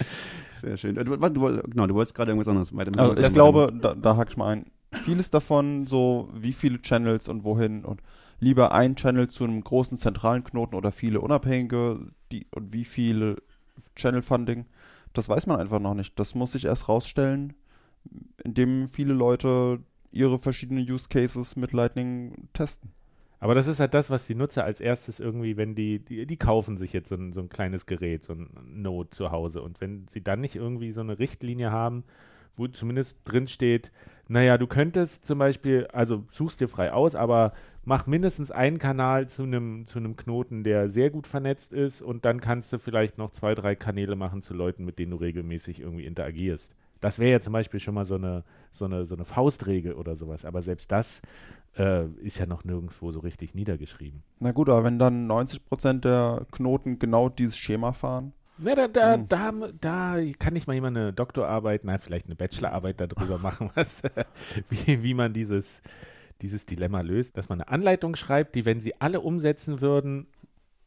Sehr 0.52 0.76
schön. 0.76 0.94
Du, 0.94 1.04
du, 1.04 1.62
genau, 1.68 1.86
du 1.88 1.94
wolltest 1.94 2.14
gerade 2.14 2.30
irgendwas 2.30 2.46
anderes. 2.48 2.72
Also 2.96 3.16
ich 3.20 3.34
glaube, 3.34 3.72
da, 3.80 3.94
da 3.94 4.16
hake 4.16 4.30
ich 4.30 4.36
mal 4.36 4.56
ein 4.56 4.66
vieles 4.92 5.30
davon, 5.30 5.86
so 5.86 6.28
wie 6.34 6.52
viele 6.52 6.82
Channels 6.82 7.28
und 7.28 7.44
wohin 7.44 7.84
und 7.84 8.02
lieber 8.40 8.72
ein 8.72 8.96
Channel 8.96 9.28
zu 9.28 9.44
einem 9.44 9.62
großen 9.62 9.98
zentralen 9.98 10.44
Knoten 10.44 10.74
oder 10.74 10.92
viele 10.92 11.20
unabhängige 11.20 12.12
die, 12.32 12.46
und 12.50 12.72
wie 12.72 12.84
viele 12.84 13.36
Channel 13.96 14.22
Funding, 14.22 14.66
das 15.12 15.28
weiß 15.28 15.46
man 15.46 15.60
einfach 15.60 15.80
noch 15.80 15.94
nicht. 15.94 16.18
Das 16.18 16.34
muss 16.34 16.52
sich 16.52 16.64
erst 16.64 16.88
rausstellen, 16.88 17.54
indem 18.42 18.88
viele 18.88 19.12
Leute 19.12 19.80
ihre 20.12 20.38
verschiedenen 20.38 20.88
Use 20.90 21.08
Cases 21.08 21.56
mit 21.56 21.72
Lightning 21.72 22.48
testen. 22.52 22.90
Aber 23.38 23.54
das 23.54 23.66
ist 23.66 23.80
halt 23.80 23.94
das, 23.94 24.10
was 24.10 24.26
die 24.26 24.34
Nutzer 24.34 24.64
als 24.64 24.80
erstes 24.80 25.18
irgendwie, 25.18 25.56
wenn 25.56 25.74
die, 25.74 25.98
die, 25.98 26.26
die 26.26 26.36
kaufen 26.36 26.76
sich 26.76 26.92
jetzt 26.92 27.08
so 27.08 27.14
ein, 27.14 27.32
so 27.32 27.40
ein 27.40 27.48
kleines 27.48 27.86
Gerät, 27.86 28.22
so 28.22 28.34
ein 28.34 28.50
Node 28.64 29.10
zu 29.10 29.30
Hause. 29.30 29.62
Und 29.62 29.80
wenn 29.80 30.06
sie 30.08 30.22
dann 30.22 30.40
nicht 30.40 30.56
irgendwie 30.56 30.90
so 30.90 31.00
eine 31.00 31.18
Richtlinie 31.18 31.70
haben, 31.70 32.04
wo 32.54 32.68
zumindest 32.68 33.18
drin 33.24 33.48
steht, 33.48 33.92
naja, 34.30 34.58
du 34.58 34.68
könntest 34.68 35.26
zum 35.26 35.40
Beispiel, 35.40 35.88
also 35.92 36.24
suchst 36.28 36.60
dir 36.60 36.68
frei 36.68 36.92
aus, 36.92 37.16
aber 37.16 37.52
mach 37.84 38.06
mindestens 38.06 38.52
einen 38.52 38.78
Kanal 38.78 39.28
zu 39.28 39.42
einem 39.42 39.88
zu 39.88 40.00
Knoten, 40.00 40.62
der 40.62 40.88
sehr 40.88 41.10
gut 41.10 41.26
vernetzt 41.26 41.72
ist 41.72 42.00
und 42.00 42.24
dann 42.24 42.40
kannst 42.40 42.72
du 42.72 42.78
vielleicht 42.78 43.18
noch 43.18 43.30
zwei, 43.30 43.56
drei 43.56 43.74
Kanäle 43.74 44.14
machen 44.14 44.40
zu 44.40 44.54
Leuten, 44.54 44.84
mit 44.84 45.00
denen 45.00 45.10
du 45.10 45.16
regelmäßig 45.16 45.80
irgendwie 45.80 46.04
interagierst. 46.04 46.72
Das 47.00 47.18
wäre 47.18 47.32
ja 47.32 47.40
zum 47.40 47.54
Beispiel 47.54 47.80
schon 47.80 47.94
mal 47.94 48.04
so 48.04 48.14
eine, 48.14 48.44
so 48.72 48.84
eine, 48.84 49.04
so 49.04 49.16
eine 49.16 49.24
Faustregel 49.24 49.94
oder 49.94 50.14
sowas. 50.14 50.44
Aber 50.44 50.62
selbst 50.62 50.92
das 50.92 51.22
äh, 51.76 52.06
ist 52.22 52.38
ja 52.38 52.46
noch 52.46 52.62
nirgendwo 52.62 53.10
so 53.10 53.18
richtig 53.18 53.56
niedergeschrieben. 53.56 54.22
Na 54.38 54.52
gut, 54.52 54.68
aber 54.68 54.84
wenn 54.84 55.00
dann 55.00 55.28
90% 55.28 56.02
der 56.02 56.46
Knoten 56.52 57.00
genau 57.00 57.30
dieses 57.30 57.56
Schema 57.56 57.92
fahren, 57.92 58.32
Na, 58.62 58.74
da, 58.74 58.88
da, 58.88 59.14
hm. 59.14 59.28
da, 59.28 59.52
da, 59.80 60.16
kann 60.38 60.54
ich 60.54 60.66
mal 60.66 60.74
jemand 60.74 60.96
eine 60.96 61.12
Doktorarbeit, 61.12 61.84
nein, 61.84 61.98
vielleicht 61.98 62.26
eine 62.26 62.36
Bachelorarbeit 62.36 63.00
darüber 63.00 63.38
machen, 63.42 63.70
was, 63.74 64.02
wie, 64.68 65.02
wie 65.02 65.14
man 65.14 65.32
dieses, 65.32 65.82
dieses 66.42 66.66
Dilemma 66.66 67.00
löst, 67.00 67.36
dass 67.36 67.48
man 67.48 67.60
eine 67.60 67.70
Anleitung 67.70 68.16
schreibt, 68.16 68.54
die, 68.54 68.66
wenn 68.66 68.80
sie 68.80 69.00
alle 69.00 69.20
umsetzen 69.20 69.80
würden, 69.80 70.26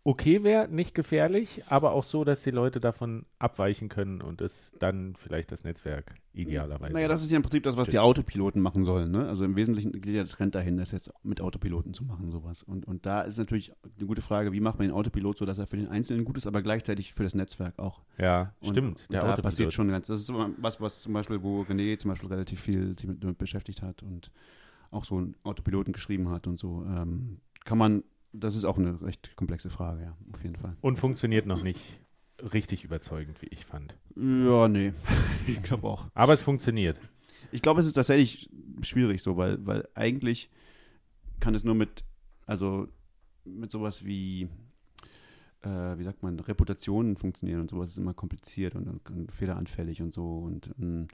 okay 0.05 0.43
wäre, 0.43 0.67
nicht 0.67 0.93
gefährlich, 0.93 1.63
aber 1.67 1.93
auch 1.93 2.03
so, 2.03 2.25
dass 2.25 2.43
die 2.43 2.51
Leute 2.51 2.79
davon 2.81 3.25
abweichen 3.39 3.87
können 3.87 4.21
und 4.21 4.41
es 4.41 4.73
dann 4.79 5.15
vielleicht 5.17 5.51
das 5.51 5.63
Netzwerk 5.63 6.15
idealerweise. 6.33 6.93
Naja, 6.93 7.07
das 7.07 7.23
ist 7.23 7.31
ja 7.31 7.37
im 7.37 7.43
Prinzip 7.43 7.63
das, 7.63 7.77
was 7.77 7.87
die 7.87 7.99
Autopiloten 7.99 8.61
machen 8.61 8.83
sollen. 8.83 9.11
Ne? 9.11 9.27
Also 9.29 9.45
im 9.45 9.55
Wesentlichen 9.55 9.93
geht 10.01 10.15
der 10.15 10.27
Trend 10.27 10.55
dahin, 10.55 10.77
das 10.77 10.91
jetzt 10.91 11.09
mit 11.23 11.39
Autopiloten 11.39 11.93
zu 11.93 12.03
machen, 12.03 12.31
sowas. 12.31 12.63
Und, 12.63 12.85
und 12.85 13.05
da 13.05 13.21
ist 13.21 13.37
natürlich 13.37 13.73
eine 13.97 14.07
gute 14.07 14.21
Frage, 14.21 14.51
wie 14.51 14.59
macht 14.59 14.77
man 14.77 14.87
den 14.87 14.95
Autopilot 14.95 15.37
so, 15.37 15.45
dass 15.45 15.57
er 15.57 15.67
für 15.67 15.77
den 15.77 15.87
Einzelnen 15.87 16.25
gut 16.25 16.35
ist, 16.35 16.47
aber 16.47 16.61
gleichzeitig 16.61 17.13
für 17.13 17.23
das 17.23 17.33
Netzwerk 17.33 17.79
auch. 17.79 18.01
Ja, 18.17 18.53
und, 18.59 18.71
stimmt. 18.71 18.99
Und 18.99 19.13
da 19.13 19.19
Autopilot. 19.19 19.43
passiert 19.43 19.73
schon 19.73 19.87
ganz, 19.87 20.07
das 20.07 20.21
ist 20.21 20.33
was, 20.57 20.81
was 20.81 21.01
zum 21.01 21.13
Beispiel, 21.13 21.41
wo 21.43 21.61
René 21.61 21.97
zum 21.97 22.09
Beispiel 22.09 22.29
relativ 22.29 22.59
viel 22.59 22.97
sich 22.97 23.09
damit 23.19 23.37
beschäftigt 23.37 23.81
hat 23.81 24.03
und 24.03 24.31
auch 24.91 25.05
so 25.05 25.15
einen 25.17 25.35
Autopiloten 25.43 25.93
geschrieben 25.93 26.29
hat 26.29 26.45
und 26.45 26.59
so. 26.59 26.83
Ähm, 26.85 27.39
kann 27.63 27.77
man 27.77 28.03
das 28.33 28.55
ist 28.55 28.65
auch 28.65 28.77
eine 28.77 29.01
recht 29.01 29.35
komplexe 29.35 29.69
Frage, 29.69 30.03
ja, 30.03 30.17
auf 30.33 30.43
jeden 30.43 30.55
Fall. 30.55 30.75
Und 30.81 30.97
funktioniert 30.97 31.45
noch 31.45 31.63
nicht 31.63 31.99
richtig 32.51 32.83
überzeugend, 32.83 33.41
wie 33.41 33.47
ich 33.47 33.65
fand. 33.65 33.95
Ja, 34.15 34.67
nee, 34.67 34.93
ich 35.47 35.61
glaube 35.61 35.87
auch. 35.87 36.07
Aber 36.13 36.33
es 36.33 36.41
funktioniert. 36.41 36.97
Ich 37.51 37.61
glaube, 37.61 37.79
es 37.79 37.85
ist 37.85 37.93
tatsächlich 37.93 38.49
schwierig 38.81 39.21
so, 39.21 39.37
weil, 39.37 39.65
weil 39.65 39.87
eigentlich 39.93 40.49
kann 41.39 41.55
es 41.55 41.63
nur 41.63 41.75
mit, 41.75 42.03
also 42.45 42.87
mit 43.45 43.69
sowas 43.69 44.03
wie, 44.03 44.49
äh, 45.61 45.97
wie 45.97 46.03
sagt 46.03 46.23
man, 46.23 46.39
Reputationen 46.39 47.15
funktionieren 47.15 47.61
und 47.61 47.69
sowas 47.69 47.91
ist 47.91 47.97
immer 47.97 48.13
kompliziert 48.13 48.75
und, 48.75 48.87
und, 48.87 49.09
und 49.09 49.31
fehleranfällig 49.31 50.01
und 50.01 50.11
so 50.11 50.39
und 50.39 50.77
mh, 50.79 51.03
mm, 51.03 51.07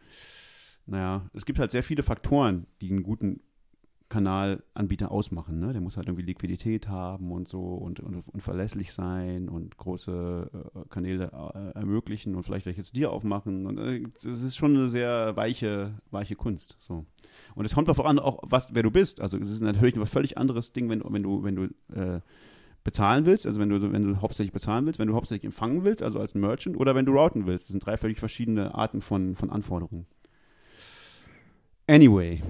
naja, 0.85 1.29
es 1.33 1.45
gibt 1.45 1.59
halt 1.59 1.71
sehr 1.71 1.83
viele 1.83 2.01
Faktoren, 2.01 2.65
die 2.81 2.89
einen 2.89 3.03
guten 3.03 3.41
Kanalanbieter 4.09 5.11
ausmachen. 5.11 5.59
Ne? 5.59 5.71
Der 5.71 5.81
muss 5.81 5.95
halt 5.95 6.07
irgendwie 6.07 6.25
Liquidität 6.25 6.87
haben 6.87 7.31
und 7.31 7.47
so 7.47 7.61
und, 7.61 7.99
und, 7.99 8.27
und 8.27 8.41
verlässlich 8.41 8.91
sein 8.91 9.49
und 9.49 9.77
große 9.77 10.49
äh, 10.51 10.79
Kanäle 10.89 11.31
äh, 11.53 11.77
ermöglichen 11.77 12.35
und 12.35 12.43
vielleicht 12.43 12.65
welche 12.65 12.83
zu 12.83 12.91
dir 12.91 13.11
aufmachen. 13.11 13.67
Und 13.67 13.77
es 14.17 14.25
äh, 14.25 14.29
ist 14.29 14.57
schon 14.57 14.75
eine 14.75 14.89
sehr 14.89 15.35
weiche, 15.37 15.93
weiche 16.09 16.35
Kunst. 16.35 16.75
So. 16.79 17.05
Und 17.53 17.65
es 17.65 17.75
kommt 17.75 17.87
darauf 17.87 18.03
an, 18.03 18.17
auch 18.19 18.39
was, 18.41 18.73
wer 18.73 18.83
du 18.83 18.91
bist. 18.91 19.21
Also 19.21 19.37
es 19.37 19.49
ist 19.49 19.61
natürlich 19.61 19.95
ein 19.95 20.05
völlig 20.05 20.37
anderes 20.37 20.73
Ding, 20.73 20.89
wenn, 20.89 21.03
wenn 21.05 21.23
du, 21.23 21.43
wenn 21.43 21.55
du 21.55 21.63
äh, 21.93 22.21
bezahlen 22.83 23.27
willst, 23.27 23.45
also 23.45 23.59
wenn 23.59 23.69
du, 23.69 23.91
wenn 23.91 24.03
du 24.03 24.21
hauptsächlich 24.21 24.53
bezahlen 24.53 24.87
willst, 24.87 24.97
wenn 24.97 25.07
du 25.07 25.13
hauptsächlich 25.13 25.45
empfangen 25.45 25.83
willst, 25.83 26.01
also 26.01 26.19
als 26.19 26.33
Merchant, 26.33 26.77
oder 26.77 26.95
wenn 26.95 27.05
du 27.05 27.11
routen 27.11 27.45
willst. 27.45 27.65
Das 27.65 27.73
sind 27.73 27.85
drei 27.85 27.97
völlig 27.97 28.19
verschiedene 28.19 28.73
Arten 28.73 29.01
von, 29.01 29.35
von 29.35 29.51
Anforderungen. 29.51 30.07
Anyway, 31.87 32.41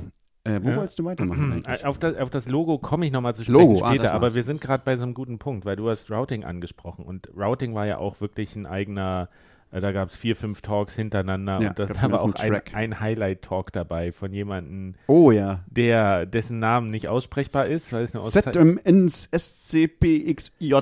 äh, 0.44 0.60
wo 0.64 0.70
ja. 0.70 0.76
wolltest 0.78 0.98
du 1.00 1.06
weitermachen? 1.06 1.64
Auf 1.84 2.00
das, 2.00 2.16
auf 2.18 2.30
das, 2.30 2.48
Logo 2.48 2.78
komme 2.78 3.06
ich 3.06 3.12
nochmal 3.12 3.36
zu 3.36 3.44
sprechen 3.44 3.60
Logo, 3.60 3.84
ah, 3.84 3.92
später, 3.92 4.12
ah, 4.12 4.16
aber 4.16 4.34
wir 4.34 4.44
sind 4.44 4.62
gerade 4.62 4.84
bei 4.86 4.96
so 4.96 5.04
einem 5.04 5.14
guten 5.14 5.38
Punkt, 5.38 5.66
weil 5.66 5.76
du 5.76 5.90
hast 5.90 6.10
Routing 6.10 6.44
angesprochen 6.44 7.06
und 7.06 7.30
Routing 7.36 7.76
war 7.76 7.86
ja 7.86 7.98
auch 7.98 8.22
wirklich 8.22 8.56
ein 8.56 8.66
eigener 8.66 9.30
da 9.72 9.92
gab 9.92 10.10
es 10.10 10.18
vier, 10.18 10.36
fünf 10.36 10.62
Talks 10.62 10.96
hintereinander 10.96 11.62
ja, 11.62 11.70
und 11.70 11.78
das, 11.78 11.90
da 11.90 12.12
war 12.12 12.22
auch 12.22 12.34
ein, 12.36 12.60
ein 12.74 13.00
Highlight-Talk 13.00 13.72
dabei 13.72 14.12
von 14.12 14.34
jemandem, 14.34 14.96
oh, 15.06 15.30
ja. 15.30 15.64
der, 15.68 16.26
dessen 16.26 16.58
Namen 16.58 16.90
nicht 16.90 17.08
aussprechbar 17.08 17.68
ist, 17.68 17.94
weil 17.94 18.02
es 18.02 18.16
eine 18.16 18.24
ZMNSCPXJ. 18.24 20.74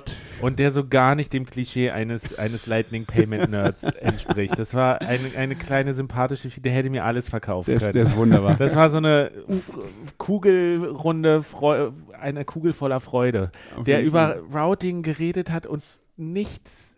Und 0.42 0.60
der 0.60 0.72
so 0.72 0.88
gar 0.88 1.16
nicht 1.16 1.34
dem 1.34 1.46
Klischee 1.46 1.90
eines, 1.90 2.40
eines 2.40 2.66
Lightning 2.66 3.06
Payment 3.06 3.52
Nerds 3.52 3.84
entspricht. 4.00 4.58
Das 4.58 4.74
war 4.74 5.02
eine, 5.02 5.36
eine 5.36 5.58
kleine 5.58 5.94
sympathische, 5.94 6.62
der 6.62 6.72
hätte 6.72 6.90
mir 6.90 7.04
alles 7.04 7.28
verkaufen 7.28 7.70
der 7.70 7.80
können. 7.80 7.92
der 7.92 8.04
ist 8.04 8.16
wunderbar. 8.16 8.56
Das 8.56 8.78
war 8.78 8.90
so 8.90 8.98
eine 8.98 9.32
Kugelrunde, 10.18 11.44
Freu 11.44 11.92
eine 12.20 12.46
Kugel 12.46 12.72
voller 12.72 13.02
Freude, 13.02 13.52
Auf 13.76 13.86
der 13.86 14.02
über 14.02 14.38
Routing 14.54 15.04
geredet 15.04 15.52
hat 15.52 15.68
und 15.68 15.84
nichts, 16.16 16.94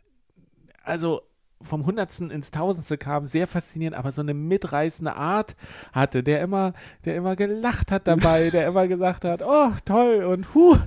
also 0.83 1.23
vom 1.61 1.85
Hundertsten 1.85 2.31
ins 2.31 2.51
Tausendste 2.51 2.97
kam, 2.97 3.25
sehr 3.25 3.47
faszinierend, 3.47 3.97
aber 3.97 4.11
so 4.11 4.21
eine 4.21 4.33
mitreißende 4.33 5.15
Art 5.15 5.55
hatte, 5.91 6.23
der 6.23 6.41
immer, 6.41 6.73
der 7.05 7.15
immer 7.15 7.35
gelacht 7.35 7.91
hat 7.91 8.07
dabei, 8.07 8.49
der 8.49 8.67
immer 8.67 8.87
gesagt 8.87 9.25
hat, 9.25 9.41
oh, 9.43 9.71
toll 9.85 10.23
und 10.23 10.53
huh. 10.53 10.77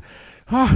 Oh. 0.51 0.69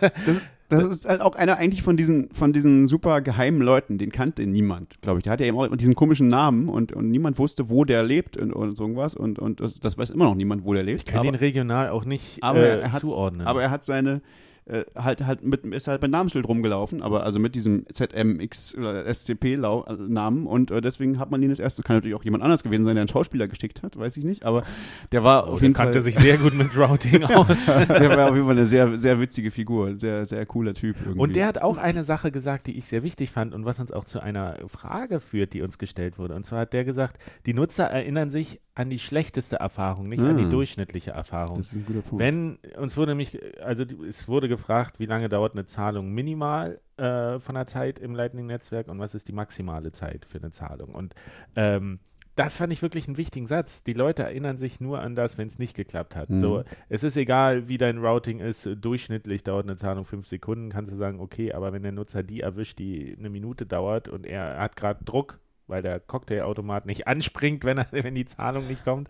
das, 0.00 0.40
das 0.68 0.84
ist 0.84 1.08
halt 1.08 1.20
auch 1.20 1.36
einer 1.36 1.58
eigentlich 1.58 1.82
von 1.82 1.96
diesen, 1.96 2.30
von 2.30 2.52
diesen 2.52 2.86
super 2.86 3.20
geheimen 3.20 3.60
Leuten, 3.60 3.98
den 3.98 4.10
kannte 4.10 4.46
niemand, 4.46 5.00
glaube 5.00 5.18
ich. 5.18 5.24
Der 5.24 5.32
hatte 5.32 5.44
ja 5.44 5.50
immer 5.50 5.68
diesen 5.76 5.94
komischen 5.94 6.28
Namen 6.28 6.68
und, 6.68 6.92
und 6.92 7.10
niemand 7.10 7.38
wusste, 7.38 7.68
wo 7.68 7.84
der 7.84 8.02
lebt 8.02 8.36
und, 8.36 8.52
und 8.52 8.76
so 8.76 8.84
irgendwas 8.84 9.14
und, 9.14 9.38
und 9.38 9.60
das, 9.60 9.78
das 9.80 9.98
weiß 9.98 10.10
immer 10.10 10.24
noch 10.24 10.34
niemand, 10.34 10.64
wo 10.64 10.72
der 10.72 10.82
lebt. 10.82 11.00
Ich 11.00 11.06
kann 11.06 11.20
aber, 11.20 11.28
ihn 11.28 11.34
regional 11.34 11.90
auch 11.90 12.04
nicht 12.04 12.42
aber 12.42 12.60
äh, 12.60 12.80
er 12.80 12.92
zuordnen. 12.92 13.46
Aber 13.46 13.62
er 13.62 13.70
hat 13.70 13.84
seine, 13.84 14.22
äh, 14.66 14.84
halt 14.96 15.24
halt 15.24 15.44
mit 15.44 15.64
ist 15.64 15.86
halt 15.86 16.02
mit 16.02 16.10
Namensschild 16.10 16.48
rumgelaufen, 16.48 17.00
aber 17.00 17.22
also 17.22 17.38
mit 17.38 17.54
diesem 17.54 17.86
ZMX 17.92 18.74
oder 18.74 19.06
SCP-Namen 19.12 20.46
und 20.46 20.72
äh, 20.72 20.80
deswegen 20.80 21.20
hat 21.20 21.30
man 21.30 21.40
ihn 21.40 21.50
das 21.50 21.60
erste, 21.60 21.84
kann 21.84 21.96
natürlich 21.96 22.16
auch 22.16 22.24
jemand 22.24 22.42
anders 22.42 22.64
gewesen 22.64 22.84
sein, 22.84 22.96
der 22.96 23.02
einen 23.02 23.08
Schauspieler 23.08 23.46
geschickt 23.46 23.84
hat, 23.84 23.96
weiß 23.96 24.16
ich 24.16 24.24
nicht, 24.24 24.44
aber 24.44 24.64
der 25.12 25.22
war 25.22 25.46
oh, 25.46 25.52
auf 25.52 25.62
jeden 25.62 25.72
der 25.72 25.78
Fall 25.78 25.86
kannte 25.86 26.02
sich 26.02 26.16
sehr 26.16 26.36
gut 26.36 26.54
mit 26.54 26.76
Routing 26.76 27.22
aus. 27.32 27.66
der 27.66 28.16
war 28.16 28.30
auf 28.30 28.34
jeden 28.34 28.46
Fall 28.46 28.56
eine 28.56 28.66
sehr 28.66 28.98
sehr 28.98 29.20
witzige 29.20 29.52
Figur, 29.52 29.98
sehr 29.98 30.26
sehr 30.26 30.44
cooler 30.46 30.74
Typ 30.74 30.96
irgendwie. 31.00 31.20
Und 31.20 31.36
der 31.36 31.46
hat 31.46 31.58
auch 31.62 31.76
eine 31.76 32.02
Sache 32.02 32.32
gesagt, 32.32 32.66
die 32.66 32.76
ich 32.76 32.86
sehr 32.86 33.04
wichtig 33.04 33.30
fand 33.30 33.54
und 33.54 33.64
was 33.64 33.78
uns 33.78 33.92
auch 33.92 34.04
zu 34.04 34.20
einer 34.20 34.56
Frage 34.66 35.20
führt, 35.20 35.52
die 35.52 35.62
uns 35.62 35.78
gestellt 35.78 36.18
wurde. 36.18 36.34
Und 36.34 36.44
zwar 36.44 36.60
hat 36.60 36.72
der 36.72 36.84
gesagt, 36.84 37.18
die 37.46 37.54
Nutzer 37.54 37.84
erinnern 37.84 38.30
sich 38.30 38.60
an 38.76 38.90
die 38.90 38.98
schlechteste 38.98 39.56
Erfahrung, 39.56 40.08
nicht 40.08 40.20
hm. 40.20 40.30
an 40.30 40.36
die 40.36 40.42
hm. 40.44 40.50
durchschnittliche 40.50 41.10
Erfahrung. 41.10 41.58
Das 41.58 41.68
ist 41.68 41.76
ein 41.76 41.86
guter 41.86 42.02
Punkt. 42.02 42.22
Wenn 42.22 42.58
uns 42.78 42.96
wurde 42.96 43.12
nämlich, 43.12 43.40
also 43.62 43.84
es 44.06 44.28
wurde 44.28 44.48
gefragt, 44.48 45.00
wie 45.00 45.06
lange 45.06 45.30
dauert 45.30 45.54
eine 45.54 45.64
Zahlung 45.64 46.12
minimal 46.12 46.78
äh, 46.98 47.38
von 47.38 47.54
der 47.54 47.66
Zeit 47.66 47.98
im 47.98 48.14
Lightning-Netzwerk 48.14 48.88
und 48.88 48.98
was 48.98 49.14
ist 49.14 49.28
die 49.28 49.32
maximale 49.32 49.92
Zeit 49.92 50.26
für 50.26 50.38
eine 50.38 50.50
Zahlung. 50.50 50.94
Und 50.94 51.14
ähm, 51.56 52.00
das 52.34 52.58
fand 52.58 52.70
ich 52.70 52.82
wirklich 52.82 53.08
einen 53.08 53.16
wichtigen 53.16 53.46
Satz. 53.46 53.82
Die 53.82 53.94
Leute 53.94 54.24
erinnern 54.24 54.58
sich 54.58 54.78
nur 54.78 55.00
an 55.00 55.14
das, 55.14 55.38
wenn 55.38 55.46
es 55.46 55.58
nicht 55.58 55.74
geklappt 55.74 56.14
hat. 56.14 56.28
Mhm. 56.28 56.38
So, 56.38 56.64
es 56.90 57.02
ist 57.02 57.16
egal, 57.16 57.70
wie 57.70 57.78
dein 57.78 57.96
Routing 57.96 58.40
ist. 58.40 58.68
Durchschnittlich 58.78 59.42
dauert 59.42 59.64
eine 59.64 59.76
Zahlung 59.76 60.04
fünf 60.04 60.26
Sekunden. 60.26 60.68
Kannst 60.68 60.92
du 60.92 60.96
sagen, 60.96 61.18
okay, 61.18 61.54
aber 61.54 61.72
wenn 61.72 61.82
der 61.82 61.92
Nutzer 61.92 62.22
die 62.22 62.40
erwischt, 62.40 62.78
die 62.78 63.16
eine 63.18 63.30
Minute 63.30 63.64
dauert 63.64 64.10
und 64.10 64.26
er 64.26 64.58
hat 64.58 64.76
gerade 64.76 65.02
Druck, 65.02 65.40
weil 65.66 65.82
der 65.82 66.00
Cocktailautomat 66.00 66.86
nicht 66.86 67.06
anspringt, 67.06 67.64
wenn, 67.64 67.78
er, 67.78 67.86
wenn 67.90 68.14
die 68.14 68.24
Zahlung 68.24 68.66
nicht 68.66 68.84
kommt, 68.84 69.08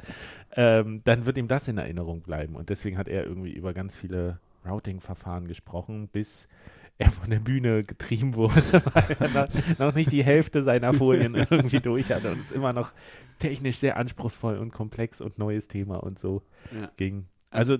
ähm, 0.55 1.03
dann 1.05 1.27
wird 1.27 1.39
ihm 1.39 1.49
das 1.49 1.69
in 1.69 1.79
Erinnerung 1.79 2.23
bleiben. 2.23 2.57
Und 2.57 2.69
deswegen 2.69 2.99
hat 2.99 3.09
er 3.09 3.25
irgendwie 3.25 3.53
über 3.53 3.73
ganz 3.73 3.97
viele 3.97 4.39
Routing-Verfahren 4.67 5.47
gesprochen, 5.47 6.09
bis 6.09 6.49
er 6.99 7.11
von 7.11 7.29
der 7.29 7.41
Bühne 7.41 7.83
getrieben 7.83 8.35
wurde, 8.35 8.55
weil 8.95 9.17
er 9.21 9.49
noch 9.79 9.95
nicht 9.95 10.13
die 10.13 10.25
Hälfte 10.25 10.63
seiner 10.63 10.95
Folien 10.95 11.35
irgendwie 11.51 11.81
durch 11.81 12.11
hatte 12.11 12.33
und 12.33 12.41
es 12.41 12.51
immer 12.51 12.73
noch 12.73 12.93
technisch 13.39 13.77
sehr 13.77 13.97
anspruchsvoll 13.97 14.57
und 14.57 14.73
komplex 14.73 15.21
und 15.21 15.39
neues 15.39 15.69
Thema 15.69 15.97
und 15.97 16.19
so 16.19 16.43
ja. 16.75 16.91
ging. 16.97 17.27
Also 17.51 17.79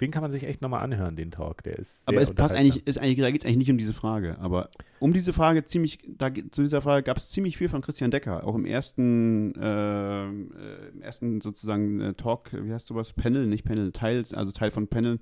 den 0.00 0.10
kann 0.10 0.22
man 0.22 0.32
sich 0.32 0.44
echt 0.44 0.60
nochmal 0.60 0.82
anhören, 0.82 1.16
den 1.16 1.30
Talk. 1.30 1.62
Der 1.62 1.78
ist 1.78 2.02
aber 2.06 2.20
es 2.20 2.32
passt 2.32 2.54
eigentlich, 2.54 2.86
ist 2.86 2.98
eigentlich, 2.98 3.18
da 3.18 3.30
geht 3.30 3.42
es 3.42 3.46
eigentlich 3.46 3.58
nicht 3.58 3.70
um 3.70 3.78
diese 3.78 3.92
Frage. 3.92 4.36
Aber 4.40 4.68
um 4.98 5.12
diese 5.12 5.32
Frage 5.32 5.64
ziemlich, 5.64 5.98
da, 6.06 6.32
zu 6.34 6.62
dieser 6.62 6.82
Frage 6.82 7.04
gab 7.04 7.16
es 7.16 7.30
ziemlich 7.30 7.56
viel 7.56 7.68
von 7.68 7.80
Christian 7.80 8.10
Decker. 8.10 8.44
Auch 8.44 8.54
im 8.54 8.66
ersten, 8.66 9.54
äh, 9.54 10.26
im 10.26 11.00
ersten 11.00 11.40
sozusagen 11.40 12.00
äh, 12.00 12.14
Talk, 12.14 12.50
wie 12.52 12.72
heißt 12.72 12.86
sowas? 12.86 13.12
Panel, 13.12 13.46
nicht 13.46 13.64
Panel, 13.64 13.92
Teils, 13.92 14.34
also 14.34 14.52
Teil 14.52 14.70
von 14.70 14.88
Panel 14.88 15.20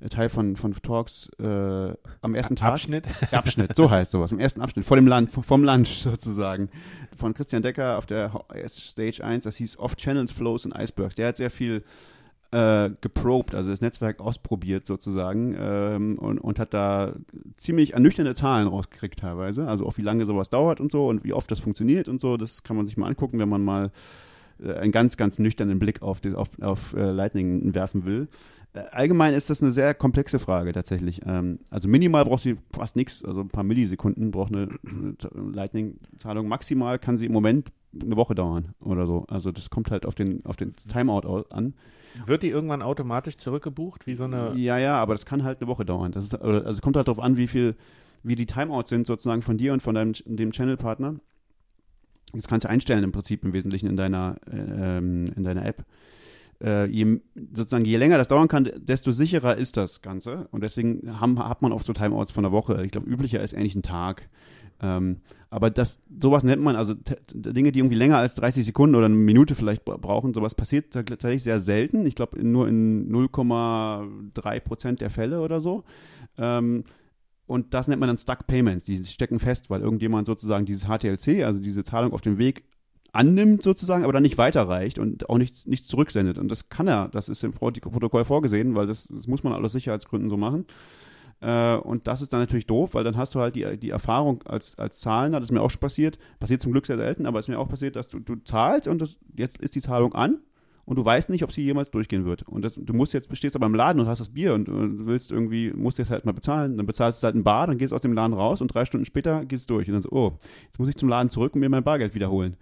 äh, 0.00 0.08
Teil 0.08 0.28
von, 0.28 0.56
von 0.56 0.74
Talks 0.74 1.30
äh, 1.38 1.94
am 2.20 2.34
ersten 2.34 2.56
Tag. 2.56 2.72
Abschnitt? 2.72 3.06
Abschnitt, 3.32 3.74
so 3.74 3.90
heißt 3.90 4.10
sowas. 4.10 4.30
Im 4.30 4.38
ersten 4.38 4.60
Abschnitt, 4.60 4.84
vor 4.84 4.96
dem 4.96 5.06
Land, 5.06 5.30
vom 5.30 5.64
Lunch 5.64 5.88
sozusagen. 6.02 6.68
Von 7.16 7.32
Christian 7.32 7.62
Decker 7.62 7.96
auf 7.96 8.06
der 8.06 8.30
Stage 8.68 9.24
1, 9.24 9.44
das 9.44 9.56
hieß 9.56 9.78
Off 9.78 9.96
Channels, 9.96 10.32
Flows 10.32 10.66
and 10.66 10.76
Icebergs. 10.76 11.14
Der 11.14 11.28
hat 11.28 11.38
sehr 11.38 11.50
viel 11.50 11.82
äh, 12.52 12.90
geprobt, 13.00 13.54
also 13.54 13.70
das 13.70 13.80
Netzwerk 13.80 14.20
ausprobiert 14.20 14.86
sozusagen 14.86 15.54
ähm, 15.58 16.18
und, 16.18 16.38
und 16.38 16.58
hat 16.58 16.74
da 16.74 17.14
ziemlich 17.56 17.94
ernüchternde 17.94 18.34
Zahlen 18.34 18.68
rausgekriegt 18.68 19.18
teilweise. 19.18 19.68
Also 19.68 19.86
auch 19.86 19.96
wie 19.98 20.02
lange 20.02 20.24
sowas 20.24 20.50
dauert 20.50 20.80
und 20.80 20.90
so 20.92 21.08
und 21.08 21.24
wie 21.24 21.32
oft 21.32 21.50
das 21.50 21.60
funktioniert 21.60 22.08
und 22.08 22.20
so. 22.20 22.36
Das 22.36 22.62
kann 22.62 22.76
man 22.76 22.86
sich 22.86 22.96
mal 22.96 23.08
angucken, 23.08 23.38
wenn 23.38 23.48
man 23.48 23.64
mal 23.64 23.90
äh, 24.62 24.74
einen 24.74 24.92
ganz, 24.92 25.16
ganz 25.16 25.38
nüchternen 25.38 25.78
Blick 25.78 26.02
auf, 26.02 26.20
die, 26.20 26.34
auf, 26.34 26.48
auf 26.60 26.94
äh, 26.94 27.10
Lightning 27.10 27.74
werfen 27.74 28.04
will. 28.04 28.28
Äh, 28.74 28.80
allgemein 28.92 29.34
ist 29.34 29.50
das 29.50 29.62
eine 29.62 29.72
sehr 29.72 29.94
komplexe 29.94 30.38
Frage 30.38 30.72
tatsächlich. 30.72 31.22
Ähm, 31.26 31.58
also 31.70 31.88
minimal 31.88 32.24
braucht 32.24 32.42
sie 32.42 32.56
fast 32.72 32.96
nichts, 32.96 33.24
also 33.24 33.40
ein 33.40 33.48
paar 33.48 33.64
Millisekunden 33.64 34.30
braucht 34.30 34.52
eine, 34.52 34.68
eine 34.84 35.50
Lightning-Zahlung. 35.52 36.48
Maximal 36.48 36.98
kann 36.98 37.16
sie 37.16 37.26
im 37.26 37.32
Moment 37.32 37.72
eine 38.00 38.16
Woche 38.16 38.34
dauern 38.34 38.74
oder 38.80 39.06
so. 39.06 39.24
Also 39.28 39.52
das 39.52 39.70
kommt 39.70 39.90
halt 39.90 40.06
auf 40.06 40.14
den, 40.14 40.44
auf 40.44 40.56
den 40.56 40.72
Timeout 40.74 41.46
an. 41.50 41.74
Wird 42.24 42.42
die 42.42 42.48
irgendwann 42.48 42.82
automatisch 42.82 43.36
zurückgebucht, 43.36 44.06
wie 44.06 44.14
so 44.14 44.24
eine. 44.24 44.54
Ja, 44.56 44.78
ja, 44.78 44.96
aber 44.96 45.14
das 45.14 45.26
kann 45.26 45.44
halt 45.44 45.60
eine 45.60 45.68
Woche 45.68 45.84
dauern. 45.84 46.12
Das 46.12 46.24
ist, 46.24 46.34
also 46.34 46.68
es 46.68 46.82
kommt 46.82 46.96
halt 46.96 47.08
darauf 47.08 47.22
an, 47.22 47.36
wie 47.36 47.46
viel 47.46 47.76
wie 48.22 48.34
die 48.34 48.46
Timeouts 48.46 48.90
sind 48.90 49.06
sozusagen 49.06 49.42
von 49.42 49.56
dir 49.56 49.72
und 49.72 49.82
von 49.82 49.94
deinem 49.94 50.12
dem 50.24 50.50
Channel-Partner. 50.50 51.16
Das 52.32 52.48
kannst 52.48 52.64
du 52.64 52.68
einstellen 52.68 53.04
im 53.04 53.12
Prinzip 53.12 53.44
im 53.44 53.52
Wesentlichen 53.52 53.88
in 53.88 53.96
deiner, 53.96 54.36
äh, 54.50 54.98
in 54.98 55.44
deiner 55.44 55.64
App. 55.64 55.84
Äh, 56.62 56.86
je, 56.86 57.20
sozusagen, 57.52 57.84
je 57.84 57.96
länger 57.96 58.18
das 58.18 58.28
dauern 58.28 58.48
kann, 58.48 58.70
desto 58.76 59.12
sicherer 59.12 59.56
ist 59.56 59.76
das 59.76 60.02
Ganze. 60.02 60.48
Und 60.50 60.62
deswegen 60.62 61.20
haben, 61.20 61.38
hat 61.38 61.62
man 61.62 61.72
oft 61.72 61.86
so 61.86 61.92
Timeouts 61.92 62.32
von 62.32 62.42
der 62.42 62.52
Woche. 62.52 62.82
Ich 62.84 62.90
glaube, 62.90 63.08
üblicher 63.08 63.42
ist 63.42 63.54
eigentlich 63.54 63.76
ein 63.76 63.82
Tag. 63.82 64.28
Ähm, 64.80 65.20
aber 65.48 65.70
das, 65.70 66.02
sowas 66.20 66.44
nennt 66.44 66.62
man, 66.62 66.76
also 66.76 66.94
Dinge, 67.32 67.72
die 67.72 67.78
irgendwie 67.78 67.96
länger 67.96 68.18
als 68.18 68.34
30 68.34 68.64
Sekunden 68.64 68.94
oder 68.94 69.06
eine 69.06 69.14
Minute 69.14 69.54
vielleicht 69.54 69.84
brauchen, 69.84 70.34
sowas 70.34 70.54
passiert 70.54 70.92
tatsächlich 70.92 71.42
sehr 71.42 71.60
selten. 71.60 72.04
Ich 72.04 72.14
glaube, 72.14 72.42
nur 72.44 72.68
in 72.68 73.10
0,3 73.10 74.60
Prozent 74.60 75.00
der 75.00 75.10
Fälle 75.10 75.40
oder 75.40 75.60
so. 75.60 75.84
Ähm, 76.36 76.84
und 77.46 77.74
das 77.74 77.88
nennt 77.88 78.00
man 78.00 78.08
dann 78.08 78.18
Stuck 78.18 78.46
Payments. 78.46 78.84
Die 78.84 78.98
stecken 78.98 79.38
fest, 79.38 79.70
weil 79.70 79.80
irgendjemand 79.80 80.26
sozusagen 80.26 80.66
dieses 80.66 80.88
HTLC, 80.88 81.44
also 81.44 81.60
diese 81.60 81.84
Zahlung 81.84 82.12
auf 82.12 82.20
dem 82.20 82.38
Weg, 82.38 82.64
annimmt 83.12 83.62
sozusagen, 83.62 84.04
aber 84.04 84.12
dann 84.12 84.22
nicht 84.22 84.36
weiterreicht 84.36 84.98
und 84.98 85.30
auch 85.30 85.38
nichts, 85.38 85.66
nichts 85.66 85.86
zurücksendet. 85.86 86.38
Und 86.38 86.50
das 86.50 86.68
kann 86.68 86.86
er, 86.86 87.08
das 87.08 87.28
ist 87.28 87.42
im 87.44 87.52
Protokoll 87.52 88.24
vorgesehen, 88.24 88.76
weil 88.76 88.86
das, 88.86 89.08
das 89.08 89.26
muss 89.26 89.42
man 89.42 89.52
aus 89.52 89.72
Sicherheitsgründen 89.72 90.28
so 90.28 90.36
machen. 90.36 90.66
Äh, 91.40 91.76
und 91.76 92.06
das 92.06 92.22
ist 92.22 92.32
dann 92.32 92.40
natürlich 92.40 92.66
doof, 92.66 92.94
weil 92.94 93.04
dann 93.04 93.16
hast 93.16 93.34
du 93.34 93.40
halt 93.40 93.56
die, 93.56 93.76
die 93.78 93.90
Erfahrung 93.90 94.42
als, 94.44 94.78
als 94.78 95.00
Zahlender, 95.00 95.40
das 95.40 95.48
ist 95.48 95.52
mir 95.52 95.62
auch 95.62 95.70
schon 95.70 95.80
passiert, 95.80 96.18
passiert 96.40 96.62
zum 96.62 96.72
Glück 96.72 96.86
sehr 96.86 96.96
selten, 96.96 97.26
aber 97.26 97.38
es 97.38 97.44
ist 97.44 97.48
mir 97.48 97.58
auch 97.58 97.68
passiert, 97.68 97.96
dass 97.96 98.08
du, 98.08 98.18
du 98.18 98.36
zahlst 98.36 98.88
und 98.88 99.00
das, 99.00 99.18
jetzt 99.36 99.58
ist 99.58 99.74
die 99.74 99.82
Zahlung 99.82 100.14
an 100.14 100.38
und 100.86 100.96
du 100.96 101.04
weißt 101.04 101.28
nicht, 101.30 101.42
ob 101.42 101.52
sie 101.52 101.62
jemals 101.62 101.90
durchgehen 101.90 102.24
wird. 102.24 102.44
Und 102.44 102.62
das, 102.64 102.78
du 102.80 102.94
musst 102.94 103.12
jetzt, 103.12 103.34
stehst 103.36 103.56
aber 103.56 103.66
im 103.66 103.74
Laden 103.74 104.00
und 104.00 104.06
hast 104.06 104.20
das 104.20 104.30
Bier 104.30 104.54
und, 104.54 104.68
und 104.68 105.06
willst 105.06 105.32
irgendwie, 105.32 105.72
musst 105.72 105.98
jetzt 105.98 106.10
halt 106.10 106.24
mal 106.24 106.32
bezahlen, 106.32 106.76
dann 106.76 106.86
bezahlst 106.86 107.22
du 107.22 107.26
halt 107.26 107.34
ein 107.34 107.44
Bar, 107.44 107.66
dann 107.66 107.76
gehst 107.76 107.90
du 107.90 107.96
aus 107.96 108.02
dem 108.02 108.12
Laden 108.12 108.32
raus 108.32 108.60
und 108.60 108.68
drei 108.68 108.84
Stunden 108.84 109.04
später 109.04 109.44
geht 109.44 109.58
es 109.58 109.66
durch. 109.66 109.88
Und 109.88 109.94
dann 109.94 110.02
so, 110.02 110.10
oh, 110.12 110.38
jetzt 110.64 110.78
muss 110.78 110.88
ich 110.88 110.96
zum 110.96 111.08
Laden 111.08 111.28
zurück 111.28 111.54
und 111.54 111.60
mir 111.60 111.68
mein 111.68 111.82
Bargeld 111.82 112.14
wiederholen. 112.14 112.56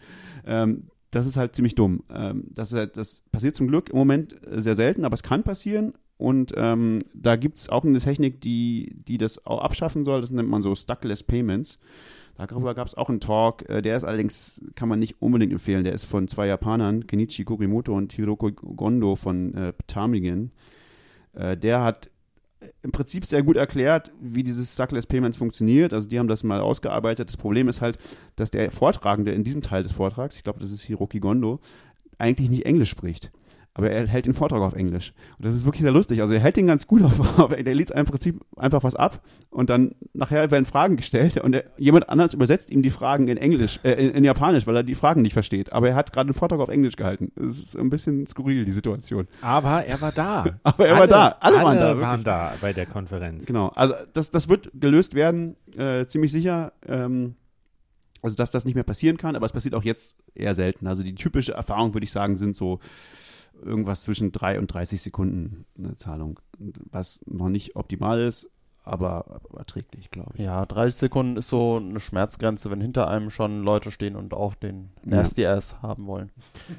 Ähm, 0.46 0.88
das 1.10 1.26
ist 1.26 1.36
halt 1.36 1.54
ziemlich 1.54 1.74
dumm. 1.74 2.02
Ähm, 2.10 2.44
das, 2.50 2.72
halt, 2.72 2.96
das 2.96 3.22
passiert 3.30 3.54
zum 3.54 3.68
Glück 3.68 3.90
im 3.90 3.96
Moment 3.96 4.36
sehr 4.50 4.74
selten, 4.74 5.04
aber 5.04 5.14
es 5.14 5.22
kann 5.22 5.42
passieren. 5.42 5.92
Und 6.24 6.54
ähm, 6.56 7.00
da 7.12 7.36
gibt 7.36 7.58
es 7.58 7.68
auch 7.68 7.84
eine 7.84 8.00
Technik, 8.00 8.40
die, 8.40 8.96
die 9.06 9.18
das 9.18 9.44
auch 9.44 9.60
abschaffen 9.60 10.04
soll. 10.04 10.22
Das 10.22 10.30
nennt 10.30 10.48
man 10.48 10.62
so 10.62 10.74
Stuckless 10.74 11.22
Payments. 11.22 11.78
Darüber 12.38 12.74
gab 12.74 12.86
es 12.86 12.94
auch 12.94 13.10
einen 13.10 13.20
Talk. 13.20 13.68
Äh, 13.68 13.82
der 13.82 13.98
ist 13.98 14.04
allerdings, 14.04 14.64
kann 14.74 14.88
man 14.88 14.98
nicht 14.98 15.16
unbedingt 15.20 15.52
empfehlen. 15.52 15.84
Der 15.84 15.92
ist 15.92 16.04
von 16.04 16.26
zwei 16.26 16.46
Japanern, 16.46 17.06
Kenichi 17.06 17.44
Kurimoto 17.44 17.94
und 17.94 18.14
Hiroko 18.14 18.52
Gondo 18.52 19.16
von 19.16 19.52
äh, 19.54 19.74
Ptarmigan. 19.74 20.50
Äh, 21.34 21.58
der 21.58 21.82
hat 21.82 22.08
im 22.82 22.90
Prinzip 22.90 23.26
sehr 23.26 23.42
gut 23.42 23.58
erklärt, 23.58 24.10
wie 24.18 24.44
dieses 24.44 24.72
Stuckless 24.72 25.04
Payments 25.04 25.36
funktioniert. 25.36 25.92
Also 25.92 26.08
die 26.08 26.18
haben 26.18 26.28
das 26.28 26.42
mal 26.42 26.60
ausgearbeitet. 26.62 27.28
Das 27.28 27.36
Problem 27.36 27.68
ist 27.68 27.82
halt, 27.82 27.98
dass 28.36 28.50
der 28.50 28.70
Vortragende 28.70 29.32
in 29.32 29.44
diesem 29.44 29.60
Teil 29.60 29.82
des 29.82 29.92
Vortrags, 29.92 30.36
ich 30.36 30.42
glaube, 30.42 30.60
das 30.60 30.72
ist 30.72 30.80
Hiroki 30.84 31.20
Gondo, 31.20 31.60
eigentlich 32.16 32.48
nicht 32.48 32.64
Englisch 32.64 32.88
spricht 32.88 33.30
aber 33.74 33.90
er 33.90 34.06
hält 34.06 34.26
den 34.26 34.34
Vortrag 34.34 34.60
auf 34.60 34.74
Englisch. 34.74 35.12
Und 35.36 35.46
das 35.46 35.54
ist 35.54 35.64
wirklich 35.64 35.82
sehr 35.82 35.90
lustig. 35.90 36.20
Also 36.20 36.32
er 36.32 36.40
hält 36.40 36.56
den 36.56 36.68
ganz 36.68 36.86
gut 36.86 37.02
auf, 37.02 37.38
aber 37.38 37.60
der 37.60 37.74
liest 37.74 37.90
im 37.90 38.06
Prinzip 38.06 38.40
einfach 38.56 38.84
was 38.84 38.94
ab 38.94 39.20
und 39.50 39.68
dann 39.68 39.96
nachher 40.12 40.50
werden 40.52 40.64
Fragen 40.64 40.96
gestellt 40.96 41.38
und 41.38 41.54
er, 41.54 41.64
jemand 41.76 42.08
anders 42.08 42.34
übersetzt 42.34 42.70
ihm 42.70 42.82
die 42.82 42.90
Fragen 42.90 43.26
in 43.26 43.36
Englisch, 43.36 43.80
äh, 43.82 43.92
in, 43.92 44.12
in, 44.12 44.24
Japanisch, 44.24 44.66
weil 44.68 44.76
er 44.76 44.82
die 44.84 44.94
Fragen 44.94 45.22
nicht 45.22 45.32
versteht. 45.32 45.72
Aber 45.72 45.88
er 45.88 45.96
hat 45.96 46.12
gerade 46.12 46.30
den 46.30 46.34
Vortrag 46.34 46.60
auf 46.60 46.68
Englisch 46.68 46.94
gehalten. 46.94 47.32
Das 47.34 47.58
ist 47.58 47.76
ein 47.76 47.90
bisschen 47.90 48.26
skurril, 48.26 48.64
die 48.64 48.72
Situation. 48.72 49.26
Aber 49.40 49.84
er 49.84 50.00
war 50.00 50.12
da. 50.12 50.44
aber 50.62 50.86
er 50.86 50.92
alle, 50.92 51.00
war 51.00 51.06
da. 51.08 51.36
Alle, 51.40 51.56
alle 51.56 51.64
waren 51.64 51.76
da. 51.78 51.88
Wirklich. 51.88 52.02
waren 52.02 52.24
da 52.24 52.54
bei 52.60 52.72
der 52.72 52.86
Konferenz. 52.86 53.44
Genau. 53.44 53.68
Also 53.74 53.94
das, 54.12 54.30
das 54.30 54.48
wird 54.48 54.70
gelöst 54.74 55.14
werden, 55.14 55.56
äh, 55.76 56.06
ziemlich 56.06 56.30
sicher. 56.30 56.72
Ähm, 56.86 57.34
also 58.22 58.36
dass 58.36 58.52
das 58.52 58.64
nicht 58.64 58.74
mehr 58.74 58.84
passieren 58.84 59.18
kann, 59.18 59.36
aber 59.36 59.44
es 59.44 59.52
passiert 59.52 59.74
auch 59.74 59.82
jetzt 59.82 60.16
eher 60.34 60.54
selten. 60.54 60.86
Also 60.86 61.02
die 61.02 61.14
typische 61.14 61.52
Erfahrung, 61.52 61.92
würde 61.92 62.04
ich 62.04 62.12
sagen, 62.12 62.36
sind 62.36 62.56
so 62.56 62.80
irgendwas 63.64 64.02
zwischen 64.02 64.32
3 64.32 64.58
und 64.58 64.68
30 64.68 65.00
Sekunden 65.02 65.64
eine 65.78 65.96
Zahlung, 65.96 66.40
was 66.58 67.20
noch 67.26 67.48
nicht 67.48 67.76
optimal 67.76 68.20
ist, 68.20 68.48
aber 68.86 69.40
erträglich, 69.56 70.10
glaube 70.10 70.32
ich. 70.34 70.44
Ja, 70.44 70.66
30 70.66 70.94
Sekunden 70.94 71.38
ist 71.38 71.48
so 71.48 71.76
eine 71.76 72.00
Schmerzgrenze, 72.00 72.70
wenn 72.70 72.82
hinter 72.82 73.08
einem 73.08 73.30
schon 73.30 73.62
Leute 73.62 73.90
stehen 73.90 74.14
und 74.14 74.34
auch 74.34 74.54
den 74.54 74.90
Nasty 75.02 75.42
ja. 75.42 75.54
Ass 75.54 75.80
haben 75.80 76.06
wollen. 76.06 76.30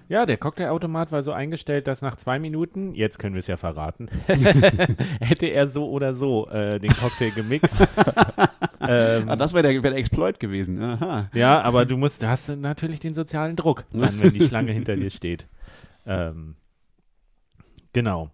Ja, 0.08 0.28
der 0.28 0.38
Cocktailautomat 0.38 1.12
war 1.12 1.24
so 1.24 1.32
eingestellt, 1.32 1.88
dass 1.88 2.04
nach 2.04 2.16
zwei 2.16 2.38
Minuten, 2.38 2.94
jetzt 2.94 3.18
können 3.18 3.34
wir 3.34 3.40
es 3.40 3.48
ja 3.48 3.58
verraten, 3.58 4.08
hätte 5.20 5.48
er 5.48 5.66
so 5.66 5.90
oder 5.90 6.14
so 6.14 6.48
äh, 6.50 6.80
den 6.80 6.94
Cocktail 6.94 7.32
gemixt. 7.32 7.82
ähm, 8.82 9.28
ah, 9.28 9.36
das 9.36 9.54
wäre 9.54 9.64
der, 9.64 9.82
wär 9.82 9.90
der, 9.90 10.00
Exploit 10.00 10.40
gewesen. 10.40 10.80
Aha. 10.82 11.30
Ja, 11.34 11.62
aber 11.62 11.86
du 11.86 11.98
musst, 11.98 12.22
da 12.22 12.30
hast 12.30 12.50
du 12.50 12.56
natürlich 12.56 13.00
den 13.00 13.16
sozialen 13.16 13.56
Druck, 13.56 13.86
dann, 13.92 14.22
wenn 14.22 14.32
die 14.32 14.48
Schlange 14.48 14.72
hinter 14.72 14.96
dir 14.96 15.10
steht. 15.10 15.48
Ähm, 16.08 16.56
Genau. 17.96 18.30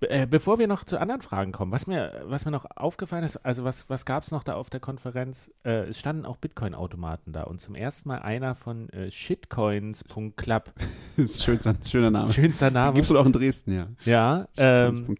Be 0.00 0.08
äh, 0.08 0.26
bevor 0.26 0.58
wir 0.58 0.66
noch 0.66 0.84
zu 0.84 0.98
anderen 0.98 1.20
Fragen 1.20 1.52
kommen, 1.52 1.70
was 1.70 1.86
mir, 1.86 2.22
was 2.24 2.46
mir 2.46 2.50
noch 2.50 2.64
aufgefallen 2.76 3.24
ist, 3.24 3.36
also 3.36 3.62
was, 3.62 3.90
was 3.90 4.06
gab 4.06 4.22
es 4.22 4.30
noch 4.30 4.42
da 4.42 4.54
auf 4.54 4.70
der 4.70 4.80
Konferenz? 4.80 5.50
Äh, 5.64 5.88
es 5.88 5.98
standen 5.98 6.24
auch 6.24 6.36
Bitcoin-Automaten 6.36 7.32
da 7.32 7.42
und 7.42 7.60
zum 7.60 7.74
ersten 7.74 8.08
Mal 8.08 8.20
einer 8.20 8.54
von 8.54 8.88
äh, 8.90 9.10
shitcoins.club. 9.10 10.72
das 11.16 11.24
ist 11.30 11.44
schönster, 11.44 11.76
schöner 11.84 12.10
Name. 12.10 12.32
Schönster 12.32 12.70
Name. 12.70 12.94
Gibt 12.94 13.04
es 13.04 13.10
wohl 13.10 13.18
auch 13.18 13.26
in 13.26 13.32
Dresden, 13.32 13.74
ja. 13.74 13.88
Ja. 14.06 14.48
Ähm, 14.56 15.14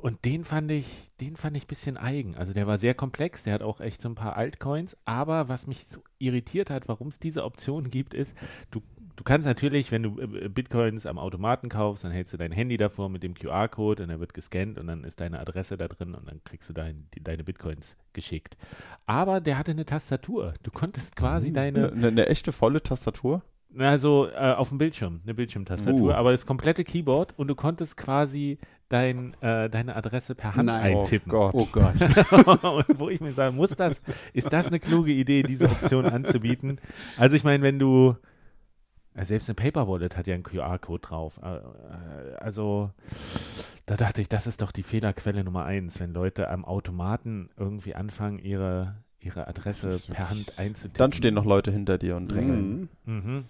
und 0.00 0.24
den 0.24 0.44
fand 0.44 0.70
ich, 0.70 1.08
den 1.20 1.36
fand 1.36 1.56
ich 1.56 1.64
ein 1.64 1.68
bisschen 1.68 1.96
eigen. 1.98 2.36
Also 2.36 2.54
der 2.54 2.66
war 2.66 2.78
sehr 2.78 2.94
komplex, 2.94 3.42
der 3.42 3.52
hat 3.52 3.62
auch 3.62 3.80
echt 3.80 4.00
so 4.00 4.08
ein 4.08 4.14
paar 4.14 4.36
Altcoins, 4.36 4.96
aber 5.04 5.48
was 5.48 5.66
mich 5.66 5.84
so 5.84 6.00
irritiert 6.18 6.70
hat, 6.70 6.88
warum 6.88 7.08
es 7.08 7.18
diese 7.18 7.44
Option 7.44 7.90
gibt, 7.90 8.14
ist, 8.14 8.36
du 8.70 8.80
du 9.18 9.24
kannst 9.24 9.46
natürlich, 9.46 9.90
wenn 9.90 10.04
du 10.04 10.20
äh, 10.20 10.48
Bitcoins 10.48 11.04
am 11.04 11.18
Automaten 11.18 11.68
kaufst, 11.68 12.04
dann 12.04 12.12
hältst 12.12 12.32
du 12.32 12.36
dein 12.36 12.52
Handy 12.52 12.76
davor 12.76 13.08
mit 13.08 13.22
dem 13.22 13.34
QR-Code 13.34 14.04
und 14.04 14.10
er 14.10 14.20
wird 14.20 14.32
gescannt 14.32 14.78
und 14.78 14.86
dann 14.86 15.04
ist 15.04 15.20
deine 15.20 15.40
Adresse 15.40 15.76
da 15.76 15.88
drin 15.88 16.14
und 16.14 16.28
dann 16.28 16.40
kriegst 16.44 16.68
du 16.68 16.72
dein, 16.72 17.08
die, 17.14 17.22
deine 17.22 17.42
Bitcoins 17.42 17.96
geschickt. 18.12 18.56
Aber 19.06 19.40
der 19.40 19.58
hatte 19.58 19.72
eine 19.72 19.84
Tastatur. 19.84 20.54
Du 20.62 20.70
konntest 20.70 21.16
quasi 21.16 21.48
hm. 21.48 21.54
deine. 21.54 21.92
Eine, 21.92 22.08
eine 22.08 22.26
echte 22.28 22.52
volle 22.52 22.82
Tastatur? 22.82 23.42
Also 23.76 24.28
äh, 24.34 24.52
auf 24.52 24.70
dem 24.70 24.78
Bildschirm, 24.78 25.20
eine 25.24 25.34
Bildschirmtastatur, 25.34 26.12
uh. 26.12 26.14
aber 26.14 26.30
das 26.30 26.46
komplette 26.46 26.84
Keyboard 26.84 27.38
und 27.38 27.48
du 27.48 27.54
konntest 27.54 27.98
quasi 27.98 28.58
dein, 28.88 29.34
äh, 29.42 29.68
deine 29.68 29.94
Adresse 29.94 30.34
per 30.34 30.54
Hand 30.54 30.66
Nein. 30.66 30.96
eintippen. 30.96 31.30
Oh 31.32 31.50
Gott. 31.50 31.54
Oh 31.54 31.68
Gott. 31.70 32.86
und 32.88 32.98
wo 32.98 33.10
ich 33.10 33.20
mir 33.20 33.32
sagen, 33.32 33.56
muss 33.56 33.76
das, 33.76 34.00
ist 34.32 34.52
das 34.52 34.68
eine 34.68 34.80
kluge 34.80 35.12
Idee, 35.12 35.42
diese 35.42 35.66
Option 35.66 36.06
anzubieten? 36.06 36.80
Also 37.18 37.36
ich 37.36 37.44
meine, 37.44 37.62
wenn 37.62 37.78
du, 37.78 38.16
selbst 39.14 39.48
eine 39.48 39.56
Paper 39.56 39.88
Wallet 39.88 40.16
hat 40.16 40.26
ja 40.26 40.34
einen 40.34 40.42
QR-Code 40.42 41.00
drauf. 41.00 41.40
Äh, 41.42 41.56
äh, 41.56 42.34
also 42.38 42.90
da 43.86 43.96
dachte 43.96 44.20
ich, 44.20 44.28
das 44.28 44.46
ist 44.46 44.62
doch 44.62 44.70
die 44.70 44.82
Fehlerquelle 44.82 45.44
Nummer 45.44 45.64
eins, 45.64 45.98
wenn 45.98 46.12
Leute 46.12 46.50
am 46.50 46.64
Automaten 46.64 47.50
irgendwie 47.56 47.94
anfangen, 47.94 48.38
ihre, 48.38 48.96
ihre 49.20 49.48
Adresse 49.48 50.00
per 50.12 50.30
Hand 50.30 50.58
einzutippen. 50.58 50.98
Dann 50.98 51.12
stehen 51.12 51.34
noch 51.34 51.46
Leute 51.46 51.72
hinter 51.72 51.98
dir 51.98 52.16
und 52.16 52.28
drängeln. 52.28 52.88
Mhm. 53.04 53.14
Mhm. 53.14 53.44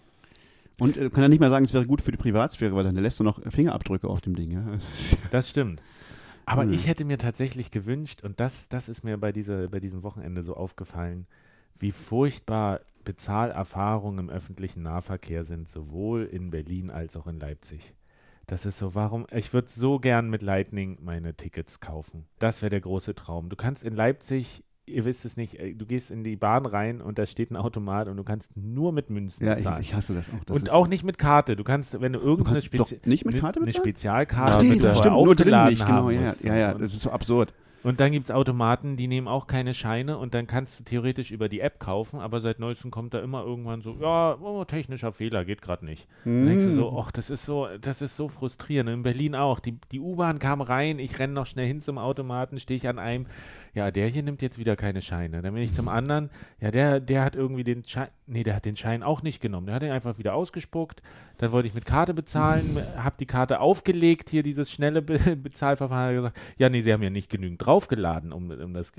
Und 0.81 0.97
äh, 0.97 1.11
kann 1.11 1.23
ja 1.23 1.29
nicht 1.29 1.41
mal 1.41 1.51
sagen, 1.51 1.65
es 1.65 1.75
wäre 1.75 1.87
gut 1.87 2.03
für 2.03 2.13
die 2.13 2.19
Privatsphäre, 2.19 2.75
weil 2.75 2.85
dann 2.85 2.95
lässt 2.95 3.19
du 3.19 3.25
noch 3.25 3.41
Fingerabdrücke 3.51 4.09
auf 4.09 4.21
dem 4.21 4.37
Ding. 4.37 4.53
Ja? 4.53 4.65
Das 5.31 5.51
stimmt. 5.51 5.83
Aber 6.47 6.65
mhm. 6.65 6.73
ich 6.73 6.87
hätte 6.87 7.05
mir 7.05 7.19
tatsächlich 7.19 7.71
gewünscht, 7.71 8.23
und 8.23 8.41
das, 8.41 8.69
das 8.69 8.89
ist 8.89 9.05
mir 9.05 9.19
bei, 9.19 9.33
dieser, 9.33 9.69
bei 9.69 9.81
diesem 9.81 10.03
Wochenende 10.03 10.43
so 10.43 10.55
aufgefallen, 10.55 11.27
wie 11.79 11.93
furchtbar 11.93 12.81
Bezahlerfahrungen 13.09 14.27
im 14.27 14.29
öffentlichen 14.29 14.83
Nahverkehr 14.83 15.43
sind, 15.43 15.67
sowohl 15.67 16.25
in 16.25 16.51
Berlin 16.51 16.91
als 16.91 17.17
auch 17.17 17.27
in 17.27 17.41
Leipzig. 17.41 17.95
Das 18.47 18.67
ist 18.67 18.77
so, 18.77 18.95
warum, 18.95 19.27
ich 19.33 19.55
würde 19.55 19.69
so 19.71 19.99
gern 19.99 20.29
mit 20.29 20.43
Lightning 20.43 20.99
meine 21.01 21.33
Tickets 21.33 21.81
kaufen. 21.81 22.27
Das 22.39 22.61
wäre 22.61 22.69
der 22.69 22.83
große 22.83 23.15
Traum. 23.15 23.49
Du 23.49 23.57
kannst 23.57 23.83
in 23.83 23.97
Leipzig, 23.97 24.63
ihr 24.85 25.07
wisst 25.07 25.25
es 25.25 25.39
nicht, 25.39 25.59
äh, 25.59 25.73
du 25.73 25.87
gehst 25.87 26.11
in 26.11 26.23
die 26.23 26.37
Bahn 26.37 26.67
rein 26.67 27.01
und 27.01 27.19
da 27.19 27.25
steht 27.25 27.51
ein 27.51 27.57
Automat 27.57 28.09
und 28.09 28.19
du 28.19 28.25
kannst 28.25 28.55
nur 28.59 28.93
mit 28.93 29.09
Münzen 29.09 29.47
ja, 29.47 29.55
bezahlen. 29.55 29.81
Ich, 29.81 29.89
ich 29.89 29.95
hasse 29.95 30.13
das 30.13 30.29
auch. 30.29 30.45
Das 30.45 30.59
und 30.59 30.71
auch 30.71 30.87
nicht 30.87 31.03
mit 31.03 31.17
Karte. 31.17 31.57
Du 31.57 31.65
kannst, 31.65 31.99
wenn 32.03 32.13
du 32.13 32.19
irgendeine 32.19 32.61
Spezi 32.61 33.01
nicht 33.07 33.25
mit 33.25 33.41
Karte 33.41 33.63
eine 33.63 33.73
Spezialkarte 33.73 34.67
ja, 34.67 34.75
stimmt, 34.75 34.99
stimmt, 34.99 35.15
nur 35.15 35.35
drin 35.35 35.65
nicht, 35.71 35.87
genau, 35.87 36.11
ja, 36.11 36.35
ja, 36.43 36.57
ja, 36.57 36.75
das 36.75 36.93
ist 36.93 37.01
so 37.01 37.11
absurd. 37.11 37.55
Und 37.83 38.01
dann 38.01 38.11
gibt 38.13 38.29
es 38.29 38.35
Automaten, 38.35 38.97
die 38.97 39.07
nehmen 39.07 39.29
auch 39.29 39.47
keine 39.47 39.73
Scheine 39.73 40.19
und 40.19 40.35
dann 40.35 40.47
kannst 40.47 40.81
du 40.81 40.85
theoretisch 40.85 41.31
über 41.31 41.49
die 41.49 41.61
App 41.61 41.79
kaufen, 41.79 42.19
aber 42.21 42.41
seit 42.41 42.59
neuestem 42.59 42.91
kommt 42.91 43.15
da 43.15 43.21
immer 43.21 43.45
irgendwann 43.45 43.83
so, 43.83 43.97
ja, 44.01 44.37
oh, 44.41 44.65
technischer 44.65 45.13
Fehler, 45.13 45.45
geht 45.45 45.63
gerade 45.63 45.85
nicht. 45.85 46.09
Mm. 46.25 46.39
Dann 46.39 46.47
denkst 46.47 46.65
du 46.65 46.73
so, 46.73 46.99
ach, 46.99 47.13
das 47.13 47.31
ist 47.31 47.45
so, 47.45 47.69
das 47.81 48.03
ist 48.03 48.17
so 48.17 48.29
frustrierend. 48.29 48.91
In 48.91 49.03
Berlin 49.03 49.35
auch. 49.35 49.61
Die, 49.61 49.79
die 49.93 50.01
U-Bahn 50.01 50.39
kam 50.39 50.61
rein, 50.61 50.99
ich 50.99 51.19
renne 51.19 51.35
noch 51.35 51.47
schnell 51.47 51.67
hin 51.67 51.81
zum 51.81 51.99
Automaten, 51.99 52.59
stehe 52.59 52.77
ich 52.77 52.89
an 52.89 52.99
einem, 52.99 53.27
ja, 53.75 53.91
der 53.91 54.09
hier 54.09 54.23
nimmt 54.23 54.43
jetzt 54.43 54.59
wieder 54.59 54.77
keine 54.77 55.03
Scheine. 55.03 55.43
Dann 55.43 55.55
bin 55.55 55.63
ich 55.63 55.73
zum 55.73 55.89
anderen, 55.89 56.31
ja, 56.61 56.71
der, 56.71 57.01
der 57.01 57.25
hat 57.25 57.37
irgendwie 57.37 57.65
den 57.65 57.85
Schein, 57.85 58.09
nee, 58.27 58.43
der 58.43 58.57
hat 58.57 58.65
den 58.65 58.77
Schein 58.77 59.03
auch 59.03 59.23
nicht 59.23 59.41
genommen. 59.41 59.67
Der 59.67 59.77
hat 59.77 59.83
ihn 59.83 59.91
einfach 59.91 60.19
wieder 60.19 60.35
ausgespuckt. 60.35 61.03
Dann 61.39 61.53
wollte 61.53 61.69
ich 61.69 61.75
mit 61.75 61.87
Karte 61.87 62.15
bezahlen, 62.15 62.83
habe 62.97 63.17
die 63.19 63.27
Karte 63.27 63.61
aufgelegt, 63.61 64.31
hier 64.31 64.43
dieses 64.43 64.71
schnelle 64.71 65.03
Be 65.03 65.19
Bezahlverfahren, 65.37 66.15
gesagt, 66.15 66.39
ja, 66.59 66.69
nee, 66.69 66.81
sie 66.81 66.93
haben 66.93 67.03
ja 67.03 67.11
nicht 67.11 67.31
genügend 67.31 67.65
draufgeladen, 67.65 68.33
um, 68.33 68.51
um 68.51 68.75
das 68.75 68.93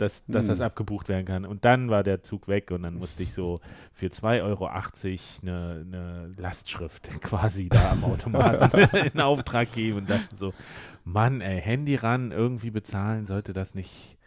dass, 0.00 0.24
dass 0.26 0.42
hm. 0.44 0.48
das 0.48 0.60
abgebucht 0.60 1.08
werden 1.08 1.24
kann. 1.24 1.44
Und 1.44 1.64
dann 1.64 1.90
war 1.90 2.02
der 2.02 2.22
Zug 2.22 2.48
weg 2.48 2.70
und 2.70 2.82
dann 2.82 2.94
musste 2.94 3.22
ich 3.22 3.32
so 3.32 3.60
für 3.92 4.06
2,80 4.06 4.42
Euro 4.44 4.66
eine, 4.66 5.84
eine 5.86 6.34
Lastschrift 6.36 7.08
quasi 7.20 7.68
da 7.68 7.92
am 7.92 8.04
Automaten 8.04 8.96
in 9.14 9.20
Auftrag 9.20 9.72
geben 9.72 9.98
und 9.98 10.10
dachte 10.10 10.36
so, 10.36 10.52
Mann, 11.04 11.40
ey, 11.40 11.60
Handy 11.60 11.96
ran, 11.96 12.32
irgendwie 12.32 12.70
bezahlen 12.70 13.26
sollte 13.26 13.52
das 13.52 13.74
nicht. 13.74 14.18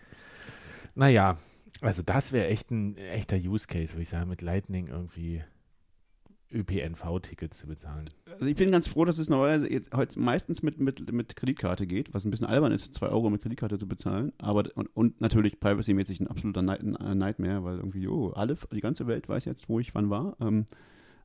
Naja, 0.95 1.37
also 1.81 2.03
das 2.03 2.31
wäre 2.31 2.47
echt 2.47 2.71
ein 2.71 2.97
echter 2.97 3.37
Use 3.37 3.67
Case, 3.67 3.93
würde 3.93 4.03
ich 4.03 4.09
sagen, 4.09 4.29
mit 4.29 4.41
Lightning 4.41 4.87
irgendwie 4.87 5.43
ÖPNV-Tickets 6.53 7.59
zu 7.59 7.67
bezahlen. 7.67 8.05
Also 8.31 8.45
ich 8.45 8.55
bin 8.55 8.71
ganz 8.71 8.87
froh, 8.87 9.05
dass 9.05 9.17
es 9.17 9.29
normalerweise 9.29 9.71
jetzt 9.71 9.93
heute 9.93 10.19
meistens 10.19 10.63
mit, 10.63 10.79
mit, 10.79 11.11
mit 11.11 11.35
Kreditkarte 11.35 11.87
geht, 11.87 12.13
was 12.13 12.25
ein 12.25 12.31
bisschen 12.31 12.47
albern 12.47 12.71
ist, 12.71 12.93
2 12.93 13.07
Euro 13.07 13.29
mit 13.29 13.41
Kreditkarte 13.41 13.77
zu 13.77 13.87
bezahlen. 13.87 14.31
Aber 14.37 14.63
und, 14.75 14.87
und 14.95 15.21
natürlich 15.21 15.59
privacy-mäßig 15.59 16.19
ein 16.19 16.27
absoluter 16.27 16.61
Nightmare, 16.61 17.63
weil 17.63 17.77
irgendwie, 17.77 18.07
oh, 18.07 18.29
alle, 18.29 18.57
die 18.71 18.81
ganze 18.81 19.07
Welt 19.07 19.27
weiß 19.27 19.45
jetzt, 19.45 19.69
wo 19.69 19.79
ich 19.79 19.93
wann 19.95 20.09
war. 20.09 20.37
Ähm, 20.39 20.65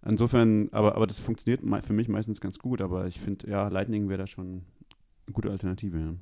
insofern, 0.05 0.68
aber, 0.72 0.97
aber 0.97 1.07
das 1.07 1.18
funktioniert 1.18 1.62
für 1.85 1.93
mich 1.93 2.09
meistens 2.09 2.41
ganz 2.41 2.59
gut, 2.59 2.81
aber 2.81 3.07
ich 3.07 3.20
finde, 3.20 3.49
ja, 3.49 3.68
Lightning 3.68 4.09
wäre 4.09 4.18
da 4.18 4.26
schon 4.26 4.62
eine 5.26 5.33
gute 5.33 5.51
Alternative. 5.51 5.99
Ja. 5.99 6.14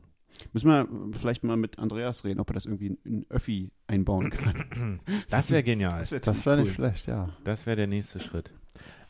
Müssen 0.53 0.69
wir 0.69 0.89
vielleicht 1.19 1.45
mal 1.45 1.57
mit 1.57 1.79
Andreas 1.79 2.25
reden, 2.25 2.41
ob 2.41 2.51
er 2.51 2.55
das 2.55 2.67
irgendwie 2.67 2.97
in 3.05 3.27
Öffi 3.29 3.71
einbauen 3.87 4.31
kann. 4.31 5.01
Das 5.31 5.51
wäre 5.51 5.63
genial. 5.63 6.01
Das 6.01 6.47
wäre 6.47 6.57
wär 6.59 6.65
nicht 6.65 6.75
schlecht, 6.75 7.07
ja. 7.07 7.27
Das 7.45 7.67
wäre 7.67 7.77
der 7.77 7.87
nächste 7.87 8.21
Schritt. 8.21 8.51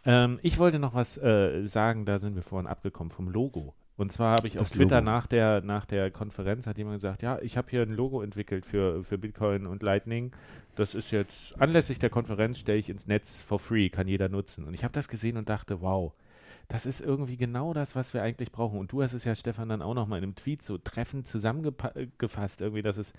Ähm, 0.05 0.39
ich 0.43 0.59
wollte 0.59 0.79
noch 0.79 0.95
was 0.95 1.19
äh, 1.19 1.67
sagen, 1.67 2.05
da 2.05 2.19
sind 2.19 2.37
wir 2.37 2.43
vorhin 2.43 2.67
abgekommen 2.67 3.11
vom 3.11 3.29
Logo. 3.29 3.75
Und 3.97 4.13
zwar 4.13 4.37
habe 4.37 4.47
ich 4.47 4.55
das 4.55 4.63
auf 4.63 4.71
Twitter 4.71 5.01
nach 5.01 5.27
der, 5.27 5.63
nach 5.63 5.87
der 5.87 6.11
Konferenz 6.11 6.67
hat 6.67 6.77
jemand 6.77 6.97
gesagt, 6.97 7.23
ja, 7.23 7.39
ich 7.41 7.57
habe 7.57 7.71
hier 7.71 7.83
ein 7.83 7.93
Logo 7.93 8.21
entwickelt 8.21 8.67
für, 8.67 9.03
für 9.03 9.17
Bitcoin 9.17 9.67
und 9.67 9.83
Lightning. 9.83 10.33
Das 10.77 10.95
ist 10.95 11.11
jetzt 11.11 11.59
anlässlich 11.59 11.99
der 11.99 12.11
Konferenz 12.11 12.59
stelle 12.59 12.79
ich 12.79 12.91
ins 12.91 13.07
Netz 13.07 13.41
for 13.41 13.59
free, 13.59 13.89
kann 13.89 14.07
jeder 14.07 14.29
nutzen. 14.29 14.65
Und 14.65 14.75
ich 14.75 14.85
habe 14.85 14.93
das 14.93 15.09
gesehen 15.09 15.39
und 15.39 15.49
dachte, 15.49 15.81
wow, 15.81 16.13
das 16.69 16.87
ist 16.87 17.01
irgendwie 17.01 17.37
genau 17.37 17.73
das, 17.73 17.95
was 17.95 18.15
wir 18.15 18.23
eigentlich 18.23 18.53
brauchen. 18.53 18.79
Und 18.79 18.93
du 18.93 19.03
hast 19.03 19.13
es 19.13 19.25
ja, 19.25 19.35
Stefan, 19.35 19.69
dann 19.69 19.83
auch 19.83 19.95
noch 19.95 20.07
mal 20.07 20.19
in 20.19 20.25
einem 20.25 20.35
Tweet 20.35 20.63
so 20.63 20.79
treffend 20.79 21.27
zusammengefasst, 21.27 22.61
irgendwie, 22.61 22.83
dass 22.83 22.97
es 22.97 23.13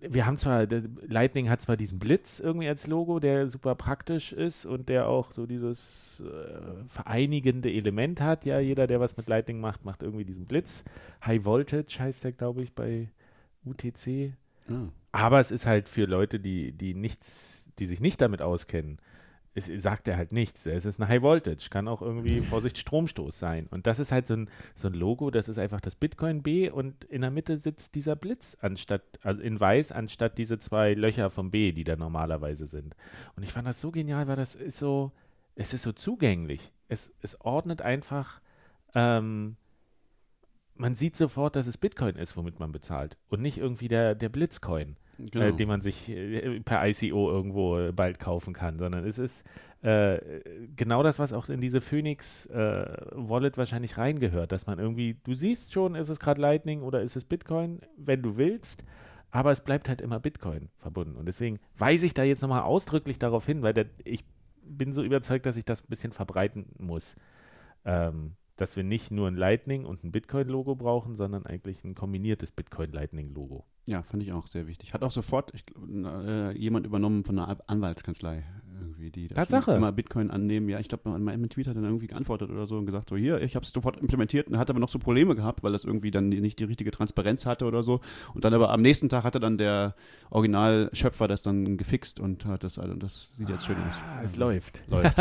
wir 0.00 0.26
haben 0.26 0.36
zwar, 0.36 0.66
Lightning 1.06 1.48
hat 1.48 1.60
zwar 1.60 1.76
diesen 1.76 1.98
Blitz 1.98 2.40
irgendwie 2.40 2.68
als 2.68 2.86
Logo, 2.86 3.20
der 3.20 3.48
super 3.48 3.74
praktisch 3.74 4.32
ist 4.32 4.66
und 4.66 4.88
der 4.88 5.08
auch 5.08 5.32
so 5.32 5.46
dieses 5.46 6.20
äh, 6.20 6.84
vereinigende 6.88 7.72
Element 7.72 8.20
hat. 8.20 8.44
Ja, 8.44 8.58
jeder, 8.58 8.86
der 8.86 9.00
was 9.00 9.16
mit 9.16 9.28
Lightning 9.28 9.60
macht, 9.60 9.84
macht 9.84 10.02
irgendwie 10.02 10.24
diesen 10.24 10.46
Blitz. 10.46 10.84
High 11.24 11.44
Voltage 11.44 11.96
heißt 11.98 12.24
der, 12.24 12.32
glaube 12.32 12.62
ich, 12.62 12.72
bei 12.72 13.08
UTC. 13.64 14.34
Mhm. 14.68 14.92
Aber 15.12 15.40
es 15.40 15.50
ist 15.50 15.66
halt 15.66 15.88
für 15.88 16.06
Leute, 16.06 16.40
die, 16.40 16.72
die 16.72 16.94
nichts, 16.94 17.68
die 17.78 17.86
sich 17.86 18.00
nicht 18.00 18.20
damit 18.20 18.42
auskennen, 18.42 18.98
es 19.54 19.70
sagt 19.82 20.08
er 20.08 20.16
halt 20.16 20.32
nichts. 20.32 20.66
Es 20.66 20.84
ist 20.84 21.00
ein 21.00 21.08
High 21.08 21.22
Voltage, 21.22 21.68
kann 21.70 21.86
auch 21.86 22.02
irgendwie, 22.02 22.40
Vorsicht, 22.40 22.76
Stromstoß 22.78 23.38
sein. 23.38 23.68
Und 23.70 23.86
das 23.86 24.00
ist 24.00 24.10
halt 24.10 24.26
so 24.26 24.34
ein, 24.34 24.50
so 24.74 24.88
ein 24.88 24.94
Logo, 24.94 25.30
das 25.30 25.48
ist 25.48 25.58
einfach 25.58 25.80
das 25.80 25.94
Bitcoin 25.94 26.42
B 26.42 26.68
und 26.70 27.04
in 27.04 27.20
der 27.20 27.30
Mitte 27.30 27.56
sitzt 27.56 27.94
dieser 27.94 28.16
Blitz 28.16 28.56
anstatt, 28.60 29.02
also 29.22 29.40
in 29.40 29.58
weiß, 29.58 29.92
anstatt 29.92 30.38
diese 30.38 30.58
zwei 30.58 30.94
Löcher 30.94 31.30
vom 31.30 31.50
B, 31.50 31.72
die 31.72 31.84
da 31.84 31.94
normalerweise 31.96 32.66
sind. 32.66 32.96
Und 33.36 33.44
ich 33.44 33.52
fand 33.52 33.68
das 33.68 33.80
so 33.80 33.92
genial, 33.92 34.26
weil 34.26 34.36
das 34.36 34.56
ist 34.56 34.78
so, 34.78 35.12
es 35.54 35.72
ist 35.72 35.82
so 35.82 35.92
zugänglich. 35.92 36.72
Es, 36.88 37.12
es 37.22 37.40
ordnet 37.40 37.80
einfach, 37.80 38.40
ähm, 38.94 39.56
man 40.76 40.94
sieht 40.94 41.16
sofort, 41.16 41.56
dass 41.56 41.66
es 41.66 41.78
Bitcoin 41.78 42.16
ist, 42.16 42.36
womit 42.36 42.60
man 42.60 42.72
bezahlt 42.72 43.16
und 43.28 43.42
nicht 43.42 43.58
irgendwie 43.58 43.88
der, 43.88 44.14
der 44.14 44.28
Blitzcoin. 44.28 44.96
Äh, 45.18 45.30
genau. 45.30 45.44
äh, 45.46 45.52
den 45.52 45.68
man 45.68 45.80
sich 45.80 46.08
äh, 46.08 46.60
per 46.60 46.86
ICO 46.86 47.30
irgendwo 47.30 47.78
äh, 47.78 47.92
bald 47.92 48.18
kaufen 48.18 48.52
kann, 48.52 48.78
sondern 48.78 49.04
es 49.04 49.18
ist 49.18 49.44
äh, 49.82 50.18
genau 50.76 51.02
das, 51.02 51.18
was 51.18 51.32
auch 51.32 51.48
in 51.48 51.60
diese 51.60 51.80
Phoenix 51.80 52.48
Wallet 52.50 53.58
wahrscheinlich 53.58 53.98
reingehört, 53.98 54.52
dass 54.52 54.66
man 54.66 54.78
irgendwie, 54.78 55.16
du 55.24 55.34
siehst 55.34 55.72
schon, 55.72 55.94
ist 55.94 56.08
es 56.08 56.18
gerade 56.18 56.40
Lightning 56.40 56.82
oder 56.82 57.02
ist 57.02 57.16
es 57.16 57.24
Bitcoin, 57.24 57.80
wenn 57.96 58.22
du 58.22 58.36
willst, 58.36 58.84
aber 59.30 59.50
es 59.50 59.62
bleibt 59.62 59.88
halt 59.88 60.00
immer 60.00 60.20
Bitcoin 60.20 60.70
verbunden. 60.78 61.16
Und 61.16 61.26
deswegen 61.26 61.58
weise 61.76 62.06
ich 62.06 62.14
da 62.14 62.22
jetzt 62.22 62.40
nochmal 62.40 62.62
ausdrücklich 62.62 63.18
darauf 63.18 63.44
hin, 63.44 63.62
weil 63.62 63.74
der, 63.74 63.86
ich 64.04 64.24
bin 64.62 64.92
so 64.92 65.02
überzeugt, 65.02 65.44
dass 65.44 65.56
ich 65.56 65.64
das 65.64 65.82
ein 65.82 65.88
bisschen 65.88 66.12
verbreiten 66.12 66.66
muss. 66.78 67.16
Ähm, 67.84 68.36
dass 68.56 68.76
wir 68.76 68.84
nicht 68.84 69.10
nur 69.10 69.28
ein 69.28 69.36
Lightning 69.36 69.84
und 69.84 70.04
ein 70.04 70.12
Bitcoin-Logo 70.12 70.76
brauchen, 70.76 71.16
sondern 71.16 71.44
eigentlich 71.46 71.84
ein 71.84 71.94
kombiniertes 71.94 72.52
Bitcoin-Lightning-Logo. 72.52 73.64
Ja, 73.86 74.02
fand 74.02 74.22
ich 74.22 74.32
auch 74.32 74.46
sehr 74.48 74.66
wichtig. 74.66 74.94
Hat 74.94 75.02
auch 75.02 75.10
sofort 75.10 75.52
ich, 75.54 75.64
äh, 75.76 76.56
jemand 76.56 76.86
übernommen 76.86 77.24
von 77.24 77.38
einer 77.38 77.58
Anwaltskanzlei 77.66 78.44
irgendwie, 78.80 79.10
die 79.10 79.28
Tatsache. 79.28 79.72
immer 79.72 79.92
Bitcoin 79.92 80.30
annehmen. 80.30 80.68
Ja, 80.68 80.78
ich 80.78 80.88
glaube, 80.88 81.18
mein 81.18 81.48
Tweet 81.48 81.66
hat 81.66 81.76
dann 81.76 81.84
irgendwie 81.84 82.06
geantwortet 82.06 82.50
oder 82.50 82.66
so 82.66 82.78
und 82.78 82.86
gesagt, 82.86 83.08
so 83.08 83.16
hier, 83.16 83.40
ich 83.42 83.56
habe 83.56 83.64
es 83.64 83.70
sofort 83.70 83.98
implementiert 83.98 84.48
und 84.48 84.58
hat 84.58 84.70
aber 84.70 84.80
noch 84.80 84.88
so 84.88 84.98
Probleme 84.98 85.34
gehabt, 85.34 85.62
weil 85.62 85.72
das 85.72 85.84
irgendwie 85.84 86.10
dann 86.10 86.28
nicht 86.28 86.58
die 86.58 86.64
richtige 86.64 86.90
Transparenz 86.90 87.46
hatte 87.46 87.64
oder 87.64 87.82
so. 87.82 88.00
Und 88.34 88.44
dann 88.44 88.54
aber 88.54 88.70
am 88.70 88.82
nächsten 88.82 89.08
Tag 89.08 89.24
hatte 89.24 89.40
dann 89.40 89.58
der 89.58 89.94
Originalschöpfer 90.30 91.28
das 91.28 91.42
dann 91.42 91.76
gefixt 91.76 92.20
und 92.20 92.44
hat 92.46 92.64
das, 92.64 92.78
also 92.78 92.94
das 92.94 93.36
sieht 93.36 93.48
jetzt 93.48 93.66
schön 93.66 93.76
aus. 93.88 94.00
Ah, 94.06 94.22
es 94.22 94.36
läuft. 94.36 94.82
Läuft. 94.88 95.18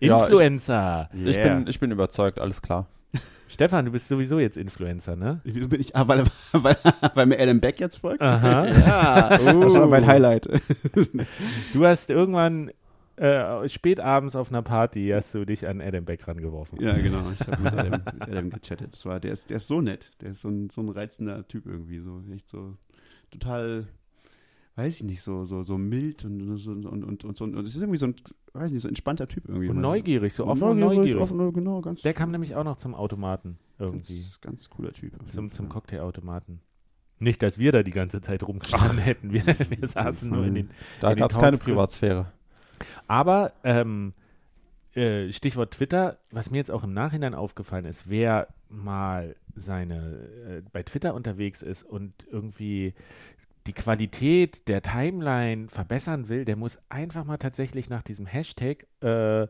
Influencer. 0.00 0.82
Ja, 1.12 1.28
ich, 1.30 1.36
yeah. 1.36 1.46
ich, 1.46 1.64
bin, 1.64 1.66
ich 1.68 1.80
bin 1.80 1.90
überzeugt, 1.90 2.38
alles 2.38 2.62
klar. 2.62 2.86
Stefan, 3.48 3.84
du 3.84 3.92
bist 3.92 4.08
sowieso 4.08 4.38
jetzt 4.38 4.56
Influencer, 4.56 5.16
ne? 5.16 5.40
Wieso 5.44 5.68
bin 5.68 5.80
ich? 5.80 5.94
Ah, 5.94 6.08
weil, 6.08 6.24
weil, 6.52 6.76
weil 7.14 7.26
mir 7.26 7.38
Adam 7.38 7.60
Beck 7.60 7.80
jetzt 7.80 7.96
folgt? 7.96 8.22
Aha. 8.22 8.66
ja, 8.66 9.40
uh. 9.40 9.62
das 9.62 9.74
war 9.74 9.86
mein 9.88 10.06
Highlight. 10.06 10.48
du 11.72 11.86
hast 11.86 12.10
irgendwann 12.10 12.70
äh, 13.16 13.68
spät 13.68 14.00
abends 14.00 14.36
auf 14.36 14.50
einer 14.50 14.62
Party 14.62 15.10
hast 15.14 15.34
du 15.34 15.44
dich 15.44 15.68
an 15.68 15.80
Adam 15.80 16.04
Beck 16.04 16.26
rangeworfen. 16.26 16.80
Ja, 16.80 16.96
genau. 16.96 17.30
Ich 17.30 17.40
habe 17.46 17.62
mit, 17.62 17.72
Adam, 17.74 18.02
mit 18.04 18.22
Adam 18.22 18.50
gechattet. 18.50 18.94
Das 18.94 19.04
war, 19.04 19.20
der, 19.20 19.32
ist, 19.32 19.50
der 19.50 19.58
ist 19.58 19.68
so 19.68 19.80
nett. 19.80 20.10
Der 20.22 20.30
ist 20.30 20.40
so 20.40 20.48
ein, 20.48 20.70
so 20.70 20.80
ein 20.80 20.88
reizender 20.88 21.46
Typ 21.46 21.66
irgendwie. 21.66 22.00
So 22.00 22.22
echt 22.32 22.48
so 22.48 22.76
total 23.30 23.86
weiß 24.76 24.96
ich 24.96 25.04
nicht, 25.04 25.22
so, 25.22 25.44
so, 25.44 25.62
so 25.62 25.76
mild 25.76 26.24
und, 26.24 26.56
so, 26.56 26.72
und, 26.72 26.86
und, 26.86 27.24
und 27.24 27.36
so. 27.36 27.44
Und 27.44 27.56
es 27.58 27.74
ist 27.74 27.82
irgendwie 27.82 27.98
so 27.98 28.06
ein, 28.06 28.14
weiß 28.54 28.72
nicht, 28.72 28.82
so 28.82 28.88
entspannter 28.88 29.28
Typ 29.28 29.48
irgendwie. 29.48 29.68
Und 29.68 29.80
neugierig, 29.80 30.32
so 30.32 30.46
offen 30.46 30.62
und 30.62 30.78
neugierig. 30.78 31.16
Offen, 31.16 31.52
genau, 31.52 31.80
ganz 31.80 32.02
Der 32.02 32.14
kam 32.14 32.30
nämlich 32.30 32.54
auch 32.54 32.64
noch 32.64 32.76
zum 32.76 32.94
Automaten 32.94 33.58
irgendwie. 33.78 34.14
Ganz, 34.14 34.40
ganz 34.40 34.70
cooler 34.70 34.92
Typ. 34.92 35.12
Zum, 35.32 35.50
zum 35.50 35.68
Cocktailautomaten. 35.68 36.60
Nicht, 37.18 37.42
dass 37.42 37.58
wir 37.58 37.70
da 37.70 37.82
die 37.82 37.92
ganze 37.92 38.20
Zeit 38.20 38.42
rumgestanden 38.42 38.98
hätten. 38.98 39.32
Wir, 39.32 39.46
wir 39.46 39.56
saßen 39.88 40.28
nur 40.28 40.44
in 40.44 40.54
den. 40.54 40.70
Da 41.00 41.14
gab 41.14 41.32
es 41.32 41.38
keine 41.38 41.58
Privatsphäre. 41.58 42.32
Aber 43.06 43.52
ähm, 43.62 44.12
äh, 44.94 45.30
Stichwort 45.32 45.72
Twitter, 45.72 46.18
was 46.30 46.50
mir 46.50 46.58
jetzt 46.58 46.70
auch 46.70 46.82
im 46.82 46.92
Nachhinein 46.92 47.34
aufgefallen 47.34 47.84
ist, 47.84 48.10
wer 48.10 48.48
mal 48.68 49.36
seine 49.54 50.18
äh, 50.46 50.62
bei 50.72 50.82
Twitter 50.82 51.14
unterwegs 51.14 51.62
ist 51.62 51.82
und 51.82 52.12
irgendwie 52.30 52.94
die 53.66 53.72
Qualität 53.72 54.66
der 54.68 54.82
Timeline 54.82 55.68
verbessern 55.68 56.28
will, 56.28 56.44
der 56.44 56.56
muss 56.56 56.78
einfach 56.88 57.24
mal 57.24 57.38
tatsächlich 57.38 57.88
nach 57.88 58.02
diesem 58.02 58.26
Hashtag 58.26 58.86
äh, 59.00 59.46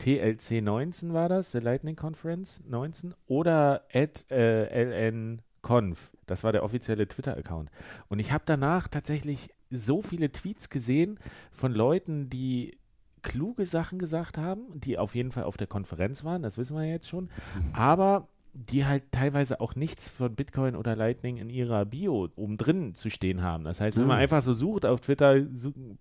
TLC19 0.00 1.12
war 1.12 1.28
das, 1.28 1.52
The 1.52 1.58
Lightning 1.58 1.96
Conference 1.96 2.60
19, 2.66 3.14
oder 3.26 3.84
at 3.92 4.30
äh, 4.30 5.08
LNConf, 5.08 6.12
das 6.26 6.44
war 6.44 6.52
der 6.52 6.62
offizielle 6.62 7.08
Twitter-Account. 7.08 7.70
Und 8.08 8.18
ich 8.18 8.32
habe 8.32 8.44
danach 8.46 8.88
tatsächlich 8.88 9.50
so 9.70 10.02
viele 10.02 10.30
Tweets 10.30 10.68
gesehen 10.68 11.18
von 11.52 11.72
Leuten, 11.72 12.28
die 12.28 12.78
kluge 13.22 13.64
Sachen 13.64 13.98
gesagt 13.98 14.36
haben, 14.36 14.66
die 14.74 14.98
auf 14.98 15.14
jeden 15.14 15.32
Fall 15.32 15.44
auf 15.44 15.56
der 15.56 15.66
Konferenz 15.66 16.24
waren, 16.24 16.42
das 16.42 16.58
wissen 16.58 16.76
wir 16.76 16.84
jetzt 16.84 17.08
schon, 17.08 17.24
mhm. 17.24 17.72
aber 17.72 18.28
die 18.54 18.86
halt 18.86 19.02
teilweise 19.10 19.60
auch 19.60 19.74
nichts 19.74 20.08
von 20.08 20.34
Bitcoin 20.34 20.76
oder 20.76 20.94
Lightning 20.94 21.38
in 21.38 21.50
ihrer 21.50 21.84
Bio 21.84 22.28
oben 22.36 22.56
drin 22.56 22.94
zu 22.94 23.10
stehen 23.10 23.42
haben. 23.42 23.64
Das 23.64 23.80
heißt, 23.80 23.98
wenn 23.98 24.06
man 24.06 24.18
mhm. 24.18 24.22
einfach 24.22 24.42
so 24.42 24.54
sucht 24.54 24.86
auf 24.86 25.00
Twitter, 25.00 25.40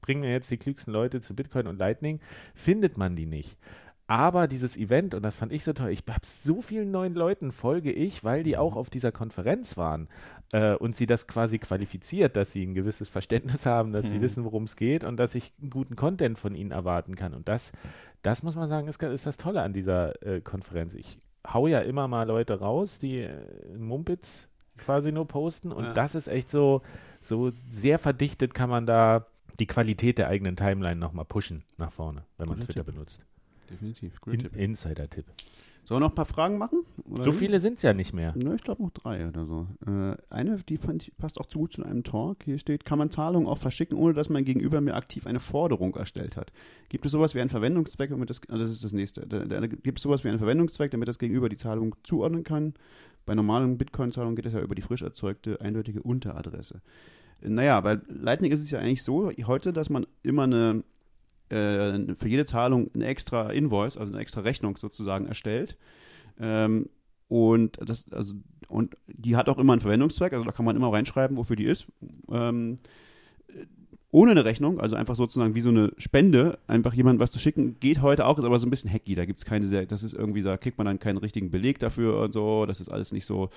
bringen 0.01 0.21
wir 0.21 0.31
jetzt 0.31 0.51
die 0.51 0.57
klügsten 0.57 0.93
Leute 0.93 1.19
zu 1.19 1.35
Bitcoin 1.35 1.65
und 1.65 1.79
Lightning, 1.79 2.19
findet 2.53 2.95
man 2.95 3.15
die 3.15 3.25
nicht. 3.25 3.57
Aber 4.05 4.47
dieses 4.47 4.77
Event, 4.77 5.15
und 5.15 5.23
das 5.23 5.37
fand 5.37 5.51
ich 5.51 5.63
so 5.63 5.73
toll, 5.73 5.89
ich 5.89 6.03
habe 6.07 6.19
so 6.23 6.61
vielen 6.61 6.91
neuen 6.91 7.15
Leuten 7.15 7.51
folge 7.51 7.91
ich, 7.91 8.23
weil 8.23 8.43
die 8.43 8.57
auch 8.57 8.75
auf 8.75 8.91
dieser 8.91 9.11
Konferenz 9.11 9.75
waren 9.77 10.07
äh, 10.51 10.75
und 10.75 10.95
sie 10.95 11.07
das 11.07 11.25
quasi 11.25 11.57
qualifiziert, 11.57 12.35
dass 12.35 12.51
sie 12.51 12.63
ein 12.63 12.75
gewisses 12.75 13.09
Verständnis 13.09 13.65
haben, 13.65 13.93
dass 13.93 14.05
mhm. 14.05 14.09
sie 14.09 14.21
wissen, 14.21 14.43
worum 14.43 14.63
es 14.63 14.75
geht 14.75 15.03
und 15.03 15.17
dass 15.17 15.33
ich 15.33 15.53
guten 15.69 15.95
Content 15.95 16.37
von 16.37 16.53
ihnen 16.53 16.71
erwarten 16.71 17.15
kann. 17.15 17.33
Und 17.33 17.47
das, 17.47 17.71
das 18.21 18.43
muss 18.43 18.55
man 18.55 18.69
sagen, 18.69 18.87
ist, 18.87 19.01
ist 19.01 19.25
das 19.25 19.37
Tolle 19.37 19.63
an 19.63 19.73
dieser 19.73 20.21
äh, 20.21 20.41
Konferenz. 20.41 20.93
Ich 20.93 21.17
hau 21.47 21.67
ja 21.67 21.79
immer 21.79 22.07
mal 22.07 22.27
Leute 22.27 22.59
raus, 22.59 22.99
die 22.99 23.19
äh, 23.19 23.31
Mumpitz 23.77 24.47
quasi 24.77 25.11
nur 25.11 25.27
posten 25.27 25.71
und 25.71 25.83
ja. 25.85 25.93
das 25.93 26.15
ist 26.15 26.27
echt 26.27 26.49
so, 26.49 26.81
so 27.21 27.51
sehr 27.69 27.99
verdichtet 27.99 28.53
kann 28.53 28.69
man 28.69 28.85
da 28.85 29.27
die 29.59 29.67
Qualität 29.67 30.17
der 30.17 30.29
eigenen 30.29 30.55
Timeline 30.55 30.95
nochmal 30.95 31.25
pushen 31.25 31.63
nach 31.77 31.91
vorne, 31.91 32.23
wenn 32.37 32.47
man 32.47 32.57
Guter 32.57 32.73
Twitter 32.73 32.85
Tipp. 32.85 32.93
benutzt. 32.93 33.25
Definitiv. 33.69 34.13
In 34.25 34.39
Insider-Tipp. 34.45 35.25
Sollen 35.85 36.01
wir 36.01 36.05
noch 36.05 36.11
ein 36.11 36.15
paar 36.15 36.25
Fragen 36.25 36.57
machen? 36.57 36.85
so 37.17 37.23
nicht? 37.23 37.35
viele 37.35 37.59
sind 37.59 37.75
es 37.75 37.81
ja 37.81 37.93
nicht 37.93 38.13
mehr. 38.13 38.33
Ne, 38.37 38.55
ich 38.55 38.63
glaube 38.63 38.81
noch 38.81 38.91
drei 38.91 39.27
oder 39.27 39.45
so. 39.45 39.67
Äh, 39.85 40.15
eine, 40.29 40.57
die 40.69 40.77
fand, 40.77 41.11
passt 41.17 41.39
auch 41.39 41.45
zu 41.45 41.59
gut 41.59 41.73
zu 41.73 41.83
einem 41.83 42.03
Talk. 42.03 42.43
Hier 42.45 42.57
steht, 42.57 42.85
kann 42.85 42.97
man 42.97 43.11
Zahlungen 43.11 43.47
auch 43.47 43.57
verschicken, 43.57 43.97
ohne 43.97 44.13
dass 44.13 44.29
mein 44.29 44.45
Gegenüber 44.45 44.79
mir 44.79 44.95
aktiv 44.95 45.27
eine 45.27 45.41
Forderung 45.41 45.95
erstellt 45.95 46.37
hat? 46.37 46.53
Gibt 46.89 47.05
es 47.05 47.11
sowas 47.11 47.35
wie 47.35 47.41
einen 47.41 47.49
Verwendungszweck, 47.49 48.11
damit 48.11 48.29
das, 48.29 48.41
also 48.47 48.63
das 48.63 48.71
ist 48.71 48.83
das 48.83 48.93
nächste. 48.93 49.27
Da, 49.27 49.45
da, 49.45 49.67
gibt 49.67 49.99
es 49.99 50.03
sowas 50.03 50.23
wie 50.23 50.29
einen 50.29 50.39
Verwendungszweck, 50.39 50.91
damit 50.91 51.07
das 51.07 51.19
Gegenüber 51.19 51.49
die 51.49 51.57
Zahlung 51.57 51.95
zuordnen 52.03 52.43
kann? 52.43 52.75
Bei 53.25 53.35
normalen 53.35 53.77
Bitcoin-Zahlungen 53.77 54.35
geht 54.35 54.45
es 54.45 54.53
ja 54.53 54.61
über 54.61 54.75
die 54.75 54.81
frisch 54.81 55.01
erzeugte 55.01 55.59
eindeutige 55.59 56.01
Unteradresse. 56.01 56.81
Naja, 57.41 57.81
bei 57.81 57.99
Lightning 58.07 58.51
ist 58.51 58.61
es 58.61 58.71
ja 58.71 58.79
eigentlich 58.79 59.03
so 59.03 59.31
heute, 59.45 59.73
dass 59.73 59.89
man 59.89 60.05
immer 60.21 60.43
eine 60.43 60.83
äh, 61.53 62.15
für 62.15 62.27
jede 62.27 62.45
Zahlung 62.45 62.89
ein 62.95 63.01
extra 63.01 63.51
Invoice, 63.51 63.97
also 63.97 64.13
eine 64.13 64.21
extra 64.21 64.41
Rechnung 64.41 64.77
sozusagen 64.77 65.25
erstellt. 65.27 65.77
Ähm, 66.39 66.89
und 67.27 67.79
das, 67.83 68.11
also, 68.11 68.35
und 68.67 68.95
die 69.07 69.35
hat 69.35 69.49
auch 69.49 69.57
immer 69.57 69.73
einen 69.73 69.81
Verwendungszweck, 69.81 70.33
also 70.33 70.45
da 70.45 70.51
kann 70.51 70.65
man 70.65 70.75
immer 70.75 70.91
reinschreiben, 70.91 71.37
wofür 71.37 71.55
die 71.55 71.65
ist. 71.65 71.91
Ähm, 72.31 72.77
ohne 74.11 74.31
eine 74.31 74.45
Rechnung, 74.45 74.79
also 74.79 74.95
einfach 74.95 75.15
sozusagen 75.15 75.55
wie 75.55 75.61
so 75.61 75.69
eine 75.69 75.91
Spende, 75.97 76.59
einfach 76.67 76.93
jemandem 76.93 77.19
was 77.19 77.31
zu 77.31 77.39
schicken, 77.39 77.79
geht 77.79 78.03
heute 78.03 78.27
auch, 78.27 78.37
ist 78.37 78.45
aber 78.45 78.59
so 78.59 78.67
ein 78.67 78.69
bisschen 78.69 78.91
hacky. 78.91 79.15
Da 79.15 79.25
gibt 79.25 79.39
es 79.39 79.45
keine 79.45 79.65
sehr, 79.65 79.87
das 79.87 80.03
ist 80.03 80.13
irgendwie, 80.13 80.43
da 80.43 80.55
kriegt 80.57 80.77
man 80.77 80.85
dann 80.85 80.99
keinen 80.99 81.17
richtigen 81.17 81.49
Beleg 81.49 81.79
dafür 81.79 82.19
und 82.19 82.31
so. 82.31 82.67
Das 82.67 82.79
ist 82.79 82.89
alles 82.89 83.11
nicht 83.11 83.25
so 83.25 83.49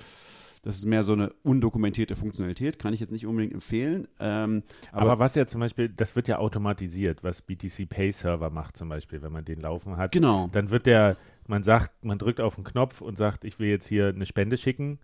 das 0.61 0.77
ist 0.77 0.85
mehr 0.85 1.03
so 1.03 1.13
eine 1.13 1.31
undokumentierte 1.43 2.15
Funktionalität, 2.15 2.79
kann 2.79 2.93
ich 2.93 2.99
jetzt 2.99 3.11
nicht 3.11 3.25
unbedingt 3.25 3.53
empfehlen. 3.53 4.07
Ähm, 4.19 4.63
aber, 4.91 5.11
aber, 5.11 5.19
was 5.19 5.35
ja 5.35 5.45
zum 5.45 5.61
Beispiel, 5.61 5.89
das 5.89 6.15
wird 6.15 6.27
ja 6.27 6.39
automatisiert, 6.39 7.23
was 7.23 7.41
BTC 7.41 7.87
Pay 7.89 8.11
Server 8.11 8.49
macht 8.49 8.77
zum 8.77 8.89
Beispiel, 8.89 9.21
wenn 9.21 9.31
man 9.31 9.45
den 9.45 9.61
laufen 9.61 9.97
hat. 9.97 10.11
Genau. 10.11 10.49
Dann 10.51 10.69
wird 10.69 10.85
der, 10.85 11.17
man 11.47 11.63
sagt, 11.63 12.03
man 12.03 12.17
drückt 12.17 12.41
auf 12.41 12.55
den 12.55 12.63
Knopf 12.63 13.01
und 13.01 13.17
sagt, 13.17 13.43
ich 13.43 13.59
will 13.59 13.69
jetzt 13.69 13.87
hier 13.87 14.07
eine 14.07 14.25
Spende 14.25 14.57
schicken 14.57 14.99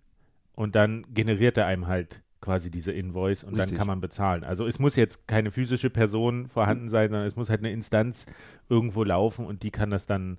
und 0.54 0.74
dann 0.74 1.06
generiert 1.12 1.56
er 1.56 1.66
einem 1.66 1.86
halt 1.86 2.22
quasi 2.40 2.70
diese 2.70 2.92
Invoice 2.92 3.42
und 3.42 3.54
Richtig. 3.54 3.70
dann 3.70 3.78
kann 3.78 3.86
man 3.86 4.00
bezahlen. 4.02 4.44
Also 4.44 4.66
es 4.66 4.78
muss 4.78 4.96
jetzt 4.96 5.26
keine 5.26 5.50
physische 5.50 5.88
Person 5.88 6.46
vorhanden 6.46 6.90
sein, 6.90 7.08
sondern 7.08 7.26
es 7.26 7.36
muss 7.36 7.48
halt 7.48 7.60
eine 7.60 7.72
Instanz 7.72 8.26
irgendwo 8.68 9.02
laufen 9.02 9.46
und 9.46 9.62
die 9.62 9.70
kann 9.70 9.88
das 9.88 10.04
dann, 10.04 10.36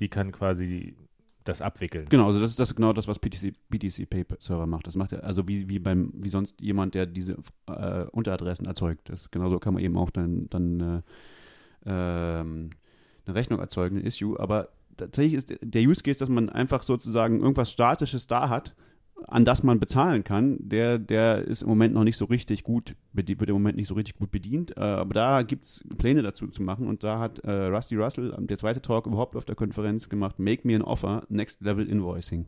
die 0.00 0.08
kann 0.08 0.32
quasi 0.32 0.96
das 1.44 1.60
abwickeln. 1.60 2.06
Genau, 2.08 2.26
also 2.26 2.40
das 2.40 2.50
ist 2.50 2.60
das 2.60 2.74
genau 2.74 2.92
das, 2.92 3.08
was 3.08 3.18
BTC 3.18 3.54
Pay 3.70 4.24
Server 4.38 4.66
macht. 4.66 4.86
Das 4.86 4.96
macht 4.96 5.12
er, 5.12 5.24
also 5.24 5.48
wie, 5.48 5.68
wie 5.68 5.78
beim, 5.78 6.12
wie 6.14 6.28
sonst 6.28 6.60
jemand, 6.60 6.94
der 6.94 7.06
diese 7.06 7.36
äh, 7.66 8.04
Unteradressen 8.12 8.66
erzeugt. 8.66 9.08
Das, 9.08 9.30
genauso 9.30 9.58
kann 9.58 9.74
man 9.74 9.82
eben 9.82 9.96
auch 9.96 10.10
dann, 10.10 10.48
dann 10.50 10.80
äh, 10.80 11.02
ähm, 11.86 12.70
eine 13.26 13.34
Rechnung 13.34 13.60
erzeugen, 13.60 13.98
ein 13.98 14.04
Issue. 14.04 14.38
Aber 14.38 14.68
tatsächlich 14.96 15.34
ist 15.34 15.54
der 15.60 15.82
Use 15.82 16.02
Case, 16.02 16.18
dass 16.18 16.28
man 16.28 16.48
einfach 16.48 16.82
sozusagen 16.82 17.40
irgendwas 17.40 17.70
Statisches 17.70 18.26
da 18.26 18.48
hat 18.48 18.74
an 19.28 19.44
das 19.44 19.62
man 19.62 19.80
bezahlen 19.80 20.24
kann, 20.24 20.56
der, 20.60 20.98
der 20.98 21.42
ist 21.42 21.62
im 21.62 21.68
Moment 21.68 21.94
noch 21.94 22.04
nicht 22.04 22.16
so 22.16 22.24
richtig 22.24 22.64
gut, 22.64 22.94
wird 23.12 23.28
im 23.30 23.54
Moment 23.54 23.76
nicht 23.76 23.88
so 23.88 23.94
richtig 23.94 24.16
gut 24.16 24.30
bedient. 24.30 24.76
Äh, 24.76 24.80
aber 24.80 25.14
da 25.14 25.42
gibt 25.42 25.64
es 25.64 25.84
Pläne 25.98 26.22
dazu 26.22 26.46
zu 26.48 26.62
machen 26.62 26.86
und 26.86 27.04
da 27.04 27.18
hat 27.18 27.38
äh, 27.40 27.50
Rusty 27.50 27.96
Russell, 27.96 28.34
der 28.38 28.58
zweite 28.58 28.82
Talk 28.82 29.06
überhaupt 29.06 29.36
auf 29.36 29.44
der 29.44 29.54
Konferenz 29.54 30.08
gemacht, 30.08 30.38
Make 30.38 30.66
Me 30.66 30.76
an 30.76 30.82
Offer, 30.82 31.24
Next 31.28 31.60
Level 31.62 31.88
Invoicing. 31.88 32.46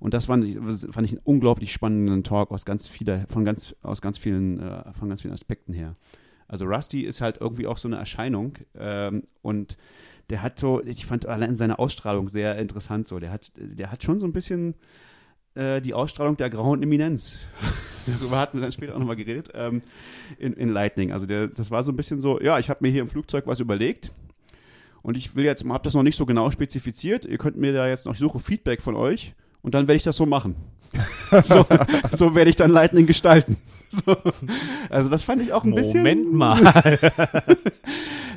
Und 0.00 0.14
das 0.14 0.26
fand 0.26 0.44
ich, 0.44 0.56
fand 0.56 1.06
ich 1.06 1.12
einen 1.12 1.22
unglaublich 1.24 1.72
spannenden 1.72 2.24
Talk 2.24 2.50
aus 2.50 2.64
ganz 2.64 2.86
vieler, 2.86 3.26
von 3.28 3.44
ganz, 3.44 3.74
aus 3.82 4.02
ganz 4.02 4.18
vielen, 4.18 4.60
äh, 4.60 4.92
von 4.92 5.08
ganz 5.08 5.22
vielen 5.22 5.34
Aspekten 5.34 5.72
her. 5.72 5.96
Also 6.48 6.66
Rusty 6.66 7.00
ist 7.00 7.20
halt 7.20 7.40
irgendwie 7.40 7.66
auch 7.66 7.78
so 7.78 7.88
eine 7.88 7.96
Erscheinung 7.96 8.58
ähm, 8.78 9.24
und 9.42 9.76
der 10.30 10.42
hat 10.42 10.58
so, 10.58 10.82
ich 10.84 11.06
fand 11.06 11.26
allein 11.26 11.54
seine 11.54 11.78
Ausstrahlung 11.78 12.28
sehr 12.28 12.58
interessant 12.58 13.06
so. 13.06 13.18
Der 13.18 13.30
hat, 13.30 13.52
der 13.56 13.90
hat 13.90 14.02
schon 14.02 14.18
so 14.18 14.26
ein 14.26 14.32
bisschen 14.32 14.74
äh, 15.54 15.80
die 15.80 15.94
Ausstrahlung 15.94 16.36
der 16.36 16.50
grauen 16.50 16.82
Eminenz. 16.82 17.40
Darüber 18.06 18.38
hatten 18.38 18.58
wir 18.58 18.62
dann 18.62 18.72
später 18.72 18.94
auch 18.94 18.98
nochmal 18.98 19.16
geredet, 19.16 19.50
ähm, 19.54 19.82
in, 20.38 20.52
in 20.52 20.68
Lightning. 20.68 21.12
Also 21.12 21.26
der, 21.26 21.48
das 21.48 21.70
war 21.70 21.82
so 21.82 21.92
ein 21.92 21.96
bisschen 21.96 22.20
so, 22.20 22.40
ja, 22.40 22.58
ich 22.58 22.68
habe 22.68 22.80
mir 22.82 22.90
hier 22.90 23.00
im 23.00 23.08
Flugzeug 23.08 23.46
was 23.46 23.60
überlegt 23.60 24.12
und 25.02 25.16
ich 25.16 25.34
will 25.36 25.44
jetzt, 25.44 25.64
habe 25.66 25.84
das 25.84 25.94
noch 25.94 26.02
nicht 26.02 26.16
so 26.16 26.26
genau 26.26 26.50
spezifiziert. 26.50 27.24
Ihr 27.24 27.38
könnt 27.38 27.56
mir 27.56 27.72
da 27.72 27.88
jetzt 27.88 28.06
noch, 28.06 28.12
ich 28.12 28.18
suche 28.18 28.40
Feedback 28.40 28.82
von 28.82 28.94
euch 28.94 29.34
und 29.62 29.74
dann 29.74 29.88
werde 29.88 29.96
ich 29.96 30.02
das 30.02 30.16
so 30.16 30.26
machen. 30.26 30.56
so, 31.42 31.66
so 32.10 32.34
werde 32.34 32.50
ich 32.50 32.56
dann 32.56 32.70
Lightning 32.70 33.06
gestalten. 33.06 33.56
So. 34.06 34.16
Also 34.90 35.08
das 35.08 35.22
fand 35.22 35.42
ich 35.42 35.52
auch 35.52 35.64
ein 35.64 35.70
Moment 35.70 35.86
bisschen. 35.86 36.02
Moment 36.02 36.32
mal. 36.32 36.98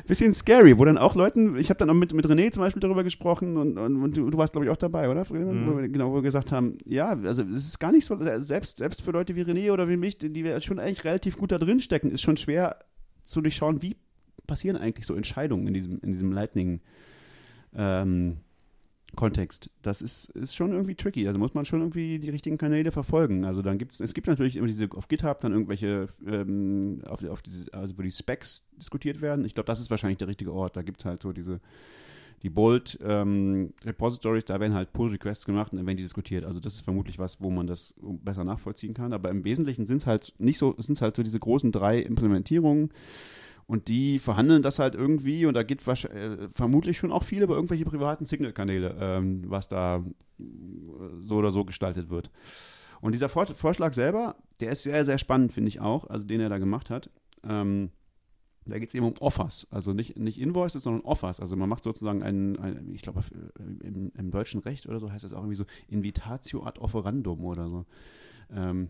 bisschen 0.08 0.32
scary, 0.32 0.78
wo 0.78 0.84
dann 0.84 0.98
auch 0.98 1.14
Leuten, 1.14 1.56
ich 1.56 1.68
habe 1.68 1.78
dann 1.78 1.90
auch 1.90 1.94
mit, 1.94 2.12
mit 2.14 2.26
René 2.26 2.50
zum 2.50 2.62
Beispiel 2.62 2.80
darüber 2.80 3.04
gesprochen 3.04 3.56
und, 3.56 3.78
und, 3.78 4.02
und 4.02 4.16
du, 4.16 4.30
du, 4.30 4.38
warst, 4.38 4.54
glaube 4.54 4.64
ich, 4.64 4.70
auch 4.70 4.76
dabei, 4.76 5.08
oder? 5.08 5.26
Mhm. 5.30 5.92
Genau, 5.92 6.10
wo 6.10 6.16
wir 6.16 6.22
gesagt 6.22 6.50
haben, 6.50 6.78
ja, 6.86 7.10
also 7.10 7.42
es 7.42 7.66
ist 7.66 7.78
gar 7.78 7.92
nicht 7.92 8.06
so, 8.06 8.18
selbst, 8.40 8.78
selbst 8.78 9.02
für 9.02 9.10
Leute 9.10 9.36
wie 9.36 9.42
René 9.42 9.70
oder 9.70 9.88
wie 9.88 9.96
mich, 9.96 10.16
die 10.18 10.44
wir 10.44 10.60
schon 10.62 10.78
eigentlich 10.78 11.04
relativ 11.04 11.36
gut 11.36 11.52
da 11.52 11.58
drin 11.58 11.80
stecken, 11.80 12.10
ist 12.10 12.22
schon 12.22 12.36
schwer 12.38 12.78
zu 13.24 13.42
durchschauen, 13.42 13.82
wie 13.82 13.96
passieren 14.46 14.76
eigentlich 14.76 15.06
so 15.06 15.14
Entscheidungen 15.14 15.66
in 15.66 15.74
diesem, 15.74 16.00
in 16.00 16.12
diesem 16.12 16.32
Lightning 16.32 16.80
ähm, 17.76 18.38
Kontext. 19.18 19.68
Das 19.82 20.00
ist, 20.00 20.30
ist 20.30 20.54
schon 20.54 20.70
irgendwie 20.70 20.94
tricky. 20.94 21.26
Also 21.26 21.40
muss 21.40 21.52
man 21.52 21.64
schon 21.64 21.80
irgendwie 21.80 22.20
die 22.20 22.30
richtigen 22.30 22.56
Kanäle 22.56 22.92
verfolgen. 22.92 23.44
Also 23.44 23.62
dann 23.62 23.76
gibt 23.76 23.90
es, 23.90 23.98
es 23.98 24.14
gibt 24.14 24.28
natürlich 24.28 24.56
immer 24.56 24.68
diese 24.68 24.88
auf 24.92 25.08
GitHub 25.08 25.40
dann 25.40 25.50
irgendwelche, 25.50 26.06
ähm, 26.24 27.02
auf, 27.04 27.24
auf 27.24 27.42
diese, 27.42 27.74
also 27.74 27.98
wo 27.98 28.02
die 28.02 28.12
Specs 28.12 28.64
diskutiert 28.76 29.20
werden. 29.20 29.44
Ich 29.44 29.54
glaube, 29.54 29.66
das 29.66 29.80
ist 29.80 29.90
wahrscheinlich 29.90 30.18
der 30.18 30.28
richtige 30.28 30.52
Ort. 30.52 30.76
Da 30.76 30.82
gibt 30.82 31.00
es 31.00 31.04
halt 31.04 31.20
so 31.20 31.32
diese, 31.32 31.58
die 32.44 32.48
Bold 32.48 32.96
ähm, 33.02 33.72
Repositories, 33.84 34.44
da 34.44 34.60
werden 34.60 34.74
halt 34.74 34.92
Pull 34.92 35.10
Requests 35.10 35.46
gemacht 35.46 35.72
und 35.72 35.78
dann 35.78 35.86
werden 35.88 35.96
die 35.96 36.04
diskutiert. 36.04 36.44
Also 36.44 36.60
das 36.60 36.74
ist 36.74 36.82
vermutlich 36.82 37.18
was, 37.18 37.42
wo 37.42 37.50
man 37.50 37.66
das 37.66 37.96
besser 38.00 38.44
nachvollziehen 38.44 38.94
kann. 38.94 39.12
Aber 39.12 39.30
im 39.30 39.42
Wesentlichen 39.42 39.84
sind 39.86 39.96
es 39.96 40.06
halt 40.06 40.32
nicht 40.38 40.58
so, 40.58 40.76
sind 40.78 40.94
es 40.94 41.02
halt 41.02 41.16
so 41.16 41.24
diese 41.24 41.40
großen 41.40 41.72
drei 41.72 41.98
Implementierungen 41.98 42.90
und 43.68 43.88
die 43.88 44.18
verhandeln 44.18 44.62
das 44.62 44.78
halt 44.78 44.94
irgendwie 44.94 45.44
und 45.44 45.52
da 45.52 45.62
geht 45.62 45.86
äh, 45.86 46.48
vermutlich 46.54 46.96
schon 46.96 47.12
auch 47.12 47.22
viel 47.22 47.42
über 47.42 47.54
irgendwelche 47.54 47.84
privaten 47.84 48.24
Signal-Kanäle, 48.24 48.96
ähm, 48.98 49.42
was 49.46 49.68
da 49.68 50.02
äh, 50.40 50.42
so 51.20 51.36
oder 51.36 51.50
so 51.50 51.64
gestaltet 51.66 52.08
wird. 52.08 52.30
Und 53.02 53.12
dieser 53.12 53.28
Vor 53.28 53.46
Vorschlag 53.46 53.92
selber, 53.92 54.36
der 54.60 54.72
ist 54.72 54.82
sehr, 54.82 55.04
sehr 55.04 55.18
spannend, 55.18 55.52
finde 55.52 55.68
ich 55.68 55.80
auch, 55.80 56.08
also 56.08 56.26
den 56.26 56.40
er 56.40 56.48
da 56.48 56.56
gemacht 56.56 56.88
hat. 56.88 57.10
Ähm, 57.44 57.90
da 58.64 58.78
geht 58.78 58.88
es 58.88 58.94
eben 58.94 59.06
um 59.06 59.14
Offers, 59.20 59.66
also 59.70 59.92
nicht, 59.92 60.18
nicht 60.18 60.40
Invoices, 60.40 60.82
sondern 60.82 61.02
Offers. 61.02 61.38
Also 61.38 61.54
man 61.54 61.68
macht 61.68 61.82
sozusagen 61.82 62.22
einen, 62.22 62.58
einen 62.58 62.94
ich 62.94 63.02
glaube 63.02 63.20
im, 63.82 64.12
im, 64.14 64.30
deutschen 64.30 64.60
Recht 64.60 64.86
oder 64.88 64.98
so 64.98 65.12
heißt 65.12 65.24
das 65.24 65.32
auch 65.34 65.40
irgendwie 65.40 65.56
so 65.56 65.64
Invitatio 65.88 66.64
ad 66.64 66.80
offerandum 66.80 67.44
oder 67.44 67.68
so. 67.68 67.84
Ähm, 68.50 68.88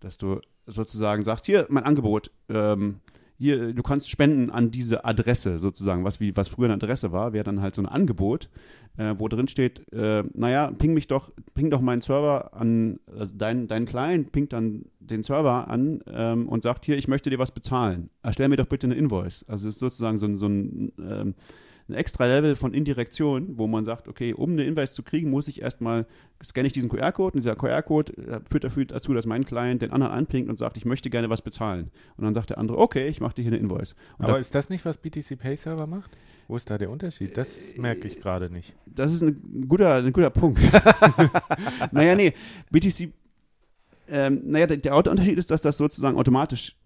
dass 0.00 0.18
du 0.18 0.40
sozusagen 0.66 1.22
sagst, 1.22 1.46
hier, 1.46 1.66
mein 1.70 1.84
Angebot, 1.84 2.30
ähm, 2.48 3.00
hier, 3.38 3.72
du 3.72 3.82
kannst 3.82 4.10
spenden 4.10 4.50
an 4.50 4.70
diese 4.70 5.04
Adresse 5.04 5.58
sozusagen, 5.58 6.04
was, 6.04 6.18
wie, 6.18 6.36
was 6.36 6.48
früher 6.48 6.66
eine 6.66 6.74
Adresse 6.74 7.12
war, 7.12 7.32
wäre 7.32 7.44
dann 7.44 7.60
halt 7.60 7.74
so 7.74 7.82
ein 7.82 7.86
Angebot, 7.86 8.48
äh, 8.96 9.14
wo 9.16 9.28
drin 9.28 9.46
steht, 9.46 9.90
äh, 9.92 10.24
naja, 10.34 10.72
ping 10.72 10.92
mich 10.92 11.06
doch, 11.06 11.30
ping 11.54 11.70
doch 11.70 11.80
meinen 11.80 12.00
Server 12.00 12.52
an, 12.54 12.98
also 13.16 13.34
dein, 13.36 13.68
dein 13.68 13.86
Client 13.86 14.32
pingt 14.32 14.52
dann 14.52 14.86
den 14.98 15.22
Server 15.22 15.68
an 15.68 16.00
ähm, 16.12 16.48
und 16.48 16.64
sagt, 16.64 16.84
hier, 16.84 16.98
ich 16.98 17.06
möchte 17.06 17.30
dir 17.30 17.38
was 17.38 17.52
bezahlen. 17.52 18.10
Erstell 18.22 18.48
mir 18.48 18.56
doch 18.56 18.66
bitte 18.66 18.88
eine 18.88 18.96
Invoice. 18.96 19.44
Also 19.48 19.68
es 19.68 19.76
ist 19.76 19.80
sozusagen 19.80 20.18
so 20.18 20.36
so 20.36 20.46
ein 20.46 20.92
ähm, 20.98 21.34
ein 21.88 21.94
extra 21.94 22.26
Level 22.26 22.54
von 22.54 22.74
Indirektion, 22.74 23.56
wo 23.56 23.66
man 23.66 23.84
sagt, 23.84 24.08
okay, 24.08 24.34
um 24.34 24.50
eine 24.52 24.64
Invoice 24.64 24.92
zu 24.92 25.02
kriegen, 25.02 25.30
muss 25.30 25.48
ich 25.48 25.62
erstmal, 25.62 26.06
scanne 26.44 26.66
ich 26.66 26.72
diesen 26.72 26.90
QR-Code 26.90 27.34
und 27.34 27.42
dieser 27.42 27.56
QR-Code 27.56 28.16
äh, 28.16 28.40
führt 28.48 28.64
dafür 28.64 28.84
dazu, 28.84 29.14
dass 29.14 29.24
mein 29.24 29.44
Client 29.44 29.80
den 29.80 29.90
anderen 29.90 30.12
anpingt 30.12 30.50
und 30.50 30.58
sagt, 30.58 30.76
ich 30.76 30.84
möchte 30.84 31.08
gerne 31.08 31.30
was 31.30 31.40
bezahlen. 31.40 31.90
Und 32.16 32.24
dann 32.24 32.34
sagt 32.34 32.50
der 32.50 32.58
andere, 32.58 32.78
okay, 32.78 33.08
ich 33.08 33.20
mache 33.20 33.36
dir 33.36 33.42
hier 33.42 33.52
eine 33.52 33.60
Invoice. 33.60 33.94
Und 34.18 34.26
Aber 34.26 34.34
da, 34.34 34.38
ist 34.38 34.54
das 34.54 34.68
nicht, 34.68 34.84
was 34.84 34.98
BTC 34.98 35.38
Pay 35.38 35.56
Server 35.56 35.86
macht? 35.86 36.10
Wo 36.46 36.56
ist 36.56 36.68
da 36.68 36.76
der 36.76 36.90
Unterschied? 36.90 37.36
Das 37.36 37.48
merke 37.76 38.06
ich 38.06 38.20
gerade 38.20 38.50
nicht. 38.50 38.74
Das 38.86 39.12
ist 39.12 39.22
ein 39.22 39.66
guter, 39.66 39.96
ein 39.96 40.12
guter 40.12 40.30
Punkt. 40.30 40.60
naja, 41.92 42.14
nee, 42.14 42.34
BTC 42.70 43.12
ähm, 44.10 44.42
naja, 44.44 44.66
der, 44.66 44.78
der 44.78 44.96
Unterschied 44.96 45.38
ist, 45.38 45.50
dass 45.50 45.62
das 45.62 45.76
sozusagen 45.76 46.16
automatisch 46.16 46.76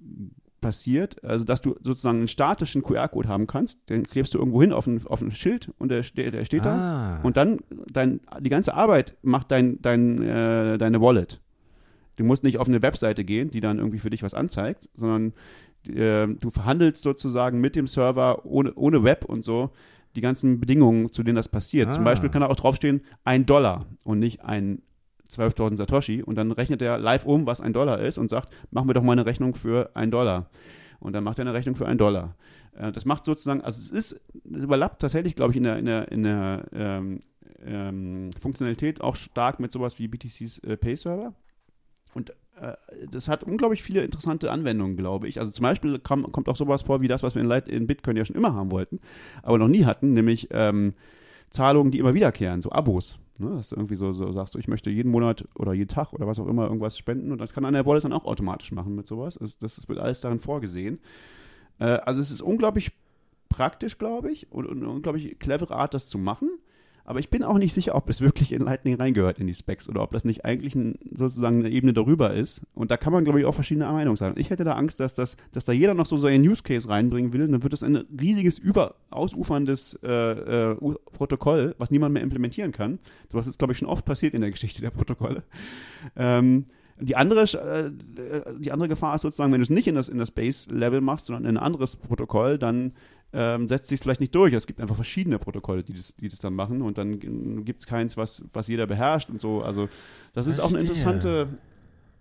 passiert, 0.62 1.22
also 1.22 1.44
dass 1.44 1.60
du 1.60 1.76
sozusagen 1.82 2.18
einen 2.18 2.28
statischen 2.28 2.82
QR-Code 2.82 3.28
haben 3.28 3.46
kannst, 3.46 3.90
den 3.90 4.06
klebst 4.06 4.32
du 4.32 4.38
irgendwo 4.38 4.62
hin 4.62 4.72
auf 4.72 4.86
ein, 4.86 5.06
auf 5.06 5.20
ein 5.20 5.30
Schild 5.30 5.70
und 5.78 5.90
der, 5.90 6.02
steht, 6.02 6.32
der 6.32 6.46
steht 6.46 6.66
ah. 6.66 7.18
da 7.18 7.20
und 7.22 7.36
dann 7.36 7.58
dein, 7.92 8.20
die 8.40 8.48
ganze 8.48 8.72
Arbeit 8.72 9.14
macht 9.20 9.50
dein, 9.50 9.82
dein, 9.82 10.22
äh, 10.22 10.78
deine 10.78 11.02
Wallet. 11.02 11.42
Du 12.16 12.24
musst 12.24 12.44
nicht 12.44 12.58
auf 12.58 12.68
eine 12.68 12.80
Webseite 12.80 13.24
gehen, 13.24 13.50
die 13.50 13.60
dann 13.60 13.78
irgendwie 13.78 13.98
für 13.98 14.10
dich 14.10 14.22
was 14.22 14.32
anzeigt, 14.32 14.88
sondern 14.94 15.34
äh, 15.88 16.28
du 16.28 16.50
verhandelst 16.50 17.02
sozusagen 17.02 17.60
mit 17.60 17.76
dem 17.76 17.86
Server 17.86 18.46
ohne, 18.46 18.72
ohne 18.74 19.04
Web 19.04 19.26
und 19.26 19.42
so 19.42 19.70
die 20.16 20.20
ganzen 20.20 20.60
Bedingungen, 20.60 21.10
zu 21.10 21.22
denen 21.22 21.36
das 21.36 21.48
passiert. 21.48 21.88
Ah. 21.88 21.92
Zum 21.92 22.04
Beispiel 22.04 22.30
kann 22.30 22.42
da 22.42 22.48
auch 22.48 22.56
draufstehen, 22.56 23.02
ein 23.24 23.46
Dollar 23.46 23.86
und 24.04 24.18
nicht 24.18 24.42
ein 24.42 24.82
12.000 25.38 25.76
Satoshi 25.76 26.22
und 26.22 26.36
dann 26.36 26.52
rechnet 26.52 26.82
er 26.82 26.98
live 26.98 27.26
um, 27.26 27.46
was 27.46 27.60
ein 27.60 27.72
Dollar 27.72 28.00
ist 28.00 28.18
und 28.18 28.28
sagt, 28.28 28.54
mach 28.70 28.84
mir 28.84 28.94
doch 28.94 29.02
mal 29.02 29.12
eine 29.12 29.26
Rechnung 29.26 29.54
für 29.54 29.90
ein 29.94 30.10
Dollar. 30.10 30.50
Und 31.00 31.14
dann 31.14 31.24
macht 31.24 31.38
er 31.38 31.42
eine 31.42 31.54
Rechnung 31.54 31.74
für 31.74 31.86
einen 31.86 31.98
Dollar. 31.98 32.36
Äh, 32.76 32.92
das 32.92 33.04
macht 33.04 33.24
sozusagen, 33.24 33.60
also 33.60 33.80
es 33.80 33.90
ist, 33.90 34.20
es 34.50 34.62
überlappt 34.62 35.00
tatsächlich, 35.00 35.34
glaube 35.34 35.52
ich, 35.52 35.56
in 35.56 35.64
der, 35.64 35.78
in 35.78 35.86
der, 35.86 36.12
in 36.12 36.22
der 36.22 36.64
ähm, 36.72 37.20
ähm, 37.64 38.30
Funktionalität 38.40 39.00
auch 39.00 39.16
stark 39.16 39.60
mit 39.60 39.72
sowas 39.72 39.98
wie 39.98 40.08
BTCs 40.08 40.58
äh, 40.58 40.76
Pay-Server. 40.76 41.34
Und 42.14 42.30
äh, 42.60 42.74
das 43.10 43.28
hat 43.28 43.44
unglaublich 43.44 43.82
viele 43.82 44.02
interessante 44.02 44.50
Anwendungen, 44.50 44.96
glaube 44.96 45.28
ich. 45.28 45.40
Also 45.40 45.52
zum 45.52 45.62
Beispiel 45.62 45.98
kam, 45.98 46.30
kommt 46.30 46.48
auch 46.48 46.56
sowas 46.56 46.82
vor 46.82 47.00
wie 47.00 47.08
das, 47.08 47.22
was 47.22 47.34
wir 47.34 47.42
in, 47.42 47.48
Light, 47.48 47.68
in, 47.68 47.86
Bitcoin 47.86 48.16
ja 48.16 48.24
schon 48.24 48.36
immer 48.36 48.54
haben 48.54 48.70
wollten, 48.70 49.00
aber 49.42 49.58
noch 49.58 49.68
nie 49.68 49.84
hatten, 49.84 50.12
nämlich 50.12 50.48
ähm, 50.50 50.94
Zahlungen, 51.50 51.90
die 51.90 51.98
immer 51.98 52.14
wiederkehren, 52.14 52.62
so 52.62 52.70
Abos. 52.70 53.18
Ne? 53.38 53.50
Dass 53.50 53.70
du 53.70 53.76
irgendwie 53.76 53.96
so, 53.96 54.12
so 54.12 54.30
sagst, 54.32 54.56
ich 54.56 54.68
möchte 54.68 54.90
jeden 54.90 55.10
Monat 55.10 55.46
oder 55.54 55.72
jeden 55.72 55.88
Tag 55.88 56.12
oder 56.12 56.26
was 56.26 56.38
auch 56.38 56.46
immer 56.46 56.64
irgendwas 56.64 56.98
spenden 56.98 57.32
und 57.32 57.40
das 57.40 57.52
kann 57.52 57.64
an 57.64 57.74
der 57.74 57.86
Wallet 57.86 58.04
dann 58.04 58.12
auch 58.12 58.24
automatisch 58.24 58.72
machen 58.72 58.94
mit 58.94 59.06
sowas. 59.06 59.38
Das, 59.40 59.58
das 59.58 59.88
wird 59.88 59.98
alles 59.98 60.20
darin 60.20 60.38
vorgesehen. 60.38 60.98
Äh, 61.78 61.84
also 61.84 62.20
es 62.20 62.30
ist 62.30 62.42
unglaublich 62.42 62.92
praktisch, 63.48 63.98
glaube 63.98 64.30
ich, 64.30 64.50
und, 64.50 64.66
und 64.66 64.78
eine 64.78 64.88
unglaublich 64.88 65.38
clevere 65.38 65.76
Art, 65.76 65.94
das 65.94 66.08
zu 66.08 66.18
machen. 66.18 66.50
Aber 67.04 67.18
ich 67.18 67.30
bin 67.30 67.42
auch 67.42 67.58
nicht 67.58 67.74
sicher, 67.74 67.94
ob 67.94 68.08
es 68.08 68.20
wirklich 68.20 68.52
in 68.52 68.62
Lightning 68.62 68.94
reingehört 68.94 69.38
in 69.38 69.46
die 69.46 69.54
Specs 69.54 69.88
oder 69.88 70.02
ob 70.02 70.12
das 70.12 70.24
nicht 70.24 70.44
eigentlich 70.44 70.74
ein, 70.74 70.98
sozusagen 71.10 71.58
eine 71.58 71.70
Ebene 71.70 71.92
darüber 71.92 72.32
ist. 72.32 72.62
Und 72.74 72.90
da 72.90 72.96
kann 72.96 73.12
man, 73.12 73.24
glaube 73.24 73.40
ich, 73.40 73.46
auch 73.46 73.54
verschiedene 73.54 73.86
Meinungen 73.86 74.16
sagen. 74.16 74.38
Ich 74.38 74.50
hätte 74.50 74.64
da 74.64 74.74
Angst, 74.74 75.00
dass, 75.00 75.14
das, 75.14 75.36
dass 75.52 75.64
da 75.64 75.72
jeder 75.72 75.94
noch 75.94 76.06
so 76.06 76.16
seinen 76.16 76.46
Use 76.46 76.62
Case 76.62 76.88
reinbringen 76.88 77.32
will. 77.32 77.48
Dann 77.48 77.62
wird 77.62 77.72
es 77.72 77.82
ein 77.82 77.96
riesiges, 78.20 78.58
über, 78.58 78.94
ausuferndes 79.10 79.98
äh, 80.04 80.70
äh, 80.72 80.76
Protokoll, 81.12 81.74
was 81.78 81.90
niemand 81.90 82.14
mehr 82.14 82.22
implementieren 82.22 82.72
kann. 82.72 82.98
So 83.30 83.38
was 83.38 83.46
ist, 83.46 83.58
glaube 83.58 83.72
ich, 83.72 83.78
schon 83.78 83.88
oft 83.88 84.04
passiert 84.04 84.34
in 84.34 84.40
der 84.40 84.50
Geschichte 84.50 84.80
der 84.80 84.90
Protokolle. 84.90 85.42
Ähm, 86.16 86.66
die 87.00 87.16
andere, 87.16 87.42
äh, 87.42 87.90
die 88.60 88.70
andere 88.70 88.88
Gefahr 88.88 89.14
ist 89.14 89.22
sozusagen, 89.22 89.52
wenn 89.52 89.60
du 89.60 89.64
es 89.64 89.70
nicht 89.70 89.88
in 89.88 89.96
das, 89.96 90.08
in 90.08 90.18
das 90.18 90.30
Base-Level 90.30 91.00
machst, 91.00 91.26
sondern 91.26 91.44
in 91.46 91.56
ein 91.56 91.62
anderes 91.62 91.96
Protokoll, 91.96 92.58
dann 92.58 92.92
ähm, 93.32 93.68
setzt 93.68 93.88
sich 93.88 94.00
vielleicht 94.00 94.20
nicht 94.20 94.34
durch. 94.34 94.52
Es 94.52 94.66
gibt 94.66 94.80
einfach 94.80 94.96
verschiedene 94.96 95.38
Protokolle, 95.38 95.82
die 95.82 95.94
das, 95.94 96.14
die 96.16 96.28
das 96.28 96.40
dann 96.40 96.54
machen 96.54 96.82
und 96.82 96.98
dann 96.98 97.64
gibt 97.64 97.80
es 97.80 97.86
keins, 97.86 98.16
was, 98.16 98.44
was 98.52 98.68
jeder 98.68 98.86
beherrscht 98.86 99.30
und 99.30 99.40
so. 99.40 99.62
Also 99.62 99.88
das 100.34 100.46
ist 100.46 100.60
auch 100.60 100.70
eine 100.70 100.80
interessante, 100.80 101.48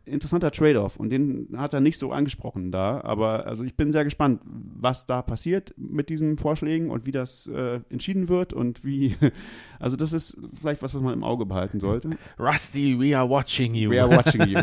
interessanter 0.05 0.51
Trade-off 0.51 0.97
und 0.97 1.09
den 1.09 1.49
hat 1.57 1.73
er 1.73 1.79
nicht 1.79 1.97
so 1.97 2.11
angesprochen 2.11 2.71
da. 2.71 3.01
Aber 3.01 3.45
also 3.45 3.63
ich 3.63 3.75
bin 3.75 3.91
sehr 3.91 4.03
gespannt, 4.03 4.41
was 4.45 5.05
da 5.05 5.21
passiert 5.21 5.73
mit 5.77 6.09
diesen 6.09 6.37
Vorschlägen 6.37 6.89
und 6.89 7.05
wie 7.05 7.11
das 7.11 7.47
äh, 7.47 7.81
entschieden 7.89 8.29
wird 8.29 8.53
und 8.53 8.83
wie. 8.83 9.15
Also 9.79 9.95
das 9.95 10.13
ist 10.13 10.39
vielleicht 10.59 10.83
was, 10.83 10.93
was 10.93 11.01
man 11.01 11.13
im 11.13 11.23
Auge 11.23 11.47
behalten 11.47 11.79
sollte. 11.79 12.11
Rusty, 12.39 12.99
we 12.99 13.17
are 13.17 13.27
watching 13.27 13.73
you. 13.73 13.89
We 13.89 13.99
are 13.99 14.15
watching 14.15 14.47
you. 14.47 14.59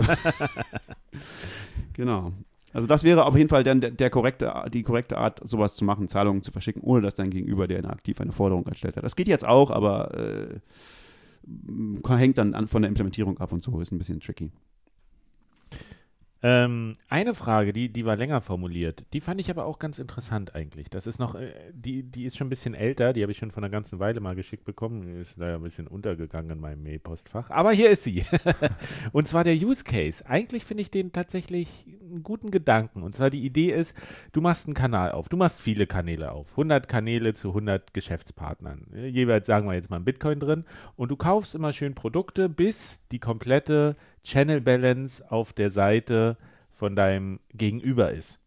genau. 1.92 2.32
Also 2.78 2.86
das 2.86 3.02
wäre 3.02 3.26
auf 3.26 3.34
jeden 3.34 3.48
Fall 3.48 3.64
dann 3.64 3.80
der, 3.80 3.90
der, 3.90 4.08
korrekte, 4.08 4.54
die 4.72 4.84
korrekte 4.84 5.18
Art, 5.18 5.40
sowas 5.42 5.74
zu 5.74 5.84
machen, 5.84 6.06
Zahlungen 6.06 6.44
zu 6.44 6.52
verschicken, 6.52 6.80
ohne 6.80 7.02
dass 7.02 7.16
dein 7.16 7.30
Gegenüber, 7.30 7.66
der 7.66 7.84
aktiv 7.90 8.20
eine 8.20 8.30
Forderung 8.30 8.64
erstellt 8.68 8.96
hat. 8.96 9.02
Das 9.02 9.16
geht 9.16 9.26
jetzt 9.26 9.44
auch, 9.44 9.72
aber 9.72 10.14
äh, 10.16 10.60
hängt 12.16 12.38
dann 12.38 12.54
an, 12.54 12.68
von 12.68 12.82
der 12.82 12.88
Implementierung 12.88 13.38
ab 13.38 13.50
und 13.50 13.64
so, 13.64 13.80
ist 13.80 13.90
ein 13.90 13.98
bisschen 13.98 14.20
tricky. 14.20 14.52
Ähm, 16.40 16.92
eine 17.08 17.34
Frage, 17.34 17.72
die, 17.72 17.88
die 17.88 18.04
war 18.04 18.14
länger 18.14 18.40
formuliert, 18.40 19.04
die 19.12 19.20
fand 19.20 19.40
ich 19.40 19.50
aber 19.50 19.64
auch 19.64 19.80
ganz 19.80 19.98
interessant 19.98 20.54
eigentlich. 20.54 20.88
Das 20.88 21.08
ist 21.08 21.18
noch, 21.18 21.34
äh, 21.34 21.52
die, 21.72 22.04
die 22.04 22.26
ist 22.26 22.36
schon 22.36 22.46
ein 22.46 22.50
bisschen 22.50 22.74
älter, 22.74 23.12
die 23.12 23.22
habe 23.22 23.32
ich 23.32 23.38
schon 23.38 23.50
vor 23.50 23.62
einer 23.62 23.70
ganzen 23.70 23.98
Weile 23.98 24.20
mal 24.20 24.36
geschickt 24.36 24.64
bekommen. 24.64 25.20
Ist 25.20 25.40
da 25.40 25.48
ja 25.48 25.54
ein 25.56 25.62
bisschen 25.62 25.88
untergegangen 25.88 26.52
in 26.52 26.60
meinem 26.60 26.82
Mail-Postfach. 26.84 27.50
Aber 27.50 27.72
hier 27.72 27.90
ist 27.90 28.04
sie. 28.04 28.24
und 29.12 29.26
zwar 29.26 29.42
der 29.42 29.54
Use 29.54 29.82
Case. 29.82 30.24
Eigentlich 30.26 30.64
finde 30.64 30.82
ich 30.82 30.92
den 30.92 31.10
tatsächlich 31.10 31.84
einen 32.08 32.22
guten 32.22 32.52
Gedanken. 32.52 33.02
Und 33.02 33.12
zwar 33.12 33.30
die 33.30 33.44
Idee 33.44 33.72
ist, 33.72 33.96
du 34.30 34.40
machst 34.40 34.66
einen 34.66 34.74
Kanal 34.74 35.10
auf. 35.10 35.28
Du 35.28 35.36
machst 35.36 35.60
viele 35.60 35.88
Kanäle 35.88 36.30
auf. 36.30 36.50
100 36.52 36.86
Kanäle 36.86 37.34
zu 37.34 37.48
100 37.48 37.92
Geschäftspartnern. 37.92 38.86
Jeweils 38.94 39.48
sagen 39.48 39.66
wir 39.66 39.74
jetzt 39.74 39.90
mal 39.90 39.96
ein 39.96 40.04
Bitcoin 40.04 40.38
drin. 40.38 40.64
Und 40.94 41.10
du 41.10 41.16
kaufst 41.16 41.56
immer 41.56 41.72
schön 41.72 41.96
Produkte, 41.96 42.48
bis 42.48 43.00
die 43.10 43.18
komplette 43.18 43.96
Channel 44.28 44.60
Balance 44.60 45.24
auf 45.30 45.54
der 45.54 45.70
Seite 45.70 46.36
von 46.70 46.94
deinem 46.94 47.40
Gegenüber 47.54 48.12
ist. 48.12 48.38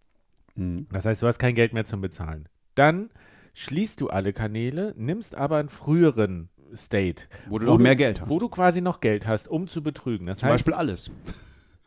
Mhm. 0.55 0.85
Das 0.91 1.05
heißt, 1.05 1.23
du 1.23 1.27
hast 1.27 1.39
kein 1.39 1.55
Geld 1.55 1.73
mehr 1.73 1.85
zum 1.85 2.01
Bezahlen. 2.01 2.47
Dann 2.75 3.09
schließt 3.53 3.99
du 3.99 4.09
alle 4.09 4.31
Kanäle, 4.31 4.93
nimmst 4.95 5.33
aber 5.33 5.57
einen 5.57 5.69
früheren 5.69 6.49
State. 6.75 7.23
Wo 7.47 7.57
du 7.57 7.65
wo 7.65 7.71
noch 7.71 7.79
mehr 7.79 7.95
Geld 7.95 8.21
hast. 8.21 8.29
Wo 8.29 8.37
du 8.37 8.47
quasi 8.47 8.79
noch 8.79 9.01
Geld 9.01 9.25
hast, 9.25 9.47
um 9.47 9.67
zu 9.67 9.81
betrügen. 9.81 10.27
Das 10.27 10.39
Zum 10.39 10.49
heißt, 10.49 10.65
Beispiel 10.65 10.73
alles. 10.75 11.11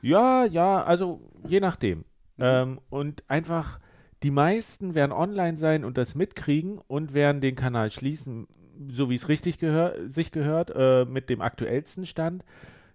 Ja, 0.02 0.44
ja, 0.44 0.82
also 0.82 1.20
je 1.46 1.60
nachdem. 1.60 1.98
Mhm. 1.98 2.04
Ähm, 2.40 2.80
und 2.90 3.22
einfach, 3.28 3.78
die 4.24 4.32
meisten 4.32 4.96
werden 4.96 5.12
online 5.12 5.56
sein 5.56 5.84
und 5.84 5.96
das 5.98 6.16
mitkriegen 6.16 6.78
und 6.78 7.14
werden 7.14 7.40
den 7.40 7.54
Kanal 7.54 7.92
schließen, 7.92 8.48
so 8.88 9.08
wie 9.08 9.14
es 9.14 9.28
richtig 9.28 9.58
gehör 9.58 9.94
sich 10.08 10.32
gehört, 10.32 10.72
äh, 10.74 11.04
mit 11.04 11.30
dem 11.30 11.40
aktuellsten 11.40 12.06
Stand 12.06 12.44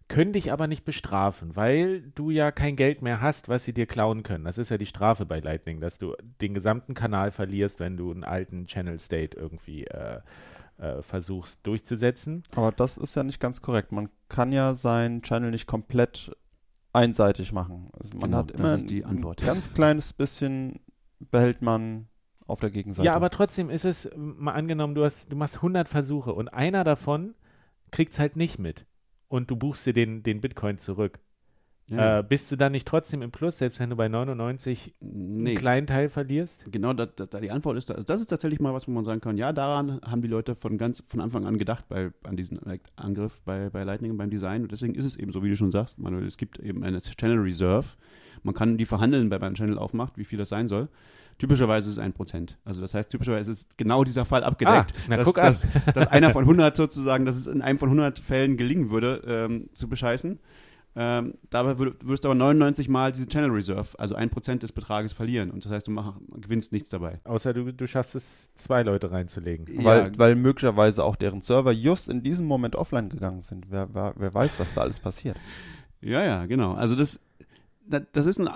können 0.09 0.33
dich 0.33 0.51
aber 0.51 0.67
nicht 0.67 0.83
bestrafen, 0.83 1.55
weil 1.55 2.01
du 2.01 2.31
ja 2.31 2.51
kein 2.51 2.75
Geld 2.75 3.01
mehr 3.01 3.21
hast, 3.21 3.47
was 3.47 3.63
sie 3.63 3.73
dir 3.73 3.85
klauen 3.85 4.23
können. 4.23 4.43
Das 4.43 4.57
ist 4.57 4.69
ja 4.69 4.77
die 4.77 4.87
Strafe 4.87 5.25
bei 5.25 5.39
Lightning, 5.39 5.79
dass 5.79 5.99
du 5.99 6.15
den 6.41 6.53
gesamten 6.53 6.95
Kanal 6.95 7.31
verlierst, 7.31 7.79
wenn 7.79 7.95
du 7.95 8.11
einen 8.11 8.23
alten 8.23 8.65
Channel 8.65 8.99
State 8.99 9.37
irgendwie 9.37 9.85
äh, 9.85 10.19
äh, 10.79 11.01
versuchst 11.03 11.65
durchzusetzen. 11.65 12.43
Aber 12.55 12.71
das 12.71 12.97
ist 12.97 13.15
ja 13.15 13.23
nicht 13.23 13.39
ganz 13.39 13.61
korrekt. 13.61 13.91
Man 13.91 14.09
kann 14.29 14.51
ja 14.51 14.73
seinen 14.73 15.21
Channel 15.21 15.51
nicht 15.51 15.67
komplett 15.67 16.35
einseitig 16.91 17.51
machen. 17.53 17.89
Also 17.93 18.09
man 18.13 18.31
genau, 18.31 18.37
hat 18.37 18.51
immer 18.51 18.73
ein 18.73 19.35
ganz 19.37 19.73
kleines 19.73 20.13
bisschen 20.13 20.79
behält 21.19 21.61
man 21.61 22.07
auf 22.47 22.59
der 22.59 22.71
Gegenseite. 22.71 23.05
Ja, 23.05 23.13
aber 23.13 23.29
trotzdem 23.29 23.69
ist 23.69 23.85
es, 23.85 24.09
mal 24.15 24.53
angenommen, 24.53 24.95
du, 24.95 25.05
hast, 25.05 25.31
du 25.31 25.35
machst 25.35 25.57
100 25.57 25.87
Versuche 25.87 26.33
und 26.33 26.47
einer 26.47 26.83
davon 26.83 27.35
kriegt 27.91 28.13
es 28.13 28.19
halt 28.19 28.35
nicht 28.35 28.57
mit 28.57 28.85
und 29.29 29.49
du 29.51 29.55
buchst 29.55 29.85
dir 29.85 29.93
den, 29.93 30.23
den 30.23 30.41
Bitcoin 30.41 30.77
zurück. 30.77 31.19
Ja. 31.89 32.19
Äh, 32.19 32.23
bist 32.23 32.51
du 32.51 32.55
dann 32.55 32.71
nicht 32.71 32.87
trotzdem 32.87 33.21
im 33.21 33.31
Plus, 33.31 33.57
selbst 33.57 33.79
wenn 33.79 33.89
du 33.89 33.95
bei 33.95 34.07
99 34.07 34.93
nee. 34.99 35.49
einen 35.49 35.57
kleinen 35.57 35.87
Teil 35.87 36.09
verlierst? 36.09 36.65
Genau, 36.71 36.93
da, 36.93 37.05
da, 37.05 37.39
die 37.39 37.51
Antwort 37.51 37.77
ist, 37.77 37.89
also 37.89 38.05
das 38.05 38.21
ist 38.21 38.27
tatsächlich 38.27 38.59
mal 38.59 38.73
was, 38.73 38.87
wo 38.87 38.91
man 38.91 39.03
sagen 39.03 39.21
kann, 39.21 39.37
ja, 39.37 39.53
daran 39.53 39.99
haben 40.05 40.21
die 40.21 40.27
Leute 40.27 40.55
von 40.55 40.77
ganz 40.77 41.03
von 41.07 41.19
Anfang 41.19 41.45
an 41.45 41.57
gedacht 41.57 41.85
bei, 41.89 42.11
an 42.23 42.35
diesen 42.35 42.59
Angriff 42.95 43.41
bei, 43.43 43.69
bei 43.69 43.83
Lightning 43.83 44.15
beim 44.17 44.29
Design 44.29 44.63
und 44.63 44.71
deswegen 44.71 44.95
ist 44.95 45.05
es 45.05 45.15
eben 45.15 45.31
so, 45.31 45.43
wie 45.43 45.49
du 45.49 45.55
schon 45.55 45.71
sagst, 45.71 45.99
Manuel, 45.99 46.27
es 46.27 46.37
gibt 46.37 46.59
eben 46.59 46.83
eine 46.83 47.01
Channel 47.01 47.39
Reserve. 47.39 47.87
Man 48.43 48.53
kann 48.53 48.77
die 48.77 48.85
verhandeln, 48.85 49.31
wenn 49.31 49.41
man 49.41 49.47
einen 49.47 49.55
Channel 49.55 49.77
aufmacht, 49.77 50.17
wie 50.17 50.23
viel 50.23 50.37
das 50.37 50.49
sein 50.49 50.67
soll. 50.67 50.87
Typischerweise 51.39 51.87
ist 51.87 51.93
es 51.93 51.99
ein 51.99 52.13
Prozent. 52.13 52.57
Also 52.65 52.81
das 52.81 52.93
heißt, 52.93 53.09
typischerweise 53.09 53.51
ist 53.51 53.77
genau 53.77 54.03
dieser 54.03 54.25
Fall 54.25 54.43
abgedeckt, 54.43 54.93
ah, 54.95 55.01
na, 55.07 55.17
dass, 55.17 55.33
dass, 55.33 55.67
dass, 55.93 56.07
einer 56.07 56.31
von 56.31 56.43
100 56.43 56.75
sozusagen, 56.75 57.25
dass 57.25 57.35
es 57.35 57.47
in 57.47 57.61
einem 57.61 57.77
von 57.77 57.89
100 57.89 58.19
Fällen 58.19 58.57
gelingen 58.57 58.91
würde, 58.91 59.23
ähm, 59.25 59.69
zu 59.73 59.87
bescheißen. 59.87 60.39
Ähm, 60.95 61.35
dabei 61.49 61.77
würdest 61.77 62.23
du 62.23 62.29
aber 62.29 62.35
99 62.35 62.89
Mal 62.89 63.11
diese 63.11 63.27
Channel 63.27 63.51
Reserve, 63.51 63.87
also 63.97 64.15
ein 64.15 64.29
Prozent 64.29 64.63
des 64.63 64.71
Betrages 64.71 65.13
verlieren. 65.13 65.51
Und 65.51 65.63
das 65.63 65.71
heißt, 65.71 65.87
du 65.87 65.91
mach, 65.91 66.15
gewinnst 66.41 66.71
nichts 66.71 66.89
dabei. 66.89 67.19
Außer 67.23 67.53
du, 67.53 67.71
du 67.71 67.87
schaffst 67.87 68.15
es, 68.15 68.53
zwei 68.55 68.83
Leute 68.83 69.11
reinzulegen. 69.11 69.67
Weil, 69.83 70.07
ja. 70.07 70.11
weil 70.17 70.35
möglicherweise 70.35 71.03
auch 71.03 71.15
deren 71.15 71.41
Server 71.41 71.71
just 71.71 72.09
in 72.09 72.23
diesem 72.23 72.45
Moment 72.45 72.75
offline 72.75 73.09
gegangen 73.09 73.41
sind. 73.41 73.67
Wer, 73.69 73.93
wer, 73.93 74.13
wer 74.17 74.33
weiß, 74.33 74.59
was 74.59 74.73
da 74.73 74.81
alles 74.81 74.99
passiert. 74.99 75.37
Ja, 76.01 76.23
ja, 76.23 76.45
genau. 76.45 76.75
Also 76.75 76.95
das 76.95 77.19
das 77.89 78.25
ist 78.25 78.39
ein, 78.39 78.47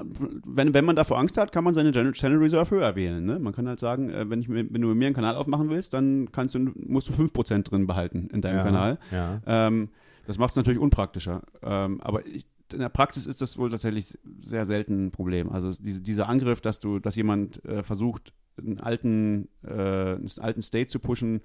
wenn, 0.46 0.74
wenn 0.74 0.86
man 0.86 0.96
davor 0.96 1.18
Angst 1.18 1.38
hat, 1.38 1.52
kann 1.52 1.64
man 1.64 1.74
seine 1.74 1.92
Channel 1.92 2.38
Reserve 2.38 2.70
höher 2.72 2.96
wählen. 2.96 3.26
Ne? 3.26 3.40
Man 3.40 3.54
kann 3.54 3.68
halt 3.68 3.80
sagen, 3.80 4.10
äh, 4.10 4.30
wenn, 4.30 4.42
ich, 4.42 4.50
wenn 4.50 4.72
du 4.72 4.88
mit 4.90 4.98
mir 4.98 5.06
einen 5.08 5.16
Kanal 5.16 5.36
aufmachen 5.36 5.70
willst, 5.70 5.94
dann 5.94 6.32
kannst 6.32 6.56
du, 6.56 6.72
musst 6.76 7.10
du 7.10 7.14
5% 7.14 7.64
drin 7.64 7.88
behalten 7.88 8.30
in 8.32 8.42
deinem 8.42 8.58
ja, 8.58 8.64
Kanal. 8.64 9.00
Ja. 9.12 9.42
Ähm, 9.46 9.90
das 10.26 10.38
macht 10.38 10.52
es 10.52 10.56
natürlich 10.56 10.80
unpraktischer. 10.80 11.44
Ähm, 11.62 12.02
aber 12.02 12.26
ich, 12.26 12.46
in 12.72 12.80
der 12.80 12.90
Praxis 12.90 13.26
ist 13.26 13.42
das 13.42 13.58
wohl 13.58 13.70
tatsächlich 13.70 14.18
sehr 14.42 14.66
selten 14.66 15.08
ein 15.08 15.12
Problem. 15.12 15.52
Also 15.52 15.72
diese, 15.74 16.02
dieser 16.02 16.28
Angriff, 16.30 16.62
dass 16.62 16.80
du, 16.80 17.00
dass 17.00 17.16
jemand 17.16 17.64
äh, 17.66 17.84
versucht, 17.84 18.34
einen 18.58 18.80
alten, 18.80 19.50
äh, 19.64 19.72
einen 19.72 20.30
alten 20.40 20.62
State 20.62 20.88
zu 20.88 21.00
pushen, 21.00 21.42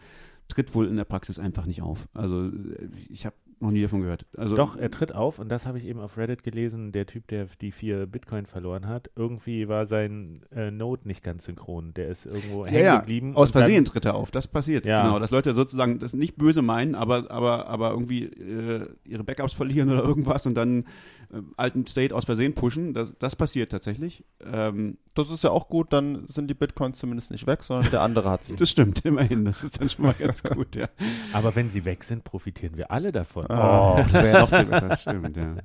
tritt 0.49 0.75
wohl 0.75 0.89
in 0.89 0.97
der 0.97 1.05
Praxis 1.05 1.39
einfach 1.39 1.67
nicht 1.67 1.83
auf. 1.83 2.09
Also 2.15 2.47
äh, 2.47 2.89
ich 3.09 3.27
habe 3.27 3.37
noch 3.61 3.71
nie 3.71 3.83
davon 3.83 4.01
gehört. 4.03 4.27
Also, 4.37 4.57
Doch, 4.57 4.77
er 4.77 4.91
tritt 4.91 5.15
auf 5.15 5.39
und 5.39 5.49
das 5.49 5.67
habe 5.67 5.79
ich 5.79 5.85
eben 5.85 6.01
auf 6.01 6.17
Reddit 6.17 6.45
gelesen. 6.45 6.93
Der 6.93 7.07
Typ, 7.07 7.27
der 7.29 7.47
die 7.61 7.73
vier 7.73 8.07
Bitcoin 8.07 8.47
verloren 8.47 8.87
hat, 8.87 9.11
irgendwie 9.17 9.69
war 9.69 9.87
sein 9.87 10.43
äh, 10.55 10.71
Node 10.71 11.07
nicht 11.07 11.25
ganz 11.25 11.45
synchron. 11.45 11.95
Der 11.95 12.09
ist 12.09 12.27
irgendwo 12.27 12.67
ja, 12.67 12.73
hängen 12.73 12.85
ja, 12.85 12.99
geblieben. 13.01 13.37
Aus 13.37 13.51
Versehen 13.51 13.85
tritt 13.85 14.05
er 14.05 14.15
auf. 14.15 14.31
Das 14.31 14.49
passiert. 14.49 14.87
Ja. 14.87 15.03
Genau, 15.03 15.19
dass 15.19 15.31
Leute 15.31 15.55
sozusagen 15.55 15.99
das 15.99 16.15
nicht 16.15 16.37
böse 16.37 16.63
meinen, 16.63 16.95
aber, 16.95 17.31
aber, 17.31 17.67
aber 17.67 17.91
irgendwie 17.91 18.25
äh, 18.25 18.87
ihre 19.05 19.25
Backups 19.25 19.53
verlieren 19.53 19.91
oder 19.91 20.03
irgendwas 20.05 20.47
und 20.47 20.55
dann 20.55 20.85
äh, 21.33 21.41
alten 21.57 21.87
State 21.87 22.15
aus 22.15 22.25
Versehen 22.25 22.55
pushen. 22.55 22.95
Das, 22.95 23.17
das 23.19 23.37
passiert 23.37 23.71
tatsächlich. 23.71 24.25
Ähm, 24.45 24.99
das 25.15 25.31
ist 25.31 25.45
ja 25.45 25.51
auch 25.51 25.69
gut, 25.69 25.93
dann 25.93 26.27
sind 26.27 26.49
die 26.49 26.55
Bitcoins 26.55 26.99
zumindest 26.99 27.31
nicht 27.31 27.47
weg, 27.47 27.63
sondern 27.63 27.91
der 27.91 28.03
andere 28.03 28.31
hat 28.31 28.45
sie. 28.45 28.57
das 28.57 28.71
stimmt, 28.71 29.05
immerhin. 29.05 29.45
Das 29.45 29.63
ist 29.63 29.81
dann 29.81 29.89
schon 29.89 30.07
mal 30.07 30.15
ganz 30.15 30.43
gut, 30.43 30.77
ja. 30.77 30.89
Aber 31.33 31.55
wenn 31.57 31.71
sie 31.71 31.85
weg 31.85 32.05
sind, 32.05 32.25
profitieren 32.25 32.77
wir 32.77 32.91
alle 32.91 33.13
davon. 33.13 33.47
Oh, 33.47 33.97
das 33.99 34.13
wäre 34.13 34.33
ja 34.33 34.41
noch 34.41 34.49
viel 34.51 34.65
besser. 34.65 34.89
Das 34.89 35.03
stimmt, 35.03 35.37
ja. 35.37 35.57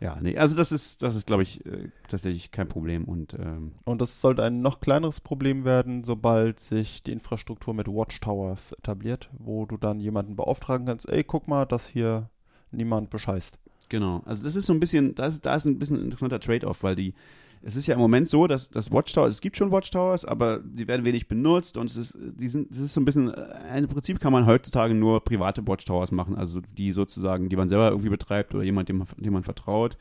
Ja, 0.00 0.16
nee, 0.18 0.38
also 0.38 0.56
das 0.56 0.72
ist, 0.72 1.02
das 1.02 1.14
ist, 1.14 1.26
glaube 1.26 1.42
ich, 1.42 1.64
äh, 1.66 1.90
tatsächlich 2.08 2.50
kein 2.50 2.68
Problem. 2.68 3.04
Und, 3.04 3.34
ähm, 3.34 3.72
und 3.84 4.00
das 4.00 4.22
sollte 4.22 4.42
ein 4.42 4.62
noch 4.62 4.80
kleineres 4.80 5.20
Problem 5.20 5.66
werden, 5.66 6.04
sobald 6.04 6.58
sich 6.58 7.02
die 7.02 7.12
Infrastruktur 7.12 7.74
mit 7.74 7.86
Watchtowers 7.86 8.72
etabliert, 8.72 9.28
wo 9.38 9.66
du 9.66 9.76
dann 9.76 10.00
jemanden 10.00 10.36
beauftragen 10.36 10.86
kannst, 10.86 11.06
ey, 11.10 11.22
guck 11.22 11.48
mal, 11.48 11.66
dass 11.66 11.86
hier 11.86 12.30
niemand 12.70 13.10
bescheißt. 13.10 13.58
Genau, 13.90 14.22
also 14.24 14.44
das 14.44 14.54
ist 14.54 14.66
so 14.66 14.72
ein 14.72 14.80
bisschen, 14.80 15.16
da 15.16 15.26
ist, 15.26 15.44
da 15.44 15.56
ist 15.56 15.66
ein 15.66 15.78
bisschen 15.78 15.98
ein 15.98 16.04
interessanter 16.04 16.38
Trade-off, 16.38 16.84
weil 16.84 16.94
die, 16.94 17.12
es 17.60 17.74
ist 17.74 17.88
ja 17.88 17.94
im 17.94 18.00
Moment 18.00 18.28
so, 18.28 18.46
dass 18.46 18.70
das 18.70 18.92
Watchtowers, 18.92 19.32
es 19.32 19.40
gibt 19.40 19.56
schon 19.56 19.72
Watchtowers, 19.72 20.24
aber 20.24 20.60
die 20.60 20.86
werden 20.86 21.04
wenig 21.04 21.26
benutzt 21.26 21.76
und 21.76 21.90
es 21.90 21.96
ist, 21.96 22.16
die 22.16 22.46
sind, 22.46 22.70
es 22.70 22.78
ist 22.78 22.94
so 22.94 23.00
ein 23.00 23.04
bisschen, 23.04 23.34
äh, 23.34 23.78
im 23.78 23.88
Prinzip 23.88 24.20
kann 24.20 24.32
man 24.32 24.46
heutzutage 24.46 24.94
nur 24.94 25.24
private 25.24 25.66
Watchtowers 25.66 26.12
machen, 26.12 26.36
also 26.36 26.60
die 26.78 26.92
sozusagen, 26.92 27.48
die 27.48 27.56
man 27.56 27.68
selber 27.68 27.90
irgendwie 27.90 28.10
betreibt 28.10 28.54
oder 28.54 28.62
jemand, 28.62 28.88
dem 28.88 28.98
man, 28.98 29.08
dem 29.16 29.32
man 29.32 29.42
vertraut, 29.42 29.98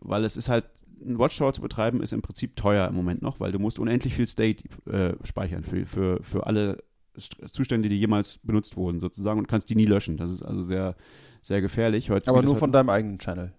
weil 0.00 0.24
es 0.24 0.36
ist 0.36 0.48
halt, 0.48 0.66
ein 1.04 1.18
Watchtower 1.18 1.52
zu 1.52 1.60
betreiben 1.60 2.00
ist 2.00 2.12
im 2.12 2.22
Prinzip 2.22 2.54
teuer 2.54 2.86
im 2.86 2.94
Moment 2.94 3.20
noch, 3.20 3.40
weil 3.40 3.50
du 3.50 3.58
musst 3.58 3.80
unendlich 3.80 4.14
viel 4.14 4.28
State 4.28 4.62
äh, 4.88 5.14
speichern 5.26 5.64
für, 5.64 5.84
für, 5.86 6.22
für 6.22 6.46
alle 6.46 6.78
Zustände, 7.50 7.88
die 7.88 7.98
jemals 7.98 8.38
benutzt 8.42 8.76
wurden 8.76 9.00
sozusagen 9.00 9.38
und 9.38 9.48
kannst 9.48 9.70
die 9.70 9.76
nie 9.76 9.86
löschen. 9.86 10.16
Das 10.16 10.30
ist 10.30 10.42
also 10.42 10.62
sehr, 10.62 10.96
sehr 11.42 11.60
gefährlich. 11.60 12.10
Heute 12.10 12.28
aber 12.30 12.42
nur 12.42 12.56
von 12.56 12.72
deinem 12.72 12.90
eigenen 12.90 13.18
Channel. 13.18 13.52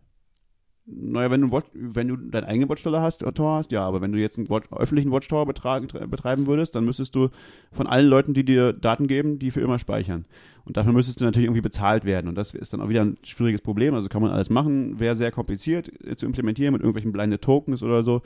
Naja, 0.87 1.31
wenn 1.31 1.41
du, 1.41 1.61
wenn 1.73 2.07
du 2.07 2.15
deinen 2.15 2.43
eigenen 2.43 2.69
Watchtower 2.69 3.01
hast, 3.01 3.25
Tor 3.33 3.55
hast, 3.55 3.71
ja, 3.71 3.81
aber 3.81 4.01
wenn 4.01 4.11
du 4.11 4.19
jetzt 4.19 4.37
einen 4.37 4.49
Watch, 4.49 4.71
öffentlichen 4.71 5.11
Watchtower 5.11 5.47
betreiben 5.47 6.45
würdest, 6.45 6.75
dann 6.75 6.85
müsstest 6.85 7.15
du 7.15 7.29
von 7.71 7.87
allen 7.87 8.07
Leuten, 8.07 8.35
die 8.35 8.45
dir 8.45 8.71
Daten 8.71 9.07
geben, 9.07 9.39
die 9.39 9.49
für 9.49 9.61
immer 9.61 9.79
speichern. 9.79 10.25
Und 10.63 10.77
dafür 10.77 10.93
müsstest 10.93 11.21
du 11.21 11.25
natürlich 11.25 11.47
irgendwie 11.47 11.61
bezahlt 11.61 12.05
werden. 12.05 12.27
Und 12.27 12.35
das 12.35 12.53
ist 12.53 12.71
dann 12.71 12.81
auch 12.81 12.89
wieder 12.89 13.03
ein 13.03 13.17
schwieriges 13.23 13.61
Problem. 13.61 13.95
Also 13.95 14.09
kann 14.09 14.21
man 14.21 14.29
alles 14.29 14.51
machen, 14.51 14.99
wäre 14.99 15.15
sehr 15.15 15.31
kompliziert 15.31 15.91
zu 16.17 16.27
implementieren 16.27 16.73
mit 16.73 16.81
irgendwelchen 16.83 17.11
blinde 17.11 17.39
Tokens 17.39 17.81
oder 17.81 18.03
so. 18.03 18.21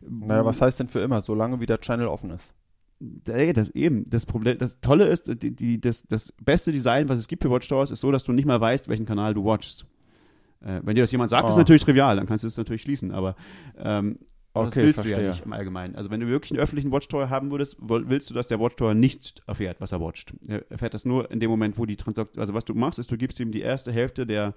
Naja, 0.00 0.46
was 0.46 0.62
heißt 0.62 0.80
denn 0.80 0.88
für 0.88 1.00
immer, 1.00 1.20
solange 1.20 1.60
wie 1.60 1.66
der 1.66 1.80
Channel 1.80 2.06
offen 2.06 2.30
ist? 2.30 2.54
Das 3.00 3.70
eben, 3.70 4.04
das 4.08 4.26
Problem, 4.26 4.58
das 4.58 4.80
Tolle 4.80 5.06
ist, 5.06 5.42
die, 5.42 5.54
die, 5.54 5.80
das, 5.80 6.02
das 6.02 6.32
beste 6.42 6.72
Design, 6.72 7.08
was 7.08 7.18
es 7.18 7.28
gibt 7.28 7.42
für 7.42 7.50
Watchtowers, 7.50 7.90
ist 7.90 8.00
so, 8.00 8.10
dass 8.10 8.24
du 8.24 8.32
nicht 8.32 8.46
mal 8.46 8.60
weißt, 8.60 8.88
welchen 8.88 9.06
Kanal 9.06 9.34
du 9.34 9.44
watchst. 9.44 9.86
Äh, 10.60 10.80
wenn 10.82 10.96
dir 10.96 11.02
das 11.02 11.12
jemand 11.12 11.30
sagt, 11.30 11.46
oh. 11.46 11.50
ist 11.50 11.56
natürlich 11.56 11.82
trivial, 11.82 12.16
dann 12.16 12.26
kannst 12.26 12.44
du 12.44 12.48
es 12.48 12.56
natürlich 12.56 12.82
schließen, 12.82 13.12
aber 13.12 13.36
ähm, 13.78 14.18
okay, 14.52 14.66
das 14.66 14.76
willst 14.76 14.94
verstehe. 14.96 15.16
du 15.16 15.22
ja 15.22 15.30
nicht 15.30 15.44
im 15.44 15.52
Allgemeinen. 15.52 15.94
Also 15.94 16.10
wenn 16.10 16.20
du 16.20 16.26
wirklich 16.26 16.50
einen 16.50 16.60
öffentlichen 16.60 16.90
Watchtower 16.90 17.30
haben 17.30 17.50
würdest, 17.50 17.76
willst 17.80 18.30
du, 18.30 18.34
dass 18.34 18.48
der 18.48 18.58
Watchtower 18.58 18.94
nicht 18.94 19.42
erfährt, 19.46 19.80
was 19.80 19.92
er 19.92 20.00
watcht. 20.00 20.34
Er 20.48 20.68
erfährt 20.70 20.94
das 20.94 21.04
nur 21.04 21.30
in 21.30 21.38
dem 21.38 21.50
Moment, 21.50 21.78
wo 21.78 21.86
die 21.86 21.96
Transaktion, 21.96 22.40
also 22.40 22.54
was 22.54 22.64
du 22.64 22.74
machst, 22.74 22.98
ist, 22.98 23.10
du 23.12 23.16
gibst 23.16 23.38
ihm 23.38 23.52
die 23.52 23.60
erste 23.60 23.92
Hälfte 23.92 24.26
der 24.26 24.54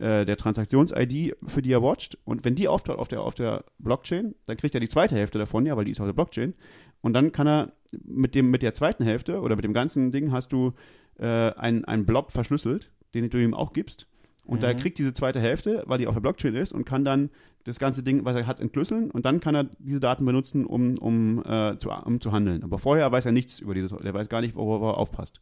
äh, 0.00 0.24
der 0.24 0.36
Transaktions-ID, 0.36 1.36
für 1.46 1.62
die 1.62 1.72
er 1.72 1.82
watcht. 1.82 2.18
Und 2.24 2.44
wenn 2.44 2.54
die 2.54 2.68
auftaucht 2.68 2.98
auf 2.98 3.08
der, 3.08 3.20
auf 3.20 3.34
der 3.34 3.64
Blockchain, 3.78 4.34
dann 4.46 4.56
kriegt 4.56 4.74
er 4.74 4.80
die 4.80 4.88
zweite 4.88 5.14
Hälfte 5.14 5.38
davon, 5.38 5.66
ja, 5.66 5.76
weil 5.76 5.84
die 5.84 5.90
ist 5.90 6.00
auf 6.00 6.06
der 6.06 6.14
Blockchain. 6.14 6.54
Und 7.00 7.12
dann 7.12 7.32
kann 7.32 7.46
er 7.46 7.72
mit, 8.04 8.34
dem, 8.34 8.50
mit 8.50 8.62
der 8.62 8.74
zweiten 8.74 9.04
Hälfte 9.04 9.40
oder 9.40 9.56
mit 9.56 9.64
dem 9.64 9.74
ganzen 9.74 10.10
Ding 10.10 10.32
hast 10.32 10.52
du 10.52 10.72
äh, 11.18 11.26
einen 11.26 12.06
Blob 12.06 12.32
verschlüsselt, 12.32 12.90
den 13.14 13.28
du 13.30 13.42
ihm 13.42 13.54
auch 13.54 13.72
gibst. 13.72 14.06
Und 14.44 14.58
mhm. 14.58 14.62
da 14.62 14.74
kriegt 14.74 14.98
diese 14.98 15.12
zweite 15.12 15.40
Hälfte, 15.40 15.84
weil 15.86 15.98
die 15.98 16.06
auf 16.06 16.14
der 16.14 16.22
Blockchain 16.22 16.54
ist 16.54 16.72
und 16.72 16.84
kann 16.84 17.04
dann 17.04 17.30
das 17.64 17.78
ganze 17.78 18.02
Ding, 18.02 18.24
was 18.24 18.34
er 18.36 18.46
hat, 18.46 18.58
entschlüsseln 18.58 19.10
und 19.10 19.26
dann 19.26 19.40
kann 19.40 19.54
er 19.54 19.64
diese 19.78 20.00
Daten 20.00 20.24
benutzen, 20.24 20.64
um, 20.64 20.96
um, 20.96 21.44
äh, 21.44 21.76
zu, 21.76 21.90
um 21.90 22.20
zu 22.20 22.32
handeln. 22.32 22.62
Aber 22.62 22.78
vorher 22.78 23.12
weiß 23.12 23.26
er 23.26 23.32
nichts 23.32 23.58
über 23.58 23.74
diese, 23.74 23.94
der 23.96 24.14
weiß 24.14 24.30
gar 24.30 24.40
nicht, 24.40 24.56
worauf 24.56 24.80
er 24.82 24.98
aufpasst. 24.98 25.40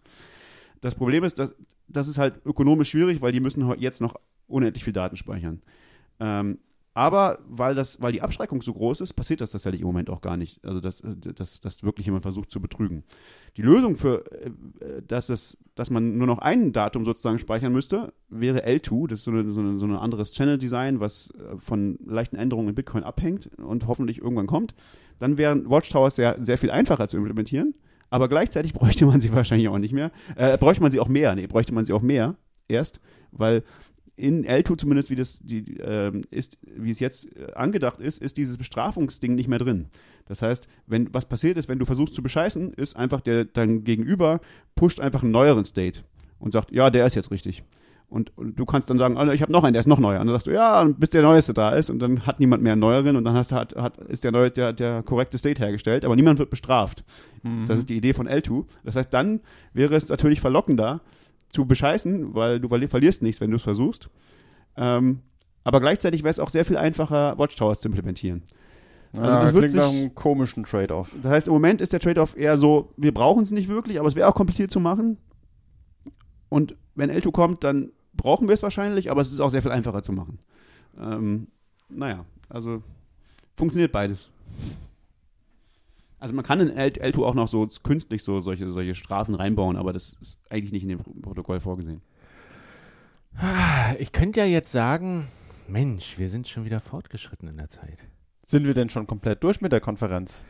Das 0.80 0.94
Problem 0.94 1.22
ist, 1.22 1.38
dass 1.38 1.54
das 1.88 2.06
ist 2.06 2.18
halt 2.18 2.44
ökonomisch 2.44 2.90
schwierig, 2.90 3.22
weil 3.22 3.32
die 3.32 3.40
müssen 3.40 3.72
jetzt 3.78 4.00
noch 4.00 4.16
unendlich 4.48 4.84
viel 4.84 4.92
Daten 4.92 5.16
speichern. 5.16 5.62
Ähm, 6.20 6.58
aber 6.98 7.38
weil, 7.48 7.76
das, 7.76 8.02
weil 8.02 8.10
die 8.10 8.22
Abschreckung 8.22 8.60
so 8.60 8.74
groß 8.74 9.02
ist, 9.02 9.12
passiert 9.12 9.40
das 9.40 9.52
tatsächlich 9.52 9.82
im 9.82 9.86
Moment 9.86 10.10
auch 10.10 10.20
gar 10.20 10.36
nicht. 10.36 10.58
Also, 10.64 10.80
dass, 10.80 11.00
dass, 11.04 11.60
dass 11.60 11.84
wirklich 11.84 12.06
jemand 12.06 12.24
versucht 12.24 12.50
zu 12.50 12.60
betrügen. 12.60 13.04
Die 13.56 13.62
Lösung 13.62 13.94
für, 13.94 14.24
äh, 14.32 14.50
dass, 15.06 15.28
es, 15.28 15.58
dass 15.76 15.90
man 15.90 16.18
nur 16.18 16.26
noch 16.26 16.38
ein 16.38 16.72
Datum 16.72 17.04
sozusagen 17.04 17.38
speichern 17.38 17.72
müsste, 17.72 18.12
wäre 18.30 18.66
L2. 18.66 19.06
Das 19.06 19.20
ist 19.20 19.26
so, 19.26 19.30
eine, 19.30 19.52
so, 19.52 19.60
eine, 19.60 19.78
so 19.78 19.86
ein 19.86 19.94
anderes 19.94 20.32
Channel-Design, 20.32 20.98
was 20.98 21.32
äh, 21.38 21.56
von 21.58 22.00
leichten 22.04 22.34
Änderungen 22.34 22.70
in 22.70 22.74
Bitcoin 22.74 23.04
abhängt 23.04 23.48
und 23.58 23.86
hoffentlich 23.86 24.18
irgendwann 24.18 24.48
kommt. 24.48 24.74
Dann 25.20 25.38
wären 25.38 25.70
Watchtowers 25.70 26.16
sehr, 26.16 26.36
sehr 26.40 26.58
viel 26.58 26.72
einfacher 26.72 27.06
zu 27.06 27.16
implementieren. 27.16 27.74
Aber 28.10 28.28
gleichzeitig 28.28 28.72
bräuchte 28.74 29.06
man 29.06 29.20
sie 29.20 29.32
wahrscheinlich 29.32 29.68
auch 29.68 29.78
nicht 29.78 29.92
mehr. 29.92 30.10
Äh, 30.34 30.58
bräuchte 30.58 30.82
man 30.82 30.90
sie 30.90 30.98
auch 30.98 31.06
mehr. 31.06 31.36
Nee, 31.36 31.46
bräuchte 31.46 31.72
man 31.72 31.84
sie 31.84 31.92
auch 31.92 32.02
mehr 32.02 32.34
erst, 32.66 33.00
weil 33.30 33.62
in 34.18 34.44
L2 34.44 34.76
zumindest, 34.76 35.10
wie 35.10 35.14
das 35.14 35.38
die, 35.40 35.76
ähm, 35.78 36.22
ist, 36.30 36.58
wie 36.62 36.90
es 36.90 36.98
jetzt 36.98 37.26
äh, 37.36 37.52
angedacht 37.54 38.00
ist, 38.00 38.20
ist 38.20 38.36
dieses 38.36 38.58
Bestrafungsding 38.58 39.34
nicht 39.34 39.48
mehr 39.48 39.60
drin. 39.60 39.86
Das 40.26 40.42
heißt, 40.42 40.68
wenn 40.86 41.14
was 41.14 41.26
passiert 41.26 41.56
ist, 41.56 41.68
wenn 41.68 41.78
du 41.78 41.86
versuchst 41.86 42.14
zu 42.14 42.22
bescheißen, 42.22 42.72
ist 42.74 42.96
einfach 42.96 43.20
der 43.20 43.44
dein 43.44 43.84
Gegenüber 43.84 44.40
pusht 44.74 45.00
einfach 45.00 45.22
einen 45.22 45.30
neueren 45.30 45.64
State 45.64 46.00
und 46.40 46.52
sagt, 46.52 46.72
ja, 46.72 46.90
der 46.90 47.06
ist 47.06 47.14
jetzt 47.14 47.30
richtig. 47.30 47.62
Und, 48.10 48.36
und 48.38 48.58
du 48.58 48.64
kannst 48.64 48.88
dann 48.88 48.98
sagen, 48.98 49.16
oh, 49.18 49.30
ich 49.30 49.42
habe 49.42 49.52
noch 49.52 49.64
einen, 49.64 49.74
der 49.74 49.80
ist 49.80 49.86
noch 49.86 49.98
neuer. 49.98 50.20
Und 50.20 50.26
dann 50.26 50.34
sagst 50.34 50.46
du, 50.46 50.52
ja, 50.52 50.82
bis 50.84 51.10
der 51.10 51.22
neueste 51.22 51.52
da 51.52 51.70
ist 51.70 51.90
und 51.90 51.98
dann 51.98 52.26
hat 52.26 52.40
niemand 52.40 52.62
mehr 52.62 52.72
einen 52.72 52.80
neueren 52.80 53.16
und 53.16 53.24
dann 53.24 53.34
hast, 53.34 53.52
hat, 53.52 53.76
hat, 53.76 53.98
ist 53.98 54.24
der 54.24 54.32
neue, 54.32 54.50
der, 54.50 54.72
der 54.72 55.02
korrekte 55.02 55.36
State 55.36 55.62
hergestellt, 55.62 56.04
aber 56.04 56.16
niemand 56.16 56.38
wird 56.38 56.48
bestraft. 56.48 57.04
Mhm. 57.42 57.66
Das 57.66 57.78
ist 57.78 57.88
die 57.90 57.96
Idee 57.96 58.14
von 58.14 58.26
L2. 58.26 58.64
Das 58.82 58.96
heißt, 58.96 59.12
dann 59.12 59.40
wäre 59.74 59.94
es 59.94 60.08
natürlich 60.08 60.40
verlockender, 60.40 61.02
zu 61.50 61.66
bescheißen, 61.66 62.34
weil 62.34 62.60
du 62.60 62.68
verlierst 62.68 63.22
nichts, 63.22 63.40
wenn 63.40 63.50
du 63.50 63.56
es 63.56 63.62
versuchst. 63.62 64.10
Ähm, 64.76 65.20
aber 65.64 65.80
gleichzeitig 65.80 66.22
wäre 66.22 66.30
es 66.30 66.40
auch 66.40 66.50
sehr 66.50 66.64
viel 66.64 66.76
einfacher, 66.76 67.38
Watchtowers 67.38 67.80
zu 67.80 67.88
implementieren. 67.88 68.42
Also 69.16 69.30
ja, 69.30 69.40
das 69.40 69.52
klingt 69.52 69.72
sich, 69.72 69.80
nach 69.80 69.88
einem 69.88 70.14
komischen 70.14 70.64
Trade-off. 70.64 71.14
Das 71.22 71.30
heißt, 71.30 71.48
im 71.48 71.54
Moment 71.54 71.80
ist 71.80 71.92
der 71.92 72.00
Trade-off 72.00 72.36
eher 72.36 72.56
so, 72.56 72.92
wir 72.96 73.12
brauchen 73.12 73.42
es 73.42 73.50
nicht 73.50 73.68
wirklich, 73.68 73.98
aber 73.98 74.08
es 74.08 74.14
wäre 74.14 74.28
auch 74.28 74.34
kompliziert 74.34 74.70
zu 74.70 74.80
machen. 74.80 75.18
Und 76.48 76.76
wenn 76.94 77.10
L2 77.10 77.32
kommt, 77.32 77.64
dann 77.64 77.92
brauchen 78.14 78.48
wir 78.48 78.54
es 78.54 78.62
wahrscheinlich, 78.62 79.10
aber 79.10 79.20
es 79.20 79.32
ist 79.32 79.40
auch 79.40 79.50
sehr 79.50 79.62
viel 79.62 79.70
einfacher 79.70 80.02
zu 80.02 80.12
machen. 80.12 80.38
Ähm, 80.98 81.48
naja, 81.88 82.24
also 82.48 82.82
funktioniert 83.56 83.92
beides. 83.92 84.30
Also 86.18 86.34
man 86.34 86.44
kann 86.44 86.60
in 86.60 86.70
L2 86.70 87.22
auch 87.22 87.34
noch 87.34 87.48
so 87.48 87.68
künstlich 87.82 88.22
so 88.22 88.40
solche, 88.40 88.70
solche 88.70 88.94
Strafen 88.94 89.34
reinbauen, 89.34 89.76
aber 89.76 89.92
das 89.92 90.16
ist 90.20 90.38
eigentlich 90.50 90.72
nicht 90.72 90.82
in 90.82 90.88
dem 90.88 91.22
Protokoll 91.22 91.60
vorgesehen. 91.60 92.02
Ich 93.98 94.10
könnte 94.10 94.40
ja 94.40 94.46
jetzt 94.46 94.72
sagen, 94.72 95.28
Mensch, 95.68 96.18
wir 96.18 96.28
sind 96.28 96.48
schon 96.48 96.64
wieder 96.64 96.80
fortgeschritten 96.80 97.48
in 97.48 97.56
der 97.56 97.68
Zeit. 97.68 98.04
Sind 98.44 98.64
wir 98.64 98.74
denn 98.74 98.90
schon 98.90 99.06
komplett 99.06 99.44
durch 99.44 99.60
mit 99.60 99.70
der 99.70 99.80
Konferenz? 99.80 100.42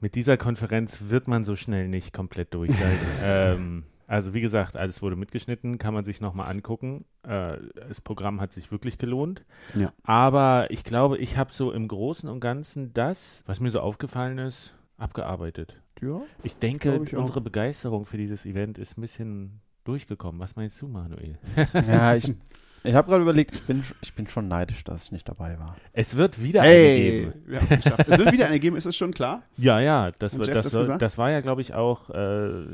Mit 0.00 0.14
dieser 0.14 0.36
Konferenz 0.36 1.08
wird 1.08 1.28
man 1.28 1.44
so 1.44 1.56
schnell 1.56 1.88
nicht 1.88 2.12
komplett 2.12 2.52
durch 2.52 2.72
sein. 2.72 2.98
ähm, 3.22 3.84
also 4.06 4.34
wie 4.34 4.40
gesagt, 4.40 4.76
alles 4.76 5.02
wurde 5.02 5.16
mitgeschnitten, 5.16 5.78
kann 5.78 5.94
man 5.94 6.04
sich 6.04 6.20
nochmal 6.20 6.50
angucken. 6.50 7.04
Äh, 7.22 7.56
das 7.88 8.00
Programm 8.00 8.40
hat 8.40 8.52
sich 8.52 8.70
wirklich 8.70 8.98
gelohnt. 8.98 9.44
Ja. 9.74 9.92
Aber 10.02 10.66
ich 10.70 10.84
glaube, 10.84 11.18
ich 11.18 11.36
habe 11.36 11.52
so 11.52 11.72
im 11.72 11.88
Großen 11.88 12.28
und 12.28 12.40
Ganzen 12.40 12.92
das, 12.92 13.42
was 13.46 13.60
mir 13.60 13.70
so 13.70 13.80
aufgefallen 13.80 14.38
ist, 14.38 14.75
abgearbeitet. 14.98 15.74
Ja. 16.00 16.22
Ich 16.42 16.56
denke, 16.56 17.00
ich 17.04 17.16
unsere 17.16 17.40
Begeisterung 17.40 18.04
für 18.04 18.18
dieses 18.18 18.44
Event 18.44 18.78
ist 18.78 18.98
ein 18.98 19.00
bisschen 19.00 19.60
durchgekommen. 19.84 20.40
Was 20.40 20.56
meinst 20.56 20.80
du, 20.82 20.88
Manuel? 20.88 21.38
ja, 21.74 22.14
ich, 22.14 22.34
ich 22.82 22.94
habe 22.94 23.08
gerade 23.08 23.22
überlegt, 23.22 23.54
ich 23.54 23.62
bin, 23.62 23.82
ich 24.02 24.14
bin 24.14 24.26
schon 24.28 24.48
neidisch, 24.48 24.84
dass 24.84 25.04
ich 25.04 25.12
nicht 25.12 25.28
dabei 25.28 25.58
war. 25.58 25.76
Es 25.92 26.16
wird 26.16 26.42
wieder 26.42 26.62
hey, 26.62 27.30
eine 27.46 27.56
geben. 27.56 27.68
es 28.06 28.18
wird 28.18 28.32
wieder 28.32 28.46
eine 28.46 28.60
geben, 28.60 28.76
ist 28.76 28.86
das 28.86 28.96
schon 28.96 29.12
klar? 29.12 29.42
Ja, 29.56 29.80
ja, 29.80 30.10
das, 30.18 30.36
wird, 30.36 30.48
das, 30.48 30.70
das, 30.70 30.98
das, 30.98 31.18
war 31.18 31.30
ja, 31.30 31.40
glaube 31.40 31.62
ich, 31.62 31.74
auch 31.74 32.10
äh, 32.10 32.66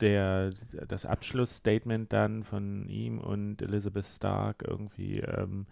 der, 0.00 0.50
das 0.88 1.04
Abschlussstatement 1.04 2.12
dann 2.12 2.44
von 2.44 2.88
ihm 2.88 3.18
und 3.18 3.62
Elizabeth 3.62 4.06
Stark 4.06 4.64
irgendwie, 4.66 5.20
ähm, 5.20 5.66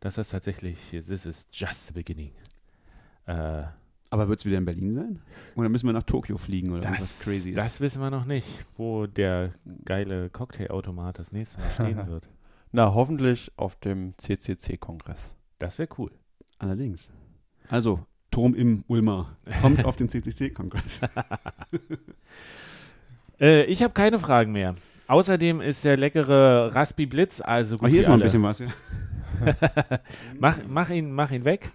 dass 0.00 0.14
das 0.14 0.30
tatsächlich, 0.30 0.78
this 0.90 1.26
is 1.26 1.46
just 1.52 1.88
the 1.88 1.92
beginning. 1.92 2.32
Äh, 3.26 3.64
aber 4.10 4.28
wird 4.28 4.38
es 4.38 4.44
wieder 4.44 4.58
in 4.58 4.64
Berlin 4.64 4.92
sein? 4.92 5.20
Oder 5.56 5.68
müssen 5.68 5.86
wir 5.86 5.92
nach 5.92 6.02
Tokio 6.02 6.38
fliegen 6.38 6.70
oder 6.70 6.82
das, 6.82 7.00
was 7.00 7.20
crazy 7.20 7.50
ist? 7.50 7.58
Das 7.58 7.80
wissen 7.80 8.00
wir 8.00 8.10
noch 8.10 8.24
nicht, 8.24 8.64
wo 8.76 9.06
der 9.06 9.52
geile 9.84 10.30
Cocktailautomat 10.30 11.18
das 11.18 11.32
nächste 11.32 11.60
Mal 11.60 11.70
stehen 11.74 12.06
wird. 12.06 12.28
Na, 12.72 12.94
hoffentlich 12.94 13.52
auf 13.56 13.76
dem 13.76 14.14
CCC-Kongress. 14.18 15.34
Das 15.58 15.78
wäre 15.78 15.88
cool. 15.98 16.10
Allerdings. 16.58 17.12
Also, 17.68 18.04
Turm 18.30 18.54
im 18.54 18.84
Ulmer 18.88 19.36
kommt 19.60 19.84
auf 19.84 19.96
den 19.96 20.08
CCC-Kongress. 20.08 21.00
äh, 23.40 23.64
ich 23.64 23.82
habe 23.82 23.94
keine 23.94 24.18
Fragen 24.18 24.52
mehr. 24.52 24.74
Außerdem 25.06 25.60
ist 25.60 25.84
der 25.84 25.96
leckere 25.96 26.74
Raspi 26.74 27.06
Blitz 27.06 27.40
also 27.40 27.78
gut. 27.78 27.88
Oh, 27.88 27.90
hier 27.90 28.00
ist 28.00 28.06
noch 28.06 28.14
ein 28.14 28.20
bisschen 28.20 28.42
was, 28.42 28.58
ja. 28.58 28.68
mach, 30.40 30.58
mach, 30.68 30.90
ihn, 30.90 31.12
mach 31.12 31.30
ihn 31.30 31.44
weg. 31.44 31.70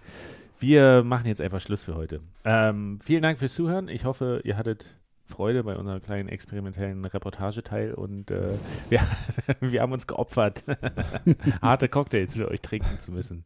Wir 0.60 1.02
machen 1.02 1.26
jetzt 1.26 1.40
einfach 1.40 1.60
Schluss 1.60 1.82
für 1.82 1.94
heute. 1.94 2.20
Ähm, 2.44 2.98
vielen 3.02 3.22
Dank 3.22 3.38
fürs 3.38 3.54
Zuhören. 3.54 3.88
Ich 3.88 4.04
hoffe, 4.04 4.42
ihr 4.44 4.58
hattet 4.58 4.84
Freude 5.24 5.64
bei 5.64 5.74
unserem 5.74 6.02
kleinen 6.02 6.28
experimentellen 6.28 7.02
Reportageteil 7.06 7.94
und 7.94 8.30
äh, 8.30 8.58
wir, 8.90 9.00
wir 9.60 9.80
haben 9.80 9.92
uns 9.92 10.06
geopfert, 10.06 10.64
harte 11.62 11.88
Cocktails 11.88 12.36
für 12.36 12.48
euch 12.48 12.60
trinken 12.60 12.98
zu 12.98 13.10
müssen. 13.10 13.44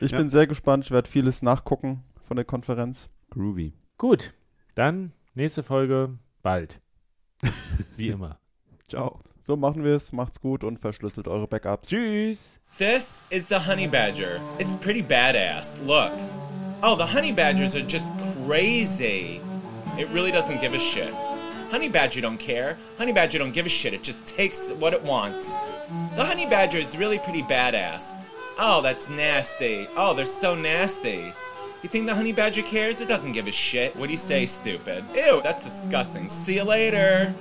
Ich 0.00 0.10
ja. 0.10 0.18
bin 0.18 0.28
sehr 0.28 0.46
gespannt, 0.46 0.84
ich 0.84 0.90
werde 0.90 1.08
vieles 1.08 1.40
nachgucken 1.40 2.04
von 2.24 2.36
der 2.36 2.44
Konferenz. 2.44 3.06
Groovy. 3.30 3.72
Gut, 3.96 4.34
dann 4.74 5.12
nächste 5.34 5.62
Folge 5.62 6.18
bald. 6.42 6.78
Wie 7.96 8.08
immer. 8.08 8.38
Ciao. 8.88 9.20
So 9.46 9.56
machen 9.56 9.84
wir 9.84 9.94
es. 9.94 10.10
Macht's 10.12 10.40
gut 10.40 10.64
und 10.64 10.80
verschlüsselt 10.80 11.28
eure 11.28 11.46
Backups. 11.46 11.88
Tschüss. 11.88 12.58
This 12.78 13.20
is 13.28 13.46
the 13.48 13.58
honey 13.58 13.86
badger. 13.86 14.40
It's 14.58 14.74
pretty 14.74 15.02
badass. 15.02 15.76
Look. 15.86 16.12
Oh, 16.82 16.96
the 16.96 17.04
honey 17.04 17.32
badgers 17.32 17.76
are 17.76 17.86
just 17.86 18.06
crazy. 18.46 19.42
It 19.98 20.08
really 20.14 20.32
doesn't 20.32 20.60
give 20.62 20.72
a 20.72 20.78
shit. 20.78 21.12
Honey 21.70 21.90
badger 21.90 22.22
don't 22.22 22.38
care. 22.38 22.78
Honey 22.96 23.12
badger 23.12 23.38
don't 23.38 23.52
give 23.52 23.66
a 23.66 23.68
shit. 23.68 23.92
It 23.92 24.02
just 24.02 24.26
takes 24.26 24.70
what 24.70 24.94
it 24.94 25.02
wants. 25.02 25.56
The 26.16 26.24
honey 26.24 26.46
badger 26.46 26.78
is 26.78 26.96
really 26.96 27.18
pretty 27.18 27.42
badass. 27.42 28.04
Oh, 28.58 28.80
that's 28.80 29.10
nasty. 29.10 29.86
Oh, 29.94 30.14
they're 30.14 30.24
so 30.24 30.54
nasty. 30.54 31.32
You 31.82 31.90
think 31.90 32.06
the 32.06 32.14
honey 32.14 32.32
badger 32.32 32.62
cares? 32.62 33.02
It 33.02 33.08
doesn't 33.08 33.32
give 33.32 33.46
a 33.46 33.52
shit. 33.52 33.94
What 33.96 34.06
do 34.06 34.12
you 34.12 34.18
say, 34.18 34.46
stupid? 34.46 35.04
Ew, 35.14 35.42
that's 35.42 35.62
disgusting. 35.62 36.30
See 36.30 36.54
you 36.54 36.64
later. 36.64 37.34